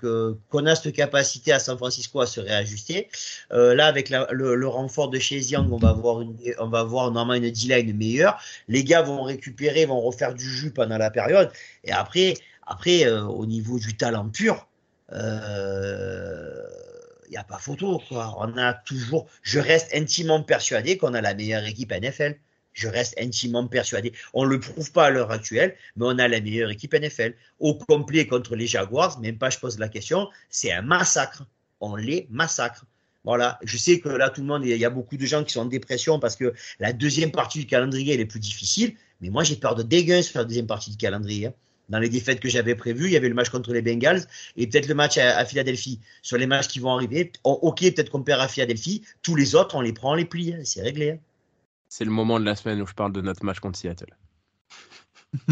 qu'on 0.51 0.65
a 0.65 0.75
cette 0.75 0.95
capacité 0.95 1.53
à 1.53 1.59
San 1.59 1.77
Francisco 1.77 2.21
à 2.23 2.27
se 2.27 2.41
réajuster. 2.41 3.09
Euh, 3.53 3.75
là, 3.75 3.87
avec 3.87 4.09
le, 4.09 4.55
le 4.55 4.69
renfort 4.69 5.11
de 5.11 5.19
chez 5.19 5.41
Young, 5.41 5.71
on 5.71 5.77
va 5.77 5.91
avoir 5.91 6.23
une, 6.23 6.37
on 6.59 6.69
va 6.69 6.81
avoir 6.81 7.11
normalement 7.11 7.45
une 7.45 7.53
D-line 7.53 7.95
meilleure. 7.95 8.41
Les 8.69 8.83
gars 8.83 9.03
vont 9.03 9.23
récupérer, 9.23 9.85
vont 9.85 10.01
refaire 10.01 10.35
du 10.35 10.49
jus 10.49 10.71
pendant 10.71 10.97
la 10.97 11.11
période, 11.11 11.51
et 11.85 11.93
après, 11.93 12.35
après, 12.67 13.05
euh, 13.07 13.25
au 13.25 13.45
niveau 13.45 13.79
du 13.79 13.95
talent 13.97 14.29
pur, 14.31 14.67
il 15.13 15.19
n'y 17.31 17.37
a 17.37 17.45
pas 17.45 17.59
photo, 17.59 18.01
quoi. 18.09 18.35
On 18.39 18.57
a 18.57 18.73
toujours, 18.73 19.27
je 19.43 19.59
reste 19.61 19.95
intimement 19.95 20.43
persuadé 20.43 20.97
qu'on 20.97 21.13
a 21.13 21.21
la 21.21 21.35
meilleure 21.35 21.65
équipe 21.65 21.93
NFL. 21.93 22.39
Je 22.77 22.89
reste 22.89 23.15
intimement 23.19 23.67
persuadé. 23.67 24.13
On 24.35 24.45
ne 24.45 24.51
le 24.51 24.61
prouve 24.61 24.93
pas 24.93 25.07
à 25.07 25.11
l'heure 25.11 25.31
actuelle, 25.31 25.75
mais 25.97 26.05
on 26.07 26.19
a 26.19 26.29
la 26.29 26.41
meilleure 26.43 26.71
équipe 26.71 26.93
NFL. 26.95 27.35
Au 27.59 27.75
complet 27.75 28.27
contre 28.27 28.55
les 28.55 28.67
Jaguars, 28.67 29.19
même 29.21 29.39
pas 29.39 29.49
je 29.49 29.59
pose 29.59 29.79
la 29.79 29.89
question, 29.89 30.29
c'est 30.51 30.71
un 30.73 30.83
massacre. 30.83 31.47
On 31.81 31.97
les 31.97 32.27
massacre. 32.31 32.85
Voilà. 33.25 33.59
Je 33.65 33.79
sais 33.79 33.99
que 33.99 34.11
là, 34.11 34.29
tout 34.29 34.43
le 34.43 34.47
monde, 34.47 34.65
il 34.67 34.77
y 34.77 34.85
a 34.85 34.91
beaucoup 34.91 35.17
de 35.17 35.25
gens 35.25 35.43
qui 35.43 35.55
sont 35.55 35.61
en 35.61 35.65
dépression 35.65 36.21
parce 36.21 36.37
que 36.37 36.53
la 36.79 36.93
deuxième 36.93 37.33
partie 37.33 37.61
du 37.61 37.67
calendrier, 37.67 38.13
elle 38.15 38.21
est 38.21 38.27
plus 38.27 38.41
difficile. 38.41 38.95
Mais 39.23 39.31
moi, 39.31 39.43
j'ai 39.43 39.57
peur 39.57 39.75
de 39.75 39.83
dégueu 39.83 40.21
sur 40.21 40.39
la 40.39 40.45
deuxième 40.45 40.67
partie 40.67 40.91
du 40.91 40.97
calendrier. 40.99 41.47
hein. 41.47 41.55
Dans 41.89 41.99
les 41.99 42.09
défaites 42.11 42.41
que 42.41 42.49
j'avais 42.51 42.75
prévues, 42.75 43.07
il 43.07 43.13
y 43.13 43.17
avait 43.17 43.29
le 43.29 43.35
match 43.35 43.49
contre 43.49 43.73
les 43.73 43.81
Bengals 43.81 44.27
et 44.57 44.67
peut-être 44.67 44.87
le 44.89 44.95
match 44.95 45.17
à, 45.19 45.45
Philadelphie. 45.47 46.01
Sur 46.21 46.37
les 46.37 46.47
matchs 46.47 46.69
qui 46.69 46.79
vont 46.81 46.91
arriver, 46.95 47.33
on- 47.45 47.53
ok, 47.53 47.81
peut-être 47.81 48.11
qu'on 48.11 48.23
perd 48.23 48.41
à 48.43 48.49
Philadelphie. 48.49 49.03
Tous 49.23 49.35
les 49.35 49.55
autres, 49.55 49.77
on 49.77 49.81
les 49.81 49.93
prend, 49.95 50.13
on 50.13 50.15
les 50.15 50.25
plie. 50.27 50.53
hein. 50.53 50.61
C'est 50.65 50.83
réglé. 50.83 51.13
hein. 51.13 51.19
C'est 51.89 52.05
le 52.05 52.11
moment 52.11 52.41
de 52.41 52.45
la 52.45 52.57
semaine 52.57 52.81
où 52.83 52.87
je 52.87 52.95
parle 52.95 53.13
de 53.13 53.21
notre 53.21 53.45
match 53.45 53.61
contre 53.61 53.79
Seattle. 53.79 54.17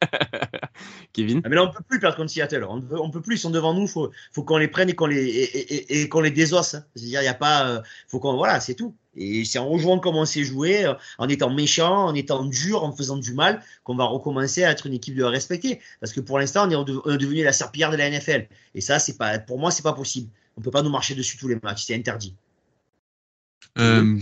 Kevin 1.12 1.40
ah, 1.44 1.48
Mais 1.48 1.56
là, 1.56 1.64
on 1.64 1.70
peut 1.70 1.82
plus 1.86 1.98
perdre 1.98 2.16
contre 2.16 2.30
Seattle. 2.30 2.64
On 2.68 2.80
peut, 2.80 2.98
on 2.98 3.10
peut 3.10 3.20
plus. 3.20 3.36
Ils 3.36 3.40
sont 3.40 3.50
devant 3.50 3.74
nous. 3.74 3.86
Faut, 3.86 4.10
faut 4.32 4.42
qu'on 4.42 4.58
les 4.58 4.68
prenne 4.68 4.88
et 4.90 4.94
qu'on 4.94 5.06
les, 5.06 5.26
et, 5.26 6.02
et, 6.02 6.08
qu'on 6.08 6.20
les 6.20 6.30
désosse. 6.30 6.74
Hein. 6.74 6.84
C'est-à-dire, 6.94 7.22
il 7.22 7.24
y 7.24 7.28
a 7.28 7.34
pas, 7.34 7.68
euh, 7.68 7.82
faut 8.08 8.20
qu'on, 8.20 8.36
voilà, 8.36 8.60
c'est 8.60 8.74
tout. 8.74 8.94
Et 9.16 9.44
c'est 9.44 9.58
en 9.58 9.76
jouant 9.78 9.98
comme 9.98 10.16
on 10.16 10.24
s'est 10.24 10.44
joué, 10.44 10.84
euh, 10.84 10.94
en 11.18 11.28
étant 11.28 11.50
méchant, 11.50 12.06
en 12.06 12.14
étant 12.14 12.44
dur, 12.44 12.84
en 12.84 12.92
faisant 12.92 13.16
du 13.16 13.34
mal, 13.34 13.62
qu'on 13.82 13.96
va 13.96 14.04
recommencer 14.04 14.64
à 14.64 14.70
être 14.70 14.86
une 14.86 14.94
équipe 14.94 15.16
de 15.16 15.24
respecter. 15.24 15.80
Parce 16.00 16.12
que 16.12 16.20
pour 16.20 16.38
l'instant, 16.38 16.68
on 16.70 17.10
est, 17.10 17.18
devenu 17.18 17.42
la 17.42 17.52
serpillière 17.52 17.90
de 17.90 17.96
la 17.96 18.10
NFL. 18.10 18.48
Et 18.74 18.80
ça, 18.80 18.98
c'est 18.98 19.16
pas, 19.16 19.38
pour 19.38 19.58
moi, 19.58 19.70
c'est 19.70 19.82
pas 19.82 19.94
possible. 19.94 20.30
On 20.56 20.60
peut 20.60 20.70
pas 20.70 20.82
nous 20.82 20.90
marcher 20.90 21.14
dessus 21.14 21.36
tous 21.36 21.48
les 21.48 21.58
matchs. 21.62 21.84
C'est 21.84 21.94
interdit. 21.94 22.34
Euh, 23.78 24.18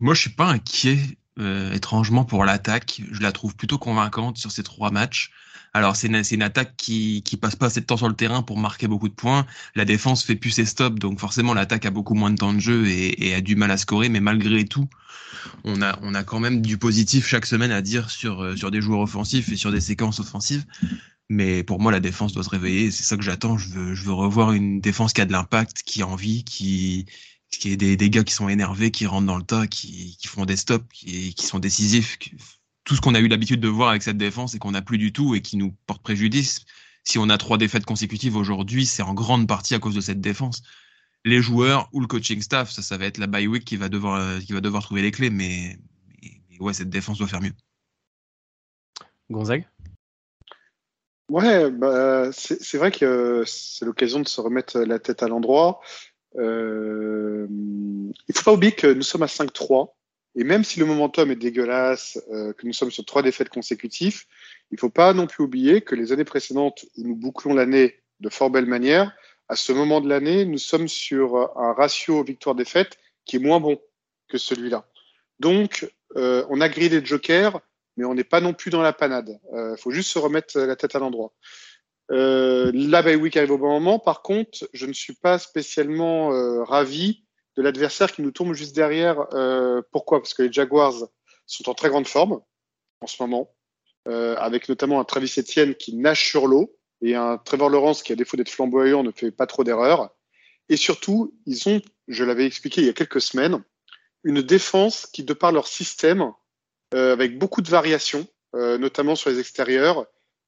moi, 0.00 0.14
je 0.14 0.20
suis 0.22 0.30
pas 0.30 0.46
inquiet 0.46 0.98
euh, 1.38 1.72
étrangement 1.72 2.24
pour 2.24 2.44
l'attaque. 2.44 3.02
Je 3.10 3.20
la 3.20 3.32
trouve 3.32 3.54
plutôt 3.54 3.78
convaincante 3.78 4.38
sur 4.38 4.50
ces 4.50 4.62
trois 4.62 4.90
matchs. 4.90 5.30
Alors 5.72 5.94
c'est 5.94 6.08
une, 6.08 6.42
attaque 6.42 6.74
qui 6.76 7.22
qui 7.22 7.36
passe 7.36 7.54
pas 7.54 7.66
assez 7.66 7.80
de 7.80 7.86
temps 7.86 7.96
sur 7.96 8.08
le 8.08 8.16
terrain 8.16 8.42
pour 8.42 8.58
marquer 8.58 8.88
beaucoup 8.88 9.08
de 9.08 9.14
points. 9.14 9.46
La 9.76 9.84
défense 9.84 10.24
fait 10.24 10.34
plus 10.34 10.50
ses 10.50 10.64
stops, 10.64 10.98
donc 10.98 11.20
forcément 11.20 11.54
l'attaque 11.54 11.86
a 11.86 11.90
beaucoup 11.92 12.14
moins 12.14 12.30
de 12.30 12.36
temps 12.36 12.52
de 12.52 12.58
jeu 12.58 12.88
et, 12.88 13.28
et, 13.28 13.34
a 13.34 13.40
du 13.40 13.54
mal 13.54 13.70
à 13.70 13.76
scorer. 13.76 14.08
Mais 14.08 14.18
malgré 14.18 14.64
tout, 14.64 14.88
on 15.62 15.80
a 15.80 15.96
on 16.02 16.14
a 16.14 16.24
quand 16.24 16.40
même 16.40 16.60
du 16.60 16.76
positif 16.76 17.26
chaque 17.28 17.46
semaine 17.46 17.70
à 17.70 17.82
dire 17.82 18.10
sur 18.10 18.42
euh, 18.42 18.56
sur 18.56 18.72
des 18.72 18.80
joueurs 18.80 19.00
offensifs 19.00 19.48
et 19.52 19.56
sur 19.56 19.70
des 19.70 19.80
séquences 19.80 20.18
offensives. 20.18 20.64
Mais 21.28 21.62
pour 21.62 21.78
moi, 21.80 21.92
la 21.92 22.00
défense 22.00 22.32
doit 22.32 22.42
se 22.42 22.50
réveiller. 22.50 22.90
C'est 22.90 23.04
ça 23.04 23.16
que 23.16 23.22
j'attends. 23.22 23.56
Je 23.56 23.68
veux 23.68 23.94
je 23.94 24.04
veux 24.04 24.12
revoir 24.12 24.52
une 24.52 24.80
défense 24.80 25.12
qui 25.12 25.20
a 25.20 25.24
de 25.24 25.32
l'impact, 25.32 25.84
qui 25.84 26.02
a 26.02 26.06
envie, 26.08 26.42
qui 26.42 27.06
qui 27.58 27.72
est 27.72 27.76
des, 27.76 27.96
des, 27.96 28.10
gars 28.10 28.24
qui 28.24 28.32
sont 28.32 28.48
énervés, 28.48 28.90
qui 28.90 29.06
rentrent 29.06 29.26
dans 29.26 29.36
le 29.36 29.42
tas, 29.42 29.66
qui, 29.66 30.16
qui 30.18 30.28
font 30.28 30.44
des 30.44 30.56
stops, 30.56 30.86
qui, 30.92 31.34
qui 31.34 31.46
sont 31.46 31.58
décisifs. 31.58 32.18
Tout 32.84 32.96
ce 32.96 33.00
qu'on 33.00 33.14
a 33.14 33.20
eu 33.20 33.28
l'habitude 33.28 33.60
de 33.60 33.68
voir 33.68 33.90
avec 33.90 34.02
cette 34.02 34.16
défense 34.16 34.54
et 34.54 34.58
qu'on 34.58 34.70
n'a 34.70 34.82
plus 34.82 34.98
du 34.98 35.12
tout 35.12 35.34
et 35.34 35.42
qui 35.42 35.56
nous 35.56 35.74
porte 35.86 36.02
préjudice. 36.02 36.64
Si 37.04 37.18
on 37.18 37.28
a 37.28 37.38
trois 37.38 37.58
défaites 37.58 37.84
consécutives 37.84 38.36
aujourd'hui, 38.36 38.86
c'est 38.86 39.02
en 39.02 39.14
grande 39.14 39.48
partie 39.48 39.74
à 39.74 39.78
cause 39.78 39.94
de 39.94 40.00
cette 40.00 40.20
défense. 40.20 40.62
Les 41.24 41.42
joueurs 41.42 41.88
ou 41.92 42.00
le 42.00 42.06
coaching 42.06 42.40
staff, 42.40 42.70
ça, 42.70 42.82
ça 42.82 42.96
va 42.96 43.06
être 43.06 43.18
la 43.18 43.26
bye 43.26 43.46
week 43.46 43.64
qui 43.64 43.76
va 43.76 43.88
devoir, 43.88 44.38
qui 44.40 44.52
va 44.52 44.60
devoir 44.60 44.82
trouver 44.82 45.02
les 45.02 45.10
clés, 45.10 45.30
mais, 45.30 45.78
mais 46.22 46.58
ouais, 46.60 46.72
cette 46.72 46.90
défense 46.90 47.18
doit 47.18 47.28
faire 47.28 47.42
mieux. 47.42 47.52
Gonzague? 49.30 49.66
Ouais, 51.30 51.70
bah, 51.70 52.30
c'est 52.32 52.76
vrai 52.76 52.90
que 52.90 53.44
c'est 53.46 53.84
l'occasion 53.84 54.18
de 54.18 54.26
se 54.26 54.40
remettre 54.40 54.80
la 54.80 54.98
tête 54.98 55.22
à 55.22 55.28
l'endroit. 55.28 55.80
Euh, 56.36 57.46
il 58.28 58.34
faut 58.34 58.44
pas 58.44 58.52
oublier 58.52 58.72
que 58.72 58.86
nous 58.86 59.02
sommes 59.02 59.22
à 59.22 59.26
5-3. 59.26 59.90
Et 60.36 60.44
même 60.44 60.62
si 60.62 60.78
le 60.78 60.86
momentum 60.86 61.30
est 61.30 61.36
dégueulasse, 61.36 62.20
euh, 62.30 62.52
que 62.52 62.66
nous 62.66 62.72
sommes 62.72 62.92
sur 62.92 63.04
trois 63.04 63.22
défaites 63.22 63.48
consécutives, 63.48 64.24
il 64.70 64.78
faut 64.78 64.90
pas 64.90 65.12
non 65.12 65.26
plus 65.26 65.42
oublier 65.42 65.80
que 65.80 65.96
les 65.96 66.12
années 66.12 66.24
précédentes 66.24 66.84
où 66.96 67.02
nous 67.02 67.16
bouclons 67.16 67.52
l'année 67.52 67.96
de 68.20 68.28
fort 68.28 68.50
belle 68.50 68.66
manière, 68.66 69.12
à 69.48 69.56
ce 69.56 69.72
moment 69.72 70.00
de 70.00 70.08
l'année, 70.08 70.44
nous 70.44 70.58
sommes 70.58 70.86
sur 70.86 71.58
un 71.58 71.72
ratio 71.72 72.22
victoire-défaite 72.22 72.98
qui 73.24 73.36
est 73.36 73.40
moins 73.40 73.58
bon 73.58 73.80
que 74.28 74.38
celui-là. 74.38 74.86
Donc, 75.40 75.90
euh, 76.16 76.44
on 76.50 76.60
a 76.60 76.68
grillé 76.68 76.88
des 76.88 77.04
jokers, 77.04 77.60
mais 77.96 78.04
on 78.04 78.14
n'est 78.14 78.24
pas 78.24 78.40
non 78.40 78.54
plus 78.54 78.70
dans 78.70 78.82
la 78.82 78.92
panade. 78.92 79.40
Il 79.52 79.58
euh, 79.58 79.76
faut 79.76 79.90
juste 79.90 80.10
se 80.10 80.18
remettre 80.18 80.58
la 80.58 80.76
tête 80.76 80.94
à 80.94 81.00
l'endroit. 81.00 81.32
Euh, 82.10 82.72
la 82.74 83.02
bye 83.02 83.16
week 83.16 83.36
arrive 83.36 83.52
au 83.52 83.58
bon 83.58 83.70
moment. 83.70 83.98
Par 83.98 84.22
contre, 84.22 84.68
je 84.72 84.86
ne 84.86 84.92
suis 84.92 85.14
pas 85.14 85.38
spécialement 85.38 86.32
euh, 86.32 86.64
ravi 86.64 87.24
de 87.56 87.62
l'adversaire 87.62 88.12
qui 88.12 88.22
nous 88.22 88.32
tombe 88.32 88.54
juste 88.54 88.74
derrière. 88.74 89.32
Euh, 89.34 89.82
pourquoi? 89.92 90.20
Parce 90.20 90.34
que 90.34 90.42
les 90.42 90.52
Jaguars 90.52 90.94
sont 91.46 91.68
en 91.68 91.74
très 91.74 91.88
grande 91.88 92.08
forme 92.08 92.40
en 93.00 93.06
ce 93.06 93.22
moment, 93.22 93.54
euh, 94.08 94.36
avec 94.36 94.68
notamment 94.68 95.00
un 95.00 95.04
Travis 95.04 95.32
Etienne 95.38 95.74
qui 95.74 95.94
nage 95.94 96.28
sur 96.28 96.46
l'eau 96.46 96.76
et 97.02 97.14
un 97.14 97.38
Trevor 97.38 97.70
Lawrence 97.70 98.02
qui, 98.02 98.12
à 98.12 98.16
défaut 98.16 98.36
d'être 98.36 98.50
flamboyant, 98.50 99.02
ne 99.02 99.12
fait 99.12 99.30
pas 99.30 99.46
trop 99.46 99.64
d'erreurs. 99.64 100.10
Et 100.68 100.76
surtout, 100.76 101.34
ils 101.46 101.68
ont, 101.68 101.80
je 102.08 102.24
l'avais 102.24 102.46
expliqué 102.46 102.82
il 102.82 102.86
y 102.86 102.90
a 102.90 102.92
quelques 102.92 103.20
semaines, 103.20 103.62
une 104.22 104.42
défense 104.42 105.06
qui, 105.06 105.24
de 105.24 105.32
par 105.32 105.50
leur 105.50 105.66
système, 105.66 106.32
euh, 106.94 107.12
avec 107.12 107.38
beaucoup 107.38 107.62
de 107.62 107.70
variations, 107.70 108.26
notamment 108.52 109.14
sur 109.14 109.30
les 109.30 109.38
extérieurs, 109.38 110.06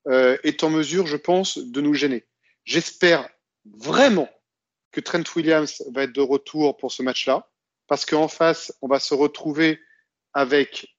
euh, 0.08 0.36
est 0.42 0.64
en 0.64 0.70
mesure, 0.70 1.06
je 1.06 1.16
pense, 1.16 1.58
de 1.58 1.80
nous 1.80 1.94
gêner. 1.94 2.24
J'espère 2.64 3.28
vraiment 3.64 4.28
que 4.90 5.00
Trent 5.00 5.22
Williams 5.36 5.82
va 5.92 6.04
être 6.04 6.12
de 6.12 6.20
retour 6.20 6.76
pour 6.76 6.92
ce 6.92 7.02
match-là, 7.02 7.48
parce 7.86 8.04
qu'en 8.04 8.28
face, 8.28 8.72
on 8.82 8.88
va 8.88 9.00
se 9.00 9.14
retrouver 9.14 9.80
avec, 10.34 10.96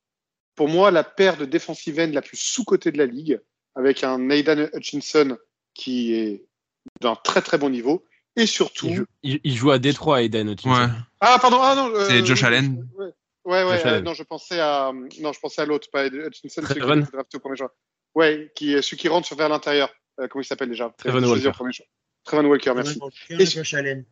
pour 0.56 0.68
moi, 0.68 0.92
la 0.92 1.04
paire 1.04 1.38
de 1.38 1.46
defensive 1.46 2.00
end 2.00 2.12
la 2.12 2.22
plus 2.22 2.38
sous-cotée 2.38 2.92
de 2.92 2.98
la 2.98 3.06
ligue, 3.06 3.40
avec 3.76 4.04
un 4.04 4.30
Aidan 4.30 4.68
Hutchinson 4.74 5.38
qui 5.74 6.14
est 6.14 6.46
d'un 7.02 7.16
très 7.16 7.42
très 7.42 7.58
bon 7.58 7.70
niveau, 7.70 8.06
et 8.36 8.46
surtout. 8.46 8.88
Il 8.88 8.96
joue, 8.96 9.06
il, 9.22 9.56
joue 9.56 9.72
à 9.72 9.80
Détroit, 9.80 10.22
Aidan 10.22 10.48
Hutchinson. 10.48 10.76
Ouais. 10.76 10.88
Ah, 11.20 11.38
pardon, 11.42 11.60
ah 11.62 11.76
non. 11.76 11.94
Euh, 11.94 12.08
C'est 12.08 12.26
Josh 12.26 12.44
Allen. 12.44 12.88
Ouais, 12.98 13.14
ouais, 13.46 13.64
ouais 13.64 13.86
euh, 13.86 14.02
non, 14.02 14.14
je 14.14 14.24
pensais 14.24 14.60
à, 14.60 14.92
non, 15.20 15.34
je 15.34 15.40
pensais 15.40 15.62
à 15.62 15.66
l'autre, 15.66 15.90
pas 15.92 16.08
Hutchinson, 16.08 16.62
celui 16.62 16.68
qui 16.68 16.80
est 16.80 17.12
drafté 17.12 17.38
au 17.38 17.40
premier 17.40 17.58
choix. 17.58 17.74
Ouais, 18.16 18.52
qui 18.56 18.74
est 18.74 18.82
celui 18.82 18.98
qui 18.98 19.08
rentre 19.08 19.34
vers 19.36 19.50
l'intérieur. 19.50 19.94
Euh, 20.20 20.28
comment 20.28 20.42
il 20.42 20.46
s'appelle 20.46 20.70
déjà? 20.70 20.94
Trevon 20.98 21.24
Walker. 21.24 21.52
Trevon 22.24 22.46
Walker, 22.46 22.74
merci. 22.76 23.00
et, 23.30 24.04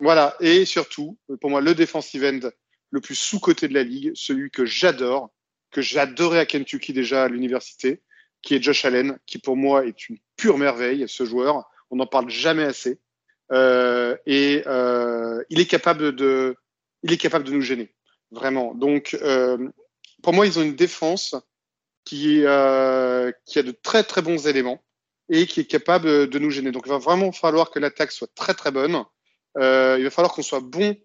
voilà, 0.00 0.36
et 0.40 0.64
surtout, 0.64 1.18
pour 1.40 1.50
moi, 1.50 1.60
le 1.60 1.74
defensive 1.74 2.24
end 2.24 2.50
le 2.90 3.00
plus 3.00 3.14
sous-coté 3.14 3.68
de 3.68 3.74
la 3.74 3.82
ligue, 3.82 4.12
celui 4.14 4.50
que 4.50 4.64
j'adore, 4.64 5.30
que 5.70 5.82
j'adorais 5.82 6.38
à 6.38 6.46
Kentucky 6.46 6.92
déjà 6.92 7.24
à 7.24 7.28
l'université, 7.28 8.00
qui 8.42 8.54
est 8.54 8.62
Josh 8.62 8.84
Allen, 8.84 9.18
qui 9.26 9.38
pour 9.38 9.56
moi 9.56 9.86
est 9.86 10.08
une 10.08 10.18
pure 10.36 10.58
merveille, 10.58 11.06
ce 11.08 11.24
joueur. 11.24 11.68
On 11.90 11.96
n'en 11.96 12.06
parle 12.06 12.30
jamais 12.30 12.64
assez. 12.64 12.98
Euh, 13.50 14.16
et 14.26 14.62
euh, 14.66 15.42
il 15.50 15.60
est 15.60 15.66
capable 15.66 16.14
de, 16.14 16.54
il 17.02 17.12
est 17.12 17.16
capable 17.18 17.44
de 17.44 17.52
nous 17.52 17.62
gêner, 17.62 17.92
vraiment. 18.30 18.74
Donc, 18.74 19.16
euh, 19.22 19.68
pour 20.22 20.32
moi, 20.32 20.46
ils 20.46 20.58
ont 20.58 20.62
une 20.62 20.76
défense 20.76 21.34
qui, 22.04 22.42
euh, 22.44 23.07
qui 23.44 23.58
a 23.58 23.62
de 23.62 23.72
très 23.72 24.04
très 24.04 24.22
bons 24.22 24.46
éléments 24.46 24.82
et 25.28 25.46
qui 25.46 25.60
est 25.60 25.66
capable 25.66 26.28
de 26.28 26.38
nous 26.38 26.50
gêner. 26.50 26.70
Donc 26.70 26.84
il 26.86 26.90
va 26.90 26.98
vraiment 26.98 27.32
falloir 27.32 27.70
que 27.70 27.78
l'attaque 27.78 28.12
soit 28.12 28.32
très 28.34 28.54
très 28.54 28.70
bonne. 28.70 29.04
Euh, 29.58 29.96
il 29.98 30.04
va 30.04 30.10
falloir 30.10 30.32
qu'on 30.32 30.42
soit 30.42 30.60
bon 30.60 30.96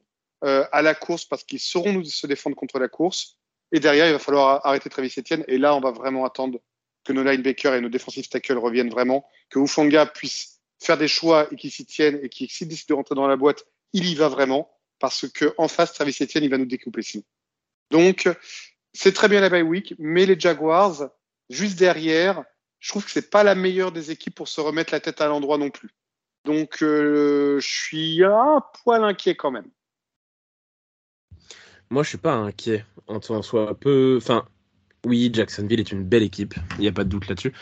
euh, 0.43 0.65
à 0.71 0.81
la 0.81 0.95
course 0.95 1.25
parce 1.25 1.43
qu'ils 1.43 1.59
sauront 1.59 1.93
nous 1.93 2.05
se 2.05 2.27
défendre 2.27 2.55
contre 2.55 2.79
la 2.79 2.87
course. 2.87 3.37
Et 3.71 3.79
derrière, 3.79 4.07
il 4.07 4.13
va 4.13 4.19
falloir 4.19 4.65
arrêter 4.65 4.89
Travis 4.89 5.13
Etienne. 5.17 5.43
Et 5.47 5.57
là, 5.57 5.75
on 5.75 5.79
va 5.79 5.91
vraiment 5.91 6.25
attendre 6.25 6.59
que 7.03 7.11
nos 7.11 7.23
linebackers 7.23 7.75
et 7.75 7.81
nos 7.81 7.89
defensive 7.89 8.29
tackles 8.29 8.57
reviennent 8.57 8.89
vraiment, 8.89 9.25
que 9.49 9.59
Ufanga 9.59 10.05
puisse 10.05 10.61
faire 10.79 10.97
des 10.97 11.07
choix 11.07 11.47
et 11.51 11.55
qu'il 11.55 11.71
s'y 11.71 11.85
tienne 11.85 12.19
et 12.21 12.29
qu'il 12.29 12.49
s'il 12.49 12.67
décide 12.67 12.87
de 12.89 12.93
rentrer 12.93 13.15
dans 13.15 13.27
la 13.27 13.35
boîte, 13.35 13.65
il 13.93 14.07
y 14.07 14.15
va 14.15 14.29
vraiment 14.29 14.69
parce 14.99 15.27
que 15.27 15.53
en 15.57 15.67
face, 15.67 15.93
Travis 15.93 16.15
Etienne, 16.21 16.43
il 16.43 16.49
va 16.49 16.57
nous 16.57 16.65
découper 16.65 17.01
sinon. 17.01 17.23
Donc, 17.91 18.29
c'est 18.93 19.11
très 19.11 19.27
bien 19.27 19.41
la 19.41 19.49
bye 19.49 19.61
week, 19.61 19.95
mais 19.97 20.25
les 20.25 20.39
Jaguars, 20.39 21.09
juste 21.53 21.77
derrière, 21.79 22.43
je 22.79 22.89
trouve 22.89 23.05
que 23.05 23.11
c'est 23.11 23.29
pas 23.29 23.43
la 23.43 23.55
meilleure 23.55 23.91
des 23.91 24.11
équipes 24.11 24.35
pour 24.35 24.47
se 24.47 24.61
remettre 24.61 24.93
la 24.93 24.99
tête 24.99 25.21
à 25.21 25.27
l'endroit 25.27 25.57
non 25.57 25.69
plus. 25.69 25.89
Donc, 26.45 26.83
euh, 26.83 27.59
je 27.59 27.67
suis 27.67 28.23
un 28.23 28.61
poil 28.83 29.03
inquiet 29.03 29.35
quand 29.35 29.51
même. 29.51 29.69
Moi, 31.89 32.03
je 32.03 32.09
suis 32.09 32.17
pas 32.17 32.33
inquiet 32.33 32.85
en 33.07 33.21
soit 33.21 33.79
peu. 33.79 34.17
Enfin, 34.17 34.45
oui, 35.05 35.29
Jacksonville 35.33 35.79
est 35.79 35.91
une 35.91 36.03
belle 36.03 36.23
équipe, 36.23 36.55
il 36.77 36.81
n'y 36.81 36.87
a 36.87 36.91
pas 36.91 37.03
de 37.03 37.09
doute 37.09 37.27
là-dessus. 37.27 37.53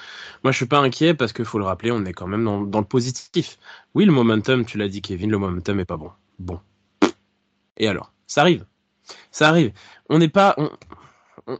Moi, 0.43 0.51
je 0.51 0.57
suis 0.57 0.67
pas 0.67 0.79
inquiet 0.79 1.13
parce 1.13 1.33
qu'il 1.33 1.45
faut 1.45 1.57
le 1.57 1.65
rappeler, 1.65 1.91
on 1.91 2.05
est 2.05 2.13
quand 2.13 2.27
même 2.27 2.43
dans, 2.45 2.79
le 2.79 2.85
positif. 2.85 3.57
Oui, 3.95 4.05
le 4.05 4.11
momentum, 4.11 4.65
tu 4.65 4.77
l'as 4.77 4.87
dit, 4.87 5.01
Kevin, 5.01 5.31
le 5.31 5.37
momentum 5.37 5.79
est 5.79 5.85
pas 5.85 5.97
bon. 5.97 6.11
Bon. 6.39 6.59
Et 7.77 7.87
alors? 7.87 8.13
Ça 8.27 8.41
arrive. 8.41 8.65
Ça 9.31 9.49
arrive. 9.49 9.73
On 10.09 10.19
n'est 10.19 10.29
pas. 10.29 10.55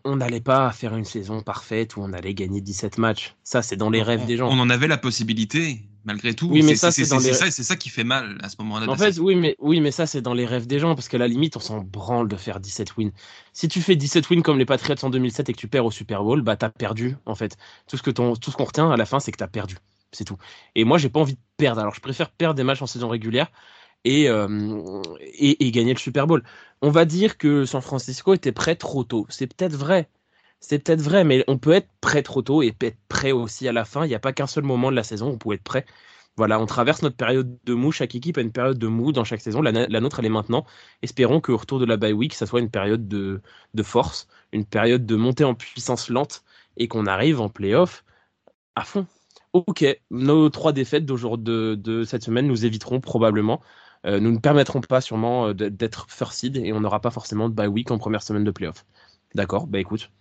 On 0.04 0.16
n'allait 0.16 0.42
pas 0.42 0.72
faire 0.72 0.96
une 0.96 1.06
saison 1.06 1.42
parfaite 1.42 1.96
où 1.96 2.02
on 2.02 2.14
allait 2.14 2.34
gagner 2.34 2.62
17 2.62 2.98
matchs. 2.98 3.36
Ça, 3.44 3.62
c'est 3.62 3.76
dans 3.76 3.90
les 3.90 4.02
rêves 4.02 4.26
des 4.26 4.38
gens. 4.38 4.50
On 4.50 4.60
en 4.60 4.70
avait 4.70 4.88
la 4.88 4.98
possibilité, 4.98 5.82
malgré 6.06 6.34
tout. 6.34 6.48
Oui, 6.48 6.62
mais 6.64 6.76
ça, 6.76 6.92
c'est 6.92 7.02
les... 7.02 7.34
ça, 7.34 7.52
ça, 7.52 7.76
qui 7.76 7.90
fait 7.90 8.04
mal 8.04 8.38
à 8.42 8.50
ce 8.50 8.56
moment-là. 8.60 8.90
En 8.90 8.96
fait, 8.96 9.18
oui 9.20 9.36
mais, 9.36 9.56
oui, 9.60 9.82
mais 9.82 9.92
ça, 9.92 10.06
c'est 10.06 10.22
dans 10.22 10.34
les 10.34 10.46
rêves 10.46 10.68
des 10.68 10.80
gens, 10.80 10.96
parce 10.96 11.08
qu'à 11.08 11.18
la 11.18 11.28
limite, 11.28 11.58
on 11.58 11.60
s'en 11.60 11.80
branle 11.80 12.28
de 12.28 12.36
faire 12.36 12.60
17 12.60 12.98
wins. 12.98 13.12
Si 13.54 13.68
tu 13.68 13.82
fais 13.82 13.96
17 13.96 14.30
wins 14.30 14.42
comme 14.42 14.60
les 14.60 14.66
Patriots 14.66 15.04
en 15.04 15.10
2007 15.10 15.50
et 15.50 15.54
que 15.54 15.60
tu 15.60 15.68
perds 15.68 15.86
au 15.86 15.92
Super 15.92 16.24
Bowl, 16.24 16.42
bah, 16.42 16.56
t'as 16.56 16.70
perdu, 16.70 17.18
en 17.26 17.36
fait. 17.36 17.58
Ce 17.88 17.98
tout 17.98 18.52
ce 18.52 18.56
qu'on 18.58 18.66
retient 18.66 18.92
à 18.92 18.98
la 18.98 19.06
fin, 19.06 19.20
c'est 19.20 19.32
que 19.32 19.38
t'as 19.38 19.48
perdu. 19.48 19.78
C'est 20.12 20.26
tout. 20.26 20.38
Et 20.76 20.84
moi, 20.84 20.98
j'ai 20.98 21.10
pas 21.10 21.20
envie 21.20 21.34
de 21.34 21.40
perdre. 21.58 21.82
Alors, 21.82 21.96
je 21.96 22.02
préfère 22.02 22.30
perdre 22.30 22.56
des 22.56 22.64
matchs 22.64 22.82
en 22.82 22.88
saison 22.88 23.08
régulière 23.08 23.48
et, 24.06 24.30
euh, 24.30 25.02
et, 25.22 25.66
et 25.66 25.72
gagner 25.72 25.94
le 25.94 26.00
Super 26.00 26.28
Bowl. 26.28 26.44
On 26.82 26.90
va 26.92 27.06
dire 27.06 27.38
que 27.38 27.66
San 27.66 27.82
Francisco 27.82 28.34
était 28.34 28.52
prêt 28.52 28.76
trop 28.76 29.04
tôt. 29.04 29.26
C'est 29.30 29.48
peut-être 29.48 29.76
vrai 29.76 30.10
c'est 30.62 30.80
peut-être 30.80 31.02
vrai, 31.02 31.24
mais 31.24 31.44
on 31.48 31.58
peut 31.58 31.72
être 31.72 31.90
prêt 32.02 32.24
trop 32.24 32.42
tôt 32.42 32.64
et 32.64 32.76
être 32.82 32.98
prêt 33.10 33.32
aussi 33.32 33.68
à 33.68 33.74
la 33.74 33.84
fin. 33.84 34.06
Il 34.06 34.10
n'y 34.10 34.16
a 34.16 34.20
pas 34.20 34.32
qu'un 34.32 34.48
seul 34.48 34.64
moment 34.64 34.92
de 34.92 34.96
la 34.96 35.04
saison 35.04 35.30
où 35.30 35.34
on 35.34 35.38
peut 35.38 35.54
être 35.54 35.64
prêt. 35.64 35.86
Voilà, 36.38 36.60
on 36.60 36.66
traverse 36.66 37.02
notre 37.02 37.18
période 37.18 37.58
de 37.66 37.74
mou. 37.74 37.92
Chaque 37.92 38.16
équipe 38.16 38.38
a 38.38 38.42
une 38.42 38.52
période 38.52 38.78
de 38.78 38.88
mou 38.88 39.12
dans 39.12 39.24
chaque 39.24 39.42
saison. 39.42 39.62
La, 39.62 39.72
nôtre, 40.00 40.20
elle 40.20 40.26
est 40.26 40.30
maintenant. 40.30 40.66
Espérons 41.02 41.42
qu'au 41.42 41.58
retour 41.58 41.80
de 41.80 41.86
la 41.86 41.98
bye 41.98 42.14
week, 42.14 42.34
ça 42.34 42.46
soit 42.46 42.62
une 42.62 42.70
période 42.70 43.08
de, 43.08 43.42
de 43.74 43.84
force, 43.84 44.28
une 44.54 44.66
période 44.66 45.06
de 45.06 45.16
montée 45.16 45.44
en 45.44 45.56
puissance 45.56 46.10
lente 46.10 46.44
et 46.78 46.88
qu'on 46.88 47.06
arrive 47.08 47.42
en 47.42 47.50
playoff 47.50 48.06
à 48.76 48.84
fond. 48.86 49.08
ok, 49.54 49.86
nos 50.12 50.50
trois 50.50 50.74
défaites 50.74 51.06
de, 51.06 51.76
de 51.76 52.04
cette 52.04 52.24
semaine 52.24 52.48
nous 52.48 52.66
éviteront 52.66 53.02
probablement, 53.02 53.62
euh, 54.06 54.20
nous 54.20 54.32
ne 54.32 54.40
permettront 54.40 54.82
pas 54.82 55.02
sûrement 55.02 55.48
euh, 55.48 55.54
d'être 55.54 56.08
first 56.10 56.34
seed 56.34 56.58
et 56.58 56.74
on 56.74 56.82
n'aura 56.82 57.02
pas 57.02 57.12
forcément 57.12 57.50
de 57.50 57.54
bye 57.54 57.68
week 57.68 57.92
en 57.92 57.98
première 57.98 58.24
semaine 58.24 58.44
de 58.44 58.52
playoff. 58.52 58.86
D'accord, 59.36 59.68
bah 59.68 59.80
écoute, 59.80 60.12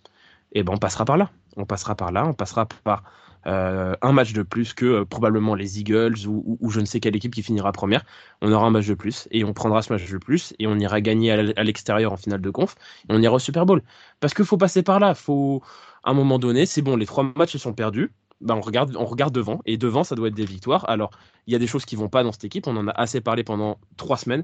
et 0.53 0.59
eh 0.59 0.63
ben 0.63 0.73
on 0.73 0.77
passera 0.77 1.05
par 1.05 1.17
là, 1.17 1.31
on 1.57 1.65
passera 1.65 1.95
par 1.95 2.11
là, 2.11 2.25
on 2.27 2.33
passera 2.33 2.65
par 2.65 3.03
euh, 3.47 3.95
un 4.01 4.11
match 4.11 4.33
de 4.33 4.43
plus 4.43 4.73
que 4.73 5.03
probablement 5.03 5.55
les 5.55 5.79
Eagles 5.79 6.27
ou, 6.27 6.69
je 6.69 6.79
ne 6.79 6.85
sais 6.85 6.99
quelle 6.99 7.15
équipe 7.15 7.33
qui 7.33 7.43
finira 7.43 7.71
première. 7.71 8.05
On 8.41 8.51
aura 8.51 8.67
un 8.67 8.69
match 8.69 8.87
de 8.87 8.93
plus 8.93 9.27
et 9.31 9.43
on 9.43 9.53
prendra 9.53 9.81
ce 9.81 9.91
match 9.91 10.09
de 10.09 10.17
plus 10.17 10.53
et 10.59 10.67
on 10.67 10.77
ira 10.77 11.01
gagner 11.01 11.31
à 11.31 11.63
l'extérieur 11.63 12.13
en 12.13 12.17
finale 12.17 12.41
de 12.41 12.49
conf 12.49 12.75
et 13.09 13.13
on 13.13 13.21
ira 13.21 13.35
au 13.35 13.39
Super 13.39 13.65
Bowl. 13.65 13.81
Parce 14.19 14.33
qu'il 14.33 14.45
faut 14.45 14.57
passer 14.57 14.83
par 14.83 14.99
là. 14.99 15.15
Faut 15.15 15.63
à 16.03 16.11
un 16.11 16.13
moment 16.13 16.39
donné, 16.39 16.65
c'est 16.65 16.81
bon, 16.81 16.95
les 16.95 17.05
trois 17.05 17.23
matchs 17.35 17.57
sont 17.57 17.73
perdus. 17.73 18.11
Ben 18.41 18.55
on 18.55 18.61
regarde, 18.61 18.95
on 18.97 19.05
regarde 19.05 19.33
devant 19.33 19.61
et 19.65 19.77
devant 19.77 20.03
ça 20.03 20.15
doit 20.15 20.27
être 20.29 20.35
des 20.35 20.45
victoires. 20.45 20.89
Alors 20.89 21.11
il 21.47 21.53
y 21.53 21.55
a 21.55 21.59
des 21.59 21.67
choses 21.67 21.85
qui 21.85 21.95
vont 21.95 22.09
pas 22.09 22.23
dans 22.23 22.31
cette 22.31 22.43
équipe. 22.43 22.67
On 22.67 22.75
en 22.77 22.87
a 22.87 22.91
assez 22.91 23.21
parlé 23.21 23.43
pendant 23.43 23.79
trois 23.97 24.17
semaines 24.17 24.43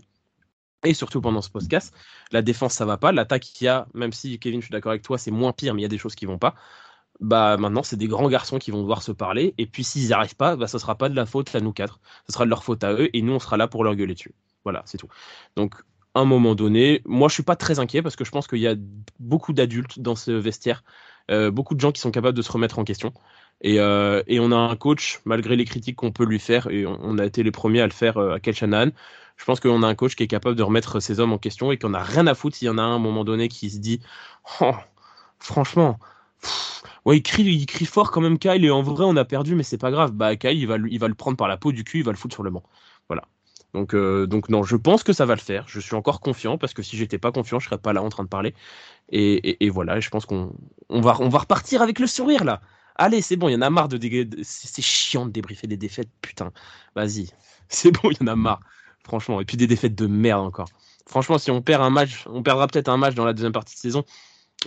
et 0.83 0.93
surtout 0.93 1.21
pendant 1.21 1.41
ce 1.41 1.49
podcast. 1.49 1.93
La 2.31 2.41
défense, 2.41 2.73
ça 2.73 2.85
va 2.85 2.97
pas. 2.97 3.11
L'attaque, 3.11 3.59
il 3.59 3.65
y 3.65 3.67
a, 3.67 3.87
même 3.93 4.13
si 4.13 4.39
Kevin, 4.39 4.61
je 4.61 4.65
suis 4.65 4.71
d'accord 4.71 4.91
avec 4.91 5.01
toi, 5.01 5.17
c'est 5.17 5.31
moins 5.31 5.51
pire, 5.51 5.73
mais 5.73 5.81
il 5.81 5.83
y 5.83 5.85
a 5.85 5.89
des 5.89 5.97
choses 5.97 6.15
qui 6.15 6.25
vont 6.25 6.37
pas 6.37 6.55
bah 7.19 7.57
maintenant 7.57 7.83
c'est 7.83 7.95
des 7.97 8.07
grands 8.07 8.29
garçons 8.29 8.59
qui 8.59 8.71
vont 8.71 8.81
devoir 8.81 9.01
se 9.01 9.11
parler 9.11 9.53
et 9.57 9.65
puis 9.65 9.83
s'ils 9.83 10.07
n'y 10.07 10.13
arrivent 10.13 10.35
pas 10.35 10.55
bah 10.55 10.67
ça 10.67 10.79
sera 10.79 10.95
pas 10.95 11.09
de 11.09 11.15
la 11.15 11.25
faute 11.25 11.53
à 11.55 11.59
nous 11.59 11.73
quatre 11.73 11.99
ce 12.27 12.33
sera 12.33 12.45
de 12.45 12.49
leur 12.49 12.63
faute 12.63 12.83
à 12.83 12.93
eux 12.93 13.09
et 13.13 13.21
nous 13.21 13.33
on 13.33 13.39
sera 13.39 13.57
là 13.57 13.67
pour 13.67 13.83
leur 13.83 13.95
gueuler 13.95 14.13
dessus 14.13 14.33
voilà 14.63 14.83
c'est 14.85 14.97
tout 14.97 15.07
donc 15.55 15.75
à 16.13 16.19
un 16.19 16.25
moment 16.25 16.53
donné 16.53 17.01
moi 17.05 17.27
je 17.27 17.33
suis 17.33 17.43
pas 17.43 17.55
très 17.55 17.79
inquiet 17.79 18.01
parce 18.01 18.15
que 18.15 18.23
je 18.23 18.31
pense 18.31 18.47
qu'il 18.47 18.59
y 18.59 18.67
a 18.67 18.75
beaucoup 19.19 19.53
d'adultes 19.53 19.99
dans 19.99 20.15
ce 20.15 20.31
vestiaire 20.31 20.83
euh, 21.31 21.49
beaucoup 21.49 21.75
de 21.75 21.79
gens 21.79 21.91
qui 21.91 22.01
sont 22.01 22.11
capables 22.11 22.37
de 22.37 22.41
se 22.41 22.51
remettre 22.51 22.77
en 22.79 22.83
question 22.83 23.13
et, 23.61 23.79
euh, 23.79 24.21
et 24.27 24.39
on 24.39 24.51
a 24.51 24.55
un 24.55 24.75
coach 24.75 25.19
malgré 25.25 25.55
les 25.55 25.65
critiques 25.65 25.95
qu'on 25.95 26.11
peut 26.11 26.25
lui 26.25 26.39
faire 26.39 26.67
et 26.69 26.85
on, 26.85 27.17
a 27.17 27.25
été 27.25 27.43
les 27.43 27.51
premiers 27.51 27.81
à 27.81 27.87
le 27.87 27.93
faire 27.93 28.17
euh, 28.17 28.35
à 28.35 28.39
Kel 28.39 28.55
je 28.55 29.45
pense 29.45 29.59
qu'on 29.59 29.83
a 29.83 29.87
un 29.87 29.95
coach 29.95 30.15
qui 30.15 30.23
est 30.23 30.27
capable 30.27 30.55
de 30.55 30.63
remettre 30.63 30.99
ses 30.99 31.19
hommes 31.19 31.33
en 31.33 31.37
question 31.37 31.71
et 31.71 31.77
qu'on 31.77 31.93
a 31.93 32.03
rien 32.03 32.27
à 32.27 32.35
foutre 32.35 32.55
s'il 32.55 32.67
y 32.67 32.69
en 32.69 32.77
a 32.77 32.81
un 32.81 32.91
à 32.91 32.95
un 32.95 32.99
moment 32.99 33.23
donné 33.23 33.47
qui 33.47 33.69
se 33.69 33.77
dit 33.77 33.99
oh, 34.61 34.75
franchement 35.39 35.99
ouais, 37.05 37.17
il 37.17 37.23
crie, 37.23 37.43
il 37.43 37.65
crie 37.65 37.85
fort 37.85 38.11
quand 38.11 38.21
même 38.21 38.37
Kyle 38.37 38.63
et 38.63 38.69
en 38.69 38.83
vrai 38.83 39.05
on 39.07 39.15
a 39.15 39.25
perdu 39.25 39.55
mais 39.55 39.63
c'est 39.63 39.77
pas 39.77 39.91
grave. 39.91 40.11
Bah 40.11 40.35
Kyle 40.35 40.57
il 40.57 40.67
va, 40.67 40.77
le 40.77 41.13
prendre 41.15 41.37
par 41.37 41.47
la 41.47 41.57
peau 41.57 41.71
du 41.71 41.83
cul, 41.83 41.99
il 41.99 42.03
va 42.03 42.11
le 42.11 42.17
foutre 42.17 42.35
sur 42.35 42.43
le 42.43 42.51
banc. 42.51 42.63
Voilà. 43.09 43.23
Donc, 43.73 43.93
euh, 43.93 44.27
donc 44.27 44.49
non, 44.49 44.63
je 44.63 44.75
pense 44.75 45.03
que 45.03 45.13
ça 45.13 45.25
va 45.25 45.35
le 45.35 45.41
faire. 45.41 45.65
Je 45.67 45.79
suis 45.79 45.95
encore 45.95 46.19
confiant 46.19 46.57
parce 46.57 46.73
que 46.73 46.81
si 46.81 46.97
j'étais 46.97 47.17
pas 47.17 47.31
confiant, 47.31 47.59
je 47.59 47.65
serais 47.65 47.77
pas 47.77 47.93
là 47.93 48.01
en 48.01 48.09
train 48.09 48.23
de 48.23 48.29
parler. 48.29 48.53
Et, 49.09 49.69
voilà, 49.69 49.99
je 49.99 50.09
pense 50.09 50.25
qu'on 50.25 50.53
on 50.89 51.01
va, 51.01 51.17
on 51.19 51.29
va 51.29 51.39
repartir 51.39 51.81
avec 51.81 51.99
le 51.99 52.07
sourire 52.07 52.43
là. 52.43 52.61
Allez, 52.97 53.21
c'est 53.21 53.35
bon, 53.35 53.49
il 53.49 53.53
y 53.53 53.55
en 53.55 53.61
a 53.61 53.69
marre 53.69 53.87
de, 53.87 53.99
c'est 54.43 54.81
chiant 54.81 55.25
de 55.25 55.31
débriefer 55.31 55.67
des 55.67 55.77
défaites, 55.77 56.09
putain. 56.21 56.51
Vas-y, 56.95 57.29
c'est 57.69 57.91
bon, 57.91 58.09
il 58.11 58.17
y 58.19 58.23
en 58.23 58.27
a 58.27 58.35
marre, 58.35 58.59
franchement. 59.03 59.39
Et 59.41 59.45
puis 59.45 59.57
des 59.57 59.67
défaites 59.67 59.95
de 59.95 60.07
merde 60.07 60.45
encore. 60.45 60.69
Franchement, 61.07 61.37
si 61.37 61.51
on 61.51 61.61
perd 61.61 61.81
un 61.83 61.89
match, 61.89 62.25
on 62.27 62.43
perdra 62.43 62.67
peut-être 62.67 62.89
un 62.89 62.97
match 62.97 63.15
dans 63.15 63.25
la 63.25 63.33
deuxième 63.33 63.53
partie 63.53 63.75
de 63.75 63.79
saison 63.79 64.03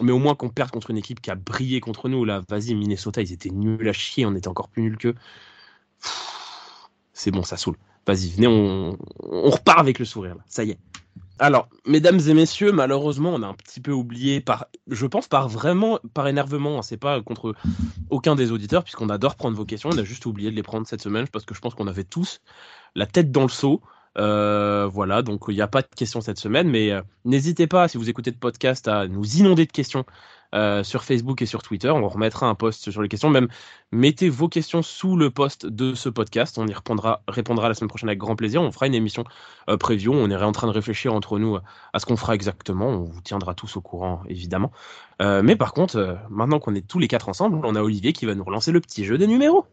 mais 0.03 0.13
au 0.13 0.19
moins 0.19 0.35
qu'on 0.35 0.49
perde 0.49 0.71
contre 0.71 0.91
une 0.91 0.99
équipe 0.99 1.21
qui 1.21 1.31
a 1.31 1.35
brillé 1.35 1.81
contre 1.81 2.09
nous. 2.09 2.25
Là, 2.25 2.43
vas-y, 2.49 2.75
Minnesota, 2.75 3.21
ils 3.21 3.33
étaient 3.33 3.51
nuls 3.51 3.89
à 3.89 3.93
chier, 3.93 4.25
on 4.27 4.35
était 4.35 4.49
encore 4.49 4.69
plus 4.69 4.83
nuls 4.83 4.97
qu'eux. 4.97 5.15
C'est 7.13 7.31
bon, 7.31 7.43
ça 7.43 7.57
saoule. 7.57 7.77
Vas-y, 8.07 8.31
venez, 8.31 8.47
on, 8.47 8.97
repart 9.19 9.79
avec 9.79 9.99
le 9.99 10.05
sourire. 10.05 10.37
Là. 10.37 10.43
Ça 10.47 10.65
y 10.65 10.71
est. 10.71 10.79
Alors, 11.41 11.71
mesdames 11.87 12.21
et 12.29 12.35
messieurs, 12.35 12.71
malheureusement, 12.71 13.31
on 13.31 13.43
a 13.43 13.47
un 13.47 13.55
petit 13.55 13.81
peu 13.81 13.93
oublié 13.93 14.43
par, 14.43 14.67
je 14.89 15.07
pense, 15.07 15.27
par 15.27 15.49
vraiment, 15.49 15.99
par 16.13 16.29
énervement. 16.29 16.79
Hein, 16.79 16.83
c'est 16.83 16.99
pas 16.99 17.23
contre 17.23 17.55
aucun 18.11 18.35
des 18.35 18.53
auditeurs, 18.53 18.85
puisqu'on 18.85 19.09
adore 19.09 19.37
prendre 19.37 19.57
vos 19.57 19.65
questions. 19.65 19.89
On 19.91 19.97
a 19.97 20.05
juste 20.05 20.27
oublié 20.27 20.51
de 20.51 20.57
les 20.57 20.63
prendre 20.63 20.87
cette 20.87 21.01
semaine, 21.01 21.27
parce 21.29 21.47
que 21.47 21.55
je 21.55 21.61
pense 21.61 21.75
qu'on 21.75 21.87
avait 21.87 22.05
tous 22.05 22.43
la 22.95 23.07
tête 23.07 23.33
dans 23.33 23.43
le 23.43 23.49
seau. 23.49 23.81
Euh, 24.19 24.87
voilà, 24.87 25.23
donc 25.23 25.45
il 25.49 25.55
n'y 25.55 25.63
a 25.63 25.67
pas 25.67 25.81
de 25.81 25.89
questions 25.97 26.21
cette 26.21 26.39
semaine, 26.39 26.69
mais 26.69 26.93
euh, 26.93 27.01
n'hésitez 27.25 27.67
pas, 27.67 27.89
si 27.89 27.97
vous 27.97 28.11
écoutez 28.11 28.33
le 28.33 28.37
podcast, 28.37 28.87
à 28.87 29.09
nous 29.09 29.37
inonder 29.37 29.65
de 29.65 29.73
questions 29.73 30.05
euh, 30.55 30.83
sur 30.83 31.05
Facebook 31.05 31.43
et 31.43 31.47
sur 31.47 31.63
Twitter. 31.63 31.91
On 31.91 32.09
remettra 32.09 32.47
un 32.47 32.55
post 32.55 32.91
sur 32.91 33.03
les 33.03 33.09
questions. 33.09 33.31
Même 33.31 33.49
mettez 33.93 34.29
vos 34.29 34.49
questions 34.49 34.83
sous 34.83 35.17
le 35.17 35.31
post 35.31 35.67
de 35.67 35.95
ce 35.95 36.09
podcast. 36.09 36.59
On 36.59 36.67
y 36.67 36.73
répondra, 36.73 37.23
répondra 37.29 37.69
la 37.69 37.75
semaine 37.75 37.89
prochaine 37.89 38.09
avec 38.09 38.19
grand 38.19 38.37
plaisir. 38.37 38.63
On 38.63 38.73
fera 38.73 38.87
une 38.87 38.95
émission 38.95 39.25
preview. 39.79 40.13
On 40.13 40.31
est 40.31 40.37
en 40.37 40.53
train 40.53 40.67
de 40.67 40.73
réfléchir 40.73 41.15
entre 41.15 41.39
nous 41.39 41.59
à 41.93 41.99
ce 41.99 42.07
qu'on 42.07 42.17
fera 42.17 42.35
exactement. 42.35 42.89
On 42.89 43.05
vous 43.05 43.21
tiendra 43.21 43.55
tous 43.55 43.77
au 43.77 43.81
courant, 43.81 44.23
évidemment. 44.29 44.73
mais 45.21 45.57
par 45.57 45.73
contre, 45.73 46.19
maintenant 46.31 46.59
qu'on 46.59 46.75
est 46.75 46.87
tous 46.87 46.99
les 46.99 47.09
quatre 47.09 47.29
ensemble, 47.29 47.65
on 47.65 47.75
a 47.75 47.83
Olivier 47.83 48.13
qui 48.13 48.27
va 48.27 48.35
nous 48.35 48.45
relancer 48.45 48.73
le 48.73 48.81
petit 48.81 49.05
jeu 49.05 49.19
des 49.19 49.27
numéros. 49.27 49.67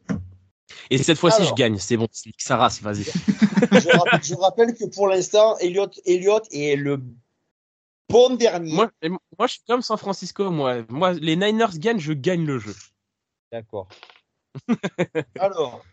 Et 0.90 0.98
cette 0.98 1.18
fois-ci, 1.18 1.44
je 1.46 1.54
gagne. 1.54 1.78
C'est 1.78 1.98
bon, 1.98 2.08
ça 2.38 2.58
race, 2.58 2.82
vas-y. 2.82 3.04
je, 3.04 4.36
rappelle, 4.36 4.74
que 4.74 4.86
pour 4.94 5.08
l'instant, 5.08 5.58
Elliot, 5.58 5.90
Elliot 6.06 6.42
est 6.52 6.76
le 6.76 7.02
bon 8.10 8.36
dernier. 8.36 8.74
Moi, 8.74 8.92
moi, 9.38 9.48
je 9.48 9.54
suis 9.54 9.64
comme 9.68 9.82
San 9.82 9.98
Francisco. 9.98 10.50
Moi, 10.52 10.86
moi, 10.90 11.14
les 11.14 11.36
Niners 11.36 11.78
gagnent, 11.78 12.00
je 12.00 12.14
gagne 12.14 12.46
le 12.46 12.60
jeu. 12.60 12.76
D'accord. 13.52 13.88
Alors, 15.40 15.84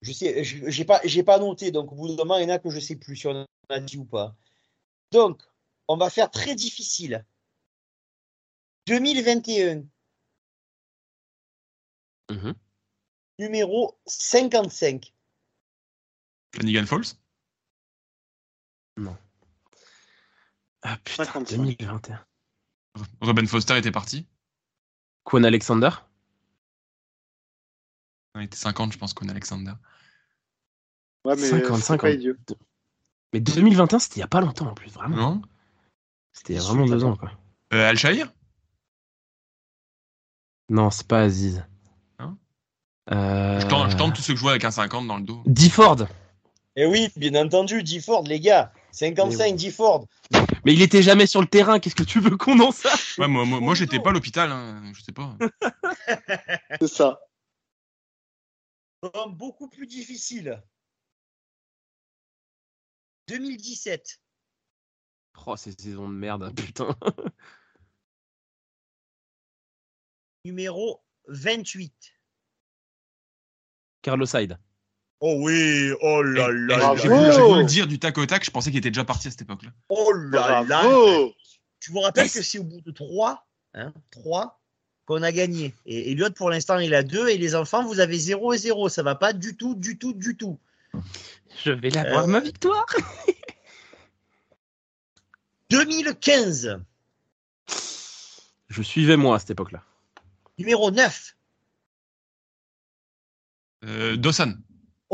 je 0.00 0.12
sais, 0.12 0.44
j'ai 0.44 0.84
pas, 0.84 1.00
j'ai 1.04 1.22
pas 1.22 1.38
noté. 1.38 1.70
Donc, 1.70 1.92
au 1.92 1.94
bout 1.94 2.08
d'un 2.08 2.24
moment, 2.24 2.38
il 2.38 2.42
y 2.42 2.46
en 2.46 2.54
a 2.54 2.58
que 2.58 2.70
je 2.70 2.80
sais 2.80 2.96
plus 2.96 3.16
si 3.16 3.26
on 3.26 3.46
a 3.68 3.80
dit 3.80 3.98
ou 3.98 4.04
pas. 4.04 4.34
Donc, 5.10 5.42
on 5.88 5.96
va 5.96 6.10
faire 6.10 6.30
très 6.30 6.54
difficile. 6.54 7.24
2021. 8.86 9.84
Mm 12.30 12.52
numéro 13.38 13.98
55. 14.06 15.12
Flanagan 16.54 16.86
Falls 16.86 17.16
Ah 20.82 20.96
putain, 21.04 21.40
2021. 21.40 22.24
Robin 23.20 23.46
Foster 23.46 23.78
était 23.78 23.92
parti 23.92 24.26
Quan 25.24 25.44
Alexander 25.44 25.90
Il 28.34 28.42
était 28.42 28.56
50, 28.56 28.92
je 28.92 28.98
pense, 28.98 29.14
Quan 29.14 29.28
Alexander. 29.28 29.72
Ouais, 31.24 31.36
mais 31.36 31.48
50, 31.48 31.80
50. 31.80 32.10
Mais 33.32 33.40
2021, 33.40 33.98
c'était 33.98 34.16
il 34.16 34.18
n'y 34.18 34.24
a 34.24 34.28
pas 34.28 34.40
longtemps 34.40 34.66
en 34.66 34.74
plus, 34.74 34.90
vraiment. 34.90 35.16
Non 35.16 35.42
C'était 36.32 36.54
il 36.54 36.56
y 36.56 36.58
a 36.58 36.62
vraiment 36.62 36.86
deux 36.86 37.04
ans, 37.04 37.16
quoi. 37.16 37.30
Euh, 37.72 37.88
Al-Shahir 37.88 38.30
Non, 40.68 40.90
c'est 40.90 41.06
pas 41.06 41.22
Aziz. 41.22 41.64
Euh... 43.10 43.60
Je, 43.60 43.66
tente, 43.66 44.14
tous 44.14 44.22
ceux 44.22 44.32
que 44.32 44.36
je 44.36 44.42
vois 44.42 44.52
avec 44.52 44.64
un 44.64 44.70
50 44.70 45.08
dans 45.08 45.16
le 45.16 45.24
dos. 45.24 45.42
D-Ford. 45.44 46.06
Eh 46.76 46.86
oui, 46.86 47.10
bien 47.16 47.34
entendu, 47.34 47.82
D-Ford, 47.82 48.22
les 48.24 48.38
gars. 48.38 48.72
55, 48.92 49.56
D-Ford. 49.56 50.06
Mais 50.64 50.74
il 50.74 50.82
était 50.82 51.02
jamais 51.02 51.26
sur 51.26 51.40
le 51.40 51.46
terrain. 51.46 51.80
Qu'est-ce 51.80 51.94
que 51.94 52.02
tu 52.02 52.20
veux 52.20 52.36
qu'on 52.36 52.60
en 52.60 52.70
sache 52.70 53.18
ouais, 53.18 53.26
Moi, 53.26 53.44
moi, 53.44 53.60
moi 53.60 53.74
j'étais 53.74 53.98
pas 53.98 54.10
à 54.10 54.12
l'hôpital. 54.12 54.52
Hein. 54.52 54.92
Je 54.94 55.02
sais 55.02 55.12
pas. 55.12 55.36
C'est 56.80 56.88
ça. 56.88 57.20
Beaucoup 59.30 59.68
plus 59.68 59.86
difficile. 59.86 60.62
2017. 63.28 64.20
Oh, 65.46 65.56
ces 65.56 65.72
saisons 65.72 66.08
de 66.08 66.14
merde, 66.14 66.54
putain. 66.54 66.96
Numéro 70.44 71.02
28. 71.28 71.92
Carlos 74.02 74.26
Hyde. 74.34 74.58
Oh 75.24 75.36
oui, 75.38 75.92
oh 76.00 76.20
là 76.20 76.50
là. 76.50 76.96
J'ai 76.96 77.06
voulu, 77.06 77.60
le 77.60 77.64
dire 77.64 77.86
du 77.86 78.00
tac 78.00 78.18
au 78.18 78.26
tac, 78.26 78.44
je 78.44 78.50
pensais 78.50 78.70
qu'il 78.70 78.78
était 78.80 78.90
déjà 78.90 79.04
parti 79.04 79.28
à 79.28 79.30
cette 79.30 79.42
époque-là. 79.42 79.70
Oh 79.88 80.12
là 80.12 80.64
là. 80.64 80.82
Tu 81.78 81.92
vous 81.92 82.00
rappelles 82.00 82.28
que 82.28 82.42
c'est 82.42 82.58
au 82.58 82.64
bout 82.64 82.80
de 82.80 82.90
3, 82.90 83.46
hein, 83.74 83.92
3 84.10 84.60
qu'on 85.04 85.22
a 85.22 85.30
gagné. 85.30 85.76
Et 85.86 86.10
Elliot, 86.10 86.32
pour 86.32 86.50
l'instant, 86.50 86.80
il 86.80 86.92
a 86.92 87.04
2 87.04 87.28
et 87.28 87.38
les 87.38 87.54
enfants, 87.54 87.84
vous 87.84 88.00
avez 88.00 88.18
0 88.18 88.52
et 88.52 88.58
0. 88.58 88.88
Ça 88.88 89.04
va 89.04 89.14
pas 89.14 89.32
du 89.32 89.56
tout, 89.56 89.76
du 89.76 89.96
tout, 89.96 90.12
du 90.12 90.36
tout. 90.36 90.58
Je 91.64 91.70
vais 91.70 91.90
la 91.90 92.10
voir, 92.10 92.24
euh, 92.24 92.26
ma 92.26 92.40
victoire. 92.40 92.86
2015. 95.70 96.80
Je 98.70 98.82
suivais 98.82 99.16
moi 99.16 99.36
à 99.36 99.38
cette 99.38 99.50
époque-là. 99.50 99.84
Numéro 100.58 100.90
9. 100.90 101.36
Euh, 103.84 104.16
Dawson. 104.16 104.58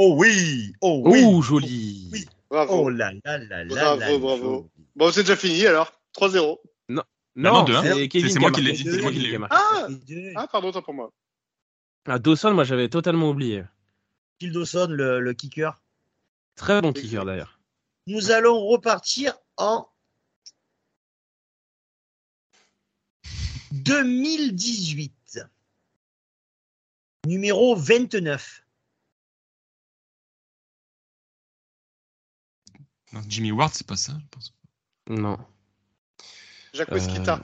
Oh 0.01 0.15
oui, 0.17 0.73
oh 0.81 1.03
oui. 1.07 1.25
Oh, 1.27 1.43
joli. 1.43 2.09
Oui. 2.13 2.25
Bravo. 2.49 2.85
Oh 2.85 2.89
là 2.89 3.11
là 3.25 3.39
là 3.39 3.65
là. 3.65 3.97
Bravo, 3.97 4.19
bravo. 4.21 4.71
Bon, 4.95 5.11
c'est 5.11 5.23
déjà 5.23 5.35
fini 5.35 5.67
alors. 5.67 5.93
3-0. 6.15 6.57
Non, 6.89 7.03
non, 7.35 7.67
c'est 7.67 8.39
moi 8.39 8.53
qui 8.53 8.63
l'ai 8.63 8.73
dit. 8.75 8.85
C'est 8.85 9.03
moi 9.03 9.11
qui 9.11 9.19
l'ai 9.19 9.37
Ah, 9.51 9.89
ah, 10.37 10.47
pardon, 10.47 10.73
ça 10.73 10.83
pour 10.83 10.95
moi. 10.95 11.13
Ah, 12.07 12.21
Dawson, 12.21 12.53
moi 12.53 12.63
j'avais 12.63 12.89
totalement 12.89 13.31
oublié. 13.31 13.65
Phil 14.41 14.53
Dawson, 14.53 14.87
le, 14.89 15.19
le 15.19 15.35
kicker. 15.35 15.83
Très 16.55 16.81
bon 16.81 16.93
kicker 16.93 17.25
d'ailleurs. 17.25 17.59
Nous 18.07 18.31
allons 18.31 18.67
repartir 18.67 19.35
en 19.57 19.89
2018. 23.73 25.41
Numéro 27.27 27.75
29. 27.75 28.65
Non, 33.13 33.21
Jimmy 33.29 33.53
Ward, 33.53 33.73
c'est 33.75 33.87
pas 33.87 33.97
ça, 33.97 34.13
je 34.19 34.27
pense. 34.31 34.55
Non. 35.09 35.39
Jacques 36.75 36.93
Whisky 36.93 37.19
Euh, 37.19 37.25
Tart. 37.25 37.43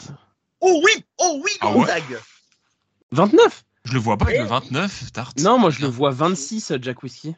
Oh 0.61 0.81
oui, 0.85 1.05
oh 1.19 1.41
oui, 1.43 1.51
Ah 1.61 1.69
ouais 1.71 1.75
Gonzague. 1.81 2.19
29 3.13 3.65
Je 3.85 3.93
le 3.95 3.99
vois 3.99 4.17
pas 4.19 4.27
avec 4.27 4.37
Eh 4.39 4.43
le 4.43 4.49
29, 4.49 5.13
Tart. 5.13 5.33
Non, 5.39 5.59
moi 5.59 5.71
je 5.71 5.81
le 5.81 5.87
vois 5.89 6.11
26, 6.11 6.75
Jack 6.81 7.03
Whisky. 7.03 7.35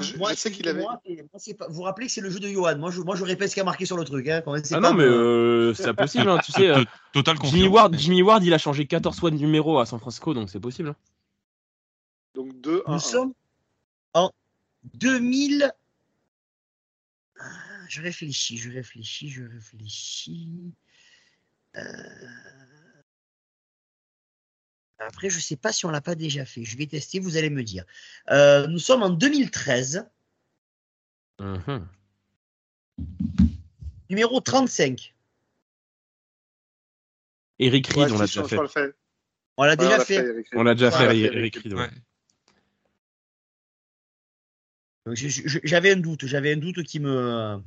Je, 0.00 0.16
Moi, 0.16 0.30
je 0.32 0.36
sais 0.36 0.52
qu'il 0.52 0.68
avait. 0.68 0.80
moi, 0.80 1.00
c'est- 1.04 1.16
moi, 1.16 1.38
c'est 1.38 1.54
pas- 1.54 1.66
Vous 1.68 1.74
vous 1.74 1.82
rappelez 1.82 2.06
que 2.06 2.12
c'est 2.12 2.20
le 2.20 2.30
jeu 2.30 2.38
de 2.38 2.48
Johan. 2.48 2.78
Moi, 2.78 2.92
je, 2.92 3.00
moi, 3.00 3.16
je 3.16 3.24
répète 3.24 3.48
ce 3.48 3.54
qu'il 3.54 3.62
a 3.62 3.64
marqué 3.64 3.84
sur 3.84 3.96
le 3.96 4.04
truc. 4.04 4.28
Hein. 4.28 4.40
quand 4.44 4.52
même, 4.52 4.62
c'est 4.62 4.76
Ah 4.76 4.80
pas 4.80 4.90
non, 4.90 4.96
mais 4.96 5.02
euh, 5.02 5.74
c'est 5.74 5.92
possible, 5.92 6.28
hein, 6.28 6.38
tu 6.44 6.52
sais. 6.52 6.68
euh, 6.68 6.84
To- 6.84 6.90
Total 7.14 7.36
confiance. 7.36 7.54
Jimmy 7.56 7.66
Ward, 7.68 7.98
Jimmy 7.98 8.22
Ward, 8.22 8.44
il 8.44 8.54
a 8.54 8.58
changé 8.58 8.86
14 8.86 9.18
fois 9.18 9.30
de 9.32 9.36
numéro 9.36 9.80
à 9.80 9.86
San 9.86 9.98
Francisco, 9.98 10.34
donc 10.34 10.50
c'est 10.50 10.60
possible. 10.60 10.90
hein. 10.90 10.96
Donc 12.36 12.52
2, 12.60 12.84
1. 12.86 12.92
Nous 12.92 12.98
sommes 13.00 13.32
en 14.14 14.30
2000. 14.94 15.72
Ah, 17.44 17.86
Je 17.88 18.00
réfléchis, 18.02 18.56
je 18.58 18.70
réfléchis, 18.70 19.28
je 19.30 19.42
réfléchis. 19.44 20.74
Euh, 21.76 21.82
Après, 24.98 25.30
je 25.30 25.36
ne 25.36 25.40
sais 25.40 25.56
pas 25.56 25.72
si 25.72 25.84
on 25.84 25.90
l'a 25.90 26.00
pas 26.00 26.14
déjà 26.14 26.44
fait. 26.44 26.62
Je 26.64 26.76
vais 26.76 26.86
tester, 26.86 27.18
vous 27.18 27.36
allez 27.36 27.50
me 27.50 27.64
dire. 27.64 27.84
Euh, 28.30 28.68
nous 28.68 28.78
sommes 28.78 29.02
en 29.02 29.10
2013, 29.10 30.08
Mhm. 31.40 31.88
numéro 34.08 34.40
35. 34.40 35.12
Eric 37.58 37.86
Reed, 37.88 38.12
on 38.12 38.18
l'a 38.18 38.26
déjà 38.26 38.44
fait. 38.44 38.68
fait. 38.68 38.94
On 39.56 39.64
l'a 39.64 39.70
Ouais, 39.72 39.76
déjà 39.76 40.04
fait. 40.04 40.44
On 40.52 40.62
l'a 40.62 40.74
déjà 40.74 40.90
Ouais, 40.90 40.92
fait, 40.92 41.04
on 41.04 41.06
l'a 41.08 41.14
Eric 41.14 41.32
fait, 41.32 41.38
Eric 41.38 41.56
Reed. 41.56 41.74
ouais. 41.74 41.90
J'avais 45.06 45.92
un 45.92 45.96
doute, 45.96 46.26
j'avais 46.26 46.52
un 46.52 46.56
doute 46.56 46.82
qui 46.84 47.00
me, 47.00 47.60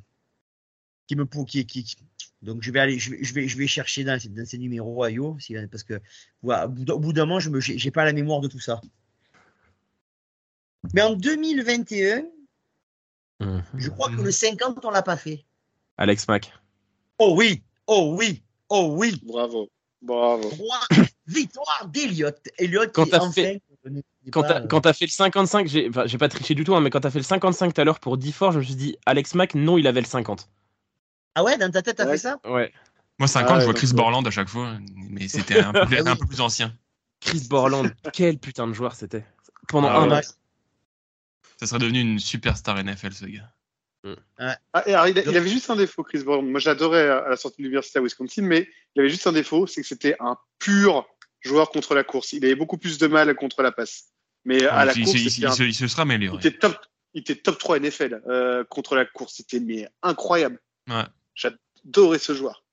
qui 1.08 1.16
me 1.16 1.26
qui, 1.46 1.66
qui, 1.66 1.84
qui- 1.84 1.96
donc 2.42 2.62
je 2.62 2.72
vais 2.72 2.80
aller, 2.80 3.00
je 3.00 3.12
vais, 3.12 3.24
je 3.24 3.34
vais, 3.34 3.48
je 3.48 3.58
vais 3.58 3.68
chercher 3.68 4.04
dans, 4.04 4.20
ces- 4.20 4.30
dans 4.30 4.46
ces 4.46 4.58
numéros 4.58 5.04
à 5.04 5.12
Yo, 5.12 5.38
parce 5.72 5.84
que 5.84 6.00
voilà, 6.42 6.66
au 6.68 7.00
bout 7.00 7.12
d'un- 7.14 7.26
moment, 7.26 7.40
je 7.40 7.50
me, 7.50 7.60
j'ai 7.60 7.92
pas 7.92 8.06
la 8.06 8.14
mémoire 8.14 8.40
de 8.40 8.48
tout 8.48 8.60
ça. 8.60 8.80
Mais 10.94 11.02
en 11.02 11.16
2021, 11.16 12.26
Mhm. 13.42 13.64
je 13.78 13.90
crois 13.90 14.10
que 14.10 14.22
le 14.22 14.32
50, 14.32 14.86
on 14.86 14.92
l'a 14.92 15.02
pas 15.02 15.18
fait. 15.18 15.44
Alex 15.98 16.28
Mack. 16.28 16.54
Oh 17.20 17.34
oui, 17.38 17.64
oh 17.88 18.16
oui, 18.18 18.44
oh 18.70 18.96
oui. 18.98 19.20
Bravo. 19.26 19.70
Bravo. 20.02 20.50
Trois 20.52 20.80
victoires 21.28 21.90
d'Eliott. 21.92 22.38
Elliott 22.58 22.92
Quand 22.94 23.06
qui 23.06 23.16
enfin 23.16 23.32
fait- 23.32 23.62
Quand 24.32 24.42
t'as 24.44 24.62
euh, 24.64 24.68
quand 24.68 24.82
t'as 24.82 24.94
fait 24.94 25.06
le 25.06 25.12
55, 25.12 25.68
j'ai 25.68 25.90
enfin, 25.90 26.08
j'ai 26.08 26.18
pas 26.18 26.30
triché 26.30 26.56
du 26.56 26.64
tout, 26.64 26.76
hein, 26.76 26.82
mais 26.82 26.90
quand 26.90 27.02
t'as 27.02 27.12
fait 27.12 27.20
le 27.20 27.24
55 27.24 27.74
tout 27.74 27.82
à 27.82 27.84
l'heure 27.84 28.00
pour 28.00 28.18
Difford, 28.18 28.52
je 28.52 28.60
me 28.60 28.64
suis 28.64 28.76
dit, 28.76 28.98
Alex 29.06 29.36
Mack, 29.36 29.54
non, 29.56 29.78
il 29.78 29.86
avait 29.88 30.02
le 30.02 30.08
50. 30.08 30.50
Ah 31.36 31.44
ouais, 31.44 31.58
dans 31.58 31.70
ta 31.72 31.82
tête, 31.82 31.98
t'as 31.98 32.06
Ouais. 32.06 32.14
fait 32.14 32.18
ça? 32.18 32.40
Ouais. 32.46 32.72
Moi, 33.20 33.28
50, 33.28 33.50
Ah 33.50 33.54
ouais, 33.56 33.60
je 33.62 33.66
vois 33.66 33.74
Chris 33.74 33.88
ouais. 33.88 33.94
Borland 33.94 34.26
à 34.26 34.32
chaque 34.32 34.50
fois, 34.50 34.78
mais 35.10 35.28
c'était 35.28 35.60
un, 35.60 35.72
peu- 35.72 35.80
Ah 35.82 35.88
oui. 36.04 36.10
un 36.10 36.16
peu 36.16 36.26
plus 36.26 36.42
ancien. 36.42 36.74
Chris 37.22 37.46
Borland, 37.50 37.90
quel 38.14 38.38
putain 38.40 38.68
de 38.68 38.74
joueur 38.74 38.96
c'était. 38.96 39.24
Pendant 39.68 39.90
Ah 39.90 40.00
un 40.00 40.04
ouais. 40.04 40.10
match. 40.10 40.26
Ça 41.60 41.68
serait 41.68 41.80
devenu 41.80 42.00
une 42.02 42.20
superstar 42.20 42.78
NFL, 42.84 43.14
ce 43.14 43.26
gars. 43.26 43.50
Ah, 44.38 44.58
alors, 44.74 45.08
il, 45.08 45.18
a- 45.18 45.24
il 45.24 45.36
avait 45.36 45.50
juste 45.50 45.70
un 45.72 45.76
défaut, 45.76 46.04
Chris 46.04 46.24
Brown. 46.24 46.48
Moi, 46.48 46.60
j'adorais 46.60 47.10
à 47.10 47.28
la 47.30 47.38
sortie 47.38 47.58
de 47.58 47.64
l'université 47.64 47.98
à 47.98 48.02
Wisconsin, 48.04 48.44
mais 48.44 48.68
il 48.96 49.00
avait 49.00 49.10
juste 49.10 49.26
un 49.26 49.32
défaut, 49.32 49.66
c'est 49.66 49.82
que 49.82 49.88
c'était 49.88 50.16
un 50.20 50.38
pur 50.60 51.08
joueur 51.46 51.70
contre 51.70 51.96
la 51.96 52.04
course. 52.04 52.34
Il 52.34 52.44
avait 52.46 52.56
beaucoup 52.56 52.78
plus 52.78 52.98
de 52.98 53.08
mal 53.08 53.34
contre 53.36 53.62
la 53.62 53.72
passe. 53.72 54.06
Mais 54.44 54.66
à 54.66 54.86
la 54.86 54.94
il, 54.94 55.04
course, 55.06 55.18
se- 55.18 55.22
il 55.22 55.38
il 55.40 55.46
un- 55.46 55.52
se, 55.52 55.64
il 55.64 55.74
se 55.74 55.88
sera 55.88 56.04
il 56.04 56.12
amélioré. 56.12 56.38
était 56.38 56.58
top, 56.58 56.78
il 57.14 57.22
était 57.22 57.36
top 57.36 57.58
3 57.58 57.80
NFL 57.80 58.22
euh, 58.28 58.64
contre 58.66 58.96
la 58.96 59.06
course. 59.06 59.36
C'était 59.38 59.60
mais 59.60 59.88
incroyable. 60.04 60.60
Ouais. 60.90 61.04
J'adorais 61.34 62.20
ce 62.20 62.34
joueur. 62.34 62.64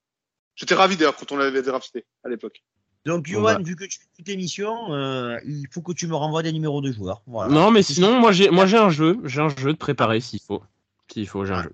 J'étais 0.55 0.75
ravi 0.75 0.97
d'ailleurs 0.97 1.15
quand 1.15 1.31
on 1.31 1.37
l'avait 1.37 1.61
drafté 1.63 2.05
à 2.23 2.29
l'époque. 2.29 2.63
Donc, 3.05 3.25
Johan, 3.27 3.55
bah. 3.55 3.59
vu 3.61 3.75
que 3.75 3.83
tu 3.83 3.99
fais 3.99 4.05
toute 4.15 4.29
émission, 4.29 4.93
euh, 4.93 5.37
il 5.45 5.65
faut 5.71 5.81
que 5.81 5.91
tu 5.91 6.07
me 6.07 6.15
renvoies 6.15 6.41
des 6.43 6.53
numéros 6.53 6.79
de 6.81 6.91
joueurs. 6.91 7.21
Voilà. 7.27 7.51
Non, 7.53 7.69
mais 7.69 7.83
sinon, 7.83 8.17
moi 8.19 8.31
j'ai 8.31 8.49
moi 8.49 8.65
j'ai 8.65 8.77
un 8.77 8.89
jeu, 8.89 9.17
j'ai 9.25 9.41
un 9.41 9.49
jeu 9.49 9.73
de 9.73 9.77
préparer 9.77 10.21
s'il 10.21 10.39
faut. 10.39 10.63
S'il 11.11 11.27
faut, 11.27 11.43
j'ai 11.43 11.53
un 11.53 11.63
jeu. 11.63 11.71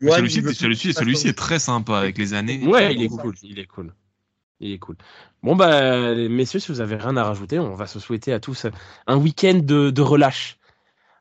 Mais 0.00 0.08
Johan, 0.10 0.16
Celui-ci, 0.16 0.88
il 0.90 0.94
celui-ci 0.94 1.28
est 1.28 1.32
très 1.36 1.58
sympa 1.58 1.98
avec 1.98 2.16
les 2.18 2.34
années. 2.34 2.64
Ouais, 2.66 2.94
il 2.94 3.02
est 3.02 3.08
cool, 3.08 3.34
il 3.42 3.58
est 3.58 3.66
cool. 3.66 3.92
Il 4.60 4.72
est 4.72 4.78
cool. 4.78 4.96
Bon 5.42 5.56
bah 5.56 6.14
messieurs, 6.28 6.60
si 6.60 6.70
vous 6.70 6.80
avez 6.80 6.96
rien 6.96 7.16
à 7.16 7.24
rajouter, 7.24 7.58
on 7.58 7.74
va 7.74 7.86
se 7.86 7.98
souhaiter 7.98 8.32
à 8.32 8.40
tous 8.40 8.66
un 9.06 9.16
week-end 9.16 9.60
de, 9.62 9.90
de 9.90 10.02
relâche. 10.02 10.58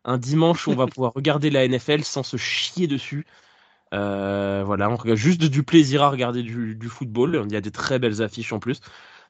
Un 0.05 0.17
dimanche 0.17 0.67
où 0.67 0.71
on 0.71 0.75
va 0.75 0.87
pouvoir 0.93 1.13
regarder 1.15 1.49
la 1.49 1.67
NFL 1.67 2.03
sans 2.03 2.23
se 2.23 2.37
chier 2.37 2.87
dessus. 2.87 3.25
Euh, 3.93 4.63
voilà, 4.65 4.89
on 4.89 4.95
regarde 4.95 5.17
juste 5.17 5.43
du 5.43 5.63
plaisir 5.63 6.03
à 6.03 6.09
regarder 6.09 6.43
du, 6.43 6.75
du 6.75 6.89
football. 6.89 7.41
Il 7.45 7.51
y 7.53 7.55
a 7.55 7.61
des 7.61 7.71
très 7.71 7.99
belles 7.99 8.21
affiches 8.21 8.53
en 8.53 8.59
plus. 8.59 8.81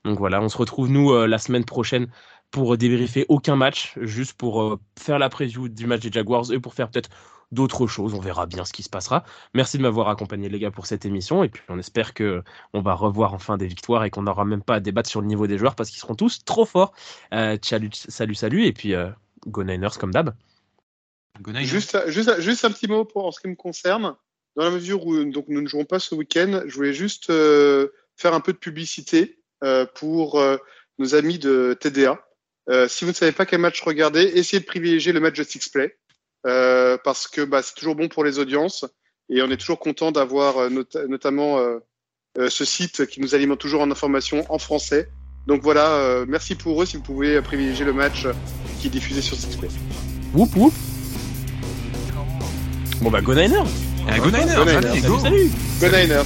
Donc 0.05 0.17
voilà, 0.17 0.41
on 0.41 0.49
se 0.49 0.57
retrouve 0.57 0.89
nous 0.89 1.11
euh, 1.11 1.27
la 1.27 1.37
semaine 1.37 1.65
prochaine 1.65 2.07
pour 2.51 2.77
débriefer 2.77 3.25
aucun 3.29 3.55
match, 3.55 3.93
juste 4.01 4.33
pour 4.33 4.61
euh, 4.63 4.79
faire 4.97 5.19
la 5.19 5.29
preview 5.29 5.69
du 5.69 5.87
match 5.87 6.01
des 6.01 6.11
Jaguars 6.11 6.51
et 6.51 6.59
pour 6.59 6.73
faire 6.73 6.89
peut-être 6.89 7.09
d'autres 7.51 7.87
choses. 7.87 8.13
On 8.13 8.19
verra 8.19 8.45
bien 8.45 8.65
ce 8.65 8.73
qui 8.73 8.83
se 8.83 8.89
passera. 8.89 9.23
Merci 9.53 9.77
de 9.77 9.83
m'avoir 9.83 10.09
accompagné 10.09 10.49
les 10.49 10.59
gars 10.59 10.71
pour 10.71 10.85
cette 10.85 11.05
émission 11.05 11.43
et 11.43 11.49
puis 11.49 11.63
on 11.69 11.79
espère 11.79 12.13
que 12.13 12.43
on 12.73 12.81
va 12.81 12.93
revoir 12.93 13.33
enfin 13.33 13.57
des 13.57 13.67
victoires 13.67 14.03
et 14.05 14.09
qu'on 14.09 14.23
n'aura 14.23 14.45
même 14.45 14.61
pas 14.61 14.75
à 14.75 14.79
débattre 14.79 15.09
sur 15.09 15.21
le 15.21 15.27
niveau 15.27 15.47
des 15.47 15.57
joueurs 15.57 15.75
parce 15.75 15.89
qu'ils 15.89 15.99
seront 15.99 16.15
tous 16.15 16.43
trop 16.45 16.65
forts. 16.65 16.93
Euh, 17.33 17.57
salut, 17.61 17.89
salut, 17.93 18.35
salut 18.35 18.65
et 18.65 18.73
puis 18.73 18.93
euh, 18.93 19.09
go 19.47 19.63
Niners 19.63 19.97
comme 19.99 20.11
d'hab. 20.11 20.33
Juste, 21.55 21.97
juste, 22.07 22.41
juste 22.41 22.65
un 22.65 22.71
petit 22.71 22.87
mot 22.87 23.05
pour, 23.05 23.25
en 23.25 23.31
ce 23.31 23.39
qui 23.39 23.47
me 23.47 23.55
concerne. 23.55 24.15
Dans 24.55 24.63
la 24.63 24.71
mesure 24.71 25.05
où 25.05 25.23
donc, 25.25 25.45
nous 25.47 25.61
ne 25.61 25.67
jouerons 25.67 25.85
pas 25.85 25.99
ce 25.99 26.15
week-end, 26.15 26.63
je 26.65 26.75
voulais 26.75 26.93
juste 26.93 27.29
euh, 27.29 27.89
faire 28.17 28.33
un 28.33 28.41
peu 28.41 28.51
de 28.51 28.57
publicité 28.57 29.39
euh, 29.63 29.85
pour 29.85 30.39
euh, 30.39 30.57
nos 30.97 31.15
amis 31.15 31.39
de 31.39 31.77
TDA. 31.79 32.25
Euh, 32.69 32.87
si 32.87 33.05
vous 33.05 33.11
ne 33.11 33.15
savez 33.15 33.31
pas 33.31 33.45
quel 33.45 33.61
match 33.61 33.81
regarder, 33.81 34.21
essayez 34.21 34.59
de 34.59 34.65
privilégier 34.65 35.13
le 35.13 35.19
match 35.19 35.37
de 35.37 35.43
Six 35.43 35.69
Play 35.69 35.97
euh, 36.49 36.97
parce 37.03 37.27
que 37.27 37.41
bah, 37.41 37.61
c'est 37.61 37.75
toujours 37.75 37.95
bon 37.95 38.07
pour 38.09 38.23
les 38.23 38.39
audiences 38.39 38.85
et 39.29 39.41
on 39.41 39.49
est 39.51 39.57
toujours 39.57 39.79
content 39.79 40.11
d'avoir 40.11 40.57
euh, 40.57 40.69
nota- 40.69 41.07
notamment 41.07 41.59
euh, 41.59 41.77
euh, 42.37 42.49
ce 42.49 42.65
site 42.65 43.05
qui 43.07 43.21
nous 43.21 43.35
alimente 43.35 43.59
toujours 43.59 43.81
en 43.81 43.91
information 43.91 44.45
en 44.49 44.57
français. 44.59 45.09
Donc 45.47 45.61
voilà, 45.61 45.87
euh, 45.93 46.25
merci 46.27 46.55
pour 46.55 46.81
eux 46.81 46.85
si 46.85 46.97
vous 46.97 47.03
pouvez 47.03 47.41
privilégier 47.41 47.85
le 47.85 47.93
match 47.93 48.25
qui 48.79 48.87
est 48.87 48.89
diffusé 48.89 49.21
sur 49.21 49.37
Six 49.37 49.55
Play. 49.57 49.69
Whoop 50.33 50.55
whoop. 50.55 50.73
Bon 53.01 53.09
bah 53.09 53.21
go 53.21 53.33
Niners. 53.33 53.65
Ah, 54.11 54.17
Go 54.19 54.25
Niners, 54.31 54.55
Go 54.55 54.65
Niners. 54.65 54.77
allez, 54.89 55.01
Salut, 55.01 55.49
go. 55.79 55.87
Go 55.87 55.87
Niners! 55.95 56.25